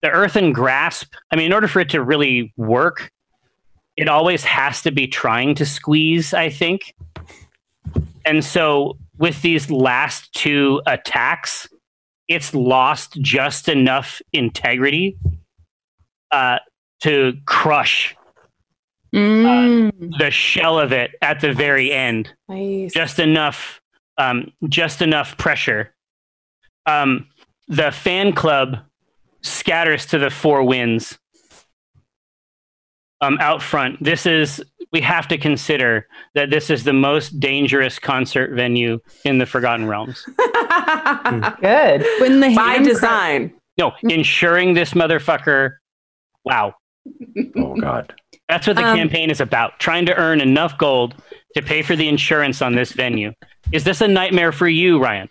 the 0.01 0.11
earthen 0.11 0.53
grasp 0.53 1.15
i 1.31 1.37
mean 1.37 1.47
in 1.47 1.53
order 1.53 1.69
for 1.69 1.81
it 1.81 1.91
to 1.91 2.03
really 2.03 2.53
work 2.57 3.13
it 3.97 4.09
always 4.09 4.43
has 4.43 4.83
to 4.83 4.91
be 4.91 5.07
trying 5.07 5.55
to 5.55 5.67
squeeze 5.67 6.33
i 6.33 6.49
think. 6.49 6.95
And 8.25 8.45
so 8.45 8.97
with 9.19 9.43
these 9.43 9.71
last 9.71 10.33
two 10.33 10.81
attacks 10.87 11.69
it's 12.29 12.55
lost 12.55 13.15
just 13.21 13.69
enough 13.69 14.23
integrity 14.33 15.17
uh, 16.31 16.59
to 17.01 17.35
crush 17.47 18.17
Mm. 19.15 20.17
the 20.19 20.31
shell 20.31 20.79
of 20.79 20.91
it 20.91 21.11
at 21.21 21.41
the 21.41 21.53
very 21.53 21.93
end 21.93 22.33
Nice. 22.49 22.95
just 22.95 23.19
enough 23.19 23.79
um, 24.17 24.53
just 24.71 25.03
enough 25.03 25.37
pressure 25.37 25.95
um, 26.87 27.27
the 27.69 27.91
fan 27.91 28.33
club 28.33 28.79
scatters 29.43 30.07
to 30.07 30.19
the 30.19 30.31
four 30.31 30.63
winds 30.63 31.19
um, 33.23 33.39
out 33.41 33.63
front 33.63 34.03
this 34.03 34.27
is 34.27 34.63
we 34.93 35.01
have 35.01 35.27
to 35.29 35.39
consider 35.39 36.07
that 36.35 36.51
this 36.51 36.69
is 36.69 36.85
the 36.85 36.93
most 36.93 37.41
dangerous 37.41 37.99
concert 37.99 38.51
venue 38.55 38.99
in 39.25 39.39
the 39.39 39.47
forgotten 39.47 39.87
realms 39.89 40.23
Good. 41.61 42.05
When 42.21 42.41
the 42.41 42.53
By 42.55 42.63
hand 42.73 42.85
cru- 42.85 42.93
design. 42.93 43.53
no 43.79 43.93
ensuring 44.03 44.75
this 44.75 44.93
motherfucker 44.93 45.77
wow 46.45 46.75
Oh 47.57 47.75
God. 47.81 48.13
that's 48.49 48.67
what 48.67 48.77
the 48.77 48.85
Um, 48.85 48.97
campaign 48.97 49.31
is 49.31 49.41
about 49.41 49.79
trying 49.81 50.07
to 50.07 50.15
earn 50.17 50.41
enough 50.41 50.77
gold 50.79 51.15
to 51.57 51.63
pay 51.63 51.83
for 51.83 51.97
the 51.97 52.09
insurance 52.09 52.61
on 52.63 52.75
this 52.75 52.93
venue 52.93 53.33
is 53.73 53.85
this 53.85 54.01
a 54.01 54.09
nightmare 54.09 54.53
for 54.53 54.69
you 54.69 55.01
ryan 55.03 55.29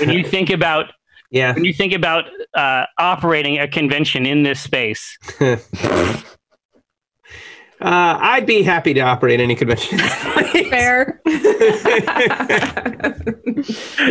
when 0.00 0.10
you 0.10 0.24
think 0.24 0.48
about 0.50 0.92
Yeah. 1.30 1.52
when 1.54 1.64
you 1.64 1.72
think 1.74 1.92
about 1.92 2.24
uh, 2.54 2.84
operating 2.98 3.58
a 3.58 3.68
convention 3.68 4.24
in 4.26 4.42
this 4.42 4.60
space 4.60 5.18
Uh, 7.80 8.16
I'd 8.20 8.46
be 8.46 8.62
happy 8.62 8.94
to 8.94 9.00
operate 9.00 9.38
any 9.38 9.54
convention. 9.54 9.98
fair. 10.70 11.20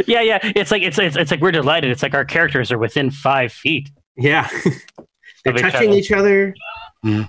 yeah 0.06 0.22
yeah 0.22 0.40
it's 0.56 0.70
like 0.72 0.82
it's, 0.84 1.00
it's 1.00 1.16
it's 1.16 1.32
like 1.32 1.42
we're 1.42 1.52
delighted 1.52 1.90
it's 1.92 2.04
like 2.04 2.14
our 2.14 2.26
characters 2.26 2.72
are 2.72 2.78
within 2.78 3.10
five 3.10 3.52
feet 3.52 3.90
yeah. 4.18 4.48
They're 5.44 5.54
Of 5.54 5.58
each 5.58 5.62
touching 5.72 5.90
other. 5.90 5.98
each 5.98 6.12
other. 6.12 6.56
Uh, 7.06 7.24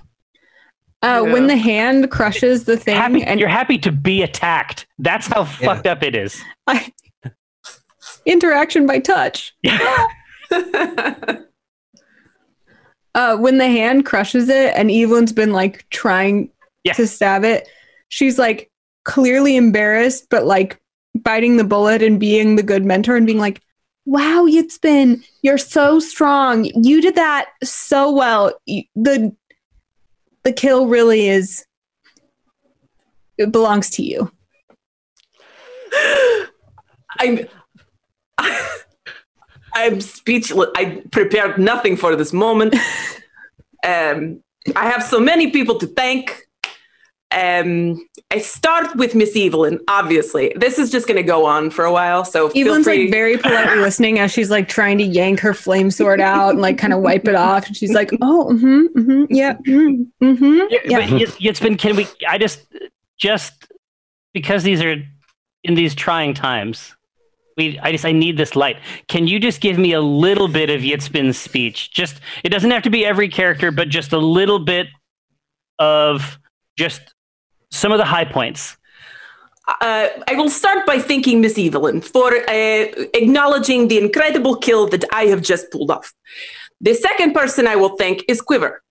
Yeah. 1.03 1.21
When 1.21 1.47
the 1.47 1.57
hand 1.57 2.09
crushes 2.11 2.63
the 2.65 2.77
thing, 2.77 2.95
happy, 2.95 3.23
and 3.23 3.39
you're 3.39 3.49
happy 3.49 3.77
to 3.79 3.91
be 3.91 4.21
attacked 4.23 4.87
that's 4.99 5.27
how 5.27 5.43
fucked 5.43 5.85
up 5.87 6.01
it 6.03 6.15
is 6.15 6.41
I, 6.67 6.91
interaction 8.25 8.85
by 8.87 8.99
touch. 8.99 9.55
Uh, 13.17 13.35
when 13.35 13.57
the 13.57 13.65
hand 13.67 14.05
crushes 14.05 14.47
it, 14.47 14.73
and 14.75 14.91
Evelyn's 14.91 15.33
been 15.33 15.51
like 15.51 15.89
trying 15.89 16.51
Yeah. 16.83 16.93
to 16.93 17.07
stab 17.07 17.43
it, 17.43 17.67
she's 18.09 18.37
like 18.37 18.69
clearly 19.05 19.55
embarrassed, 19.57 20.27
but 20.29 20.45
like 20.45 20.79
biting 21.15 21.57
the 21.57 21.63
bullet 21.63 22.03
and 22.03 22.19
being 22.19 22.57
the 22.57 22.63
good 22.63 22.85
mentor 22.85 23.15
and 23.15 23.25
being 23.25 23.39
like, 23.39 23.59
"Wow, 24.05 24.45
Yitzbin, 24.45 25.25
you're 25.41 25.57
so 25.57 25.99
strong. 25.99 26.65
You 26.75 27.01
did 27.01 27.15
that 27.15 27.47
so 27.63 28.11
well. 28.11 28.53
The 28.95 29.35
The 30.43 30.53
kill 30.53 30.85
really 30.87 31.27
is. 31.27 31.65
It 33.39 33.51
belongs 33.51 33.89
to 33.91 34.03
you." 34.03 34.31
I'm 37.19 37.47
I'm 39.77 40.01
speechless. 40.01 40.69
I 40.75 41.03
prepared 41.11 41.57
nothing 41.57 41.97
for 41.97 42.15
this 42.15 42.33
moment. 42.33 42.75
um, 43.85 44.41
I 44.75 44.89
have 44.89 45.03
so 45.03 45.19
many 45.19 45.51
people 45.51 45.77
to 45.79 45.87
thank. 45.87 46.47
Um, 47.29 48.07
I 48.31 48.39
start 48.39 48.95
with 48.95 49.15
Miss 49.15 49.35
Evelyn. 49.35 49.79
Obviously, 49.87 50.53
this 50.55 50.79
is 50.79 50.89
just 50.89 51.07
going 51.07 51.17
to 51.17 51.23
go 51.23 51.45
on 51.45 51.69
for 51.69 51.85
a 51.85 51.91
while. 51.91 52.25
So 52.25 52.49
Evelyn's 52.49 52.85
free. 52.85 53.03
like 53.03 53.11
very 53.11 53.37
politely 53.37 53.77
listening 53.77 54.19
as 54.19 54.31
she's 54.31 54.49
like 54.49 54.67
trying 54.67 54.97
to 54.97 55.03
yank 55.03 55.39
her 55.41 55.53
flame 55.53 55.91
sword 55.91 56.19
out 56.19 56.51
and 56.51 56.61
like 56.61 56.77
kind 56.77 56.93
of 56.93 57.01
wipe 57.01 57.27
it 57.27 57.35
off. 57.35 57.67
And 57.67 57.77
she's 57.77 57.93
like, 57.93 58.11
"Oh, 58.21 58.49
mm-hmm, 58.51 58.99
mm-hmm, 58.99 59.23
yeah, 59.29 59.53
mm, 59.67 60.07
mm-hmm, 60.21 60.59
Yeah, 60.69 60.79
yeah." 60.85 61.09
but 61.09 61.21
it, 61.21 61.35
it's 61.39 61.59
been. 61.59 61.77
Can 61.77 61.95
we? 61.95 62.07
I 62.27 62.37
just, 62.37 62.65
just 63.17 63.71
because 64.33 64.63
these 64.63 64.81
are 64.81 64.95
in 65.63 65.75
these 65.75 65.93
trying 65.93 66.33
times. 66.33 66.96
I 67.59 67.91
just, 67.91 68.05
I 68.05 68.11
need 68.11 68.37
this 68.37 68.55
light. 68.55 68.77
Can 69.07 69.27
you 69.27 69.39
just 69.39 69.61
give 69.61 69.79
me 69.79 69.93
a 69.93 70.01
little 70.01 70.47
bit 70.47 70.69
of 70.69 70.81
Yitzbin's 70.81 71.39
speech? 71.39 71.91
Just, 71.91 72.21
it 72.43 72.49
doesn't 72.49 72.69
have 72.69 72.83
to 72.83 72.91
be 72.91 73.03
every 73.03 73.29
character, 73.29 73.71
but 73.71 73.89
just 73.89 74.13
a 74.13 74.17
little 74.19 74.59
bit 74.59 74.87
of 75.79 76.37
just 76.77 77.01
some 77.71 77.91
of 77.91 77.97
the 77.97 78.05
high 78.05 78.25
points. 78.25 78.77
uh, 79.67 80.07
I 80.27 80.35
will 80.35 80.49
start 80.49 80.85
by 80.85 80.99
thanking 80.99 81.41
Miss 81.41 81.57
Evelyn 81.57 82.01
for 82.01 82.33
uh, 82.33 82.85
acknowledging 83.13 83.87
the 83.87 83.97
incredible 83.97 84.55
kill 84.55 84.87
that 84.89 85.03
I 85.11 85.23
have 85.25 85.41
just 85.41 85.71
pulled 85.71 85.91
off. 85.91 86.13
The 86.79 86.93
second 86.93 87.33
person 87.33 87.67
I 87.67 87.75
will 87.75 87.95
thank 87.97 88.23
is 88.27 88.39
Quiver. 88.41 88.83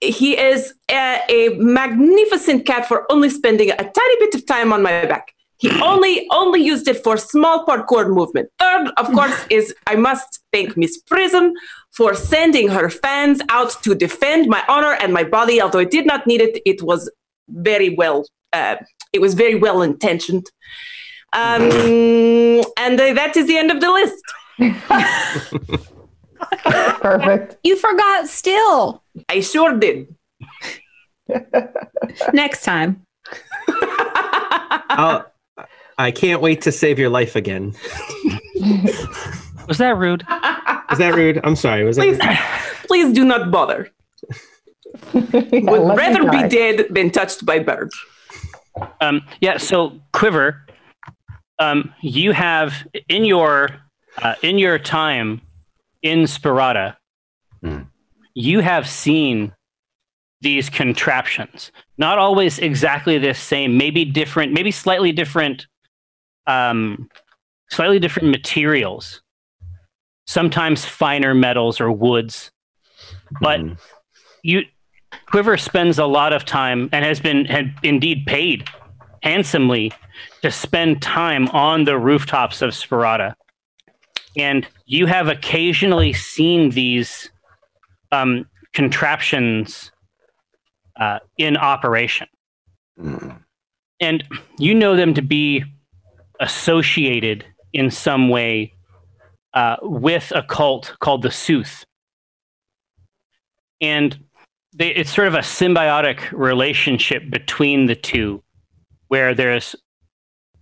He 0.00 0.36
is 0.36 0.74
a, 0.90 1.20
a 1.28 1.50
magnificent 1.58 2.66
cat 2.66 2.86
for 2.86 3.10
only 3.10 3.30
spending 3.30 3.70
a 3.70 3.76
tiny 3.76 4.16
bit 4.18 4.34
of 4.34 4.44
time 4.44 4.72
on 4.72 4.82
my 4.82 5.06
back. 5.06 5.32
He 5.58 5.70
only 5.80 6.26
only 6.30 6.62
used 6.62 6.86
it 6.88 7.02
for 7.02 7.16
small 7.16 7.64
parkour 7.64 8.08
movement. 8.08 8.50
Third, 8.58 8.90
of 8.96 9.06
course, 9.16 9.46
is 9.50 9.74
I 9.86 9.96
must 9.96 10.40
thank 10.52 10.76
Miss 10.76 10.98
Prism 10.98 11.52
for 11.92 12.14
sending 12.14 12.68
her 12.68 12.90
fans 12.90 13.40
out 13.48 13.82
to 13.84 13.94
defend 13.94 14.48
my 14.48 14.62
honor 14.68 14.96
and 15.00 15.12
my 15.12 15.24
body. 15.24 15.60
Although 15.62 15.80
it 15.80 15.90
did 15.90 16.06
not 16.06 16.26
need 16.26 16.40
it, 16.40 16.60
it 16.66 16.82
was 16.82 17.10
very 17.48 17.90
well 17.94 18.24
uh, 18.52 18.76
it 19.12 19.20
was 19.20 19.34
very 19.34 19.54
well 19.54 19.82
intentioned. 19.82 20.46
Um, 21.32 21.62
and 22.76 23.00
uh, 23.00 23.14
that 23.14 23.36
is 23.36 23.46
the 23.46 23.56
end 23.56 23.70
of 23.70 23.80
the 23.80 23.90
list. 23.90 24.22
Perfect. 27.00 27.56
You 27.62 27.76
forgot 27.76 28.28
still. 28.28 29.02
I 29.28 29.40
sure 29.40 29.76
did. 29.76 30.14
Next 32.32 32.62
time. 32.64 33.02
I'll, 34.88 35.26
I 35.98 36.10
can't 36.10 36.42
wait 36.42 36.60
to 36.62 36.72
save 36.72 36.98
your 36.98 37.08
life 37.08 37.36
again. 37.36 37.74
Was 39.68 39.78
that 39.78 39.96
rude? 39.96 40.22
Is 40.92 40.98
that 40.98 41.14
rude? 41.14 41.40
I'm 41.42 41.56
sorry. 41.56 41.84
Was 41.84 41.96
please, 41.98 42.18
that? 42.18 42.84
please 42.86 43.12
do 43.14 43.24
not 43.24 43.50
bother. 43.50 43.90
Yeah, 45.12 45.70
Would 45.70 45.96
rather 45.96 46.30
be 46.30 46.48
dead 46.48 46.86
than 46.90 47.10
touched 47.10 47.44
by 47.44 47.58
birds. 47.58 47.94
Um, 49.02 49.22
yeah. 49.42 49.58
So 49.58 50.00
Quiver, 50.14 50.64
um, 51.58 51.92
you 52.00 52.32
have 52.32 52.72
in 53.08 53.24
your 53.26 53.68
uh, 54.22 54.36
in 54.42 54.56
your 54.58 54.78
time 54.78 55.42
in 56.02 56.20
Sparata, 56.20 56.96
Hmm. 57.62 57.82
you 58.34 58.60
have 58.60 58.88
seen 58.88 59.52
these 60.40 60.70
contraptions. 60.70 61.72
Not 61.98 62.18
always 62.18 62.58
exactly 62.58 63.18
the 63.18 63.34
same. 63.34 63.76
Maybe 63.76 64.04
different. 64.04 64.52
Maybe 64.52 64.70
slightly 64.70 65.12
different. 65.12 65.66
Um, 66.46 67.08
slightly 67.70 67.98
different 67.98 68.30
materials. 68.30 69.22
Sometimes 70.26 70.84
finer 70.84 71.34
metals 71.34 71.80
or 71.80 71.90
woods, 71.92 72.50
but 73.40 73.60
Mm. 73.60 73.78
you 74.42 74.64
Quiver 75.26 75.56
spends 75.56 75.98
a 75.98 76.04
lot 76.06 76.32
of 76.32 76.44
time 76.44 76.88
and 76.92 77.04
has 77.04 77.20
been 77.20 77.44
had 77.46 77.74
indeed 77.82 78.26
paid 78.26 78.68
handsomely 79.22 79.92
to 80.42 80.50
spend 80.50 81.00
time 81.02 81.48
on 81.48 81.84
the 81.84 81.98
rooftops 81.98 82.62
of 82.62 82.70
Sparata. 82.70 83.34
And 84.36 84.66
you 84.84 85.06
have 85.06 85.28
occasionally 85.28 86.12
seen 86.12 86.70
these 86.70 87.30
um, 88.12 88.46
contraptions 88.72 89.90
uh, 91.00 91.20
in 91.38 91.56
operation. 91.56 92.28
Mm. 93.00 93.38
And 94.00 94.24
you 94.58 94.74
know 94.74 94.96
them 94.96 95.14
to 95.14 95.22
be 95.22 95.64
associated 96.40 97.44
in 97.72 97.90
some 97.90 98.28
way 98.28 98.72
uh, 99.54 99.76
with 99.82 100.32
a 100.34 100.42
cult 100.42 100.94
called 101.00 101.22
the 101.22 101.30
Sooth. 101.30 101.84
And 103.80 104.18
they, 104.74 104.88
it's 104.88 105.14
sort 105.14 105.28
of 105.28 105.34
a 105.34 105.38
symbiotic 105.38 106.30
relationship 106.32 107.30
between 107.30 107.86
the 107.86 107.94
two, 107.94 108.42
where 109.08 109.34
there's, 109.34 109.74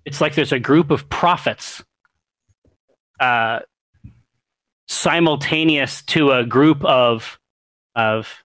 it's 0.04 0.20
like 0.20 0.34
there's 0.34 0.52
a 0.52 0.60
group 0.60 0.90
of 0.90 1.08
prophets 1.08 1.82
uh, 3.20 3.60
simultaneous 4.86 6.02
to 6.02 6.30
a 6.32 6.44
group 6.44 6.84
of, 6.84 7.38
of 7.96 8.44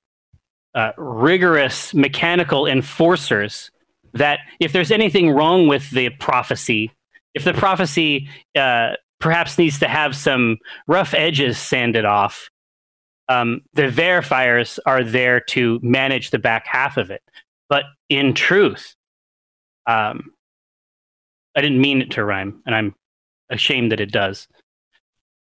uh, 0.74 0.92
rigorous 0.98 1.94
mechanical 1.94 2.66
enforcers 2.66 3.72
that 4.14 4.40
if 4.60 4.72
there's 4.72 4.92
anything 4.92 5.30
wrong 5.32 5.68
with 5.68 5.90
the 5.92 6.10
prophecy, 6.10 6.92
if 7.34 7.44
the 7.44 7.54
prophecy 7.54 8.30
uh, 8.56 8.92
perhaps 9.20 9.58
needs 9.58 9.80
to 9.80 9.88
have 9.88 10.16
some 10.16 10.58
rough 10.88 11.14
edges 11.14 11.58
sanded 11.58 12.06
off, 12.06 12.50
um, 13.28 13.62
the 13.74 13.84
verifiers 13.84 14.80
are 14.86 15.04
there 15.04 15.40
to 15.40 15.80
manage 15.84 16.32
the 16.32 16.40
back 16.40 16.66
half 16.66 16.98
of 16.98 17.12
it. 17.12 17.22
But 17.70 17.84
in 18.10 18.34
truth, 18.34 18.96
um, 19.86 20.32
I 21.56 21.62
didn't 21.62 21.82
mean 21.82 22.02
it 22.02 22.12
to 22.12 22.24
rhyme, 22.24 22.62
and 22.66 22.74
I'm 22.74 22.96
ashamed 23.50 23.92
that 23.92 24.00
it 24.00 24.12
does. 24.12 24.48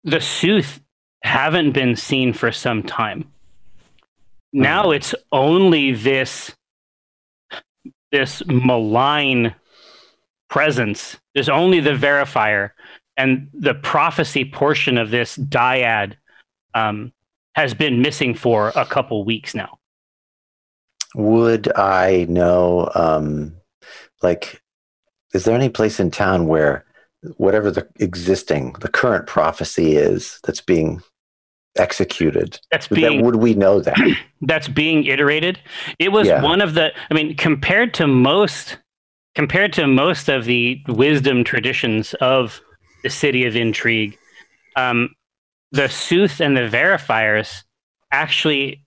The 0.04 0.22
Sooth 0.22 0.82
haven't 1.24 1.72
been 1.72 1.96
seen 1.96 2.34
for 2.34 2.52
some 2.52 2.84
time. 2.84 3.32
Now 4.52 4.92
it's 4.92 5.16
only 5.32 5.94
this 5.94 6.56
this 8.12 8.46
malign 8.46 9.56
presence. 10.48 11.18
There's 11.34 11.50
only 11.50 11.80
the 11.80 11.92
verifier, 11.92 12.72
and 13.18 13.50
the 13.54 13.74
prophecy 13.74 14.46
portion 14.46 14.98
of 14.98 15.12
this 15.12 15.38
dyad 15.38 16.14
um, 16.74 17.12
has 17.56 17.74
been 17.74 18.02
missing 18.02 18.34
for 18.34 18.72
a 18.76 18.86
couple 18.86 19.24
weeks 19.26 19.54
now. 19.56 19.80
Would 21.16 21.72
I 21.78 22.26
know, 22.28 22.90
um, 22.96 23.54
like, 24.22 24.62
is 25.34 25.46
there 25.46 25.56
any 25.56 25.70
place 25.70 26.00
in 26.00 26.10
town 26.12 26.48
where 26.48 26.86
whatever 27.38 27.72
the 27.72 27.88
existing, 28.00 28.74
the 28.82 28.88
current 28.88 29.28
prophecy 29.28 29.96
is 29.96 30.40
that's 30.44 30.62
being 30.62 31.02
executed, 31.78 32.60
That's 32.72 32.88
being 32.88 33.18
that, 33.18 33.24
would 33.24 33.36
we 33.38 33.54
know 33.54 33.80
that? 33.80 33.98
that's 34.42 34.68
being 34.68 35.06
iterated. 35.06 35.60
It 36.00 36.12
was 36.12 36.28
Yeah. 36.28 36.42
one 36.42 36.62
of 36.62 36.74
the. 36.74 36.92
I 37.10 37.14
mean, 37.14 37.36
compared 37.36 37.94
to 37.96 38.08
most, 38.08 38.78
compared 39.36 39.74
to 39.74 39.88
most 39.88 40.30
of 40.30 40.46
the 40.46 40.82
wisdom 40.88 41.44
traditions 41.44 42.14
of 42.16 42.62
the 43.04 43.10
city 43.10 43.46
of 43.46 43.56
intrigue, 43.56 44.18
um, 44.76 45.10
the 45.72 45.90
sooth 45.90 46.40
and 46.40 46.56
the 46.56 46.62
verifiers 46.62 47.64
actually 48.12 48.86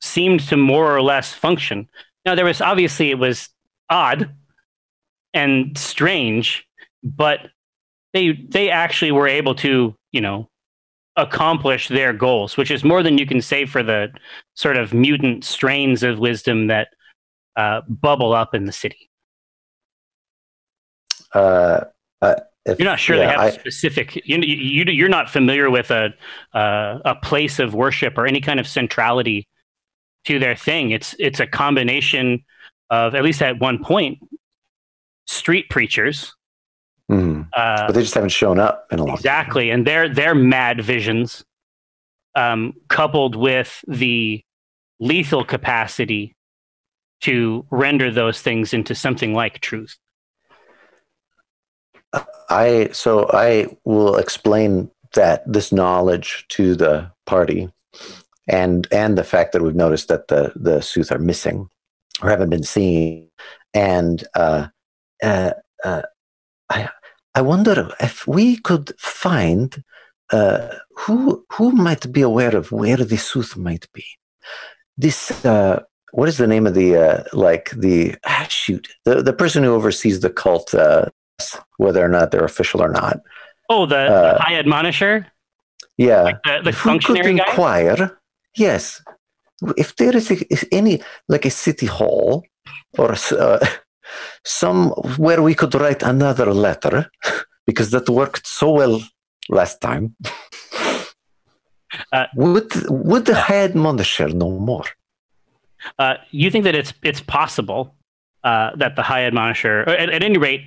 seemed 0.00 0.40
to 0.40 0.56
more 0.56 0.94
or 0.94 1.02
less 1.02 1.32
function. 1.32 1.88
Now, 2.24 2.34
there 2.34 2.44
was 2.44 2.60
obviously 2.60 3.10
it 3.10 3.18
was 3.18 3.48
odd 3.90 4.34
and 5.34 5.76
strange, 5.76 6.66
but 7.02 7.40
they 8.12 8.32
they 8.32 8.70
actually 8.70 9.12
were 9.12 9.28
able 9.28 9.54
to 9.56 9.94
you 10.12 10.20
know 10.20 10.48
accomplish 11.16 11.88
their 11.88 12.12
goals, 12.12 12.56
which 12.56 12.70
is 12.70 12.82
more 12.82 13.02
than 13.02 13.18
you 13.18 13.26
can 13.26 13.40
say 13.40 13.66
for 13.66 13.82
the 13.82 14.10
sort 14.54 14.76
of 14.76 14.94
mutant 14.94 15.44
strains 15.44 16.02
of 16.02 16.18
wisdom 16.18 16.66
that 16.68 16.88
uh, 17.56 17.82
bubble 17.88 18.32
up 18.32 18.54
in 18.54 18.64
the 18.64 18.72
city. 18.72 19.10
Uh, 21.34 21.84
uh, 22.22 22.34
if, 22.64 22.78
You're 22.78 22.88
not 22.88 22.98
sure 22.98 23.16
yeah, 23.16 23.26
they 23.26 23.30
have 23.32 23.40
I- 23.40 23.48
a 23.48 23.52
specific. 23.52 24.16
You, 24.24 24.38
you 24.38 24.84
you're 24.86 25.08
not 25.08 25.28
familiar 25.28 25.70
with 25.70 25.90
a 25.90 26.14
uh, 26.54 26.98
a 27.04 27.14
place 27.16 27.58
of 27.58 27.74
worship 27.74 28.16
or 28.16 28.26
any 28.26 28.40
kind 28.40 28.58
of 28.58 28.66
centrality 28.66 29.46
to 30.24 30.38
their 30.38 30.56
thing. 30.56 30.90
It's 30.90 31.14
it's 31.18 31.40
a 31.40 31.46
combination 31.46 32.44
of 32.88 33.14
at 33.14 33.22
least 33.22 33.42
at 33.42 33.58
one 33.60 33.82
point 33.82 34.18
street 35.26 35.68
preachers. 35.68 36.32
Mhm. 37.10 37.48
Uh, 37.52 37.86
but 37.86 37.92
they 37.94 38.00
just 38.00 38.14
haven't 38.14 38.30
shown 38.30 38.58
up 38.58 38.86
in 38.90 38.98
a 38.98 39.04
long 39.04 39.14
exactly 39.14 39.68
and 39.68 39.86
their 39.86 40.08
their 40.08 40.34
mad 40.34 40.82
visions 40.82 41.44
um, 42.34 42.72
coupled 42.88 43.36
with 43.36 43.84
the 43.86 44.42
lethal 45.00 45.44
capacity 45.44 46.34
to 47.20 47.66
render 47.70 48.10
those 48.10 48.40
things 48.40 48.72
into 48.72 48.94
something 48.94 49.34
like 49.34 49.60
truth 49.60 49.98
I 52.50 52.90
so 52.92 53.28
I 53.32 53.66
will 53.84 54.16
explain 54.16 54.90
that 55.14 55.42
this 55.50 55.72
knowledge 55.72 56.46
to 56.50 56.74
the 56.74 57.10
party, 57.26 57.70
and 58.48 58.86
and 58.90 59.16
the 59.16 59.24
fact 59.24 59.52
that 59.52 59.62
we've 59.62 59.74
noticed 59.74 60.08
that 60.08 60.28
the 60.28 60.52
the 60.54 60.80
Sooth 60.80 61.10
are 61.12 61.18
missing 61.18 61.68
or 62.22 62.30
haven't 62.30 62.50
been 62.50 62.62
seen, 62.62 63.30
and 63.72 64.24
uh, 64.34 64.68
uh, 65.22 65.52
uh, 65.84 66.02
I 66.70 66.88
I 67.34 67.42
wonder 67.42 67.90
if 68.00 68.26
we 68.26 68.56
could 68.56 68.92
find 68.98 69.82
uh, 70.32 70.68
who 70.96 71.44
who 71.52 71.72
might 71.72 72.12
be 72.12 72.22
aware 72.22 72.56
of 72.56 72.72
where 72.72 72.96
the 72.96 73.16
Sooth 73.16 73.56
might 73.56 73.86
be. 73.92 74.04
This 74.96 75.44
uh, 75.44 75.82
what 76.12 76.28
is 76.28 76.38
the 76.38 76.46
name 76.46 76.66
of 76.66 76.74
the 76.74 76.96
uh, 76.96 77.24
like 77.32 77.70
the 77.70 78.16
ah, 78.24 78.46
shoot 78.48 78.88
the 79.04 79.22
the 79.22 79.32
person 79.32 79.64
who 79.64 79.74
oversees 79.74 80.20
the 80.20 80.30
cult. 80.30 80.74
Uh, 80.74 81.06
whether 81.78 82.04
or 82.04 82.08
not 82.08 82.30
they're 82.30 82.44
official 82.44 82.80
or 82.82 82.90
not. 82.90 83.16
oh 83.70 83.86
the, 83.86 83.96
Uh, 83.96 84.34
the 84.34 84.42
high 84.42 84.58
admonisher 84.58 85.26
Yeah, 85.96 86.22
like 86.22 86.42
the, 86.44 86.60
the 86.64 86.72
functionary 86.72 87.34
could 87.34 87.38
guy 87.38 87.44
inquire, 87.50 88.18
yes, 88.56 89.02
if 89.76 89.94
there 89.96 90.16
is, 90.16 90.30
a, 90.30 90.36
is 90.52 90.66
any 90.72 91.00
like 91.28 91.44
a 91.44 91.50
city 91.50 91.86
hall 91.86 92.44
or 92.98 93.14
uh, 93.38 93.58
some 94.44 94.90
where 95.16 95.40
we 95.42 95.54
could 95.54 95.74
write 95.74 96.02
another 96.02 96.52
letter 96.52 97.10
because 97.66 97.90
that 97.90 98.08
worked 98.08 98.46
so 98.46 98.72
well 98.72 99.00
last 99.48 99.80
time. 99.80 100.16
Uh, 102.12 102.26
would 102.34 102.72
would 102.90 103.24
the 103.26 103.34
head 103.34 103.74
monitor 103.74 104.28
know 104.28 104.50
more? 104.50 104.84
uh, 105.98 106.14
you 106.30 106.50
think 106.50 106.64
that 106.64 106.74
it's 106.74 106.92
it's 107.02 107.20
possible 107.20 107.94
uh, 108.42 108.70
that 108.76 108.96
the 108.96 109.02
high 109.02 109.22
admonisher, 109.22 109.82
at, 109.88 110.10
at 110.10 110.22
any 110.22 110.38
rate, 110.38 110.62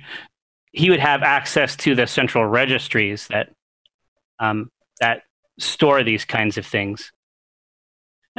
he 0.72 0.90
would 0.90 1.00
have 1.00 1.22
access 1.22 1.76
to 1.76 1.94
the 1.94 2.06
central 2.06 2.46
registries 2.46 3.26
that 3.28 3.50
um, 4.40 4.70
that 5.00 5.22
store 5.58 6.02
these 6.04 6.24
kinds 6.24 6.58
of 6.58 6.66
things. 6.66 7.12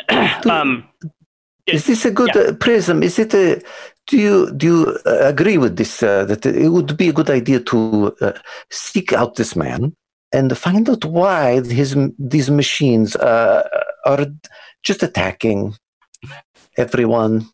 um, 0.50 0.88
Is 1.66 1.86
this 1.86 2.06
a 2.06 2.12
good 2.12 2.32
Yeah. 2.36 2.42
uh, 2.42 2.54
prism? 2.54 3.04
Is 3.04 3.20
it 3.20 3.34
a? 3.34 3.62
Do 4.08 4.18
you 4.18 4.52
do 4.52 4.66
you 4.66 4.98
uh, 5.06 5.28
agree 5.28 5.58
with 5.58 5.76
this? 5.78 6.02
Uh, 6.02 6.26
that 6.26 6.46
it 6.46 6.70
would 6.70 6.98
be 6.98 7.10
a 7.10 7.14
good 7.14 7.30
idea 7.30 7.60
to 7.60 8.16
uh, 8.22 8.32
seek 8.72 9.14
out 9.14 9.36
this 9.36 9.56
man 9.56 9.96
and 10.32 10.58
find 10.58 10.90
out 10.90 11.06
why 11.06 11.62
his 11.62 11.96
these 12.18 12.50
machines 12.50 13.16
uh, 13.16 13.68
are 14.06 14.26
just 14.84 15.04
attacking 15.04 15.76
everyone. 16.78 17.48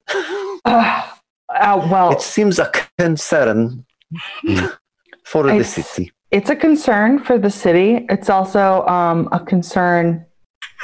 Uh, 0.65 1.03
uh, 1.49 1.87
well, 1.91 2.11
It 2.11 2.21
seems 2.21 2.59
a 2.59 2.71
concern 2.97 3.85
for 5.25 5.43
the 5.43 5.49
It's- 5.55 5.73
city. 5.93 6.11
it's 6.31 6.49
a 6.49 6.55
concern 6.55 7.19
for 7.19 7.37
the 7.37 7.49
city. 7.49 8.05
It's 8.09 8.29
also 8.29 8.85
um, 8.87 9.29
a 9.31 9.39
concern 9.39 10.25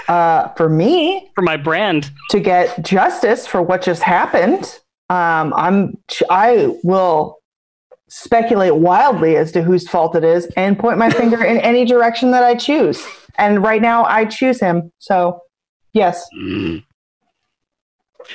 uh, 0.08 0.48
for 0.50 0.70
me 0.70 1.30
for 1.36 1.42
my 1.44 1.58
brand, 1.58 2.10
to 2.30 2.40
get 2.40 2.84
justice 2.84 3.46
for 3.46 3.62
what 3.62 3.82
just 3.82 4.02
happened. 4.02 4.80
Um, 5.10 5.54
I'm 5.56 5.98
I 6.30 6.76
will 6.84 7.38
speculate 8.10 8.76
wildly 8.76 9.36
as 9.38 9.52
to 9.54 9.62
whose 9.62 9.88
fault 9.88 10.16
it 10.16 10.24
is 10.24 10.46
and 10.58 10.78
point 10.80 10.98
my 10.98 11.10
finger 11.10 11.44
in 11.44 11.58
any 11.72 11.86
direction 11.86 12.32
that 12.32 12.44
I 12.44 12.56
choose. 12.56 13.04
And 13.38 13.62
right 13.64 13.82
now, 13.82 14.04
I 14.06 14.26
choose 14.26 14.60
him. 14.60 14.92
So, 15.00 15.40
yes, 15.94 16.26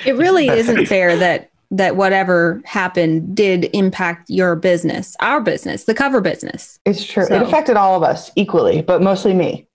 It 0.05 0.15
really 0.15 0.47
isn't 0.47 0.85
fair 0.87 1.15
that 1.17 1.49
that 1.71 1.95
whatever 1.95 2.61
happened 2.65 3.35
did 3.35 3.69
impact 3.73 4.29
your 4.29 4.55
business, 4.55 5.15
our 5.19 5.41
business, 5.41 5.83
the 5.83 5.93
cover 5.93 6.21
business. 6.21 6.79
it's 6.85 7.03
true. 7.05 7.25
So- 7.25 7.35
It 7.35 7.41
affected 7.41 7.75
all 7.77 7.95
of 7.95 8.03
us 8.03 8.31
equally, 8.35 8.81
but 8.81 9.01
mostly 9.01 9.33
me. 9.33 9.67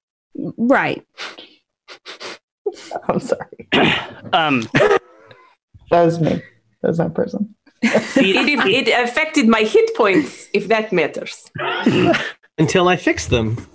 Right. 0.56 1.04
I'm 3.08 3.20
sorry. 3.20 3.68
um, 4.32 4.62
That 5.90 6.04
was 6.06 6.20
me. 6.20 6.42
That 6.80 6.88
was 6.88 6.98
my 6.98 7.08
person. 7.08 7.54
it, 7.82 8.88
it 8.88 9.08
affected 9.08 9.48
my 9.48 9.60
hit 9.62 9.94
points, 9.96 10.48
if 10.54 10.68
that 10.68 10.92
matters. 10.92 11.50
Until 12.58 12.88
I 12.88 12.96
fixed 12.96 13.30
them. 13.30 13.66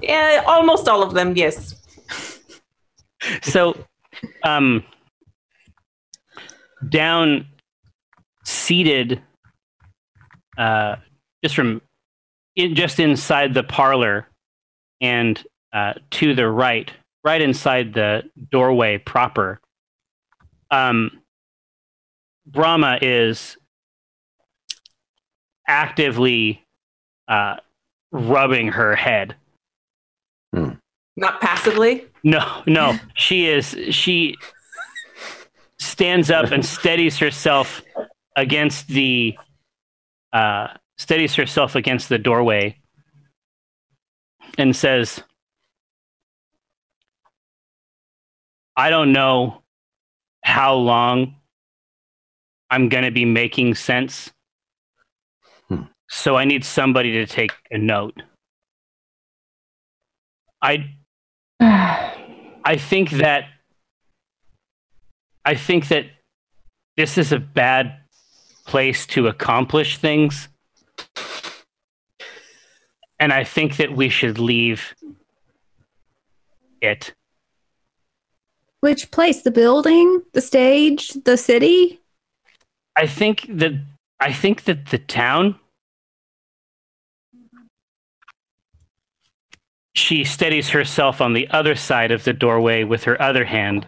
Yeah, 0.00 0.42
almost 0.46 0.88
all 0.88 1.02
of 1.02 1.12
them, 1.14 1.36
yes. 1.36 1.74
so 3.42 3.76
um 4.44 4.82
down 6.88 7.46
seated 8.44 9.22
uh 10.58 10.96
just 11.42 11.54
from 11.54 11.80
in 12.56 12.74
just 12.74 12.98
inside 12.98 13.54
the 13.54 13.62
parlor 13.62 14.26
and 15.00 15.44
uh 15.72 15.92
to 16.10 16.34
the 16.34 16.48
right 16.48 16.90
right 17.24 17.40
inside 17.40 17.94
the 17.94 18.22
doorway 18.50 18.98
proper 18.98 19.60
um 20.70 21.20
brahma 22.46 22.98
is 23.00 23.56
actively 25.68 26.66
uh 27.28 27.56
rubbing 28.10 28.68
her 28.68 28.96
head 28.96 29.36
Not 31.16 31.40
passively. 31.40 32.06
No, 32.24 32.62
no. 32.66 32.98
She 33.14 33.46
is 33.46 33.76
she 33.90 34.36
stands 35.82 36.30
up 36.30 36.50
and 36.50 36.64
steadies 36.64 37.18
herself 37.18 37.82
against 38.36 38.88
the 38.88 39.36
uh 40.32 40.68
steadies 40.96 41.34
herself 41.34 41.74
against 41.74 42.08
the 42.08 42.18
doorway 42.18 42.76
and 44.58 44.74
says 44.74 45.22
I 48.76 48.90
don't 48.90 49.12
know 49.12 49.62
how 50.44 50.74
long 50.74 51.36
I'm 52.70 52.88
going 52.88 53.04
to 53.04 53.10
be 53.10 53.26
making 53.26 53.74
sense. 53.74 54.32
Hmm. 55.68 55.82
So 56.08 56.36
I 56.36 56.46
need 56.46 56.64
somebody 56.64 57.12
to 57.12 57.26
take 57.26 57.52
a 57.70 57.76
note. 57.76 58.22
I 60.62 60.94
I 61.60 62.76
think 62.76 63.10
that 63.10 63.44
I 65.44 65.54
think 65.54 65.88
that 65.88 66.06
this 66.96 67.18
is 67.18 67.32
a 67.32 67.38
bad 67.38 67.96
place 68.64 69.06
to 69.08 69.26
accomplish 69.26 69.98
things. 69.98 70.48
And 73.18 73.32
I 73.32 73.44
think 73.44 73.76
that 73.76 73.94
we 73.94 74.08
should 74.08 74.38
leave 74.38 74.94
it. 76.80 77.14
Which 78.80 79.10
place? 79.12 79.42
The 79.42 79.52
building, 79.52 80.22
the 80.32 80.40
stage, 80.40 81.10
the 81.24 81.36
city? 81.36 82.00
I 82.96 83.06
think 83.06 83.46
that 83.48 83.72
I 84.20 84.32
think 84.32 84.64
that 84.64 84.86
the 84.86 84.98
town 84.98 85.58
she 89.94 90.24
steadies 90.24 90.70
herself 90.70 91.20
on 91.20 91.32
the 91.32 91.48
other 91.50 91.74
side 91.74 92.10
of 92.10 92.24
the 92.24 92.32
doorway 92.32 92.82
with 92.82 93.04
her 93.04 93.20
other 93.20 93.44
hand. 93.44 93.86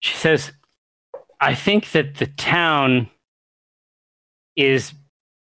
She 0.00 0.14
says, 0.14 0.52
I 1.40 1.54
think 1.54 1.92
that 1.92 2.16
the 2.16 2.26
town 2.26 3.08
is 4.56 4.92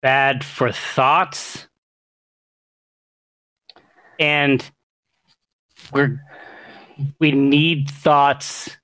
bad 0.02 0.44
for 0.44 0.72
thoughts. 0.72 1.68
And 4.19 4.64
we're 5.91 6.22
we 7.19 7.32
need 7.32 7.90
thoughts. 7.90 8.78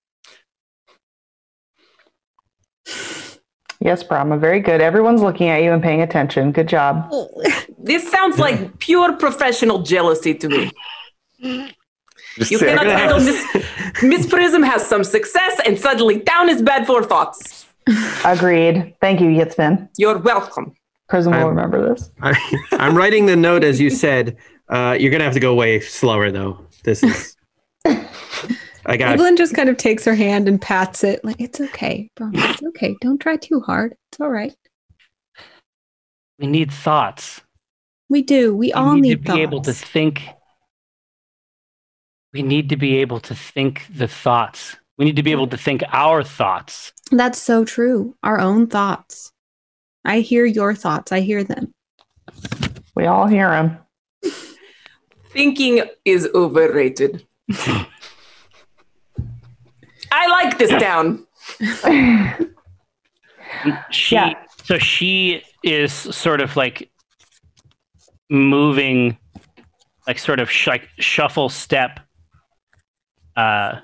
Yes, 3.79 4.01
Brahma, 4.03 4.37
very 4.37 4.59
good. 4.59 4.81
Everyone's 4.81 5.21
looking 5.21 5.49
at 5.49 5.61
you 5.61 5.71
and 5.71 5.83
paying 5.83 6.01
attention. 6.01 6.51
Good 6.51 6.67
job. 6.67 7.11
This 7.77 8.09
sounds 8.09 8.39
like 8.39 8.79
pure 8.79 9.13
professional 9.13 9.83
jealousy 9.83 10.33
to 10.33 10.49
me. 11.39 11.71
Just 12.37 12.51
You 12.51 12.57
say- 12.59 12.67
cannot 12.75 12.85
handle 12.85 13.19
Miss, 13.19 14.03
Miss 14.03 14.25
Prism 14.27 14.61
has 14.63 14.85
some 14.87 15.03
success, 15.03 15.59
and 15.65 15.77
suddenly 15.79 16.19
down 16.19 16.49
is 16.49 16.61
bad 16.61 16.85
for 16.85 17.03
thoughts. 17.03 17.65
Agreed. 18.23 18.93
Thank 19.01 19.21
you, 19.21 19.27
Yitzbin. 19.27 19.89
You're 19.97 20.17
welcome. 20.19 20.73
Prism 21.09 21.31
will 21.33 21.39
I'm- 21.39 21.47
remember 21.49 21.89
this. 21.93 22.11
I, 22.21 22.33
I'm 22.73 22.95
writing 22.95 23.25
the 23.25 23.35
note 23.35 23.63
as 23.63 23.79
you 23.79 23.89
said. 23.89 24.37
Uh, 24.69 24.95
you're 24.99 25.11
gonna 25.11 25.23
have 25.23 25.33
to 25.33 25.39
go 25.39 25.55
way 25.55 25.79
slower 25.79 26.29
though. 26.31 26.59
This 26.83 27.01
is. 27.03 27.35
I 27.85 28.95
got. 28.97 29.13
Evelyn 29.13 29.35
just 29.37 29.53
kind 29.55 29.69
of 29.69 29.77
takes 29.77 30.05
her 30.05 30.15
hand 30.15 30.47
and 30.47 30.61
pats 30.61 31.03
it, 31.03 31.23
like, 31.25 31.39
it's 31.41 31.59
okay, 31.59 32.09
bro. 32.15 32.29
It's 32.33 32.61
okay. 32.63 32.95
Don't 33.01 33.19
try 33.19 33.35
too 33.37 33.61
hard. 33.61 33.95
It's 34.11 34.19
all 34.21 34.29
right. 34.29 34.53
We 36.39 36.47
need 36.47 36.71
thoughts. 36.71 37.41
We 38.09 38.21
do. 38.21 38.53
We 38.53 38.67
We 38.67 38.73
all 38.73 38.93
need, 38.93 39.01
need, 39.01 39.25
to 39.25 39.33
be 39.33 39.41
able 39.41 39.61
to 39.61 39.73
think. 39.73 40.21
We 42.37 42.43
need 42.43 42.69
to 42.69 42.77
be 42.77 42.97
able 42.97 43.19
to 43.21 43.33
think 43.33 43.87
the 43.89 44.07
thoughts. 44.07 44.75
We 44.99 45.05
need 45.05 45.15
to 45.15 45.23
be 45.23 45.31
able 45.31 45.47
to 45.47 45.57
think 45.57 45.81
our 45.91 46.23
thoughts. 46.23 46.93
That's 47.11 47.41
so 47.41 47.65
true. 47.65 48.15
Our 48.21 48.39
own 48.39 48.67
thoughts. 48.67 49.31
I 50.05 50.19
hear 50.19 50.45
your 50.45 50.75
thoughts. 50.75 51.11
I 51.11 51.21
hear 51.21 51.43
them. 51.43 51.73
We 52.93 53.07
all 53.07 53.25
hear 53.25 53.49
them. 53.49 53.79
Thinking 55.31 55.81
is 56.05 56.29
overrated. 56.35 57.25
I 60.11 60.27
like 60.29 60.59
this 60.59 60.69
town. 60.79 61.25
She 63.89 64.13
Yeah. 64.15 64.33
so 64.65 64.77
she 64.77 65.41
is 65.63 65.91
sort 65.91 66.41
of 66.41 66.55
like 66.55 66.91
moving 68.29 69.17
like 70.05 70.19
sort 70.19 70.39
of 70.39 70.51
sh- 70.51 70.67
like 70.67 70.87
shuffle 70.99 71.49
step 71.49 71.99
uh 73.37 73.79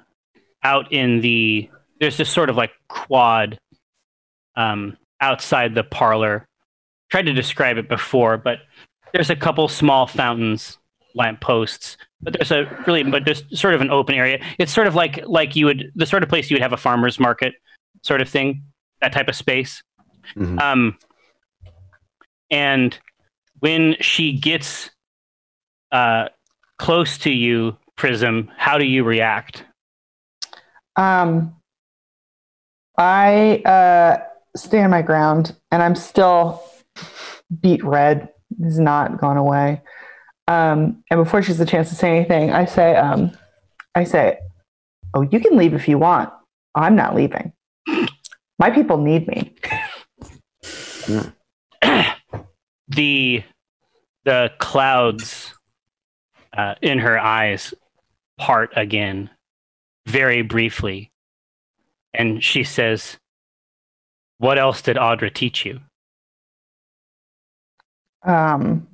out 0.64 0.92
in 0.92 1.22
the 1.22 1.70
there's 2.00 2.18
this 2.18 2.30
sort 2.30 2.50
of 2.50 2.58
like 2.58 2.72
quad 2.90 3.58
um 4.56 4.98
outside 5.22 5.74
the 5.76 5.84
parlor. 5.84 6.46
Tried 7.10 7.28
to 7.28 7.34
describe 7.34 7.78
it 7.78 7.88
before 7.88 8.38
but 8.38 8.60
there's 9.14 9.30
a 9.30 9.36
couple 9.36 9.68
small 9.68 10.08
fountains 10.08 10.78
lamp 11.16 11.40
posts 11.40 11.96
but 12.22 12.34
there's 12.34 12.52
a 12.52 12.66
really 12.88 13.04
but 13.04 13.24
there's 13.26 13.44
sort 13.58 13.76
of 13.76 13.82
an 13.82 13.92
open 13.92 14.16
area. 14.16 14.44
It's 14.58 14.74
sort 14.74 14.88
of 14.88 14.96
like 14.96 15.26
like 15.28 15.56
you 15.56 15.66
would 15.68 15.92
the 15.96 16.06
sort 16.06 16.24
of 16.24 16.30
place 16.30 16.50
you 16.50 16.56
would 16.56 16.62
have 16.62 16.74
a 16.74 16.78
farmers 16.78 17.20
market 17.20 17.54
sort 18.02 18.22
of 18.22 18.28
thing 18.30 18.64
that 19.02 19.14
type 19.14 19.28
of 19.28 19.36
space. 19.36 19.84
Mhm. 20.36 20.60
um, 20.62 20.98
and 22.50 22.98
when 23.60 23.96
she 24.00 24.34
gets 24.34 24.90
uh, 25.92 26.30
close 26.78 27.18
to 27.20 27.32
you, 27.32 27.78
Prism, 27.98 28.52
how 28.58 28.78
do 28.78 28.86
you 28.86 29.04
react? 29.04 29.64
Um, 30.96 31.56
I 32.98 33.58
uh, 33.66 34.24
stand 34.56 34.92
my 34.92 35.02
ground, 35.02 35.56
and 35.72 35.82
I'm 35.82 35.96
still 35.96 36.64
beat 37.62 37.84
red. 37.84 38.30
He's 38.62 38.80
not 38.80 39.20
gone 39.20 39.38
away. 39.38 39.82
Um, 40.48 41.04
and 41.10 41.24
before 41.24 41.42
she 41.42 41.48
has 41.48 41.60
a 41.60 41.66
chance 41.66 41.90
to 41.90 41.96
say 41.96 42.16
anything, 42.16 42.52
I 42.52 42.66
say, 42.66 42.96
um, 42.96 43.32
I 43.96 44.04
say, 44.04 44.38
"Oh, 45.14 45.22
you 45.22 45.40
can 45.40 45.58
leave 45.58 45.74
if 45.74 45.88
you 45.88 45.98
want. 45.98 46.32
I'm 46.76 46.96
not 46.96 47.16
leaving. 47.16 47.54
My 48.60 48.70
people 48.70 48.98
need 48.98 49.28
me." 49.28 49.56
the 52.88 53.44
the 54.26 54.52
clouds 54.60 55.54
uh, 56.56 56.76
in 56.82 57.00
her 57.00 57.20
eyes 57.20 57.74
part 58.44 58.74
again, 58.76 59.30
very 60.06 60.42
briefly, 60.42 61.14
and 62.14 62.44
she 62.44 62.66
says, 62.66 63.18
"What 64.38 64.60
else 64.60 64.82
did 64.82 64.98
Audra 64.98 65.34
teach 65.34 65.66
you?" 65.66 65.80
Um, 68.26 68.90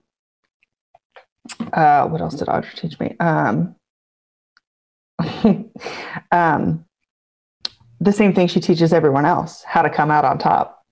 uh, 1.74 2.08
what 2.10 2.22
else 2.22 2.36
did 2.36 2.48
Audrey 2.48 2.70
teach 2.76 3.00
me? 3.00 3.16
Um, 3.20 3.76
um, 6.32 6.86
the 8.00 8.12
same 8.12 8.36
thing 8.36 8.50
she 8.50 8.60
teaches 8.60 8.94
everyone 8.94 9.26
else: 9.26 9.64
how 9.64 9.82
to 9.82 9.90
come 9.90 10.12
out 10.12 10.26
on 10.26 10.38
top. 10.38 10.84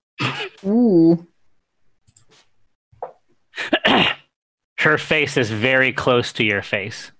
Ooh. 0.66 1.24
her 4.80 4.98
face 4.98 5.36
is 5.36 5.48
very 5.48 5.92
close 5.92 6.32
to 6.32 6.42
your 6.42 6.62
face. 6.62 7.12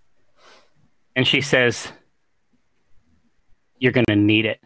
And 1.19 1.27
she 1.27 1.41
says, 1.41 1.91
You're 3.81 3.91
going 3.91 4.07
to 4.07 4.15
need 4.15 4.47
it. 4.47 4.61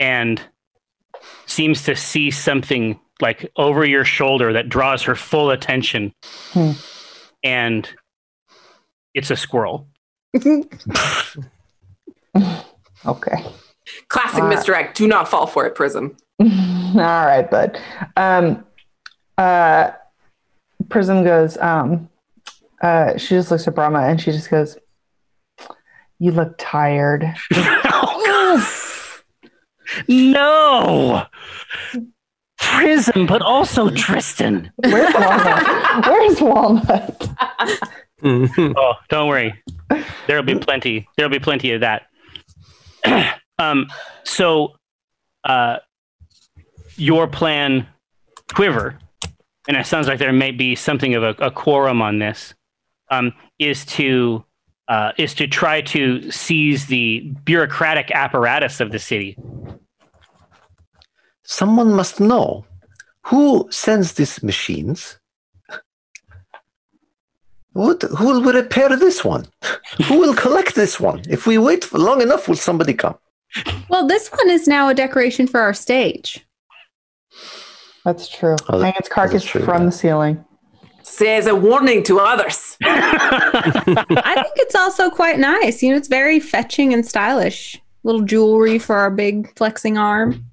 And 0.00 0.40
seems 1.44 1.84
to 1.84 1.94
see 1.94 2.30
something 2.30 2.98
like 3.20 3.52
over 3.56 3.84
your 3.84 4.06
shoulder 4.06 4.54
that 4.54 4.70
draws 4.70 5.02
her 5.02 5.14
full 5.14 5.50
attention. 5.50 6.14
Hmm. 6.52 6.70
And 7.44 7.86
it's 9.12 9.30
a 9.30 9.36
squirrel. 9.36 9.86
Okay. 13.04 13.44
Classic 14.08 14.44
Uh, 14.44 14.48
misdirect. 14.48 14.96
Do 14.96 15.08
not 15.08 15.28
fall 15.28 15.46
for 15.48 15.66
it, 15.66 15.74
Prism. 15.74 16.16
All 16.40 16.46
right, 16.94 17.50
bud. 17.50 17.78
Um, 18.16 18.64
uh, 19.36 19.90
Prism 20.88 21.24
goes. 21.24 21.58
Um, 21.58 22.08
uh, 22.82 23.16
she 23.16 23.30
just 23.30 23.50
looks 23.50 23.66
at 23.66 23.74
Brahma 23.74 24.00
and 24.00 24.20
she 24.20 24.32
just 24.32 24.50
goes, 24.50 24.76
"You 26.18 26.32
look 26.32 26.56
tired." 26.58 27.34
no, 30.08 31.26
Prism, 32.58 33.26
but 33.26 33.42
also 33.42 33.90
Tristan. 33.90 34.72
Where's 34.76 35.14
Walnut? 35.14 36.06
Where's 36.06 36.40
Walnut? 36.40 37.28
Oh, 38.24 38.94
don't 39.08 39.26
worry. 39.26 39.60
There'll 40.28 40.44
be 40.44 40.54
plenty. 40.54 41.08
There'll 41.16 41.28
be 41.28 41.40
plenty 41.40 41.72
of 41.72 41.80
that. 41.80 42.02
um, 43.58 43.88
so, 44.22 44.76
uh, 45.42 45.78
your 46.94 47.26
plan, 47.26 47.88
Quiver, 48.54 48.96
and 49.66 49.76
it 49.76 49.86
sounds 49.86 50.06
like 50.06 50.20
there 50.20 50.32
may 50.32 50.52
be 50.52 50.76
something 50.76 51.16
of 51.16 51.24
a, 51.24 51.30
a 51.40 51.50
quorum 51.50 52.00
on 52.00 52.20
this, 52.20 52.54
um, 53.12 53.32
is 53.58 53.84
to 53.84 54.44
uh, 54.88 55.12
is 55.16 55.34
to 55.34 55.46
try 55.46 55.80
to 55.80 56.30
seize 56.30 56.86
the 56.86 57.20
bureaucratic 57.44 58.10
apparatus 58.10 58.80
of 58.80 58.90
the 58.90 58.98
city. 58.98 59.36
Someone 61.44 61.92
must 61.94 62.18
know 62.20 62.64
who 63.26 63.68
sends 63.70 64.14
these 64.14 64.42
machines. 64.42 65.18
What, 67.74 68.02
who 68.02 68.26
will 68.26 68.42
repair 68.52 68.94
this 68.96 69.24
one? 69.24 69.46
Who 70.06 70.18
will 70.18 70.34
collect 70.34 70.74
this 70.74 71.00
one? 71.00 71.22
If 71.28 71.46
we 71.46 71.56
wait 71.56 71.84
for 71.84 71.98
long 71.98 72.20
enough, 72.20 72.48
will 72.48 72.56
somebody 72.56 72.92
come? 72.92 73.16
Well, 73.88 74.06
this 74.06 74.28
one 74.28 74.50
is 74.50 74.66
now 74.66 74.88
a 74.88 74.94
decoration 74.94 75.46
for 75.46 75.60
our 75.60 75.72
stage. 75.72 76.44
That's 78.04 78.28
true. 78.28 78.56
Oh, 78.68 78.78
that- 78.78 78.84
Hang 78.84 78.94
its 78.98 79.08
carcass 79.08 79.44
true, 79.44 79.64
from 79.64 79.82
yeah. 79.82 79.86
the 79.86 79.92
ceiling. 79.92 80.44
Says 81.12 81.46
a 81.46 81.54
warning 81.54 82.02
to 82.04 82.18
others. 82.20 82.76
I 82.84 84.32
think 84.34 84.54
it's 84.56 84.74
also 84.74 85.10
quite 85.10 85.38
nice. 85.38 85.82
You 85.82 85.90
know, 85.90 85.96
it's 85.96 86.08
very 86.08 86.40
fetching 86.40 86.94
and 86.94 87.04
stylish. 87.04 87.78
Little 88.02 88.22
jewelry 88.22 88.78
for 88.78 88.96
our 88.96 89.10
big 89.10 89.54
flexing 89.56 89.98
arm. 89.98 90.44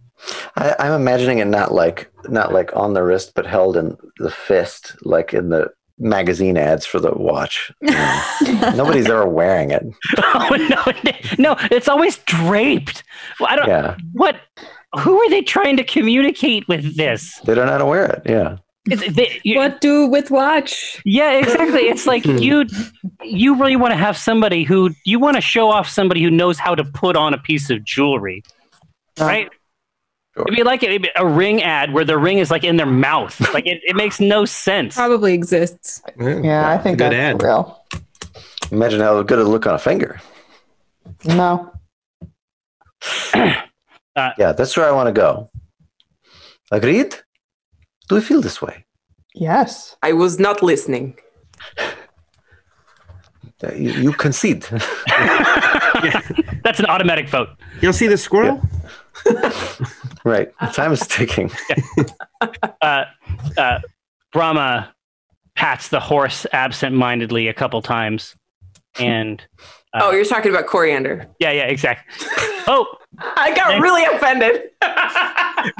I, 0.57 0.75
I'm 0.79 0.91
imagining 0.91 1.39
it 1.39 1.45
not 1.45 1.73
like 1.73 2.11
not 2.25 2.51
like 2.53 2.75
on 2.75 2.93
the 2.93 3.03
wrist, 3.03 3.31
but 3.35 3.45
held 3.45 3.77
in 3.77 3.95
the 4.17 4.29
fist, 4.29 4.97
like 5.03 5.33
in 5.33 5.47
the 5.47 5.71
magazine 5.97 6.57
ads 6.57 6.85
for 6.85 6.99
the 6.99 7.11
watch. 7.13 7.71
Nobody's 7.81 9.07
ever 9.09 9.27
wearing 9.27 9.71
it. 9.71 9.83
oh 10.17 10.93
no, 11.07 11.13
no, 11.37 11.55
it's 11.71 11.87
always 11.87 12.17
draped. 12.19 13.03
I 13.45 13.55
don't. 13.55 13.67
Yeah, 13.69 13.95
What? 14.11 14.35
Who 14.99 15.21
are 15.21 15.29
they 15.29 15.41
trying 15.41 15.77
to 15.77 15.83
communicate 15.83 16.67
with 16.67 16.97
this? 16.97 17.39
they 17.45 17.55
don't 17.55 17.67
know 17.67 17.71
how 17.73 17.77
to 17.77 17.85
wear 17.85 18.05
it. 18.05 18.23
Yeah, 18.25 18.53
It's, 18.53 18.61
they, 18.85 19.39
you, 19.43 19.57
what 19.57 19.81
do 19.81 20.05
with 20.05 20.31
watch? 20.31 21.01
Yeah, 21.05 21.33
exactly. 21.33 21.81
It's 21.81 22.07
like 22.07 22.23
hmm. 22.23 22.37
you 22.37 22.65
you 23.23 23.55
really 23.55 23.75
want 23.75 23.91
to 23.91 23.97
have 23.97 24.17
somebody 24.17 24.63
who 24.63 24.91
you 25.05 25.19
want 25.19 25.35
to 25.35 25.41
show 25.41 25.69
off 25.69 25.87
somebody 25.89 26.23
who 26.23 26.31
knows 26.31 26.57
how 26.57 26.75
to 26.75 26.83
put 26.83 27.15
on 27.15 27.33
a 27.33 27.37
piece 27.37 27.69
of 27.69 27.83
jewelry, 27.83 28.43
right? 29.19 29.49
Sure. 30.35 30.43
It'd 30.47 30.55
be 30.55 30.63
like 30.63 30.83
a, 30.83 30.99
a 31.17 31.27
ring 31.27 31.61
ad 31.61 31.93
where 31.93 32.05
the 32.05 32.17
ring 32.17 32.37
is 32.37 32.49
like 32.49 32.63
in 32.63 32.77
their 32.77 32.85
mouth. 32.85 33.37
Like 33.53 33.65
it, 33.65 33.81
it 33.83 33.95
makes 33.95 34.19
no 34.19 34.45
sense. 34.45 34.95
Probably 34.95 35.33
exists. 35.33 36.01
Yeah, 36.17 36.69
I 36.69 36.77
think 36.77 36.99
Good 36.99 37.11
that's 37.11 37.35
ad. 37.35 37.43
real. 37.43 37.83
imagine 38.71 39.01
how 39.01 39.21
good 39.23 39.39
it'll 39.39 39.51
look 39.51 39.67
on 39.67 39.75
a 39.75 39.79
finger. 39.79 40.21
No. 41.25 41.71
Uh, 44.15 44.31
yeah, 44.37 44.51
that's 44.51 44.75
where 44.75 44.85
I 44.85 44.91
want 44.91 45.07
to 45.07 45.13
go. 45.13 45.49
Agreed? 46.71 47.15
Do 48.09 48.15
we 48.15 48.21
feel 48.21 48.41
this 48.41 48.61
way? 48.61 48.85
Yes. 49.35 49.95
I 50.03 50.13
was 50.13 50.39
not 50.39 50.61
listening. 50.63 51.17
Uh, 53.63 53.71
You, 53.75 53.91
you 53.91 54.11
concede. 54.13 54.63
That's 56.63 56.79
an 56.79 56.85
automatic 56.87 57.29
vote. 57.29 57.49
You'll 57.81 57.93
see 57.93 58.07
the 58.07 58.17
squirrel? 58.17 58.61
right. 60.23 60.49
Time 60.73 60.91
is 60.91 61.05
ticking. 61.07 61.51
Uh, 62.81 63.03
uh, 63.57 63.79
Brahma 64.31 64.93
pats 65.55 65.89
the 65.89 65.99
horse 65.99 66.45
absent-mindedly 66.53 67.47
a 67.47 67.53
couple 67.53 67.81
times, 67.81 68.35
and 68.97 69.41
Uh, 69.93 70.01
oh, 70.03 70.11
you're 70.11 70.23
talking 70.25 70.51
about 70.51 70.67
coriander. 70.67 71.27
yeah, 71.39 71.51
yeah, 71.51 71.65
exactly. 71.65 72.27
Oh, 72.67 72.85
I 73.19 73.53
got 73.55 73.81
really 73.81 74.05
offended. 74.05 74.69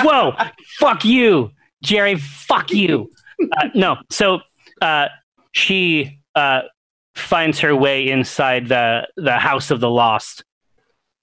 whoa, 0.02 0.34
fuck 0.80 1.06
you, 1.06 1.52
Jerry, 1.84 2.16
fuck 2.16 2.72
you. 2.72 3.12
Uh, 3.42 3.70
no, 3.74 3.96
so 4.10 4.42
uh, 4.82 5.08
she 5.54 6.20
uh, 6.36 6.60
finds 7.16 7.58
her 7.60 7.74
way 7.74 8.10
inside 8.10 8.68
the 8.68 9.08
the 9.16 9.38
house 9.40 9.72
of 9.72 9.80
the 9.80 9.90
lost 9.90 10.44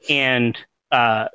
and 0.08 0.56
uh, 0.92 1.28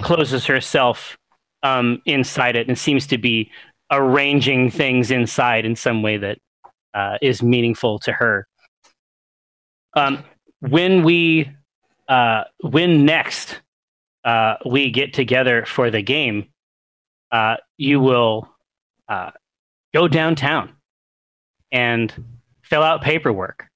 closes 0.00 0.46
herself 0.46 1.18
um, 1.62 2.00
inside 2.06 2.56
it 2.56 2.68
and 2.68 2.78
seems 2.78 3.06
to 3.08 3.18
be 3.18 3.50
arranging 3.90 4.70
things 4.70 5.10
inside 5.10 5.64
in 5.64 5.74
some 5.74 6.02
way 6.02 6.16
that 6.16 6.38
uh, 6.94 7.18
is 7.20 7.42
meaningful 7.42 7.98
to 7.98 8.12
her. 8.12 8.46
Um, 9.94 10.24
when 10.60 11.02
we 11.02 11.50
uh, 12.08 12.44
when 12.60 13.04
next 13.04 13.60
uh, 14.24 14.56
we 14.66 14.90
get 14.90 15.14
together 15.14 15.64
for 15.64 15.90
the 15.90 16.02
game, 16.02 16.48
uh, 17.32 17.56
you 17.76 18.00
will 18.00 18.48
uh, 19.08 19.30
go 19.94 20.08
downtown 20.08 20.74
and 21.72 22.12
fill 22.62 22.82
out 22.82 23.02
paperwork. 23.02 23.66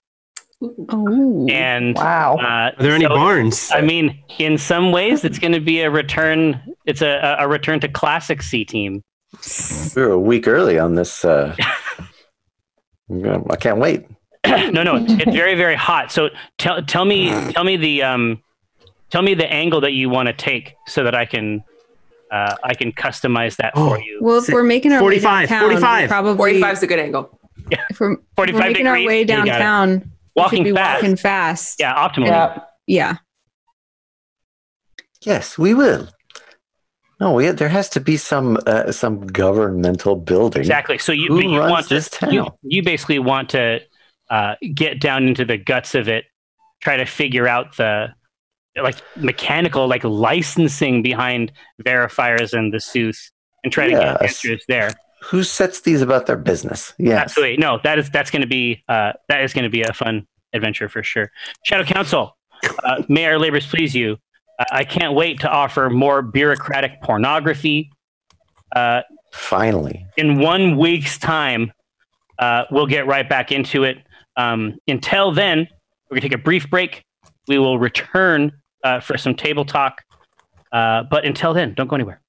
Oh. 0.63 1.47
And 1.51 1.95
Wow. 1.97 2.37
uh, 2.37 2.43
Are 2.43 2.73
there 2.79 2.93
any 2.95 3.05
so- 3.05 3.11
barns? 3.11 3.71
I 3.73 3.81
mean, 3.81 4.23
in 4.39 4.57
some 4.57 4.93
ways, 4.93 5.25
it's 5.25 5.39
going 5.39 5.53
to 5.53 5.61
be 5.61 5.81
a 5.81 5.91
return. 5.91 6.61
It's 6.87 7.03
a, 7.03 7.37
a 7.39 7.49
return 7.49 7.81
to 7.81 7.89
classic 7.89 8.43
C 8.43 8.65
team. 8.65 9.03
We 9.97 10.03
were 10.03 10.13
a 10.13 10.19
week 10.19 10.47
early 10.49 10.79
on 10.79 10.95
this. 10.95 11.25
Uh, 11.25 11.55
I 13.11 13.57
can't 13.57 13.79
wait. 13.79 14.07
no, 14.47 14.83
no, 14.83 14.97
it's, 14.97 15.13
it's 15.13 15.25
very, 15.33 15.55
very 15.55 15.75
hot. 15.75 16.13
So 16.13 16.29
tell 16.59 16.83
tell 16.83 17.05
me 17.05 17.31
tell 17.53 17.65
me 17.65 17.77
the 17.77 18.03
um, 18.03 18.43
tell 19.11 19.23
me 19.23 19.35
the 19.35 19.51
angle 19.51 19.81
that 19.83 19.93
you 19.93 20.09
want 20.09 20.27
to 20.29 20.33
take 20.33 20.75
so 20.87 21.03
that 21.05 21.15
I 21.15 21.25
can 21.25 21.65
uh, 22.35 22.57
I 22.65 22.75
can 22.75 22.91
customize 22.93 23.57
that 23.57 23.75
for 23.75 23.97
Oh. 23.97 24.01
you. 24.01 24.19
Well, 24.21 24.39
if 24.39 24.49
we're 24.49 24.63
making 24.65 24.93
our 24.93 24.99
45, 25.01 25.25
way 25.25 25.47
downtown, 25.47 25.71
45. 25.71 26.09
probably 26.09 26.37
45 26.37 26.73
is 26.77 26.83
a 26.83 26.87
good 26.87 26.99
angle. 26.99 27.41
if 27.71 28.01
we're, 28.01 28.13
if 28.13 28.19
we're 28.37 28.47
45 28.49 28.61
making 28.73 28.87
our 28.89 28.95
way 29.05 29.21
you 29.21 29.25
got 29.27 29.47
downtown, 29.47 29.91
we 29.91 29.99
should 30.01 30.11
Walking 30.37 30.65
be 30.65 30.73
fast. 30.73 31.03
walking 31.03 31.17
fast. 31.17 31.77
Yeah, 31.81 31.95
optimally. 31.95 32.27
Yeah. 32.27 32.59
Yeah. 32.87 33.17
Yes, 35.23 35.57
we 35.57 35.75
will. 35.75 36.09
No, 37.21 37.33
we, 37.33 37.49
there 37.51 37.69
has 37.69 37.89
to 37.91 38.01
be 38.01 38.17
some 38.17 38.59
uh, 38.67 38.91
some 38.93 39.27
governmental 39.27 40.17
building. 40.17 40.61
Exactly. 40.61 40.99
So 40.99 41.13
you, 41.13 41.41
you 41.41 41.59
runs 41.59 41.71
want 41.71 41.89
to, 41.89 41.95
this 41.95 42.11
town? 42.11 42.33
You, 42.33 42.47
you 42.63 42.83
basically 42.83 43.21
want 43.21 43.51
to 43.51 43.81
uh, 44.29 44.57
get 44.75 45.01
down 45.01 45.29
into 45.29 45.45
the 45.45 45.57
guts 45.57 45.95
of 45.95 46.09
it, 46.09 46.25
try 46.83 46.97
to 46.97 47.07
figure 47.07 47.47
out 47.47 47.77
the 47.77 48.09
like 48.83 48.97
mechanical 49.17 49.87
like 49.87 50.05
licensing 50.05 51.03
behind 51.03 51.53
verifiers 51.85 52.53
and 52.53 52.73
the 52.73 52.81
Sooth, 52.81 53.31
and 53.63 53.73
try 53.73 53.87
to 53.87 53.93
get 53.93 54.23
answers 54.23 54.65
there. 54.69 54.91
Who 55.23 55.43
sets 55.43 55.81
these 55.81 56.03
about 56.03 56.27
their 56.27 56.37
business? 56.37 56.93
Yes. 56.99 57.23
Absolutely. 57.23 57.57
No, 57.57 57.81
that 57.85 57.99
is 57.99 58.11
that's 58.11 58.31
going 58.31 58.43
to 58.43 58.49
be 58.49 58.83
uh, 58.89 59.13
that 59.29 59.43
is 59.43 59.53
going 59.53 59.65
to 59.65 59.71
be 59.71 59.83
a 59.83 59.93
fun 59.93 60.27
adventure 60.53 60.89
for 60.89 61.03
sure. 61.03 61.31
Shadow 61.65 61.85
Council, 61.85 62.37
uh, 62.83 63.03
may 63.09 63.25
our 63.27 63.39
labors 63.39 63.67
please 63.67 63.95
you. 63.95 64.19
Uh, 64.59 64.65
I 64.71 64.85
can't 64.85 65.15
wait 65.15 65.41
to 65.41 65.51
offer 65.51 65.89
more 65.89 66.23
bureaucratic 66.23 67.01
pornography. 67.03 67.91
Uh, 68.75 69.03
Finally. 69.33 70.07
in 70.17 70.41
one 70.41 70.77
week's 70.77 71.19
time, 71.19 71.73
uh, 72.39 72.65
we'll 72.71 72.87
get 72.87 73.07
right 73.07 73.29
back 73.29 73.51
into 73.51 73.85
it. 73.85 73.99
Um, 74.37 74.79
until 74.87 75.33
then, 75.33 75.69
we're 76.11 76.17
gonna 76.17 76.29
take 76.29 76.39
a 76.39 76.43
brief 76.43 76.69
break. 76.69 77.05
We 77.49 77.59
will 77.59 77.79
return 77.79 78.53
uh, 78.85 79.01
for 79.01 79.19
some 79.19 79.35
table 79.35 79.65
talk. 79.65 80.03
Uh, 80.73 81.03
but 81.11 81.25
until 81.25 81.55
then, 81.55 81.75
don't 81.75 81.89
go 81.89 81.97
anywhere. 81.97 82.21